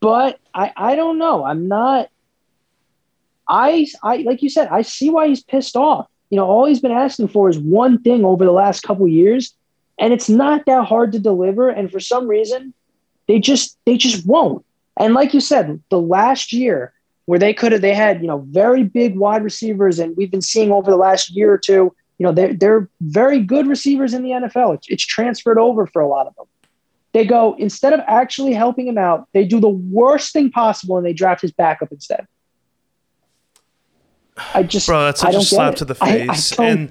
but 0.00 0.40
I, 0.52 0.72
I 0.76 0.96
don't 0.96 1.18
know. 1.18 1.44
I'm 1.44 1.68
not. 1.68 2.08
I, 3.46 3.86
I 4.02 4.18
like 4.18 4.42
you 4.42 4.48
said, 4.48 4.68
I 4.68 4.82
see 4.82 5.10
why 5.10 5.28
he's 5.28 5.42
pissed 5.42 5.76
off. 5.76 6.08
You 6.30 6.36
know, 6.36 6.46
all 6.46 6.66
he's 6.66 6.80
been 6.80 6.92
asking 6.92 7.28
for 7.28 7.48
is 7.48 7.58
one 7.58 8.00
thing 8.02 8.24
over 8.24 8.44
the 8.44 8.52
last 8.52 8.82
couple 8.82 9.06
years, 9.08 9.54
and 10.00 10.12
it's 10.12 10.28
not 10.28 10.66
that 10.66 10.84
hard 10.86 11.12
to 11.12 11.18
deliver. 11.20 11.68
And 11.68 11.92
for 11.92 12.00
some 12.00 12.26
reason, 12.26 12.74
they 13.28 13.38
just 13.38 13.78
they 13.84 13.96
just 13.96 14.26
won't. 14.26 14.64
And 14.98 15.14
like 15.14 15.32
you 15.34 15.40
said, 15.40 15.80
the 15.90 16.00
last 16.00 16.52
year 16.52 16.92
where 17.26 17.38
they 17.38 17.54
could 17.54 17.70
have 17.70 17.80
they 17.82 17.94
had 17.94 18.20
you 18.20 18.26
know 18.26 18.38
very 18.50 18.82
big 18.82 19.16
wide 19.16 19.44
receivers, 19.44 19.98
and 20.00 20.16
we've 20.16 20.30
been 20.30 20.40
seeing 20.42 20.72
over 20.72 20.90
the 20.90 20.96
last 20.96 21.30
year 21.30 21.52
or 21.52 21.58
two, 21.58 21.94
you 22.18 22.24
know 22.26 22.32
they're 22.32 22.54
they're 22.54 22.88
very 23.02 23.40
good 23.40 23.66
receivers 23.68 24.14
in 24.14 24.22
the 24.22 24.30
NFL. 24.30 24.74
It's, 24.74 24.88
it's 24.88 25.06
transferred 25.06 25.58
over 25.58 25.86
for 25.86 26.02
a 26.02 26.08
lot 26.08 26.26
of 26.26 26.34
them. 26.34 26.46
They 27.12 27.24
go 27.24 27.54
instead 27.58 27.92
of 27.92 28.00
actually 28.06 28.52
helping 28.54 28.88
him 28.88 28.98
out, 28.98 29.28
they 29.32 29.44
do 29.44 29.60
the 29.60 29.68
worst 29.68 30.32
thing 30.32 30.50
possible 30.50 30.96
and 30.96 31.04
they 31.04 31.12
draft 31.12 31.42
his 31.42 31.52
backup 31.52 31.92
instead. 31.92 32.26
I 34.54 34.62
just 34.62 34.86
Bro, 34.86 35.04
that's 35.04 35.22
I 35.22 35.32
such 35.32 35.42
a 35.42 35.44
slap 35.46 35.72
it. 35.74 35.76
to 35.78 35.84
the 35.84 35.96
I- 36.00 36.06
I 36.08 36.26
face. 36.28 36.58
and 36.58 36.90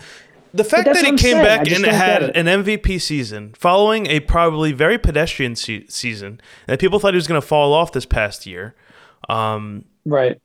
the 0.53 0.63
fact 0.63 0.85
that 0.85 0.97
he 0.97 1.03
came 1.03 1.17
saying. 1.17 1.43
Back 1.43 1.71
and 1.71 1.85
had 1.85 2.23
it. 2.23 2.37
an 2.37 2.45
MVP 2.45 3.01
season 3.01 3.53
following 3.55 4.07
a 4.07 4.19
probably 4.21 4.71
very 4.71 4.97
pedestrian 4.97 5.55
se- 5.55 5.87
season 5.87 6.41
that 6.67 6.79
people 6.79 6.99
thought 6.99 7.13
he 7.13 7.17
was 7.17 7.27
going 7.27 7.39
to 7.41 7.45
fall 7.45 7.73
off 7.73 7.91
this 7.91 8.05
past 8.05 8.45
year. 8.45 8.75
Um, 9.27 9.85
right. 10.05 10.39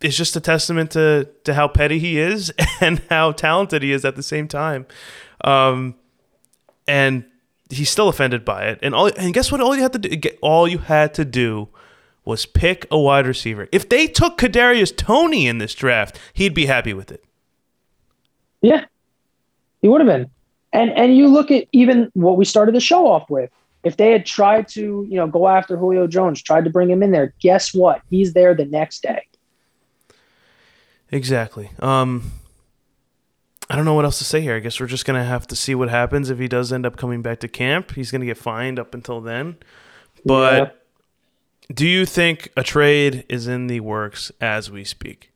it's 0.00 0.16
just 0.16 0.34
a 0.36 0.40
testament 0.40 0.90
to 0.92 1.28
to 1.44 1.54
how 1.54 1.68
petty 1.68 1.98
he 1.98 2.18
is 2.18 2.52
and 2.80 3.00
how 3.10 3.32
talented 3.32 3.82
he 3.82 3.92
is 3.92 4.04
at 4.04 4.16
the 4.16 4.22
same 4.22 4.48
time. 4.48 4.86
Um, 5.42 5.94
and 6.88 7.24
he's 7.70 7.90
still 7.90 8.08
offended 8.08 8.44
by 8.44 8.66
it. 8.66 8.78
And 8.82 8.94
all 8.94 9.06
and 9.16 9.32
guess 9.34 9.52
what? 9.52 9.60
All 9.60 9.74
you 9.76 9.82
had 9.82 9.92
to 9.92 9.98
do, 9.98 10.08
get- 10.16 10.38
all 10.42 10.66
you 10.66 10.78
had 10.78 11.14
to 11.14 11.24
do 11.24 11.68
was 12.24 12.46
pick 12.46 12.86
a 12.90 12.98
wide 12.98 13.26
receiver. 13.26 13.68
If 13.70 13.88
they 13.88 14.06
took 14.06 14.38
Kadarius 14.38 14.96
Toney 14.96 15.46
in 15.46 15.58
this 15.58 15.74
draft, 15.74 16.18
he'd 16.32 16.54
be 16.54 16.66
happy 16.66 16.94
with 16.94 17.12
it. 17.12 17.22
Yeah, 18.62 18.86
he 19.84 19.88
would 19.88 20.00
have 20.00 20.08
been. 20.08 20.30
And 20.72 20.90
and 20.92 21.14
you 21.14 21.28
look 21.28 21.50
at 21.50 21.66
even 21.72 22.10
what 22.14 22.38
we 22.38 22.46
started 22.46 22.74
the 22.74 22.80
show 22.80 23.06
off 23.06 23.28
with. 23.28 23.50
If 23.84 23.98
they 23.98 24.12
had 24.12 24.24
tried 24.24 24.66
to, 24.68 25.06
you 25.06 25.16
know, 25.16 25.26
go 25.26 25.46
after 25.46 25.76
Julio 25.76 26.06
Jones, 26.06 26.40
tried 26.40 26.64
to 26.64 26.70
bring 26.70 26.88
him 26.88 27.02
in 27.02 27.10
there, 27.10 27.34
guess 27.38 27.74
what? 27.74 28.00
He's 28.08 28.32
there 28.32 28.54
the 28.54 28.64
next 28.64 29.02
day. 29.02 29.26
Exactly. 31.10 31.68
Um, 31.80 32.32
I 33.68 33.76
don't 33.76 33.84
know 33.84 33.92
what 33.92 34.06
else 34.06 34.16
to 34.18 34.24
say 34.24 34.40
here. 34.40 34.56
I 34.56 34.60
guess 34.60 34.80
we're 34.80 34.86
just 34.86 35.04
gonna 35.04 35.22
have 35.22 35.46
to 35.48 35.54
see 35.54 35.74
what 35.74 35.90
happens 35.90 36.30
if 36.30 36.38
he 36.38 36.48
does 36.48 36.72
end 36.72 36.86
up 36.86 36.96
coming 36.96 37.20
back 37.20 37.40
to 37.40 37.48
camp. 37.48 37.92
He's 37.92 38.10
gonna 38.10 38.24
get 38.24 38.38
fined 38.38 38.78
up 38.78 38.94
until 38.94 39.20
then. 39.20 39.58
But 40.24 40.82
do 41.70 41.86
you 41.86 42.06
think 42.06 42.48
a 42.56 42.62
trade 42.62 43.26
is 43.28 43.46
in 43.46 43.66
the 43.66 43.80
works 43.80 44.32
as 44.40 44.70
we 44.70 44.82
speak? 44.82 45.33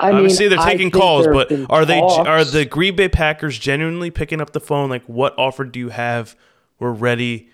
I 0.00 0.12
Obviously, 0.12 0.48
mean, 0.48 0.56
they're 0.56 0.66
taking 0.66 0.90
calls, 0.90 1.26
but 1.26 1.52
are 1.70 1.84
they 1.84 2.00
talks. 2.00 2.26
are 2.28 2.44
the 2.44 2.64
Green 2.64 2.96
Bay 2.96 3.08
Packers 3.08 3.58
genuinely 3.58 4.10
picking 4.10 4.40
up 4.40 4.52
the 4.52 4.60
phone? 4.60 4.88
Like, 4.90 5.04
what 5.04 5.34
offer 5.38 5.64
do 5.64 5.78
you 5.78 5.90
have? 5.90 6.34
We're 6.78 6.92
ready 6.92 7.50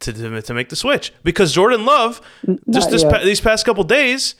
to 0.00 0.12
to, 0.12 0.42
to 0.42 0.54
make 0.54 0.68
the 0.70 0.76
switch 0.76 1.12
because 1.22 1.52
Jordan 1.52 1.84
Love 1.84 2.20
just 2.70 2.90
this 2.90 3.04
pa- 3.04 3.22
these 3.22 3.40
past 3.40 3.64
couple 3.66 3.84
days, 3.84 4.34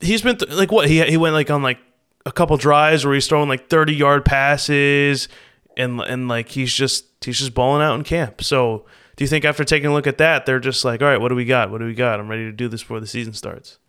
he's 0.00 0.22
been 0.22 0.36
th- 0.36 0.50
like 0.52 0.72
what 0.72 0.88
he 0.88 1.02
he 1.04 1.16
went 1.16 1.34
like 1.34 1.50
on 1.50 1.62
like 1.62 1.78
a 2.24 2.32
couple 2.32 2.56
drives 2.56 3.04
where 3.04 3.14
he's 3.14 3.26
throwing 3.26 3.48
like 3.48 3.68
thirty 3.68 3.94
yard 3.94 4.24
passes 4.24 5.28
and 5.76 6.00
and 6.00 6.28
like 6.28 6.48
he's 6.48 6.72
just 6.72 7.04
he's 7.24 7.38
just 7.38 7.54
balling 7.54 7.82
out 7.82 7.94
in 7.94 8.04
camp. 8.04 8.42
So. 8.42 8.86
Do 9.16 9.24
you 9.24 9.28
think 9.28 9.44
after 9.44 9.64
taking 9.64 9.88
a 9.88 9.92
look 9.92 10.06
at 10.06 10.18
that, 10.18 10.46
they're 10.46 10.60
just 10.60 10.84
like, 10.84 11.02
all 11.02 11.08
right, 11.08 11.20
what 11.20 11.30
do 11.30 11.34
we 11.34 11.44
got? 11.44 11.72
What 11.72 11.78
do 11.78 11.86
we 11.86 11.94
got? 11.94 12.20
I'm 12.20 12.28
ready 12.28 12.44
to 12.44 12.52
do 12.52 12.68
this 12.68 12.82
before 12.82 13.00
the 13.00 13.06
season 13.08 13.32
starts. 13.32 13.80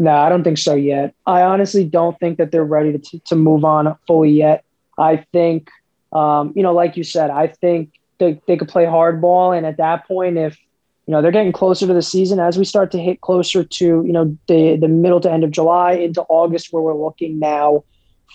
No, 0.00 0.12
I 0.12 0.30
don't 0.30 0.42
think 0.42 0.56
so 0.56 0.74
yet. 0.74 1.14
I 1.26 1.42
honestly 1.42 1.84
don't 1.84 2.18
think 2.18 2.38
that 2.38 2.52
they're 2.52 2.64
ready 2.64 2.96
to, 2.96 3.18
to 3.18 3.36
move 3.36 3.66
on 3.66 3.94
fully 4.06 4.30
yet. 4.30 4.64
I 4.96 5.26
think, 5.30 5.68
um, 6.10 6.54
you 6.56 6.62
know, 6.62 6.72
like 6.72 6.96
you 6.96 7.04
said, 7.04 7.28
I 7.28 7.48
think 7.48 7.90
they, 8.16 8.40
they 8.46 8.56
could 8.56 8.68
play 8.68 8.86
hardball. 8.86 9.54
And 9.54 9.66
at 9.66 9.76
that 9.76 10.08
point, 10.08 10.38
if, 10.38 10.58
you 11.06 11.12
know 11.16 11.22
they're 11.22 11.32
getting 11.32 11.50
closer 11.50 11.88
to 11.88 11.92
the 11.92 12.02
season 12.02 12.38
as 12.38 12.56
we 12.56 12.64
start 12.64 12.92
to 12.92 12.98
hit 12.98 13.20
closer 13.20 13.64
to 13.64 13.84
you 13.84 14.12
know 14.12 14.38
the 14.46 14.76
the 14.76 14.86
middle 14.86 15.18
to 15.18 15.32
end 15.32 15.42
of 15.42 15.50
July 15.50 15.94
into 15.94 16.22
August 16.28 16.72
where 16.72 16.84
we're 16.84 16.94
looking 16.94 17.40
now 17.40 17.82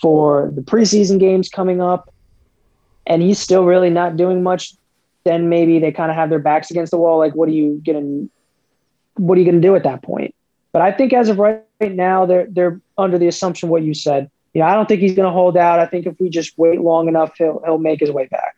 for 0.02 0.52
the 0.54 0.60
preseason 0.60 1.18
games 1.18 1.48
coming 1.48 1.80
up 1.80 2.12
and 3.06 3.22
he's 3.22 3.38
still 3.38 3.64
really 3.64 3.88
not 3.88 4.18
doing 4.18 4.42
much 4.42 4.74
then 5.24 5.48
maybe 5.48 5.78
they 5.78 5.90
kind 5.90 6.10
of 6.10 6.16
have 6.18 6.28
their 6.28 6.38
backs 6.38 6.70
against 6.70 6.90
the 6.90 6.98
wall 6.98 7.16
like 7.16 7.34
what 7.34 7.48
are 7.48 7.52
you 7.52 7.80
going 7.86 8.28
what 9.14 9.38
are 9.38 9.40
you 9.40 9.50
going 9.50 9.62
to 9.62 9.66
do 9.66 9.74
at 9.74 9.84
that 9.84 10.02
point 10.02 10.34
but 10.76 10.82
I 10.82 10.92
think 10.92 11.14
as 11.14 11.30
of 11.30 11.38
right 11.38 11.64
now 11.80 12.26
they're 12.26 12.48
they're 12.50 12.78
under 12.98 13.16
the 13.16 13.28
assumption 13.28 13.70
what 13.70 13.82
you 13.82 13.94
said 13.94 14.30
you 14.52 14.60
know 14.60 14.66
I 14.66 14.74
don't 14.74 14.86
think 14.86 15.00
he's 15.00 15.14
going 15.14 15.24
to 15.24 15.32
hold 15.32 15.56
out 15.56 15.78
I 15.78 15.86
think 15.86 16.04
if 16.04 16.20
we 16.20 16.28
just 16.28 16.52
wait 16.58 16.82
long 16.82 17.08
enough 17.08 17.32
he'll 17.38 17.62
he'll 17.64 17.78
make 17.78 18.00
his 18.00 18.10
way 18.10 18.26
back 18.26 18.56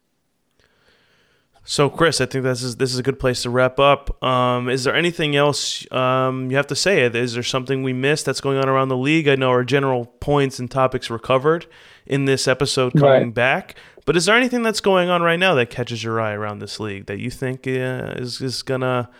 so, 1.70 1.90
Chris, 1.90 2.18
I 2.22 2.24
think 2.24 2.44
this 2.44 2.62
is 2.62 2.76
this 2.76 2.94
is 2.94 2.98
a 2.98 3.02
good 3.02 3.18
place 3.18 3.42
to 3.42 3.50
wrap 3.50 3.78
up. 3.78 4.24
Um, 4.24 4.70
is 4.70 4.84
there 4.84 4.94
anything 4.94 5.36
else 5.36 5.86
um, 5.92 6.50
you 6.50 6.56
have 6.56 6.66
to 6.68 6.74
say? 6.74 7.02
Is 7.02 7.34
there 7.34 7.42
something 7.42 7.82
we 7.82 7.92
missed 7.92 8.24
that's 8.24 8.40
going 8.40 8.56
on 8.56 8.70
around 8.70 8.88
the 8.88 8.96
league? 8.96 9.28
I 9.28 9.36
know 9.36 9.50
our 9.50 9.64
general 9.64 10.06
points 10.06 10.58
and 10.58 10.70
topics 10.70 11.10
were 11.10 11.18
covered 11.18 11.66
in 12.06 12.24
this 12.24 12.48
episode 12.48 12.94
coming 12.94 13.10
right. 13.10 13.34
back, 13.34 13.74
but 14.06 14.16
is 14.16 14.24
there 14.24 14.34
anything 14.34 14.62
that's 14.62 14.80
going 14.80 15.10
on 15.10 15.20
right 15.20 15.38
now 15.38 15.54
that 15.56 15.68
catches 15.68 16.02
your 16.02 16.18
eye 16.18 16.32
around 16.32 16.60
this 16.60 16.80
league 16.80 17.04
that 17.04 17.18
you 17.18 17.30
think 17.30 17.66
uh, 17.66 18.16
is 18.16 18.40
is 18.40 18.62
gonna 18.62 19.10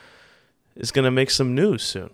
is 0.75 0.91
gonna 0.91 1.11
make 1.11 1.31
some 1.31 1.55
news 1.55 1.83
soon? 1.83 2.09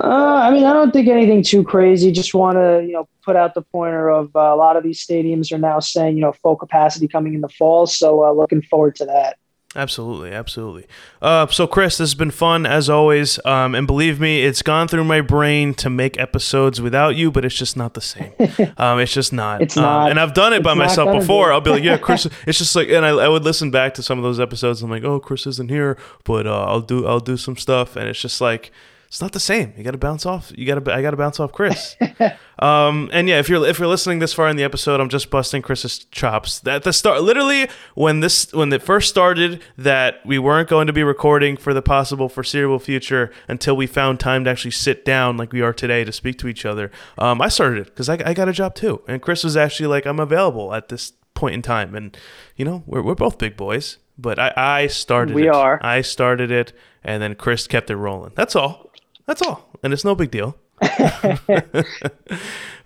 Uh, 0.00 0.40
I 0.42 0.50
mean, 0.50 0.64
I 0.64 0.72
don't 0.72 0.92
think 0.92 1.08
anything 1.08 1.42
too 1.42 1.64
crazy. 1.64 2.12
Just 2.12 2.34
want 2.34 2.56
to, 2.56 2.84
you 2.86 2.92
know, 2.92 3.08
put 3.22 3.36
out 3.36 3.54
the 3.54 3.62
pointer 3.62 4.10
of 4.10 4.34
uh, 4.34 4.40
a 4.40 4.56
lot 4.56 4.76
of 4.76 4.82
these 4.82 5.04
stadiums 5.04 5.52
are 5.52 5.58
now 5.58 5.80
saying, 5.80 6.16
you 6.16 6.22
know, 6.22 6.32
full 6.32 6.56
capacity 6.56 7.08
coming 7.08 7.34
in 7.34 7.40
the 7.40 7.48
fall. 7.48 7.86
So 7.86 8.24
uh, 8.24 8.32
looking 8.32 8.62
forward 8.62 8.96
to 8.96 9.06
that. 9.06 9.38
Absolutely, 9.76 10.30
absolutely. 10.30 10.86
Uh, 11.20 11.48
so, 11.48 11.66
Chris, 11.66 11.98
this 11.98 12.10
has 12.10 12.14
been 12.14 12.30
fun 12.30 12.64
as 12.64 12.88
always, 12.88 13.44
um, 13.44 13.74
and 13.74 13.88
believe 13.88 14.20
me, 14.20 14.44
it's 14.44 14.62
gone 14.62 14.86
through 14.86 15.02
my 15.02 15.20
brain 15.20 15.74
to 15.74 15.90
make 15.90 16.16
episodes 16.16 16.80
without 16.80 17.16
you, 17.16 17.32
but 17.32 17.44
it's 17.44 17.56
just 17.56 17.76
not 17.76 17.94
the 17.94 18.00
same. 18.00 18.32
Um, 18.76 18.98
it's 18.98 19.12
just 19.12 19.32
not. 19.32 19.62
it's 19.62 19.76
not. 19.76 20.04
Um, 20.04 20.10
and 20.10 20.20
I've 20.20 20.34
done 20.34 20.52
it 20.52 20.62
by 20.62 20.74
myself 20.74 21.18
before. 21.18 21.52
I'll 21.52 21.60
be 21.60 21.70
like, 21.70 21.82
yeah, 21.82 21.96
Chris. 21.96 22.26
it's 22.46 22.58
just 22.58 22.74
like, 22.76 22.88
and 22.88 23.04
I, 23.04 23.10
I, 23.10 23.28
would 23.28 23.44
listen 23.44 23.70
back 23.70 23.94
to 23.94 24.02
some 24.02 24.18
of 24.18 24.24
those 24.24 24.40
episodes. 24.40 24.82
I'm 24.82 24.90
like, 24.90 25.04
oh, 25.04 25.20
Chris 25.20 25.46
isn't 25.46 25.70
here, 25.70 25.96
but 26.24 26.46
uh, 26.46 26.64
I'll 26.64 26.80
do 26.80 27.06
I'll 27.06 27.20
do 27.20 27.36
some 27.36 27.56
stuff, 27.56 27.96
and 27.96 28.08
it's 28.08 28.20
just 28.20 28.40
like 28.40 28.70
it's 29.14 29.22
not 29.22 29.30
the 29.30 29.38
same. 29.38 29.72
You 29.76 29.84
got 29.84 29.92
to 29.92 29.96
bounce 29.96 30.26
off. 30.26 30.50
You 30.56 30.66
got 30.66 30.84
to. 30.84 30.92
I 30.92 31.00
got 31.00 31.12
to 31.12 31.16
bounce 31.16 31.38
off 31.38 31.52
Chris. 31.52 31.94
um, 32.58 33.08
and 33.12 33.28
yeah, 33.28 33.38
if 33.38 33.48
you're 33.48 33.64
if 33.64 33.78
you're 33.78 33.86
listening 33.86 34.18
this 34.18 34.34
far 34.34 34.48
in 34.48 34.56
the 34.56 34.64
episode, 34.64 34.98
I'm 34.98 35.08
just 35.08 35.30
busting 35.30 35.62
Chris's 35.62 36.00
chops. 36.06 36.66
At 36.66 36.82
the 36.82 36.92
start, 36.92 37.22
literally 37.22 37.68
when 37.94 38.18
this 38.18 38.52
when 38.52 38.72
it 38.72 38.82
first 38.82 39.08
started, 39.08 39.62
that 39.78 40.16
we 40.26 40.40
weren't 40.40 40.68
going 40.68 40.88
to 40.88 40.92
be 40.92 41.04
recording 41.04 41.56
for 41.56 41.72
the 41.72 41.80
possible 41.80 42.28
foreseeable 42.28 42.80
future 42.80 43.30
until 43.46 43.76
we 43.76 43.86
found 43.86 44.18
time 44.18 44.42
to 44.42 44.50
actually 44.50 44.72
sit 44.72 45.04
down 45.04 45.36
like 45.36 45.52
we 45.52 45.62
are 45.62 45.72
today 45.72 46.02
to 46.02 46.10
speak 46.10 46.36
to 46.38 46.48
each 46.48 46.66
other. 46.66 46.90
Um, 47.16 47.40
I 47.40 47.46
started 47.50 47.82
it 47.82 47.84
because 47.84 48.08
I, 48.08 48.18
I 48.26 48.34
got 48.34 48.48
a 48.48 48.52
job 48.52 48.74
too, 48.74 49.00
and 49.06 49.22
Chris 49.22 49.44
was 49.44 49.56
actually 49.56 49.86
like, 49.86 50.06
I'm 50.06 50.18
available 50.18 50.74
at 50.74 50.88
this 50.88 51.12
point 51.34 51.54
in 51.54 51.62
time, 51.62 51.94
and 51.94 52.16
you 52.56 52.64
know 52.64 52.82
we're 52.84 53.02
we're 53.02 53.14
both 53.14 53.38
big 53.38 53.56
boys. 53.56 53.98
But 54.18 54.40
I, 54.40 54.52
I 54.56 54.86
started 54.88 55.36
we 55.36 55.46
it. 55.46 55.54
are. 55.54 55.78
I 55.84 56.00
started 56.00 56.50
it, 56.50 56.72
and 57.04 57.22
then 57.22 57.36
Chris 57.36 57.68
kept 57.68 57.90
it 57.90 57.96
rolling. 57.96 58.32
That's 58.34 58.56
all. 58.56 58.90
That's 59.26 59.42
all, 59.42 59.70
and 59.82 59.92
it's 59.92 60.04
no 60.04 60.14
big 60.14 60.30
deal. 60.30 60.56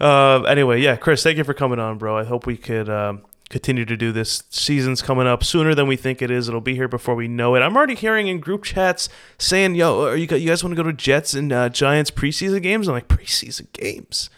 uh, 0.00 0.42
anyway, 0.42 0.80
yeah, 0.80 0.96
Chris, 0.96 1.22
thank 1.22 1.38
you 1.38 1.44
for 1.44 1.54
coming 1.54 1.78
on, 1.78 1.98
bro. 1.98 2.16
I 2.16 2.24
hope 2.24 2.46
we 2.46 2.56
could 2.56 2.88
um, 2.88 3.22
continue 3.48 3.84
to 3.84 3.96
do 3.96 4.12
this. 4.12 4.44
Season's 4.50 5.02
coming 5.02 5.26
up 5.26 5.42
sooner 5.42 5.74
than 5.74 5.86
we 5.86 5.96
think 5.96 6.22
it 6.22 6.30
is. 6.30 6.48
It'll 6.48 6.60
be 6.60 6.74
here 6.74 6.88
before 6.88 7.14
we 7.14 7.28
know 7.28 7.54
it. 7.54 7.60
I'm 7.60 7.76
already 7.76 7.94
hearing 7.94 8.28
in 8.28 8.40
group 8.40 8.64
chats 8.64 9.08
saying, 9.38 9.74
"Yo, 9.74 10.04
are 10.04 10.16
you, 10.16 10.28
you 10.36 10.48
guys 10.48 10.62
want 10.62 10.76
to 10.76 10.82
go 10.82 10.88
to 10.88 10.92
Jets 10.92 11.34
and 11.34 11.52
uh, 11.52 11.68
Giants 11.68 12.10
preseason 12.10 12.62
games?" 12.62 12.88
I'm 12.88 12.94
like, 12.94 13.08
"Preseason 13.08 13.72
games? 13.72 14.30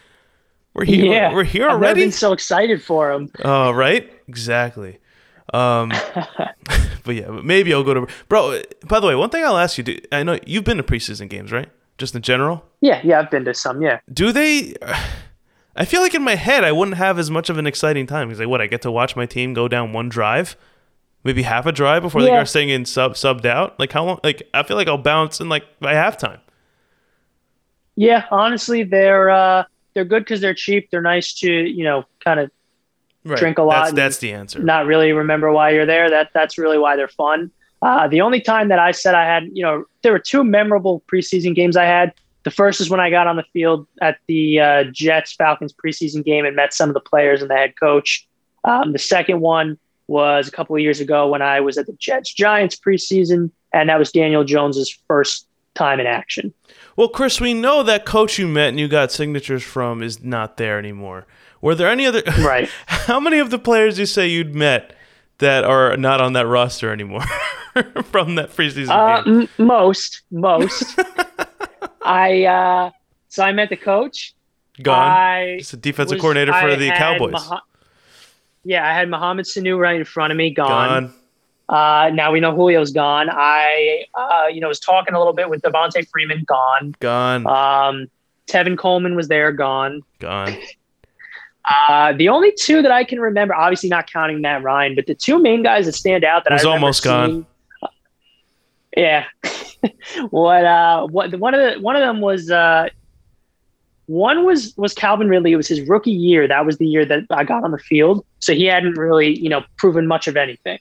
We're 0.72 0.84
here. 0.84 1.04
Yeah, 1.04 1.34
we're 1.34 1.44
here 1.44 1.68
already." 1.68 2.02
I've 2.02 2.06
been 2.06 2.12
so 2.12 2.32
excited 2.32 2.82
for 2.82 3.12
them. 3.12 3.30
Oh, 3.44 3.68
uh, 3.68 3.72
right, 3.72 4.10
exactly. 4.28 4.98
Um, 5.52 5.88
but 7.04 7.14
yeah, 7.14 7.28
maybe 7.42 7.74
I'll 7.74 7.84
go 7.84 7.94
to 7.94 8.06
bro. 8.28 8.62
By 8.86 9.00
the 9.00 9.08
way, 9.08 9.16
one 9.16 9.30
thing 9.30 9.44
I'll 9.44 9.58
ask 9.58 9.76
you: 9.76 9.84
do, 9.84 9.98
I 10.12 10.22
know 10.22 10.38
you've 10.46 10.64
been 10.64 10.76
to 10.76 10.84
preseason 10.84 11.28
games, 11.28 11.52
right? 11.52 11.68
Just 12.00 12.14
in 12.16 12.22
general? 12.22 12.64
Yeah, 12.80 13.00
yeah, 13.04 13.20
I've 13.20 13.30
been 13.30 13.44
to 13.44 13.54
some. 13.54 13.80
Yeah. 13.80 14.00
Do 14.12 14.32
they? 14.32 14.74
I 15.76 15.84
feel 15.84 16.02
like 16.02 16.14
in 16.14 16.22
my 16.22 16.34
head 16.34 16.64
I 16.64 16.72
wouldn't 16.72 16.96
have 16.96 17.18
as 17.18 17.30
much 17.30 17.48
of 17.48 17.56
an 17.56 17.66
exciting 17.66 18.06
time 18.06 18.28
because 18.28 18.40
like 18.40 18.48
what 18.48 18.60
I 18.60 18.66
get 18.66 18.82
to 18.82 18.90
watch 18.90 19.14
my 19.14 19.24
team 19.24 19.54
go 19.54 19.68
down 19.68 19.92
one 19.92 20.08
drive, 20.08 20.56
maybe 21.22 21.42
half 21.42 21.64
a 21.64 21.72
drive 21.72 22.02
before 22.02 22.22
yeah. 22.22 22.26
they 22.26 22.36
are 22.36 22.44
staying 22.44 22.70
in 22.70 22.84
sub 22.84 23.12
subbed 23.12 23.44
out. 23.44 23.78
Like 23.78 23.92
how 23.92 24.04
long? 24.04 24.18
Like 24.24 24.42
I 24.52 24.64
feel 24.64 24.76
like 24.76 24.88
I'll 24.88 24.98
bounce 24.98 25.40
in 25.40 25.48
like 25.48 25.78
by 25.78 25.94
halftime. 25.94 26.40
Yeah, 27.94 28.24
honestly, 28.30 28.82
they're 28.82 29.30
uh, 29.30 29.64
they're 29.94 30.04
good 30.04 30.24
because 30.24 30.40
they're 30.40 30.54
cheap. 30.54 30.90
They're 30.90 31.00
nice 31.00 31.34
to 31.34 31.50
you 31.50 31.84
know 31.84 32.04
kind 32.18 32.40
of 32.40 32.50
right. 33.24 33.38
drink 33.38 33.58
a 33.58 33.62
lot. 33.62 33.84
That's, 33.84 33.94
that's 33.94 34.18
the 34.18 34.32
answer. 34.32 34.58
Not 34.58 34.86
really 34.86 35.12
remember 35.12 35.52
why 35.52 35.70
you're 35.70 35.86
there. 35.86 36.10
That 36.10 36.30
that's 36.34 36.58
really 36.58 36.78
why 36.78 36.96
they're 36.96 37.08
fun. 37.08 37.50
Uh, 37.82 38.08
the 38.08 38.20
only 38.20 38.40
time 38.40 38.68
that 38.68 38.78
I 38.78 38.92
said 38.92 39.14
I 39.14 39.24
had, 39.24 39.48
you 39.52 39.62
know, 39.62 39.84
there 40.02 40.12
were 40.12 40.18
two 40.18 40.44
memorable 40.44 41.02
preseason 41.10 41.54
games 41.54 41.76
I 41.76 41.84
had. 41.84 42.12
The 42.42 42.50
first 42.50 42.80
is 42.80 42.90
when 42.90 43.00
I 43.00 43.10
got 43.10 43.26
on 43.26 43.36
the 43.36 43.44
field 43.52 43.86
at 44.00 44.18
the 44.26 44.60
uh, 44.60 44.84
Jets 44.84 45.32
Falcons 45.32 45.72
preseason 45.72 46.24
game 46.24 46.44
and 46.44 46.56
met 46.56 46.72
some 46.72 46.88
of 46.90 46.94
the 46.94 47.00
players 47.00 47.42
and 47.42 47.50
the 47.50 47.56
head 47.56 47.78
coach. 47.78 48.26
Um, 48.64 48.92
the 48.92 48.98
second 48.98 49.40
one 49.40 49.78
was 50.08 50.48
a 50.48 50.50
couple 50.50 50.74
of 50.74 50.82
years 50.82 51.00
ago 51.00 51.28
when 51.28 51.42
I 51.42 51.60
was 51.60 51.78
at 51.78 51.86
the 51.86 51.92
Jets 51.94 52.32
Giants 52.32 52.76
preseason, 52.76 53.50
and 53.72 53.88
that 53.88 53.98
was 53.98 54.10
Daniel 54.10 54.44
Jones's 54.44 54.90
first 55.06 55.46
time 55.74 56.00
in 56.00 56.06
action. 56.06 56.52
Well, 56.96 57.08
Chris, 57.08 57.40
we 57.40 57.54
know 57.54 57.82
that 57.82 58.04
coach 58.04 58.38
you 58.38 58.48
met 58.48 58.70
and 58.70 58.80
you 58.80 58.88
got 58.88 59.12
signatures 59.12 59.62
from 59.62 60.02
is 60.02 60.22
not 60.22 60.56
there 60.56 60.78
anymore. 60.78 61.26
Were 61.60 61.74
there 61.74 61.88
any 61.88 62.06
other? 62.06 62.22
Right. 62.40 62.68
how 62.86 63.20
many 63.20 63.38
of 63.38 63.50
the 63.50 63.58
players 63.58 63.98
you 63.98 64.06
say 64.06 64.28
you'd 64.28 64.54
met 64.54 64.96
that 65.40 65.64
are 65.64 65.96
not 65.96 66.20
on 66.20 66.32
that 66.34 66.46
roster 66.46 66.92
anymore 66.92 67.22
from 68.04 68.36
that 68.36 68.50
preseason 68.50 68.88
uh, 68.88 69.22
game? 69.22 69.48
M- 69.58 69.66
most, 69.66 70.22
most. 70.30 70.98
I 72.02 72.44
uh, 72.44 72.90
so 73.28 73.44
I 73.44 73.52
met 73.52 73.68
the 73.68 73.76
coach. 73.76 74.34
Gone. 74.82 74.96
I 74.96 75.54
He's 75.58 75.70
the 75.70 75.76
defensive 75.76 76.16
was, 76.16 76.20
coordinator 76.22 76.52
for 76.52 76.70
I 76.70 76.76
the 76.76 76.90
Cowboys. 76.90 77.32
Mah- 77.32 77.60
yeah, 78.64 78.88
I 78.88 78.94
had 78.94 79.08
Mohamed 79.08 79.46
Sanu 79.46 79.78
right 79.78 79.96
in 79.96 80.04
front 80.04 80.32
of 80.32 80.36
me. 80.36 80.52
Gone. 80.52 80.68
Gone. 80.68 81.14
Uh, 81.68 82.10
now 82.10 82.32
we 82.32 82.40
know 82.40 82.52
Julio's 82.52 82.90
gone. 82.90 83.28
I, 83.30 84.04
uh, 84.14 84.48
you 84.52 84.60
know, 84.60 84.68
was 84.68 84.80
talking 84.80 85.14
a 85.14 85.18
little 85.18 85.32
bit 85.32 85.48
with 85.48 85.62
Devonta 85.62 86.06
Freeman. 86.08 86.42
Gone. 86.44 86.96
Gone. 86.98 87.46
Um, 87.46 88.10
Tevin 88.48 88.76
Coleman 88.76 89.14
was 89.14 89.28
there. 89.28 89.52
Gone. 89.52 90.02
Gone. 90.18 90.56
Uh, 91.70 92.12
the 92.12 92.28
only 92.28 92.52
two 92.58 92.82
that 92.82 92.90
I 92.90 93.04
can 93.04 93.20
remember, 93.20 93.54
obviously 93.54 93.88
not 93.88 94.10
counting 94.10 94.40
Matt 94.40 94.62
Ryan, 94.62 94.96
but 94.96 95.06
the 95.06 95.14
two 95.14 95.38
main 95.38 95.62
guys 95.62 95.86
that 95.86 95.92
stand 95.92 96.24
out 96.24 96.42
that 96.44 96.52
was 96.52 96.64
I 96.64 96.70
almost 96.70 97.04
seeing, 97.04 97.14
gone. 97.14 97.46
Uh, 97.80 97.88
yeah. 98.96 99.24
what? 100.30 100.64
Uh, 100.64 101.06
what? 101.06 101.32
One 101.38 101.54
of 101.54 101.60
the 101.60 101.80
one 101.80 101.96
of 101.96 102.00
them 102.00 102.20
was. 102.20 102.50
Uh, 102.50 102.88
one 104.06 104.44
was 104.44 104.74
was 104.76 104.92
Calvin 104.92 105.28
Ridley. 105.28 105.52
It 105.52 105.56
was 105.56 105.68
his 105.68 105.82
rookie 105.82 106.10
year. 106.10 106.48
That 106.48 106.66
was 106.66 106.78
the 106.78 106.86
year 106.86 107.04
that 107.04 107.22
I 107.30 107.44
got 107.44 107.62
on 107.62 107.70
the 107.70 107.78
field. 107.78 108.26
So 108.40 108.52
he 108.52 108.64
hadn't 108.64 108.98
really, 108.98 109.38
you 109.38 109.48
know, 109.48 109.62
proven 109.76 110.08
much 110.08 110.26
of 110.26 110.36
anything. 110.36 110.80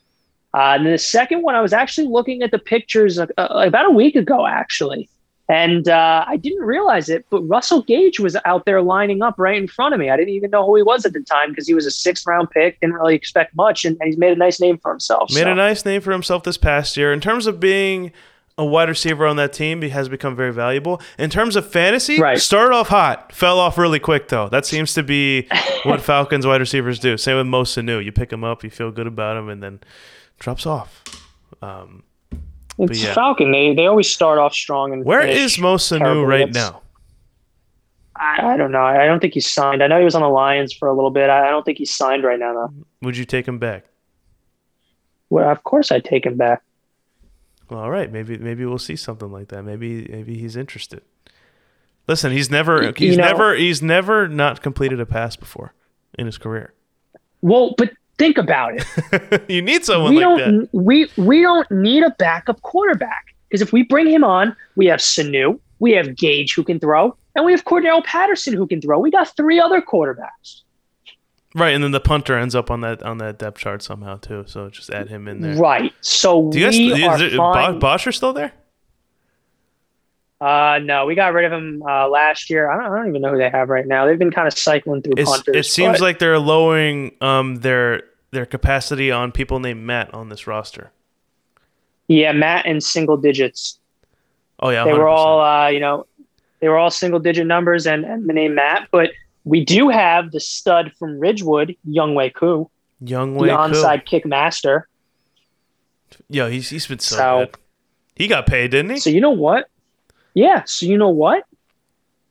Uh, 0.55 0.73
and 0.73 0.85
then 0.87 0.93
the 0.93 0.97
second 0.97 1.43
one, 1.43 1.53
I 1.53 1.61
was 1.61 1.71
actually 1.71 2.07
looking 2.07 2.41
at 2.41 2.49
the 2.49 2.57
pictures 2.57 3.19
uh, 3.19 3.27
about 3.37 3.85
a 3.85 3.91
week 3.91 4.15
ago, 4.15 4.47
actually. 4.47 5.07
And 5.49 5.89
uh, 5.89 6.25
I 6.27 6.37
didn't 6.37 6.61
realize 6.61 7.09
it, 7.09 7.25
but 7.31 7.41
Russell 7.41 7.81
Gage 7.81 8.19
was 8.19 8.37
out 8.45 8.65
there 8.65 8.83
lining 8.83 9.23
up 9.23 9.33
right 9.39 9.57
in 9.57 9.67
front 9.67 9.95
of 9.95 9.99
me. 9.99 10.11
I 10.11 10.15
didn't 10.15 10.35
even 10.35 10.51
know 10.51 10.63
who 10.63 10.75
he 10.75 10.83
was 10.83 11.05
at 11.07 11.13
the 11.13 11.21
time 11.21 11.49
because 11.49 11.67
he 11.67 11.73
was 11.73 11.87
a 11.87 11.91
sixth 11.91 12.27
round 12.27 12.51
pick. 12.51 12.79
Didn't 12.79 12.93
really 12.93 13.15
expect 13.15 13.55
much, 13.55 13.83
and, 13.83 13.97
and 13.99 14.07
he's 14.07 14.17
made 14.17 14.31
a 14.31 14.35
nice 14.35 14.61
name 14.61 14.77
for 14.77 14.91
himself. 14.91 15.33
Made 15.33 15.41
so. 15.41 15.51
a 15.51 15.55
nice 15.55 15.83
name 15.85 16.01
for 16.01 16.11
himself 16.11 16.43
this 16.43 16.57
past 16.57 16.95
year. 16.95 17.11
In 17.11 17.19
terms 17.19 17.47
of 17.47 17.59
being 17.59 18.11
a 18.59 18.65
wide 18.65 18.89
receiver 18.89 19.25
on 19.25 19.37
that 19.37 19.51
team, 19.51 19.81
he 19.81 19.89
has 19.89 20.07
become 20.07 20.35
very 20.35 20.53
valuable. 20.53 21.01
In 21.17 21.31
terms 21.31 21.55
of 21.55 21.67
fantasy, 21.71 22.19
right. 22.19 22.37
started 22.37 22.75
off 22.75 22.89
hot, 22.89 23.31
fell 23.31 23.57
off 23.57 23.77
really 23.77 23.99
quick 23.99 24.27
though. 24.27 24.49
That 24.49 24.67
seems 24.67 24.93
to 24.93 25.01
be 25.01 25.47
what 25.83 25.99
Falcons 25.99 26.45
wide 26.45 26.61
receivers 26.61 26.99
do. 26.99 27.17
Same 27.17 27.37
with 27.37 27.47
Mo 27.47 27.63
Sanu. 27.63 28.03
You 28.03 28.11
pick 28.11 28.31
him 28.31 28.43
up, 28.43 28.63
you 28.63 28.69
feel 28.69 28.91
good 28.91 29.07
about 29.07 29.35
him, 29.35 29.49
and 29.49 29.63
then 29.63 29.79
drops 30.37 30.67
off. 30.67 31.03
Um, 31.63 32.03
it's 32.79 33.03
yeah. 33.03 33.13
Falcon. 33.13 33.51
They 33.51 33.73
they 33.73 33.85
always 33.85 34.09
start 34.09 34.39
off 34.39 34.53
strong 34.53 34.93
and 34.93 35.05
where 35.05 35.25
is 35.25 35.59
Mo 35.59 35.75
Sanu 35.75 36.25
right 36.25 36.51
now? 36.53 36.81
I, 38.15 38.53
I, 38.53 38.57
don't 38.57 38.73
know. 38.73 38.81
I 38.81 39.05
don't 39.05 39.21
think 39.21 39.33
he's 39.33 39.47
signed. 39.47 39.81
I 39.81 39.87
know 39.87 39.97
he 39.97 40.03
was 40.03 40.15
on 40.15 40.21
the 40.21 40.27
Lions 40.27 40.73
for 40.73 40.89
a 40.89 40.93
little 40.93 41.09
bit. 41.09 41.29
I, 41.29 41.47
I 41.47 41.49
don't 41.51 41.63
think 41.63 41.77
he's 41.77 41.95
signed 41.95 42.23
right 42.23 42.37
now 42.37 42.53
though. 42.53 42.73
Would 43.01 43.15
you 43.15 43.23
take 43.23 43.47
him 43.47 43.59
back? 43.59 43.85
Well, 45.29 45.49
of 45.49 45.63
course 45.63 45.91
I'd 45.91 46.03
take 46.03 46.25
him 46.25 46.35
back. 46.35 46.61
Well, 47.69 47.79
all 47.79 47.91
right. 47.91 48.11
Maybe 48.11 48.37
maybe 48.37 48.65
we'll 48.65 48.79
see 48.79 48.95
something 48.95 49.31
like 49.31 49.49
that. 49.49 49.63
Maybe 49.63 50.07
maybe 50.09 50.37
he's 50.37 50.55
interested. 50.55 51.01
Listen, 52.07 52.31
he's 52.31 52.49
never 52.49 52.91
he's 52.93 53.11
you 53.11 53.17
know, 53.17 53.25
never 53.25 53.55
he's 53.55 53.81
never 53.81 54.27
not 54.27 54.61
completed 54.61 54.99
a 54.99 55.05
pass 55.05 55.35
before 55.35 55.73
in 56.17 56.25
his 56.25 56.37
career. 56.37 56.73
Well, 57.41 57.75
but 57.77 57.91
think 58.19 58.37
about 58.37 58.73
it. 58.75 59.43
you 59.49 59.61
need 59.63 59.83
someone 59.83 60.13
we 60.13 60.23
like 60.23 60.37
don't 60.37 60.61
that. 60.61 60.69
we 60.73 61.09
we 61.17 61.41
don't 61.41 61.69
need 61.71 62.03
a 62.03 62.11
backup 62.19 62.61
quarterback 62.61 63.25
because 63.49 63.61
if 63.61 63.73
we 63.73 63.81
bring 63.83 64.07
him 64.07 64.23
on, 64.23 64.55
we 64.75 64.85
have 64.85 64.99
Sanu, 64.99 65.59
we 65.79 65.93
have 65.93 66.15
Gage 66.15 66.53
who 66.53 66.63
can 66.63 66.79
throw, 66.79 67.15
and 67.35 67.43
we 67.45 67.51
have 67.53 67.65
Cordarrelle 67.65 68.03
Patterson 68.03 68.53
who 68.53 68.67
can 68.67 68.79
throw. 68.81 68.99
We 68.99 69.09
got 69.09 69.35
three 69.35 69.59
other 69.59 69.81
quarterbacks. 69.81 70.61
Right, 71.55 71.73
and 71.73 71.83
then 71.83 71.89
the 71.91 71.99
punter 71.99 72.37
ends 72.37 72.53
up 72.53 72.69
on 72.69 72.81
that 72.81 73.01
on 73.01 73.17
that 73.17 73.39
depth 73.39 73.57
chart 73.57 73.81
somehow 73.81 74.17
too. 74.17 74.43
So 74.45 74.69
just 74.69 74.91
add 74.91 75.09
him 75.09 75.27
in 75.27 75.41
there. 75.41 75.55
Right. 75.55 75.91
So 76.01 76.51
Do 76.51 76.59
you 76.59 76.65
guys? 76.65 76.77
we 76.77 76.93
is 76.93 77.03
are 77.03 77.23
it- 77.23 77.35
fine. 77.35 77.73
Bo- 77.73 77.79
Bosher 77.79 78.11
still 78.11 78.33
there? 78.33 78.51
Uh, 80.41 80.79
no, 80.83 81.05
we 81.05 81.15
got 81.15 81.33
rid 81.33 81.43
of 81.45 81.51
him 81.51 81.83
uh, 81.87 82.07
last 82.07 82.49
year. 82.49 82.71
I 82.71 82.77
don't, 82.81 82.91
I 82.93 82.97
don't 82.97 83.09
even 83.09 83.21
know 83.21 83.31
who 83.31 83.37
they 83.37 83.49
have 83.49 83.67
right 83.67 83.85
now. 83.85 84.05
They've 84.05 84.17
been 84.17 84.31
kind 84.31 84.47
of 84.47 84.57
cycling 84.57 85.01
through 85.01 85.15
It's, 85.17 85.29
punters. 85.29 85.55
it 85.55 85.65
seems 85.69 85.93
but- 85.93 86.01
like 86.01 86.19
they're 86.19 86.39
lowering 86.39 87.11
um 87.21 87.57
their 87.57 88.03
their 88.31 88.45
capacity 88.45 89.11
on 89.11 89.31
people 89.33 89.59
named 89.59 89.83
Matt 89.83 90.13
on 90.13 90.29
this 90.29 90.47
roster. 90.47 90.91
yeah, 92.07 92.31
Matt 92.31 92.65
in 92.65 92.79
single 92.79 93.17
digits. 93.17 93.79
Oh 94.61 94.69
yeah, 94.69 94.85
they 94.85 94.93
were 94.93 95.07
all 95.09 95.41
uh, 95.41 95.67
you 95.67 95.79
know, 95.81 96.05
they 96.61 96.69
were 96.69 96.77
all 96.77 96.91
single 96.91 97.19
digit 97.19 97.45
numbers 97.47 97.85
and, 97.85 98.05
and 98.05 98.29
the 98.29 98.33
name 98.33 98.55
Matt. 98.55 98.87
But 98.91 99.11
we 99.43 99.65
do 99.65 99.89
have 99.89 100.31
the 100.31 100.39
stud 100.39 100.91
from 100.97 101.19
Ridgewood, 101.19 101.75
Younghoe 101.87 102.33
Koo, 102.33 102.69
Young 103.01 103.33
the 103.33 103.39
Wei 103.43 103.49
onside 103.49 104.05
kick 104.05 104.25
master. 104.25 104.87
Yo, 106.29 106.49
he's 106.49 106.69
he's 106.69 106.87
been 106.87 106.99
so, 106.99 107.15
So- 107.17 107.39
good. 107.45 107.55
He 108.15 108.27
got 108.27 108.45
paid, 108.47 108.71
didn't 108.71 108.91
he? 108.91 108.99
So 108.99 109.09
you 109.09 109.21
know 109.21 109.29
what? 109.31 109.69
Yeah. 110.33 110.63
So 110.65 110.85
you 110.85 110.97
know 110.97 111.09
what? 111.09 111.43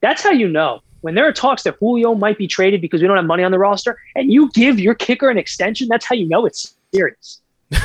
That's 0.01 0.23
how 0.23 0.31
you 0.31 0.49
know 0.49 0.81
when 1.01 1.15
there 1.15 1.27
are 1.27 1.33
talks 1.33 1.63
that 1.65 1.77
Julio 1.81 2.15
might 2.15 2.39
be 2.39 2.47
traded 2.47 2.81
because 2.81 3.01
we 3.01 3.07
don't 3.09 3.17
have 3.17 3.27
money 3.27 3.43
on 3.45 3.53
the 3.53 3.59
roster, 3.59 3.99
and 4.17 4.33
you 4.33 4.51
give 4.53 4.79
your 4.81 4.95
kicker 4.95 5.29
an 5.31 5.39
extension. 5.39 5.89
That's 5.89 6.05
how 6.05 6.15
you 6.15 6.29
know 6.29 6.47
it's 6.47 6.75
serious. 6.95 7.41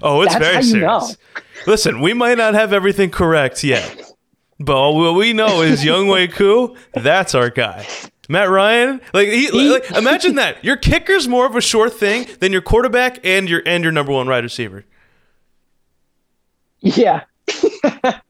Oh, 0.00 0.22
it's 0.22 0.32
That's 0.32 0.44
very 0.44 0.54
how 0.54 0.60
you 0.60 0.66
serious. 0.66 1.18
know. 1.34 1.42
Listen, 1.66 2.00
we 2.00 2.14
might 2.14 2.38
not 2.38 2.54
have 2.54 2.72
everything 2.72 3.10
correct 3.10 3.64
yet, 3.64 4.12
but 4.60 4.92
what 4.92 5.14
we 5.16 5.32
know 5.32 5.62
is 5.62 5.82
Younghoe 5.82 6.32
Koo. 6.36 6.76
That's 6.94 7.34
our 7.34 7.50
guy. 7.50 7.84
Matt 8.28 8.48
Ryan, 8.48 9.00
like, 9.12 9.28
he, 9.28 9.50
like, 9.50 9.90
imagine 9.92 10.36
that. 10.36 10.62
Your 10.64 10.76
kicker's 10.76 11.26
more 11.26 11.46
of 11.46 11.56
a 11.56 11.60
sure 11.60 11.88
thing 11.90 12.28
than 12.40 12.52
your 12.52 12.60
quarterback 12.60 13.18
and 13.24 13.48
your 13.48 13.62
and 13.66 13.82
your 13.82 13.90
number 13.92 14.12
one 14.12 14.28
wide 14.28 14.44
receiver. 14.44 14.84
Yeah. 16.80 17.24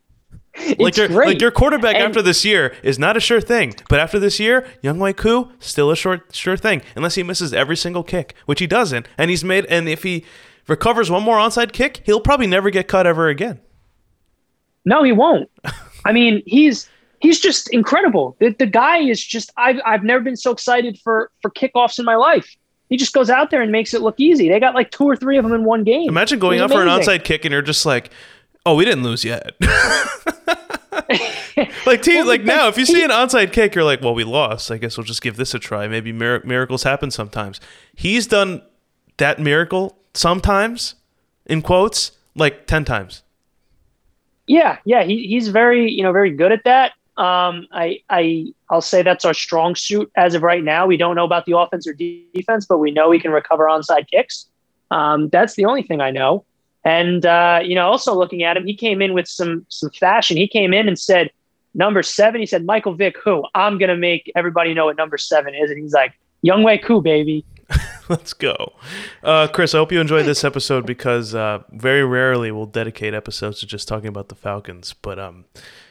Like 0.78 0.96
your 0.96 1.08
like 1.08 1.40
your 1.40 1.50
quarterback 1.50 1.94
And- 1.94 2.04
after 2.04 2.20
this 2.20 2.44
year 2.44 2.74
is 2.82 2.98
not 2.98 3.16
a 3.16 3.20
sure 3.20 3.40
thing, 3.40 3.74
but 3.88 4.00
after 4.00 4.18
this 4.18 4.40
year, 4.40 4.66
Younghoe 4.82 5.16
Koo 5.16 5.52
still 5.60 5.90
a 5.90 5.96
short 5.96 6.34
sure 6.34 6.56
thing 6.56 6.82
unless 6.96 7.14
he 7.14 7.22
misses 7.22 7.54
every 7.54 7.76
single 7.76 8.02
kick, 8.02 8.34
which 8.46 8.60
he 8.60 8.66
doesn't. 8.66 9.06
And 9.16 9.30
he's 9.30 9.44
made 9.44 9.66
and 9.66 9.88
if 9.88 10.02
he 10.02 10.24
recovers 10.66 11.10
one 11.10 11.22
more 11.22 11.38
onside 11.38 11.72
kick, 11.72 12.02
he'll 12.04 12.20
probably 12.20 12.46
never 12.46 12.70
get 12.70 12.88
cut 12.88 13.06
ever 13.06 13.28
again. 13.28 13.60
No, 14.84 15.02
he 15.02 15.12
won't. 15.12 15.48
I 16.04 16.12
mean, 16.12 16.42
he's 16.46 16.88
he's 17.20 17.40
just 17.40 17.72
incredible. 17.72 18.36
The, 18.40 18.54
the 18.58 18.66
guy 18.66 18.98
is 18.98 19.24
just 19.24 19.52
I've 19.56 19.80
I've 19.86 20.02
never 20.02 20.22
been 20.24 20.36
so 20.36 20.50
excited 20.50 20.98
for 21.02 21.30
for 21.40 21.50
kickoffs 21.50 21.98
in 21.98 22.04
my 22.04 22.16
life. 22.16 22.56
He 22.88 22.96
just 22.96 23.12
goes 23.12 23.28
out 23.28 23.50
there 23.50 23.60
and 23.60 23.70
makes 23.70 23.92
it 23.92 24.00
look 24.00 24.18
easy. 24.18 24.48
They 24.48 24.58
got 24.58 24.74
like 24.74 24.90
two 24.90 25.04
or 25.04 25.14
three 25.14 25.36
of 25.36 25.44
them 25.44 25.52
in 25.52 25.64
one 25.64 25.84
game. 25.84 26.08
Imagine 26.08 26.38
going 26.38 26.58
out 26.58 26.70
for 26.70 26.80
an 26.80 26.88
onside 26.88 27.22
kick 27.22 27.44
and 27.44 27.52
you're 27.52 27.60
just 27.60 27.84
like, 27.84 28.10
"Oh, 28.66 28.74
we 28.74 28.84
didn't 28.84 29.04
lose 29.04 29.24
yet." 29.24 29.52
like, 31.86 32.02
team, 32.02 32.16
Well, 32.18 32.26
like 32.26 32.44
now, 32.44 32.68
if 32.68 32.76
you 32.76 32.84
see 32.84 33.02
an 33.02 33.10
onside 33.10 33.52
kick, 33.52 33.74
you're 33.74 33.84
like, 33.84 34.02
"Well, 34.02 34.14
we 34.14 34.24
lost. 34.24 34.70
I 34.70 34.76
guess 34.78 34.96
we'll 34.96 35.04
just 35.04 35.22
give 35.22 35.36
this 35.36 35.54
a 35.54 35.58
try. 35.58 35.88
Maybe 35.88 36.12
mir- 36.12 36.42
miracles 36.44 36.82
happen 36.82 37.10
sometimes." 37.10 37.60
He's 37.94 38.26
done 38.26 38.62
that 39.16 39.38
miracle 39.38 39.98
sometimes, 40.14 40.94
in 41.46 41.62
quotes, 41.62 42.12
like 42.34 42.66
ten 42.66 42.84
times. 42.84 43.22
Yeah, 44.46 44.78
yeah, 44.84 45.04
he, 45.04 45.26
he's 45.26 45.48
very 45.48 45.90
you 45.90 46.02
know 46.02 46.12
very 46.12 46.30
good 46.30 46.52
at 46.52 46.64
that. 46.64 46.92
Um, 47.16 47.66
I 47.72 48.00
I 48.10 48.52
I'll 48.70 48.80
say 48.80 49.02
that's 49.02 49.24
our 49.24 49.34
strong 49.34 49.74
suit 49.74 50.10
as 50.16 50.34
of 50.34 50.42
right 50.42 50.62
now. 50.62 50.86
We 50.86 50.96
don't 50.96 51.16
know 51.16 51.24
about 51.24 51.46
the 51.46 51.56
offense 51.56 51.86
or 51.86 51.94
defense, 51.94 52.66
but 52.66 52.78
we 52.78 52.90
know 52.90 53.08
we 53.08 53.20
can 53.20 53.30
recover 53.30 53.64
onside 53.64 54.08
kicks. 54.10 54.46
Um, 54.90 55.28
that's 55.28 55.54
the 55.54 55.64
only 55.64 55.82
thing 55.82 56.00
I 56.00 56.10
know. 56.10 56.44
And 56.84 57.26
uh, 57.26 57.60
you 57.62 57.74
know, 57.74 57.86
also 57.86 58.14
looking 58.14 58.42
at 58.42 58.56
him, 58.56 58.66
he 58.66 58.74
came 58.74 59.02
in 59.02 59.12
with 59.12 59.28
some 59.28 59.66
some 59.68 59.90
fashion. 59.90 60.36
He 60.36 60.48
came 60.48 60.72
in 60.72 60.88
and 60.88 60.98
said, 60.98 61.30
"Number 61.74 62.02
seven. 62.02 62.40
He 62.40 62.46
said, 62.46 62.64
"Michael 62.64 62.94
Vick, 62.94 63.16
who? 63.22 63.44
I'm 63.54 63.78
gonna 63.78 63.96
make 63.96 64.30
everybody 64.36 64.74
know 64.74 64.86
what 64.86 64.96
number 64.96 65.18
seven 65.18 65.54
is." 65.54 65.70
And 65.70 65.80
he's 65.80 65.92
like, 65.92 66.12
"Younghoe 66.44 66.82
Koo, 66.82 67.02
baby." 67.02 67.44
Let's 68.08 68.32
go, 68.32 68.72
uh, 69.22 69.48
Chris. 69.48 69.74
I 69.74 69.78
hope 69.78 69.92
you 69.92 70.00
enjoyed 70.00 70.24
this 70.24 70.44
episode 70.44 70.86
because 70.86 71.34
uh, 71.34 71.62
very 71.72 72.04
rarely 72.04 72.50
we'll 72.50 72.64
dedicate 72.64 73.12
episodes 73.12 73.60
to 73.60 73.66
just 73.66 73.86
talking 73.86 74.08
about 74.08 74.30
the 74.30 74.34
Falcons. 74.34 74.94
But 74.94 75.18
um, 75.18 75.44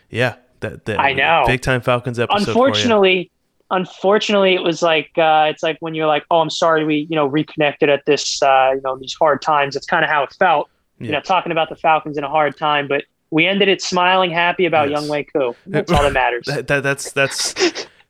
yeah, 0.09 0.35
that, 0.61 0.85
that 0.85 0.99
I 0.99 1.13
know. 1.13 1.43
big 1.45 1.61
time 1.61 1.81
Falcons 1.81 2.19
episode. 2.19 2.47
unfortunately 2.47 3.31
unfortunately 3.69 4.55
it 4.55 4.63
was 4.63 4.81
like 4.81 5.11
uh, 5.17 5.45
it's 5.49 5.61
like 5.61 5.77
when 5.79 5.93
you're 5.93 6.07
like 6.07 6.23
oh 6.31 6.39
i'm 6.39 6.49
sorry 6.49 6.85
we 6.85 7.05
you 7.09 7.15
know 7.15 7.25
reconnected 7.25 7.89
at 7.89 8.05
this 8.05 8.41
uh, 8.41 8.71
you 8.73 8.81
know 8.81 8.97
these 8.97 9.13
hard 9.13 9.41
times 9.41 9.75
It's 9.75 9.85
kind 9.85 10.03
of 10.03 10.09
how 10.09 10.23
it 10.23 10.33
felt 10.39 10.69
you 10.99 11.11
know 11.11 11.21
talking 11.21 11.51
about 11.51 11.69
the 11.69 11.75
falcons 11.75 12.17
in 12.17 12.23
a 12.23 12.29
hard 12.29 12.55
time 12.57 12.87
but 12.87 13.03
we 13.29 13.45
ended 13.45 13.67
it 13.67 13.81
smiling 13.81 14.31
happy 14.31 14.65
about 14.65 14.89
Yes. 14.89 15.03
younghoe 15.03 15.25
koo 15.33 15.55
that's 15.67 15.91
all 15.91 16.01
that 16.03 16.13
matters 16.13 16.45
that, 16.45 16.67
that 16.67 16.81
that's 16.83 17.11
that's 17.11 17.53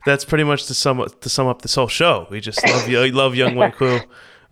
that's 0.06 0.24
pretty 0.24 0.44
much 0.46 0.68
to 0.68 0.74
sum 0.74 1.02
up 1.02 1.20
to 1.22 1.28
sum 1.30 1.48
up 1.48 1.62
this 1.64 1.76
whole 1.76 1.90
show. 1.90 2.28
We 2.30 2.40
just 2.40 2.66
love 2.66 2.88
you, 2.88 3.06
love 3.12 3.34
Younghoe 3.34 3.74
Koo. 3.74 4.00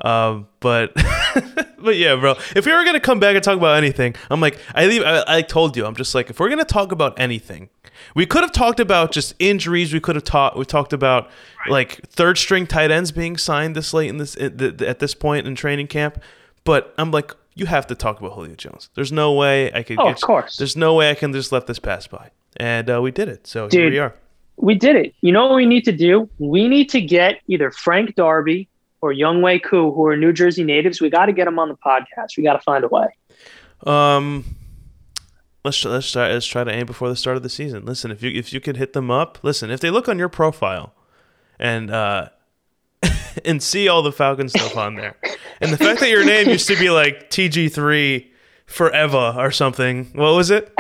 Um, 0.06 0.48
but 0.60 0.92
but 1.80 1.96
yeah, 1.96 2.16
bro. 2.18 2.34
If 2.58 2.66
we 2.66 2.74
were 2.74 2.84
gonna 2.84 3.00
come 3.00 3.22
back 3.22 3.36
and 3.36 3.44
talk 3.44 3.56
about 3.56 3.78
anything, 3.78 4.16
I'm 4.30 4.42
like, 4.42 4.60
I 4.74 4.86
leave. 4.88 5.04
I, 5.04 5.24
I 5.26 5.42
told 5.44 5.78
you, 5.78 5.86
I'm 5.86 5.96
just 5.96 6.14
like, 6.14 6.30
if 6.30 6.42
we're 6.42 6.50
gonna 6.50 6.66
talk 6.66 6.92
about 6.92 7.18
anything, 7.18 7.70
we 8.16 8.26
could 8.26 8.42
have 8.42 8.52
talked 8.52 8.82
about 8.82 9.14
just 9.14 9.34
injuries. 9.40 9.94
We 9.94 10.02
could 10.02 10.16
have 10.16 10.26
talked. 10.26 10.58
We 10.58 10.66
talked 10.66 10.92
about 10.92 11.30
like 11.70 12.02
third 12.10 12.38
string 12.38 12.68
tight 12.68 12.92
ends 12.92 13.14
being 13.14 13.38
signed 13.38 13.78
this 13.78 13.94
late 13.94 14.10
in 14.10 14.18
this 14.18 14.36
at 14.36 14.58
th- 14.58 14.82
at 14.82 15.00
this 15.00 15.14
point 15.16 15.48
in 15.48 15.56
training 15.56 15.88
camp. 15.88 16.22
But 16.66 16.94
I'm 16.98 17.12
like, 17.12 17.32
you 17.56 17.66
have 17.66 17.88
to 17.88 17.96
talk 17.96 18.20
about 18.20 18.34
Julio 18.34 18.56
Jones. 18.56 18.90
There's 18.96 19.12
no 19.12 19.34
way 19.34 19.72
I 19.74 19.82
could. 19.84 19.98
Oh, 20.00 20.06
get 20.06 20.16
of 20.18 20.22
course. 20.22 20.58
There's 20.58 20.76
no 20.76 20.94
way 20.96 21.10
I 21.10 21.16
can 21.16 21.32
just 21.34 21.52
let 21.52 21.68
this 21.68 21.80
pass 21.80 22.06
by. 22.08 22.32
And 22.58 22.90
uh, 22.90 23.02
we 23.02 23.12
did 23.12 23.28
it. 23.30 23.48
So 23.48 23.68
here 23.70 23.90
we 23.90 24.00
are. 24.00 24.14
we 24.58 24.76
did 24.76 24.96
it 24.96 25.14
you 25.22 25.32
know 25.34 25.48
what 25.48 25.56
we 25.56 25.66
need 25.66 25.84
to 25.84 25.92
do 25.92 26.30
we 26.40 26.70
need 26.70 26.90
to 26.90 27.02
get 27.02 27.42
either 27.50 27.70
frank 27.72 28.16
darby 28.16 28.70
or 29.02 29.12
younghoe 29.14 29.62
koo 29.62 29.92
who 29.92 30.06
are 30.08 30.16
new 30.16 30.32
jersey 30.32 30.64
natives 30.64 31.02
we 31.02 31.10
got 31.10 31.26
to 31.26 31.34
get 31.34 31.44
them 31.44 31.60
on 31.60 31.68
the 31.68 31.76
podcast 31.76 32.38
we 32.38 32.44
got 32.44 32.54
to 32.54 32.62
find 32.62 32.86
a 32.86 32.88
way 32.88 33.08
Um, 33.86 34.46
let's 35.66 35.84
let's 35.84 36.10
try 36.10 36.32
let's 36.32 36.46
try 36.46 36.64
to 36.64 36.72
aim 36.72 36.86
before 36.86 37.10
the 37.10 37.16
start 37.18 37.36
of 37.38 37.44
the 37.44 37.50
season. 37.50 37.84
Listen, 37.86 38.12
if 38.12 38.24
you 38.24 38.32
if 38.32 38.54
you 38.54 38.62
could 38.62 38.78
hit 38.78 38.94
them 38.94 39.12
up, 39.12 39.40
listen, 39.44 39.70
if 39.70 39.80
they 39.82 39.90
look 39.92 40.08
on 40.08 40.18
your 40.18 40.30
profile, 40.30 40.94
and 41.60 41.92
uh, 41.92 42.30
and 43.46 43.62
see 43.62 43.88
all 43.88 44.02
the 44.02 44.12
Falcon 44.12 44.48
stuff 44.50 44.78
on 44.78 44.96
there, 44.96 45.16
and 45.62 45.72
the 45.74 45.78
fact 45.78 46.00
that 46.00 46.10
your 46.10 46.24
name 46.26 46.50
used 46.50 46.68
to 46.68 46.78
be 46.78 46.90
like 46.90 47.30
TG 47.30 47.72
three 47.72 48.32
forever 48.66 49.34
or 49.38 49.52
something. 49.52 50.06
What 50.14 50.34
was 50.36 50.50
it? 50.52 50.72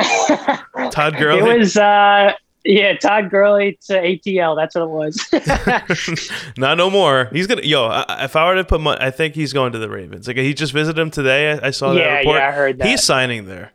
Todd 0.92 1.16
Gurley. 1.18 1.50
it 1.52 1.60
was 1.60 1.78
uh 1.78 2.34
yeah 2.64 2.98
todd 2.98 3.30
Gurley 3.30 3.78
to 3.86 3.94
atl 3.94 4.56
that's 4.56 4.74
what 4.74 4.86
it 4.86 4.90
was 4.90 6.50
Not 6.58 6.78
no 6.80 6.90
more. 6.90 7.30
He's 7.32 7.46
gonna 7.48 7.62
yo. 7.62 7.86
I, 7.86 8.24
if 8.26 8.36
I 8.36 8.48
were 8.48 8.56
to 8.56 8.64
put 8.64 8.82
my, 8.82 8.98
I 9.00 9.12
think 9.12 9.36
he's 9.36 9.54
going 9.54 9.72
to 9.74 9.78
the 9.80 9.90
Ravens. 9.90 10.28
Like 10.28 10.38
he 10.38 10.54
just 10.56 10.74
visited 10.74 11.00
him 11.00 11.12
today. 11.12 11.52
I, 11.52 11.68
I 11.68 11.70
saw 11.72 11.94
that 11.94 12.00
Yeah, 12.00 12.18
report. 12.20 12.38
yeah, 12.38 12.48
I 12.48 12.52
heard 12.52 12.78
that. 12.80 12.88
He's 12.88 13.04
signing 13.04 13.46
there. 13.46 13.72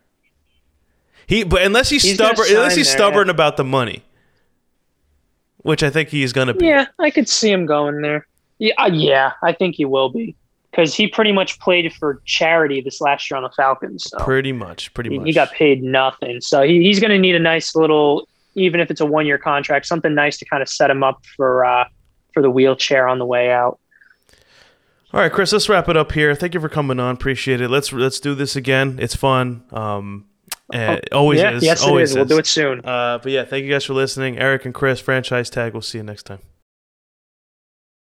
He, 1.29 1.45
but 1.45 1.63
unless 1.63 1.89
he's, 1.89 2.03
He's 2.03 2.15
stubborn, 2.15 2.47
unless 2.49 2.75
he's 2.75 2.89
there, 2.89 2.97
stubborn 2.97 3.31
about 3.31 3.57
the 3.57 3.63
money, 3.63 4.03
which 5.59 5.85
I 5.85 5.91
think 5.91 6.09
he's 6.09 6.33
gonna 6.33 6.55
be. 6.55 6.67
Yeah, 6.67 6.87
I 6.99 7.11
could 7.11 7.29
see 7.29 7.53
him 7.53 7.67
going 7.67 8.01
there. 8.03 8.27
Yeah, 8.61 8.75
uh, 8.79 8.91
yeah, 8.93 9.33
I 9.43 9.53
think 9.53 9.75
he 9.75 9.85
will 9.85 10.11
be 10.11 10.37
because 10.71 10.95
he 10.95 11.09
pretty 11.09 11.33
much 11.33 11.59
played 11.59 11.93
for 11.95 12.23
charity 12.27 12.81
this 12.81 13.01
last 13.01 13.29
year 13.31 13.37
on 13.39 13.43
the 13.43 13.51
Falcons. 13.57 14.05
So 14.09 14.19
Pretty 14.19 14.53
much. 14.53 14.95
Pretty 14.95 15.11
he, 15.11 15.19
much. 15.19 15.27
he 15.27 15.33
got 15.33 15.51
paid 15.51 15.83
nothing. 15.83 16.41
So 16.41 16.63
he, 16.63 16.83
he's 16.83 17.01
going 17.01 17.11
to 17.11 17.19
need 17.19 17.35
a 17.35 17.41
nice 17.41 17.75
little, 17.75 18.29
even 18.55 18.79
if 18.79 18.91
it's 18.91 19.01
a 19.01 19.07
one 19.07 19.27
year 19.27 19.39
contract, 19.39 19.87
something 19.87 20.15
nice 20.15 20.39
to 20.39 20.45
kind 20.45 20.63
of 20.63 20.69
set 20.69 20.91
him 20.91 21.03
up 21.03 21.25
for 21.37 21.65
uh, 21.65 21.85
for 22.35 22.43
the 22.43 22.51
wheelchair 22.51 23.09
on 23.09 23.19
the 23.19 23.27
way 23.27 23.51
out. 23.51 23.81
All 25.13 25.21
right, 25.21 25.33
Chris. 25.33 25.53
Let's 25.53 25.69
wrap 25.69 25.89
it 25.89 25.97
up 25.97 26.13
here. 26.13 26.35
Thank 26.37 26.55
you 26.55 26.61
for 26.61 26.69
coming 26.69 27.01
on. 27.01 27.15
Appreciate 27.15 27.61
it. 27.61 27.69
Let's 27.69 27.93
let's 27.93 28.21
do 28.21 28.35
this 28.37 28.55
again. 28.55 28.99
It's 29.01 29.17
fun. 29.17 29.65
Um, 29.73 30.27
and 30.73 30.99
it 30.99 31.13
always 31.13 31.41
Oh, 31.41 31.43
yeah, 31.43 31.57
is. 31.57 31.63
yes, 31.65 31.83
it 31.83 31.89
always 31.89 32.11
is. 32.11 32.17
We'll 32.17 32.25
do 32.27 32.39
it 32.39 32.47
soon. 32.47 32.85
Uh, 32.85 33.19
but 33.21 33.33
yeah, 33.33 33.45
thank 33.45 33.65
you 33.65 33.71
guys 33.73 33.85
for 33.87 33.95
listening. 33.95 34.39
Eric 34.39 34.67
and 34.67 34.75
Chris, 34.75 35.01
franchise 35.01 35.51
tag. 35.51 35.73
We'll 35.73 35.83
see 35.83 35.99
you 35.99 36.05
next 36.05 36.25
time. 36.25 36.39